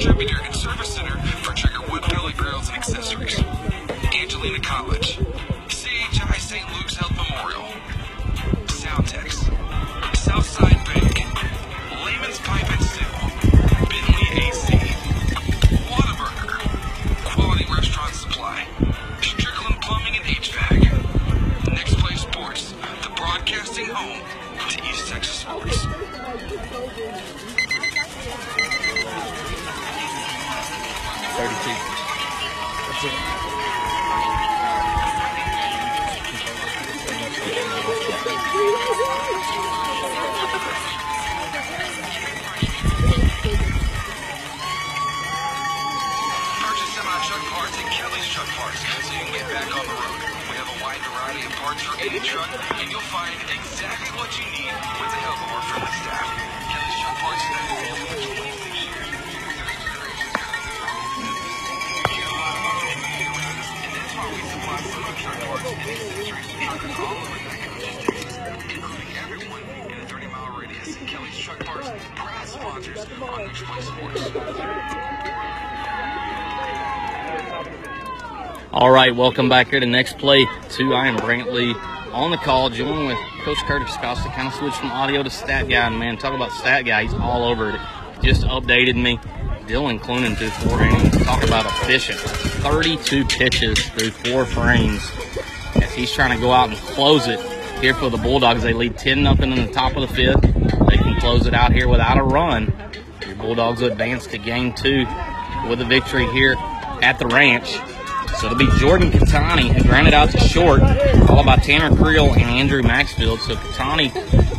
Distributor 0.00 0.40
and 0.42 0.56
service 0.56 0.94
center 0.94 1.14
for 1.44 1.52
Traeger 1.52 1.82
Wood 1.92 2.00
Pellet 2.00 2.34
Grills 2.34 2.68
and 2.68 2.78
accessories. 2.78 3.38
Angelina 4.14 4.58
College, 4.60 5.18
truck, 52.18 52.50
and 52.74 52.90
you'll 52.90 53.00
find 53.06 53.30
exactly 53.54 54.10
what 54.18 54.26
you 54.34 54.42
need 54.50 54.66
with 54.66 55.10
the 55.14 55.20
help 55.22 55.38
of 55.46 55.54
our 55.54 55.62
friendly 55.62 55.94
staff. 56.02 56.26
Kelly's 56.66 56.98
Truck 56.98 57.14
Parts 57.22 57.38
has 57.46 57.54
been 57.54 57.86
available 57.86 58.10
for 58.10 58.18
26 58.34 58.82
years. 58.90 59.14
And 63.78 63.94
that's 63.94 64.10
why 64.18 64.26
we 64.26 64.42
supply 64.42 64.82
truck 65.22 65.38
parts 65.38 65.70
and 65.70 65.86
accessories 65.86 66.50
to 66.50 66.58
truckers 66.66 66.98
all 66.98 67.14
over 67.14 67.38
including 68.74 69.10
everyone 69.22 69.62
in 69.86 69.94
a 69.94 70.06
30 70.10 70.26
mile 70.26 70.50
radius. 70.58 70.98
Kelly's 71.06 71.38
Truck 71.38 71.62
Parts, 71.62 71.94
proud 72.18 72.46
sponsors 72.46 73.06
on 73.06 73.54
Sports. 73.54 73.86
All 78.72 78.90
right, 78.90 79.14
welcome 79.14 79.48
back 79.48 79.68
here 79.68 79.78
to 79.78 79.86
next 79.86 80.18
play 80.18 80.46
two. 80.68 80.92
I 80.92 81.06
am 81.06 81.16
Brantley 81.16 81.74
on 82.12 82.30
the 82.30 82.36
call, 82.36 82.70
joined 82.70 83.06
with 83.06 83.18
Coach 83.42 83.58
Curtis 83.58 83.94
Acosta. 83.94 84.28
Kind 84.30 84.48
of 84.48 84.54
switched 84.54 84.76
from 84.76 84.90
audio 84.90 85.22
to 85.22 85.30
stat 85.30 85.68
guy, 85.68 85.86
and 85.86 85.98
man, 85.98 86.16
talk 86.16 86.34
about 86.34 86.52
stat 86.52 86.84
guy. 86.84 87.02
He's 87.02 87.14
all 87.14 87.44
over 87.44 87.70
it. 87.70 87.80
Just 88.22 88.42
updated 88.42 88.96
me. 88.96 89.18
Dylan 89.66 90.00
Clunan 90.00 90.36
through 90.36 90.50
four 90.50 90.82
innings. 90.82 91.16
Talk 91.24 91.44
about 91.44 91.64
efficient. 91.66 92.18
32 92.18 93.24
pitches 93.26 93.78
through 93.90 94.10
four 94.10 94.44
frames 94.44 95.08
as 95.76 95.92
he's 95.94 96.12
trying 96.12 96.36
to 96.36 96.40
go 96.40 96.50
out 96.50 96.70
and 96.70 96.78
close 96.78 97.28
it 97.28 97.40
here 97.80 97.94
for 97.94 98.10
the 98.10 98.18
Bulldogs. 98.18 98.62
They 98.62 98.72
lead 98.72 98.98
10 98.98 99.22
nothing 99.22 99.52
in 99.52 99.66
the 99.66 99.72
top 99.72 99.96
of 99.96 100.08
the 100.08 100.14
fifth. 100.14 100.42
They 100.42 100.96
can 100.96 101.20
close 101.20 101.46
it 101.46 101.54
out 101.54 101.72
here 101.72 101.88
without 101.88 102.18
a 102.18 102.22
run. 102.22 102.72
Your 103.24 103.36
Bulldogs 103.36 103.80
advance 103.82 104.26
to 104.28 104.38
game 104.38 104.72
two 104.72 105.06
with 105.68 105.80
a 105.80 105.86
victory 105.86 106.26
here 106.32 106.56
at 107.02 107.18
the 107.18 107.26
ranch. 107.26 107.78
So 108.38 108.46
it'll 108.46 108.58
be 108.58 108.68
Jordan 108.78 109.10
Catani 109.10 109.72
who 109.72 109.82
grounded 109.84 110.14
out 110.14 110.30
to 110.30 110.38
short, 110.38 110.80
followed 111.26 111.46
by 111.46 111.56
Tanner 111.56 111.94
Creel 111.94 112.32
and 112.32 112.42
Andrew 112.42 112.82
Maxfield. 112.82 113.40
So 113.40 113.54
Catani, 113.54 114.12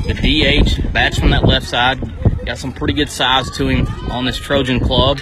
the 0.06 0.14
DH, 0.14 0.94
bats 0.94 1.18
from 1.18 1.32
that 1.32 1.46
left 1.46 1.68
side, 1.68 2.00
got 2.46 2.58
some 2.58 2.74
pretty 2.74 2.94
good 2.94 3.10
size 3.10 3.50
to 3.52 3.68
him 3.68 3.88
on 4.12 4.26
this 4.26 4.38
Trojan 4.38 4.80
club. 4.80 5.20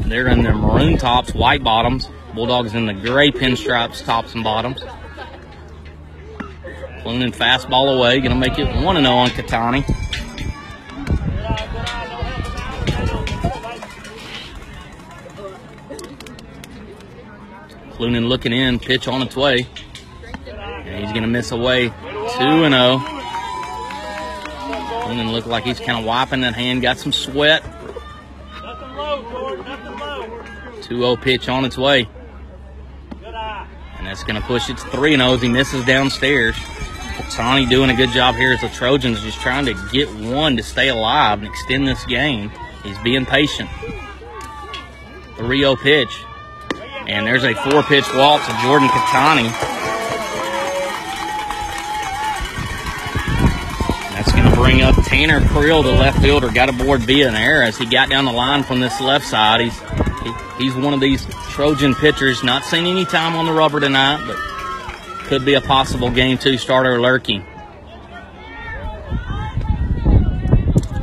They're 0.00 0.28
in 0.28 0.42
their 0.42 0.54
maroon 0.54 0.96
tops, 0.96 1.34
white 1.34 1.62
bottoms. 1.62 2.08
Bulldogs 2.34 2.74
in 2.74 2.86
the 2.86 2.94
gray 2.94 3.30
pinstripes, 3.30 4.04
tops 4.04 4.34
and 4.34 4.44
bottoms. 4.44 4.80
Clunan 7.02 7.34
fastball 7.34 7.96
away, 7.96 8.20
gonna 8.20 8.34
make 8.34 8.58
it 8.58 8.66
1 8.66 8.96
0 8.96 9.10
on 9.10 9.28
Catani. 9.30 9.84
Clunan 17.98 18.28
looking 18.28 18.52
in, 18.52 18.78
pitch 18.78 19.08
on 19.08 19.22
its 19.22 19.34
way. 19.34 19.66
And 20.46 21.04
he's 21.04 21.10
going 21.10 21.22
to 21.22 21.28
miss 21.28 21.50
away 21.50 21.88
2 21.88 21.92
and 21.92 22.72
0. 22.72 22.98
Clunan 25.02 25.32
looked 25.32 25.48
like 25.48 25.64
he's 25.64 25.80
kind 25.80 25.98
of 25.98 26.04
wiping 26.04 26.42
that 26.42 26.54
hand, 26.54 26.80
got 26.80 26.98
some 26.98 27.12
sweat. 27.12 27.64
Nothing 28.62 28.94
low, 28.94 29.30
Jordan. 29.30 29.64
Nothing 29.66 29.98
low. 29.98 30.82
2 30.82 31.00
0 31.00 31.16
pitch 31.16 31.48
on 31.48 31.64
its 31.64 31.76
way. 31.76 32.08
And 33.96 34.06
that's 34.06 34.22
going 34.22 34.40
to 34.40 34.46
push 34.46 34.70
it 34.70 34.78
to 34.78 34.84
3 34.90 35.16
0 35.16 35.34
as 35.34 35.42
he 35.42 35.48
misses 35.48 35.84
downstairs. 35.84 36.54
Tani 37.30 37.66
doing 37.66 37.90
a 37.90 37.96
good 37.96 38.10
job 38.10 38.36
here 38.36 38.52
as 38.52 38.60
the 38.60 38.68
Trojans 38.68 39.20
just 39.22 39.40
trying 39.40 39.66
to 39.66 39.74
get 39.90 40.08
one 40.14 40.56
to 40.56 40.62
stay 40.62 40.88
alive 40.88 41.40
and 41.40 41.48
extend 41.48 41.88
this 41.88 42.04
game. 42.04 42.52
He's 42.84 42.98
being 42.98 43.26
patient. 43.26 43.68
3 45.36 45.58
0 45.58 45.74
pitch. 45.74 46.24
And 47.08 47.26
there's 47.26 47.44
a 47.44 47.54
four 47.54 47.82
pitch 47.82 48.04
walk 48.14 48.44
to 48.46 48.52
Jordan 48.60 48.88
Catani. 48.88 49.48
That's 54.12 54.30
going 54.30 54.44
to 54.44 54.54
bring 54.54 54.82
up 54.82 54.94
Tanner 55.06 55.40
Creel, 55.48 55.82
the 55.82 55.92
left 55.92 56.20
fielder. 56.20 56.50
Got 56.50 56.68
aboard 56.68 57.00
via 57.00 57.28
an 57.28 57.34
error 57.34 57.62
as 57.62 57.78
he 57.78 57.86
got 57.86 58.10
down 58.10 58.26
the 58.26 58.32
line 58.32 58.62
from 58.62 58.80
this 58.80 59.00
left 59.00 59.26
side. 59.26 59.62
He's 59.62 59.78
he, 60.22 60.64
he's 60.64 60.74
one 60.74 60.92
of 60.92 61.00
these 61.00 61.24
Trojan 61.50 61.94
pitchers. 61.94 62.44
Not 62.44 62.62
seen 62.64 62.84
any 62.84 63.06
time 63.06 63.34
on 63.36 63.46
the 63.46 63.52
rubber 63.52 63.80
tonight, 63.80 64.22
but 64.26 64.36
could 65.28 65.46
be 65.46 65.54
a 65.54 65.62
possible 65.62 66.10
game 66.10 66.36
two 66.36 66.58
starter 66.58 67.00
lurking. 67.00 67.42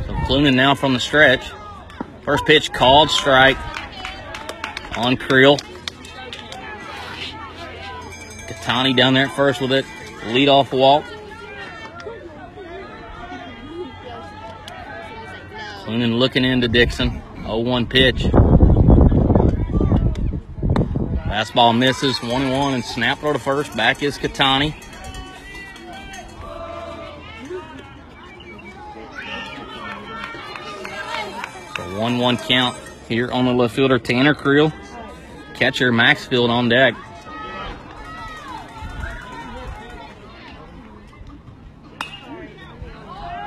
So 0.06 0.14
Clunan 0.28 0.54
now 0.54 0.76
from 0.76 0.92
the 0.92 1.00
stretch. 1.00 1.50
First 2.22 2.44
pitch 2.44 2.72
called 2.72 3.10
strike 3.10 3.56
on 4.96 5.16
Creel. 5.16 5.58
Katani 8.66 8.96
down 8.96 9.14
there 9.14 9.26
at 9.26 9.36
first 9.36 9.60
with 9.60 9.70
it. 9.70 9.86
Lead 10.26 10.48
off 10.48 10.72
walk. 10.72 11.04
Clunan 15.84 16.18
looking 16.18 16.44
into 16.44 16.66
Dixon. 16.66 17.22
0-1 17.44 17.88
pitch. 17.88 18.24
Fastball 21.26 21.78
misses. 21.78 22.20
1 22.20 22.50
1 22.50 22.74
and 22.74 22.84
snap 22.84 23.20
throw 23.20 23.32
to 23.32 23.38
first. 23.38 23.76
Back 23.76 24.02
is 24.02 24.18
Katani. 24.18 24.74
So 31.76 32.00
1 32.00 32.18
1 32.18 32.36
count 32.38 32.76
here 33.08 33.30
on 33.30 33.44
the 33.44 33.52
left 33.52 33.76
fielder, 33.76 34.00
Tanner 34.00 34.34
Creel. 34.34 34.72
Catcher 35.54 35.92
Maxfield 35.92 36.50
on 36.50 36.68
deck. 36.68 36.96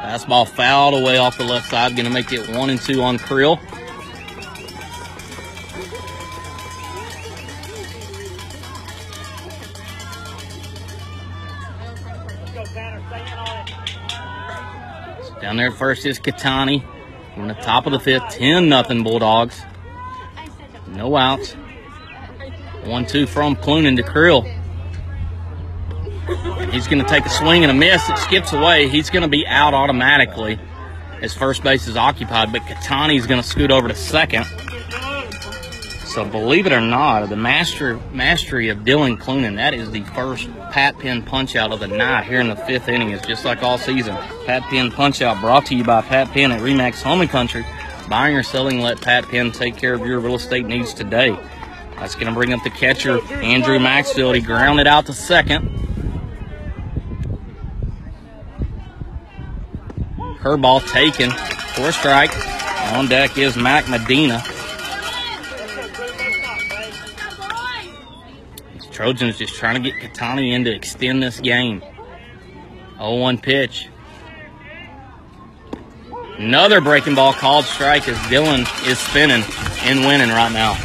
Fastball 0.09 0.47
fouled 0.47 0.95
away 0.95 1.17
off 1.17 1.37
the 1.37 1.43
left 1.43 1.69
side. 1.69 1.95
Going 1.95 2.07
to 2.07 2.11
make 2.11 2.33
it 2.33 2.49
one 2.49 2.71
and 2.71 2.81
two 2.81 3.03
on 3.03 3.19
Creel. 3.19 3.57
Down 15.39 15.57
there 15.57 15.71
first 15.71 16.07
is 16.07 16.19
Katani. 16.19 16.83
We're 17.37 17.43
in 17.43 17.47
the 17.49 17.53
top 17.53 17.85
of 17.85 17.91
the 17.91 17.99
fifth. 17.99 18.29
10 18.31 18.67
nothing 18.67 19.03
Bulldogs. 19.03 19.61
No 20.87 21.15
outs. 21.15 21.53
One 22.83 23.05
two 23.05 23.27
from 23.27 23.55
Clunan 23.55 23.95
to 23.97 24.01
Creel. 24.01 24.58
He's 26.71 26.87
going 26.87 27.03
to 27.03 27.09
take 27.09 27.25
a 27.25 27.29
swing 27.29 27.63
and 27.63 27.71
a 27.71 27.73
miss. 27.73 28.07
It 28.09 28.17
skips 28.17 28.53
away. 28.53 28.87
He's 28.87 29.09
going 29.09 29.23
to 29.23 29.29
be 29.29 29.45
out 29.47 29.73
automatically 29.73 30.59
as 31.21 31.33
first 31.33 31.63
base 31.63 31.87
is 31.87 31.97
occupied, 31.97 32.51
but 32.51 32.61
Katani's 32.61 33.27
going 33.27 33.41
to 33.41 33.47
scoot 33.47 33.71
over 33.71 33.87
to 33.87 33.95
second. 33.95 34.45
So 36.05 36.25
believe 36.25 36.65
it 36.65 36.73
or 36.73 36.81
not, 36.81 37.29
the 37.29 37.35
master 37.35 37.99
mastery 38.11 38.69
of 38.69 38.79
Dylan 38.79 39.17
Clunan, 39.17 39.57
that 39.57 39.73
is 39.73 39.91
the 39.91 40.03
first 40.05 40.49
Pat 40.71 40.97
Pin 40.97 41.21
punch 41.23 41.55
out 41.55 41.71
of 41.71 41.79
the 41.79 41.87
night 41.87 42.25
here 42.25 42.39
in 42.39 42.49
the 42.49 42.55
fifth 42.55 42.87
inning. 42.87 43.11
It's 43.11 43.25
just 43.27 43.45
like 43.45 43.61
all 43.61 43.77
season. 43.77 44.15
Pat 44.45 44.63
Pin 44.69 44.91
punch 44.91 45.21
out 45.21 45.39
brought 45.39 45.67
to 45.67 45.75
you 45.75 45.83
by 45.83 46.01
Pat 46.01 46.31
Pin 46.31 46.51
at 46.51 46.61
Remax 46.61 47.03
Home 47.03 47.21
and 47.21 47.29
Country. 47.29 47.65
Buying 48.09 48.35
or 48.35 48.41
selling, 48.41 48.81
let 48.81 48.99
Pat 48.99 49.27
Pin 49.27 49.51
take 49.51 49.77
care 49.77 49.93
of 49.93 50.01
your 50.01 50.19
real 50.19 50.35
estate 50.35 50.65
needs 50.65 50.95
today. 50.95 51.37
That's 51.97 52.15
going 52.15 52.27
to 52.27 52.33
bring 52.33 52.53
up 52.53 52.63
the 52.63 52.71
catcher, 52.71 53.21
Andrew 53.33 53.77
Maxfield. 53.77 54.33
He 54.33 54.41
grounded 54.41 54.87
out 54.87 55.05
to 55.07 55.13
second. 55.13 55.69
Curveball 60.41 60.87
taken 60.91 61.31
for 61.31 61.89
a 61.89 61.91
strike. 61.91 62.31
On 62.93 63.07
deck 63.07 63.37
is 63.37 63.57
Mac 63.57 63.89
Medina. 63.89 64.41
These 68.73 68.85
Trojans 68.89 69.37
just 69.37 69.55
trying 69.55 69.81
to 69.81 69.91
get 69.91 69.99
Katani 70.01 70.53
in 70.53 70.63
to 70.63 70.73
extend 70.73 71.21
this 71.21 71.39
game. 71.41 71.83
0-1 72.97 73.41
pitch. 73.41 73.89
Another 76.37 76.79
breaking 76.79 77.15
ball 77.15 77.33
called 77.33 77.65
strike 77.65 78.07
as 78.07 78.15
Dylan 78.29 78.61
is 78.87 78.97
spinning 78.97 79.43
and 79.83 79.99
winning 80.05 80.29
right 80.29 80.53
now. 80.53 80.77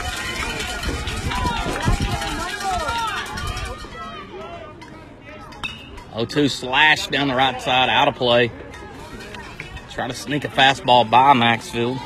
O 6.12 6.24
two 6.24 6.48
slash 6.48 7.06
down 7.06 7.28
the 7.28 7.34
right 7.36 7.60
side, 7.62 7.88
out 7.88 8.08
of 8.08 8.16
play. 8.16 8.50
Try 9.94 10.08
to 10.08 10.14
sneak 10.14 10.44
a 10.44 10.48
fastball 10.48 11.08
by 11.08 11.34
Maxfield. 11.34 11.98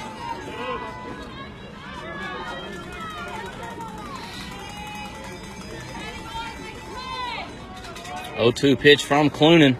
O 8.36 8.50
two 8.50 8.76
pitch 8.76 9.04
from 9.04 9.30
Clunan. 9.30 9.74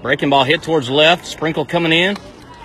Breaking 0.00 0.30
ball 0.30 0.44
hit 0.44 0.62
towards 0.62 0.88
left. 0.88 1.26
Sprinkle 1.26 1.66
coming 1.66 1.90
in. 1.90 2.16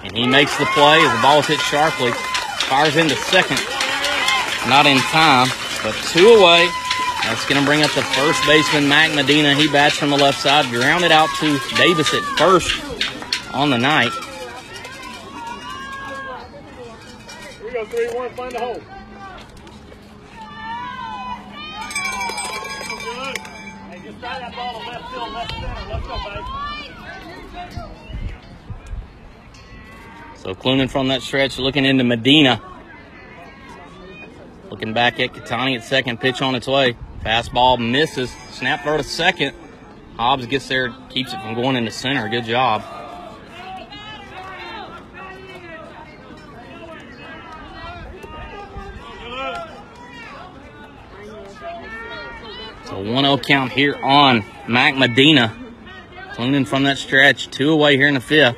And 0.03 0.15
he 0.15 0.27
makes 0.27 0.55
the 0.59 0.65
play 0.65 0.99
as 0.99 1.15
the 1.15 1.21
ball 1.23 1.39
is 1.39 1.47
hit 1.47 1.59
sharply. 1.61 2.11
Fires 2.11 2.95
into 2.95 3.15
second. 3.15 3.59
Not 4.69 4.85
in 4.85 4.99
time, 4.99 5.47
but 5.81 5.95
two 6.13 6.27
away. 6.27 6.69
That's 7.23 7.43
going 7.49 7.59
to 7.59 7.65
bring 7.65 7.81
up 7.81 7.91
the 7.95 8.03
first 8.03 8.39
baseman, 8.45 8.88
Mac 8.88 9.15
Medina. 9.15 9.55
He 9.55 9.67
bats 9.67 9.97
from 9.97 10.11
the 10.11 10.17
left 10.17 10.39
side. 10.39 10.69
Grounded 10.69 11.11
out 11.11 11.29
to 11.39 11.59
Davis 11.75 12.13
at 12.13 12.21
first 12.38 12.86
on 13.53 13.69
the 13.69 13.77
night. 13.77 14.11
Here 17.57 17.65
we 17.65 17.71
go, 17.71 17.85
3 17.85 18.07
1. 18.13 18.29
Find 18.31 18.51
the 18.51 18.59
hole. 18.59 18.81
Good. 22.99 23.37
Hey, 23.37 23.99
just 24.03 24.19
try 24.19 24.39
that 24.39 24.55
ball 24.55 24.79
to 24.79 24.87
left 24.87 25.11
field, 25.11 25.31
left 25.33 25.51
center. 25.51 25.67
Let's 25.89 26.07
go, 26.07 26.17
baby. 26.25 26.43
So 30.35 30.53
Clunan 30.55 30.89
from 30.89 31.07
that 31.09 31.21
stretch 31.21 31.57
looking 31.59 31.83
into 31.83 32.03
Medina. 32.03 32.61
Looking 34.69 34.93
back 34.93 35.19
at 35.19 35.33
Katani 35.33 35.75
at 35.75 35.83
second, 35.83 36.19
pitch 36.19 36.41
on 36.41 36.55
its 36.55 36.67
way. 36.67 36.95
Fastball 37.23 37.79
misses. 37.79 38.31
Snap 38.51 38.83
throw 38.83 38.97
to 38.97 39.03
second. 39.03 39.55
Hobbs 40.17 40.45
gets 40.45 40.67
there, 40.67 40.93
keeps 41.09 41.33
it 41.33 41.41
from 41.41 41.55
going 41.55 41.75
into 41.75 41.91
center. 41.91 42.29
Good 42.29 42.45
job. 42.45 42.83
So 52.97 53.03
1 53.03 53.25
0 53.25 53.37
count 53.37 53.71
here 53.71 53.95
on 53.95 54.43
Mac 54.67 54.95
Medina. 54.95 55.55
Clunan 56.33 56.65
from 56.65 56.85
that 56.85 56.97
stretch. 56.97 57.47
Two 57.51 57.69
away 57.69 57.95
here 57.95 58.07
in 58.07 58.15
the 58.15 58.19
fifth. 58.19 58.57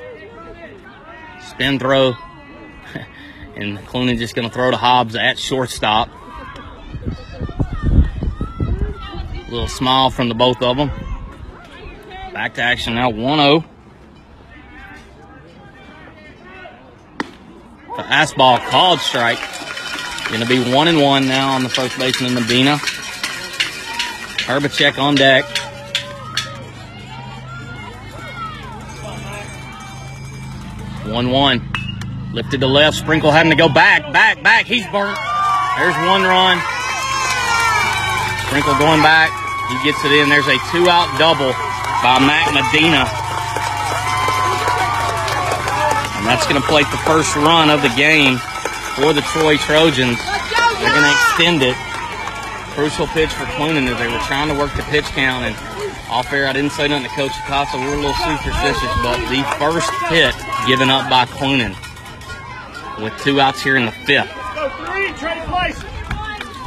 Spin 1.49 1.77
throw. 1.77 2.13
and 3.57 3.79
Clooney 3.79 4.17
just 4.17 4.35
going 4.35 4.47
to 4.47 4.53
throw 4.53 4.71
to 4.71 4.77
Hobbs 4.77 5.17
at 5.17 5.37
shortstop. 5.37 6.07
A 9.33 9.51
Little 9.51 9.67
smile 9.67 10.09
from 10.09 10.29
the 10.29 10.35
both 10.35 10.61
of 10.61 10.77
them. 10.77 10.89
Back 12.31 12.53
to 12.53 12.61
action 12.61 12.95
now, 12.95 13.09
1 13.09 13.39
0. 13.39 13.65
The 17.97 18.03
fastball 18.03 18.65
called 18.69 18.99
strike. 19.01 19.39
Going 20.29 20.39
to 20.39 20.47
be 20.47 20.73
1 20.73 20.87
and 20.87 21.01
1 21.01 21.27
now 21.27 21.55
on 21.55 21.63
the 21.63 21.69
first 21.69 21.99
baseman, 21.99 22.35
Medina. 22.35 22.79
Herbacek 24.49 24.97
on 24.97 25.13
deck. 25.13 25.45
One 31.05 31.29
one. 31.29 31.61
Lifted 32.33 32.59
to 32.61 32.65
left. 32.65 32.97
Sprinkle 32.97 33.29
having 33.29 33.51
to 33.51 33.55
go 33.55 33.69
back, 33.69 34.11
back, 34.11 34.41
back. 34.41 34.65
He's 34.65 34.87
burnt. 34.87 35.19
There's 35.77 35.93
one 36.09 36.25
run. 36.25 36.57
Sprinkle 38.49 38.73
going 38.81 39.05
back. 39.05 39.29
He 39.69 39.77
gets 39.85 40.03
it 40.03 40.17
in. 40.17 40.29
There's 40.29 40.49
a 40.49 40.57
two 40.73 40.89
out 40.89 41.13
double 41.21 41.53
by 42.01 42.17
Mac 42.17 42.49
Medina. 42.49 43.05
And 46.17 46.25
that's 46.25 46.49
going 46.49 46.59
to 46.59 46.67
plate 46.67 46.89
the 46.89 46.97
first 47.05 47.35
run 47.35 47.69
of 47.69 47.83
the 47.83 47.93
game 47.93 48.39
for 48.97 49.13
the 49.13 49.21
Troy 49.29 49.57
Trojans. 49.57 50.17
They're 50.17 50.89
going 50.89 51.05
to 51.05 51.13
extend 51.13 51.61
it. 51.61 51.88
Crucial 52.79 53.07
pitch 53.07 53.29
for 53.31 53.43
Clunan 53.43 53.91
as 53.91 53.99
they 53.99 54.07
were 54.07 54.23
trying 54.23 54.47
to 54.47 54.53
work 54.53 54.73
the 54.77 54.83
pitch 54.83 55.03
count. 55.07 55.43
And 55.43 55.53
off 56.09 56.31
air, 56.31 56.47
I 56.47 56.53
didn't 56.53 56.71
say 56.71 56.87
nothing 56.87 57.09
to 57.09 57.13
Coach 57.13 57.33
Acosta. 57.43 57.77
We're 57.77 57.95
a 57.95 57.97
little 57.97 58.13
superstitious, 58.13 58.89
but 59.03 59.19
the 59.27 59.43
first 59.59 59.91
hit 60.07 60.33
given 60.65 60.89
up 60.89 61.09
by 61.09 61.25
Clunan 61.25 61.75
with 63.03 63.11
two 63.21 63.41
outs 63.41 63.61
here 63.61 63.75
in 63.75 63.85
the 63.85 63.91
fifth. 63.91 64.31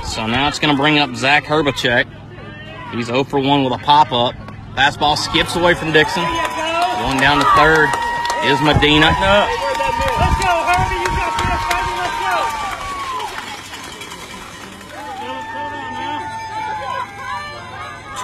So 0.04 0.26
now 0.26 0.48
it's 0.48 0.58
going 0.58 0.76
to 0.76 0.78
bring 0.78 0.98
up 0.98 1.16
Zach 1.16 1.44
Herbacek. 1.44 2.04
He's 2.92 3.06
0 3.06 3.24
for 3.24 3.40
1 3.40 3.64
with 3.64 3.72
a 3.72 3.78
pop 3.78 4.12
up. 4.12 4.34
Fastball 4.76 5.16
skips 5.16 5.56
away 5.56 5.72
from 5.72 5.92
Dixon. 5.92 6.24
Going 6.24 7.16
down 7.20 7.38
to 7.38 7.48
third 7.56 7.88
is 8.44 8.60
Medina. 8.60 9.08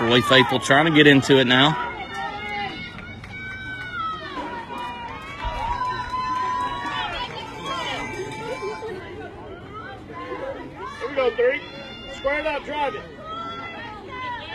Now. 0.01 0.07
Troy 0.07 0.23
Faithful 0.23 0.61
trying 0.61 0.87
to 0.87 0.93
get 0.93 1.07
into 1.07 1.39
it 1.39 1.47
now. 1.47 1.73
Here 10.99 11.09
we 11.09 11.15
go, 11.15 11.35
three. 11.35 11.61
Square 12.15 12.41
it 12.41 12.47
up, 12.47 12.65
drive 12.65 12.95
it. 12.95 13.03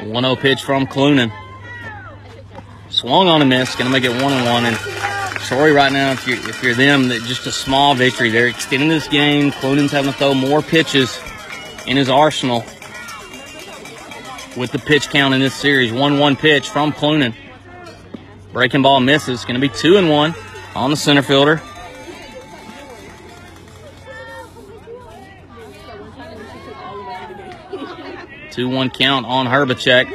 1 0.07 0.23
0 0.23 0.35
pitch 0.35 0.63
from 0.63 0.85
Clunan. 0.87 1.31
Swung 2.89 3.27
on 3.27 3.41
a 3.41 3.45
miss, 3.45 3.75
going 3.75 3.85
to 3.85 3.91
make 3.91 4.03
it 4.03 4.11
1 4.11 4.33
and 4.33 4.45
1. 4.45 4.65
And 4.65 4.77
Troy, 5.41 5.73
right 5.73 5.91
now, 5.91 6.11
if 6.11 6.27
you're, 6.27 6.37
if 6.37 6.63
you're 6.63 6.73
them, 6.73 7.07
that 7.09 7.21
just 7.23 7.47
a 7.47 7.51
small 7.51 7.95
victory. 7.95 8.29
They're 8.29 8.47
extending 8.47 8.89
this 8.89 9.07
game. 9.07 9.51
Clunan's 9.51 9.91
having 9.91 10.11
to 10.11 10.17
throw 10.17 10.33
more 10.33 10.61
pitches 10.61 11.19
in 11.87 11.97
his 11.97 12.09
arsenal 12.09 12.63
with 14.55 14.71
the 14.71 14.79
pitch 14.79 15.09
count 15.09 15.33
in 15.33 15.39
this 15.39 15.55
series. 15.55 15.91
1 15.91 16.19
1 16.19 16.35
pitch 16.35 16.69
from 16.69 16.91
Clunan. 16.91 17.35
Breaking 18.51 18.81
ball 18.81 18.99
misses. 18.99 19.45
Going 19.45 19.59
to 19.59 19.61
be 19.61 19.73
2 19.73 19.97
and 19.97 20.09
1 20.09 20.35
on 20.75 20.89
the 20.89 20.97
center 20.97 21.21
fielder. 21.21 21.61
Two 28.51 28.69
one 28.69 28.91
count 28.91 29.25
on 29.25 29.47
Herbacek. 29.47 30.05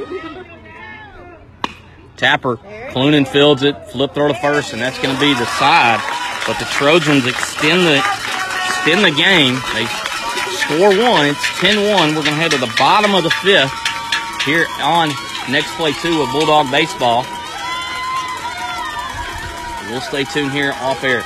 Tapper, 2.16 2.56
Clunan 2.90 3.26
fields 3.26 3.64
it, 3.64 3.74
flip 3.88 4.14
throw 4.14 4.28
to 4.28 4.34
first, 4.34 4.72
and 4.72 4.80
that's 4.80 4.96
going 5.00 5.12
to 5.12 5.20
be 5.20 5.34
the 5.34 5.44
side. 5.58 6.00
But 6.46 6.56
the 6.60 6.64
Trojans 6.66 7.26
extend 7.26 7.82
the 7.82 7.96
extend 7.98 9.04
the 9.04 9.10
game. 9.10 9.54
They 9.74 9.86
score 10.54 10.90
one. 10.90 11.26
It's 11.26 11.44
10-1. 11.58 12.14
We're 12.14 12.22
going 12.22 12.26
to 12.26 12.30
head 12.34 12.52
to 12.52 12.58
the 12.58 12.72
bottom 12.78 13.16
of 13.16 13.24
the 13.24 13.30
fifth 13.30 13.87
here 14.48 14.66
on 14.80 15.10
next 15.50 15.74
play 15.76 15.92
two 15.92 16.22
of 16.22 16.32
Bulldog 16.32 16.70
baseball. 16.70 17.22
We'll 19.90 20.00
stay 20.00 20.24
tuned 20.24 20.52
here 20.52 20.72
off 20.80 21.04
air. 21.04 21.22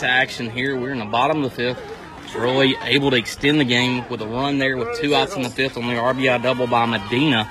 To 0.00 0.08
action 0.08 0.50
here. 0.50 0.78
We're 0.78 0.92
in 0.92 0.98
the 0.98 1.04
bottom 1.04 1.42
of 1.42 1.50
the 1.50 1.56
fifth. 1.56 1.82
Troy 2.28 2.72
able 2.82 3.10
to 3.10 3.16
extend 3.16 3.60
the 3.60 3.64
game 3.64 4.08
with 4.08 4.20
a 4.20 4.26
run 4.26 4.58
there 4.58 4.76
with 4.76 4.98
two 5.00 5.14
outs 5.14 5.36
in 5.36 5.42
the 5.42 5.50
fifth 5.50 5.76
on 5.76 5.86
the 5.86 5.94
RBI 5.94 6.42
double 6.42 6.66
by 6.66 6.86
Medina. 6.86 7.50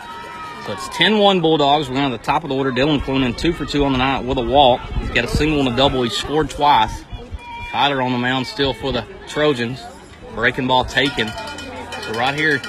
So 0.65 0.73
it's 0.73 0.87
10-1 0.89 1.41
Bulldogs. 1.41 1.89
We're 1.89 2.01
on 2.01 2.11
the 2.11 2.17
top 2.17 2.43
of 2.43 2.49
the 2.49 2.55
order. 2.55 2.71
Dylan 2.71 2.99
Clunan 2.99 3.37
two 3.37 3.53
for 3.53 3.65
two 3.65 3.83
on 3.85 3.91
the 3.91 3.97
night 3.97 4.25
with 4.25 4.37
a 4.37 4.41
walk. 4.41 4.81
He's 4.99 5.09
got 5.09 5.25
a 5.25 5.27
single 5.27 5.59
and 5.59 5.69
a 5.69 5.75
double. 5.75 6.03
He 6.03 6.09
scored 6.09 6.49
twice. 6.49 7.03
Tyler 7.71 8.01
on 8.01 8.11
the 8.11 8.17
mound 8.17 8.47
still 8.47 8.73
for 8.73 8.91
the 8.91 9.05
Trojans. 9.27 9.81
Breaking 10.35 10.67
ball 10.67 10.85
taken. 10.85 11.27
So 11.27 12.13
right 12.13 12.35
here, 12.35 12.59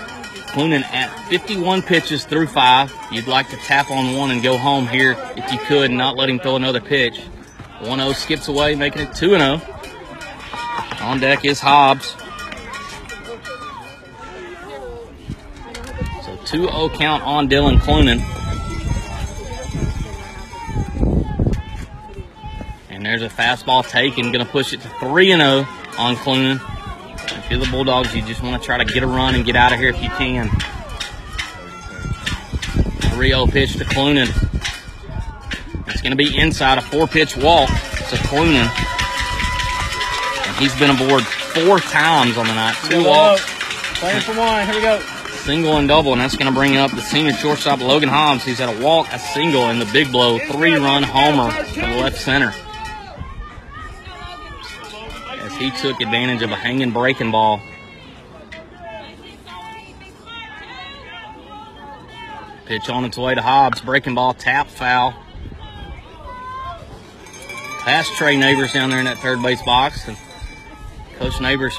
Clunan 0.55 0.82
at 0.84 1.10
51 1.28 1.82
pitches 1.82 2.24
through 2.24 2.46
five. 2.46 2.94
You'd 3.10 3.26
like 3.26 3.48
to 3.51 3.56
tap 3.56 3.90
on 3.90 4.16
one 4.16 4.30
and 4.30 4.42
go 4.42 4.56
home 4.56 4.86
here 4.86 5.16
if 5.36 5.52
you 5.52 5.59
could 5.59 5.90
and 5.90 5.98
not 5.98 6.16
let 6.16 6.28
him 6.28 6.38
throw 6.38 6.56
another 6.56 6.80
pitch. 6.80 7.20
1-0 7.80 8.14
skips 8.14 8.48
away, 8.48 8.74
making 8.74 9.02
it 9.02 9.09
2-0. 9.10 9.60
On 11.02 11.20
deck 11.20 11.44
is 11.44 11.60
Hobbs. 11.60 12.16
So 16.24 16.36
2-0 16.46 16.94
count 16.94 17.22
on 17.24 17.48
Dylan 17.48 17.78
Clunan. 17.78 18.22
And 22.88 23.05
there's 23.05 23.22
a 23.22 23.28
fastball 23.28 23.86
taken, 23.86 24.32
going 24.32 24.44
to 24.44 24.51
push 24.51 24.72
it 24.72 24.80
to 24.80 24.88
3 25.01 25.32
0 25.32 25.66
on 25.98 26.16
Clunan. 26.16 26.60
If 27.38 27.51
you're 27.51 27.60
the 27.60 27.70
Bulldogs, 27.70 28.14
you 28.14 28.22
just 28.22 28.42
want 28.42 28.60
to 28.60 28.64
try 28.64 28.78
to 28.78 28.84
get 28.86 29.02
a 29.02 29.06
run 29.06 29.34
and 29.34 29.44
get 29.44 29.56
out 29.56 29.72
of 29.72 29.78
here 29.78 29.90
if 29.90 30.02
you 30.02 30.09
can. 30.10 30.48
3 33.10 33.28
0 33.28 33.46
pitch 33.46 33.74
to 33.74 33.84
Clunan. 33.84 34.53
Going 36.05 36.10
to 36.10 36.16
be 36.16 36.39
inside 36.39 36.76
a 36.76 36.82
four 36.82 37.06
pitch 37.06 37.35
walk 37.35 37.66
to 37.70 38.16
Clunan. 38.28 38.68
And 40.47 40.56
he's 40.59 40.78
been 40.78 40.90
aboard 40.90 41.24
four 41.24 41.78
times 41.78 42.36
on 42.36 42.47
the 42.47 42.52
night. 42.52 42.76
Two 42.85 43.02
walks, 43.02 43.43
Playing 43.98 44.20
for 44.20 44.39
one. 44.39 44.66
Here 44.66 44.74
we 44.74 44.82
go. 44.82 45.01
single 45.44 45.78
and 45.78 45.89
double, 45.89 46.12
and 46.12 46.20
that's 46.20 46.36
going 46.36 46.52
to 46.52 46.52
bring 46.52 46.76
up 46.76 46.90
the 46.90 47.01
senior 47.01 47.32
shortstop 47.32 47.81
Logan 47.81 48.10
Hobbs. 48.10 48.44
He's 48.44 48.59
had 48.59 48.68
a 48.68 48.85
walk, 48.85 49.10
a 49.14 49.18
single, 49.18 49.62
and 49.62 49.81
the 49.81 49.90
big 49.94 50.12
blow, 50.12 50.39
three 50.40 50.74
run 50.74 51.05
homer 51.05 51.51
to 51.51 51.81
the 51.81 51.86
left 51.86 52.18
center. 52.18 52.52
As 55.40 55.55
as 55.55 55.56
he 55.56 55.70
took 55.70 56.02
advantage 56.02 56.43
of 56.43 56.51
a 56.51 56.56
hanging 56.56 56.90
breaking 56.90 57.31
ball. 57.31 57.60
Pitch 62.66 62.90
on 62.90 63.06
its 63.06 63.16
way 63.16 63.35
to 63.35 63.40
Hobbs. 63.40 63.81
Breaking 63.81 64.14
ball, 64.14 64.35
tap, 64.35 64.68
foul. 64.68 65.14
Past 67.85 68.15
Trey 68.15 68.39
Neighbors 68.39 68.73
down 68.73 68.89
there 68.89 68.98
in 68.98 69.05
that 69.05 69.19
third 69.19 69.43
base 69.43 69.61
box. 69.61 70.09
And 70.09 70.16
Coach 71.19 71.39
Neighbors 71.39 71.78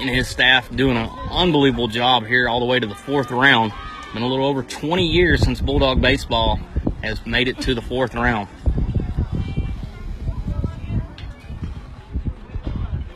and 0.00 0.08
his 0.08 0.26
staff 0.26 0.74
doing 0.74 0.96
an 0.96 1.10
unbelievable 1.30 1.86
job 1.86 2.24
here 2.24 2.48
all 2.48 2.60
the 2.60 2.66
way 2.66 2.80
to 2.80 2.86
the 2.86 2.94
fourth 2.94 3.30
round. 3.30 3.70
Been 4.14 4.22
a 4.22 4.26
little 4.26 4.46
over 4.46 4.62
20 4.62 5.06
years 5.06 5.42
since 5.42 5.60
Bulldog 5.60 6.00
baseball 6.00 6.58
has 7.02 7.24
made 7.26 7.48
it 7.48 7.60
to 7.60 7.74
the 7.74 7.82
fourth 7.82 8.14
round. 8.14 8.48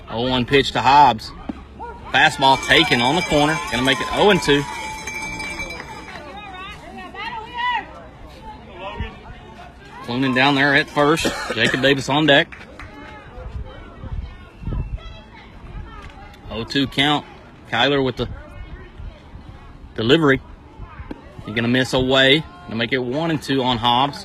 0-1 0.09 0.47
pitch 0.47 0.73
to 0.73 0.83
Hobbs. 0.83 1.31
Fastball 2.13 2.63
taken 2.67 3.01
on 3.01 3.17
the 3.17 3.23
corner. 3.23 3.59
Gonna 3.71 3.83
make 3.83 4.01
it 4.03 4.07
0-2. 4.09 4.78
Clunan 10.09 10.35
down 10.35 10.55
there 10.55 10.74
at 10.74 10.89
first. 10.89 11.26
Jacob 11.55 11.82
Davis 11.82 12.09
on 12.09 12.24
deck. 12.24 12.56
0-2 16.48 16.90
count. 16.90 17.26
Kyler 17.70 18.02
with 18.02 18.16
the 18.16 18.26
delivery. 19.97 20.40
He's 21.44 21.55
gonna 21.55 21.68
miss 21.68 21.93
away. 21.93 22.43
Gonna 22.62 22.76
make 22.76 22.94
it 22.94 23.01
one 23.01 23.30
and 23.30 23.43
two 23.43 23.62
on 23.62 23.76
Hobbs. 23.76 24.24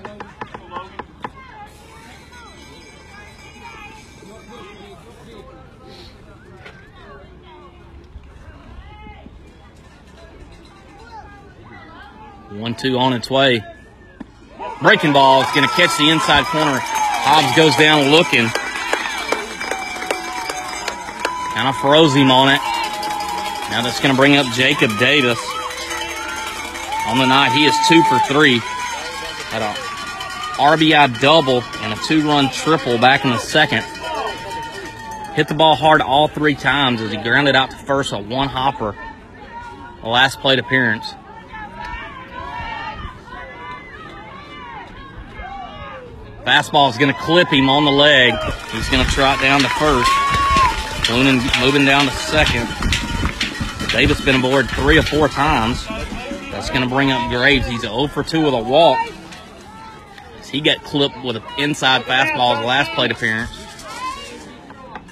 One 12.52 12.74
two 12.74 12.98
on 12.98 13.12
its 13.12 13.30
way. 13.30 13.62
Breaking 14.84 15.14
ball 15.14 15.42
is 15.42 15.48
going 15.56 15.66
to 15.66 15.74
catch 15.76 15.98
the 15.98 16.10
inside 16.10 16.44
corner. 16.44 16.78
Hobbs 16.78 17.56
goes 17.56 17.74
down 17.78 18.12
looking. 18.12 18.52
Kind 21.56 21.70
of 21.70 21.76
froze 21.78 22.14
him 22.14 22.30
on 22.30 22.50
it. 22.50 22.60
Now 23.72 23.82
that's 23.82 24.02
going 24.02 24.14
to 24.14 24.20
bring 24.20 24.36
up 24.36 24.46
Jacob 24.54 24.92
Davis. 25.00 25.40
On 27.08 27.18
the 27.18 27.26
night, 27.26 27.54
he 27.54 27.64
is 27.64 27.74
two 27.88 28.04
for 28.04 28.20
three. 28.28 28.60
Had 29.56 29.62
a 29.62 29.74
RBI 30.60 31.22
double 31.22 31.62
and 31.80 31.94
a 31.94 32.04
two-run 32.04 32.50
triple 32.50 32.98
back 32.98 33.24
in 33.24 33.32
the 33.32 33.38
second. 33.38 33.86
Hit 35.34 35.48
the 35.48 35.56
ball 35.56 35.76
hard 35.76 36.02
all 36.02 36.28
three 36.28 36.56
times 36.56 37.00
as 37.00 37.10
he 37.10 37.16
grounded 37.16 37.56
out 37.56 37.72
to 37.72 37.78
first 37.78 38.12
a 38.12 38.18
one 38.18 38.50
hopper. 38.50 38.98
The 40.02 40.10
last 40.10 40.42
plate 40.42 40.60
appearance. 40.60 41.16
Fastball 46.46 46.90
is 46.90 46.98
going 46.98 47.14
to 47.14 47.20
clip 47.22 47.48
him 47.48 47.70
on 47.70 47.86
the 47.86 47.92
leg. 47.92 48.34
He's 48.72 48.90
going 48.90 49.06
to 49.06 49.10
trot 49.12 49.40
down 49.40 49.62
to 49.62 49.70
first. 49.70 50.12
Clunan 51.08 51.40
moving 51.62 51.86
down 51.86 52.06
to 52.06 52.12
second. 52.12 52.68
Davis 53.92 54.20
been 54.26 54.36
aboard 54.36 54.70
three 54.72 54.98
or 54.98 55.04
four 55.04 55.30
times. 55.30 55.86
That's 56.52 56.70
going 56.70 56.82
to 56.82 56.90
bring 56.90 57.12
up 57.12 57.30
Graves. 57.30 57.66
He's 57.66 57.82
0 57.82 58.08
for 58.08 58.24
2 58.24 58.44
with 58.44 58.54
a 58.54 58.62
walk. 58.62 59.00
He 60.52 60.60
got 60.60 60.84
clipped 60.84 61.24
with 61.24 61.38
an 61.38 61.44
inside 61.58 62.04
fastball 62.04 62.58
his 62.58 62.66
last 62.66 62.92
plate 62.92 63.12
appearance. 63.12 63.50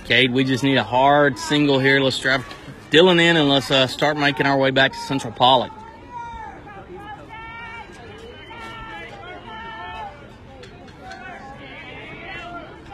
Cade, 0.03 0.34
we 0.34 0.44
just 0.44 0.64
need 0.64 0.78
a 0.78 0.84
hard 0.84 1.40
single 1.40 1.80
here. 1.80 1.99
Let's 2.02 2.20
drive 2.20 2.45
Dylan 2.91 3.22
in 3.22 3.38
and 3.38 3.49
let's 3.49 3.72
uh, 3.72 3.88
start 3.88 4.18
making 4.18 4.45
our 4.45 4.58
way 4.58 4.70
back 4.70 4.91
to 4.91 4.98
Central 4.99 5.34
Pollok. 5.34 5.72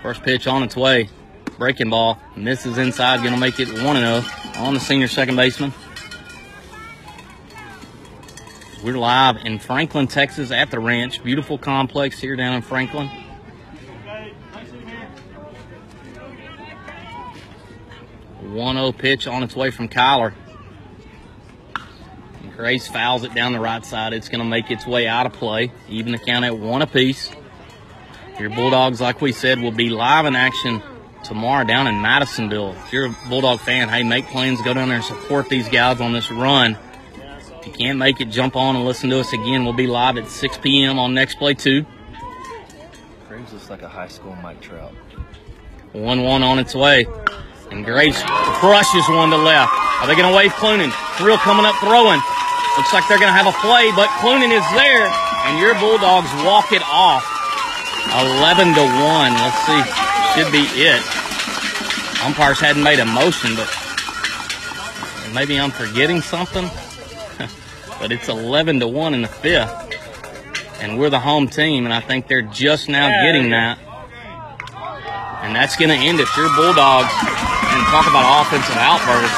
First 0.08 0.24
pitch 0.24 0.48
on 0.48 0.64
its 0.64 0.74
way. 0.74 1.10
Breaking 1.58 1.90
ball. 1.90 2.18
Misses 2.38 2.78
inside. 2.78 3.18
Going 3.24 3.34
to 3.34 3.38
make 3.38 3.60
it 3.60 3.68
1 3.68 3.74
0 3.98 4.24
on 4.56 4.74
the 4.74 4.80
senior 4.80 5.10
second 5.10 5.36
baseman. 5.36 5.74
We're 8.82 8.98
live 8.98 9.36
in 9.46 9.60
Franklin, 9.60 10.08
Texas 10.08 10.50
at 10.50 10.72
the 10.72 10.80
ranch. 10.80 11.22
Beautiful 11.22 11.58
complex 11.58 12.22
here 12.22 12.38
down 12.38 12.54
in 12.54 12.62
Franklin. 12.62 13.10
One 18.40 18.78
zero 18.78 18.94
pitch 18.94 19.28
on 19.28 19.44
its 19.44 19.58
way 19.58 19.72
from 19.72 19.90
Kyler. 19.90 20.34
Graves 22.56 22.88
fouls 22.88 23.26
it 23.26 23.34
down 23.34 23.52
the 23.52 23.60
right 23.60 23.86
side. 23.86 24.14
It's 24.14 24.30
going 24.30 24.40
to 24.40 24.50
make 24.50 24.72
its 24.72 24.88
way 24.88 25.06
out 25.06 25.26
of 25.26 25.34
play. 25.34 25.74
Even 25.90 26.14
the 26.14 26.18
count 26.18 26.46
at 26.46 26.58
one 26.58 26.82
apiece. 26.82 27.30
Your 28.40 28.52
Bulldogs, 28.52 29.02
like 29.02 29.20
we 29.20 29.32
said, 29.32 29.60
will 29.60 29.72
be 29.72 29.90
live 29.90 30.26
in 30.26 30.36
action 30.36 30.84
tomorrow 31.24 31.66
down 31.66 31.88
in 31.88 32.02
Madisonville. 32.02 32.76
If 32.86 32.94
you're 32.94 33.08
a 33.08 33.18
Bulldog 33.30 33.60
fan, 33.60 33.90
hey, 33.90 34.04
make 34.04 34.28
plans, 34.28 34.62
go 34.62 34.76
down 34.76 34.90
there 34.90 34.98
and 34.98 35.06
support 35.06 35.50
these 35.50 35.68
guys 35.70 36.00
on 36.00 36.14
this 36.14 36.30
run. 36.32 36.78
If 37.60 37.66
you 37.66 37.74
can't 37.74 37.98
make 37.98 38.22
it, 38.22 38.26
jump 38.26 38.56
on 38.56 38.76
and 38.76 38.86
listen 38.86 39.10
to 39.10 39.20
us 39.20 39.34
again. 39.34 39.64
We'll 39.64 39.74
be 39.74 39.88
live 39.88 40.18
at 40.18 40.28
6 40.28 40.58
p.m. 40.60 41.00
on 41.00 41.16
Next 41.16 41.40
Play 41.40 41.56
2. 41.56 41.84
Graves 43.28 43.54
looks 43.54 43.70
like 43.72 43.82
a 43.82 43.90
high 43.90 44.08
school 44.08 44.36
Mike 44.36 44.62
Trout. 44.62 44.94
1 45.94 46.24
1 46.24 46.44
on 46.44 46.60
its 46.60 46.76
way. 46.76 47.08
And 47.72 47.84
Graves 47.84 48.22
crushes 48.24 49.10
one 49.10 49.32
to 49.32 49.38
left. 49.38 49.74
Are 50.00 50.08
they 50.08 50.16
going 50.16 50.30
to 50.30 50.38
wave 50.38 50.52
Clunan? 50.54 50.94
Thrill 51.18 51.38
coming 51.38 51.66
up 51.66 51.76
throwing. 51.78 52.22
Looks 52.78 52.94
like 52.94 53.08
they're 53.10 53.20
going 53.20 53.34
to 53.34 53.36
have 53.36 53.48
a 53.48 53.58
play, 53.60 53.92
but 53.96 54.08
Clunan 54.22 54.54
is 54.54 54.64
there. 54.78 55.10
And 55.50 55.60
your 55.60 55.74
Bulldogs 55.80 56.30
walk 56.46 56.72
it 56.72 56.84
off. 56.86 57.37
11 58.06 58.74
to 58.76 58.82
1. 58.82 59.34
Let's 59.34 59.58
see. 59.66 59.82
Should 60.34 60.52
be 60.52 60.66
it. 60.82 61.02
Umpires 62.24 62.60
hadn't 62.60 62.84
made 62.84 63.00
a 63.00 63.06
motion, 63.06 63.56
but 63.56 63.70
maybe 65.34 65.60
I'm 65.60 65.72
forgetting 65.72 66.22
something. 66.22 66.70
but 68.00 68.12
it's 68.12 68.28
11 68.28 68.80
to 68.82 68.88
1 68.88 69.14
in 69.14 69.22
the 69.22 69.28
fifth. 69.28 69.72
And 70.82 71.00
we're 71.00 71.10
the 71.10 71.20
home 71.20 71.48
team, 71.48 71.86
and 71.86 71.94
I 71.94 72.02
think 72.02 72.28
they're 72.28 72.42
just 72.42 72.90
now 72.90 73.10
getting 73.24 73.50
that. 73.52 73.80
And 75.42 75.56
that's 75.56 75.76
going 75.76 75.90
to 75.90 75.96
end 75.96 76.20
it. 76.20 76.28
Your 76.36 76.54
Bulldogs, 76.56 77.10
and 77.10 77.82
talk 77.90 78.08
about 78.08 78.46
offensive 78.46 78.78
outbursts. 78.78 79.38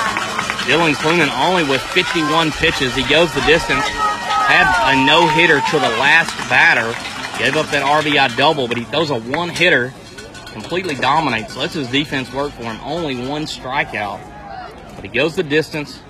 Dylan 0.67 0.93
Clunan 0.95 1.31
only 1.47 1.63
with 1.63 1.81
51 1.81 2.51
pitches. 2.51 2.95
He 2.95 3.03
goes 3.03 3.33
the 3.33 3.41
distance. 3.41 3.85
Had 3.87 4.69
a 4.93 5.05
no 5.05 5.27
hitter 5.27 5.61
to 5.61 5.79
the 5.79 5.89
last 5.97 6.35
batter. 6.49 6.93
Gave 7.39 7.55
up 7.55 7.67
that 7.67 7.83
RBI 7.83 8.35
double, 8.35 8.67
but 8.67 8.75
he 8.75 8.83
throws 8.83 9.11
a 9.11 9.17
one 9.17 9.47
hitter. 9.47 9.93
Completely 10.47 10.95
dominates. 10.95 11.55
Lets 11.55 11.73
his 11.73 11.87
defense 11.87 12.29
work 12.33 12.51
for 12.51 12.63
him. 12.63 12.77
Only 12.83 13.15
one 13.29 13.43
strikeout. 13.43 14.19
But 14.93 15.05
he 15.05 15.09
goes 15.09 15.37
the 15.37 15.43
distance. 15.43 16.01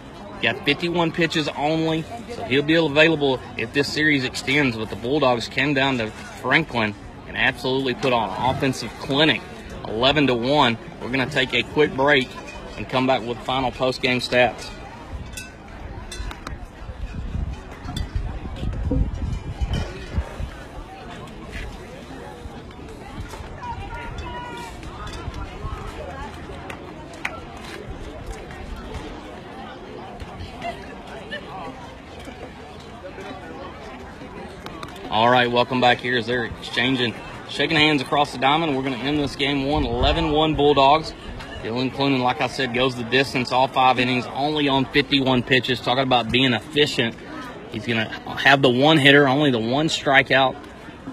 Got 0.41 0.65
51 0.65 1.11
pitches 1.11 1.47
only. 1.49 2.03
So 2.33 2.43
he'll 2.45 2.63
be 2.63 2.73
available 2.73 3.39
if 3.57 3.71
this 3.73 3.87
series 3.87 4.23
extends. 4.23 4.75
But 4.75 4.89
the 4.89 4.95
Bulldogs 4.95 5.47
came 5.47 5.75
down 5.75 5.99
to 5.99 6.09
Franklin 6.41 6.95
and 7.27 7.37
absolutely 7.37 7.93
put 7.93 8.11
on 8.11 8.31
an 8.31 8.55
offensive 8.55 8.89
clinic. 8.99 9.41
11 9.87 10.25
to 10.27 10.33
1. 10.33 10.77
We're 10.99 11.11
going 11.11 11.29
to 11.29 11.31
take 11.31 11.53
a 11.53 11.61
quick 11.61 11.95
break 11.95 12.27
and 12.75 12.89
come 12.89 13.05
back 13.05 13.21
with 13.21 13.37
final 13.41 13.71
post 13.71 14.01
game 14.01 14.19
stats. 14.19 14.71
All 35.19 35.29
right, 35.29 35.51
welcome 35.51 35.81
back 35.81 35.97
here 35.97 36.17
as 36.17 36.27
they're 36.27 36.45
exchanging, 36.45 37.13
shaking 37.49 37.75
hands 37.75 38.01
across 38.01 38.31
the 38.31 38.37
diamond. 38.37 38.73
We're 38.73 38.83
going 38.83 38.97
to 38.97 39.05
end 39.05 39.19
this 39.19 39.35
game 39.35 39.65
one, 39.65 39.83
11-1 39.83 40.55
Bulldogs. 40.55 41.13
Dylan 41.61 41.91
Clunan, 41.91 42.21
like 42.21 42.39
I 42.39 42.47
said, 42.47 42.73
goes 42.73 42.95
the 42.95 43.03
distance 43.03 43.51
all 43.51 43.67
five 43.67 43.99
innings, 43.99 44.25
only 44.27 44.69
on 44.69 44.85
51 44.85 45.43
pitches. 45.43 45.81
Talking 45.81 46.03
about 46.03 46.31
being 46.31 46.53
efficient. 46.53 47.17
He's 47.73 47.85
going 47.85 47.97
to 47.97 48.09
have 48.09 48.61
the 48.61 48.69
one 48.69 48.97
hitter, 48.97 49.27
only 49.27 49.51
the 49.51 49.59
one 49.59 49.89
strikeout, 49.89 50.55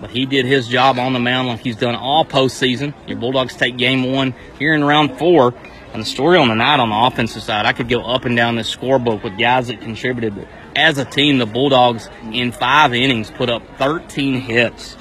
but 0.01 0.11
he 0.11 0.25
did 0.25 0.47
his 0.47 0.69
job 0.69 1.01
on 1.01 1.13
the 1.13 1.19
mound 1.19 1.49
like 1.49 1.59
he's 1.59 1.75
done 1.75 1.97
all 1.97 2.25
postseason. 2.25 2.95
Your 3.09 3.19
Bulldogs 3.19 3.57
take 3.57 3.77
game 3.77 4.13
one 4.13 4.37
here 4.61 4.73
in 4.73 4.85
round 4.85 5.19
four. 5.19 5.53
And 5.93 6.01
the 6.01 6.07
story 6.07 6.39
on 6.39 6.47
the 6.47 6.55
night 6.55 6.79
on 6.79 6.91
the 6.91 6.97
offensive 6.97 7.43
side, 7.43 7.67
I 7.67 7.73
could 7.73 7.89
go 7.89 8.03
up 8.03 8.25
and 8.25 8.37
down 8.37 8.55
this 8.55 8.73
scorebook 8.73 9.25
with 9.25 9.37
guys 9.37 9.67
that 9.67 9.81
contributed. 9.81 10.37
But 10.37 10.47
as 10.77 10.99
a 10.99 11.05
team, 11.05 11.39
the 11.39 11.47
Bulldogs 11.47 12.09
in 12.31 12.53
five 12.53 12.95
innings 12.95 13.31
put 13.31 13.49
up 13.49 13.63
13 13.79 14.41
hits. 14.41 14.97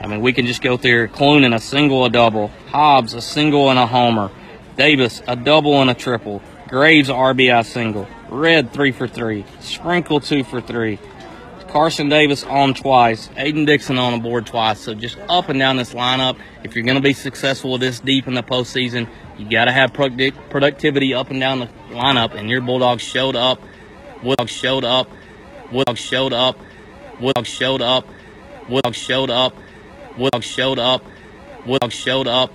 I 0.00 0.06
mean, 0.06 0.22
we 0.22 0.32
can 0.32 0.46
just 0.46 0.62
go 0.62 0.76
through 0.76 1.08
Clunan 1.08 1.54
a 1.54 1.60
single, 1.60 2.04
a 2.06 2.10
double, 2.10 2.48
Hobbs 2.68 3.12
a 3.14 3.20
single 3.20 3.68
and 3.70 3.78
a 3.78 3.86
homer, 3.86 4.30
Davis, 4.76 5.22
a 5.28 5.36
double 5.36 5.80
and 5.82 5.90
a 5.90 5.94
triple. 5.94 6.42
Graves, 6.68 7.08
RBI 7.08 7.64
single. 7.66 8.08
Red, 8.28 8.72
three 8.72 8.92
for 8.92 9.08
three. 9.08 9.44
Sprinkle, 9.60 10.20
two 10.20 10.44
for 10.44 10.60
three. 10.60 10.98
Carson 11.68 12.08
Davis 12.08 12.44
on 12.44 12.74
twice. 12.74 13.28
Aiden 13.36 13.66
Dixon 13.66 13.98
on 13.98 14.12
the 14.12 14.18
board 14.18 14.46
twice. 14.46 14.80
So 14.80 14.94
just 14.94 15.18
up 15.28 15.48
and 15.48 15.58
down 15.58 15.76
this 15.76 15.94
lineup. 15.94 16.38
If 16.64 16.74
you're 16.74 16.84
going 16.84 16.96
to 16.96 17.02
be 17.02 17.12
successful 17.12 17.76
this 17.78 18.00
deep 18.00 18.26
in 18.26 18.34
the 18.34 18.42
postseason, 18.42 19.08
you 19.38 19.48
got 19.48 19.66
to 19.66 19.72
have 19.72 19.92
product- 19.92 20.50
productivity 20.50 21.14
up 21.14 21.30
and 21.30 21.40
down 21.40 21.60
the 21.60 21.66
lineup. 21.90 22.34
And 22.34 22.48
your 22.48 22.60
Bulldogs 22.60 23.02
showed 23.02 23.36
up. 23.36 23.60
Bulldogs 24.22 24.52
showed 24.52 24.84
up. 24.84 25.08
Bulldogs 25.70 26.00
showed 26.00 26.32
up. 26.32 26.58
Bulldogs 27.20 27.48
showed 27.48 27.82
up. 27.82 28.06
Bulldogs 28.68 28.96
showed 28.96 29.30
up. 29.30 29.54
Bulldogs 30.16 30.46
showed 30.46 30.78
up. 30.78 31.04
Bulldogs 31.64 31.94
showed 31.94 32.28
up. 32.28 32.52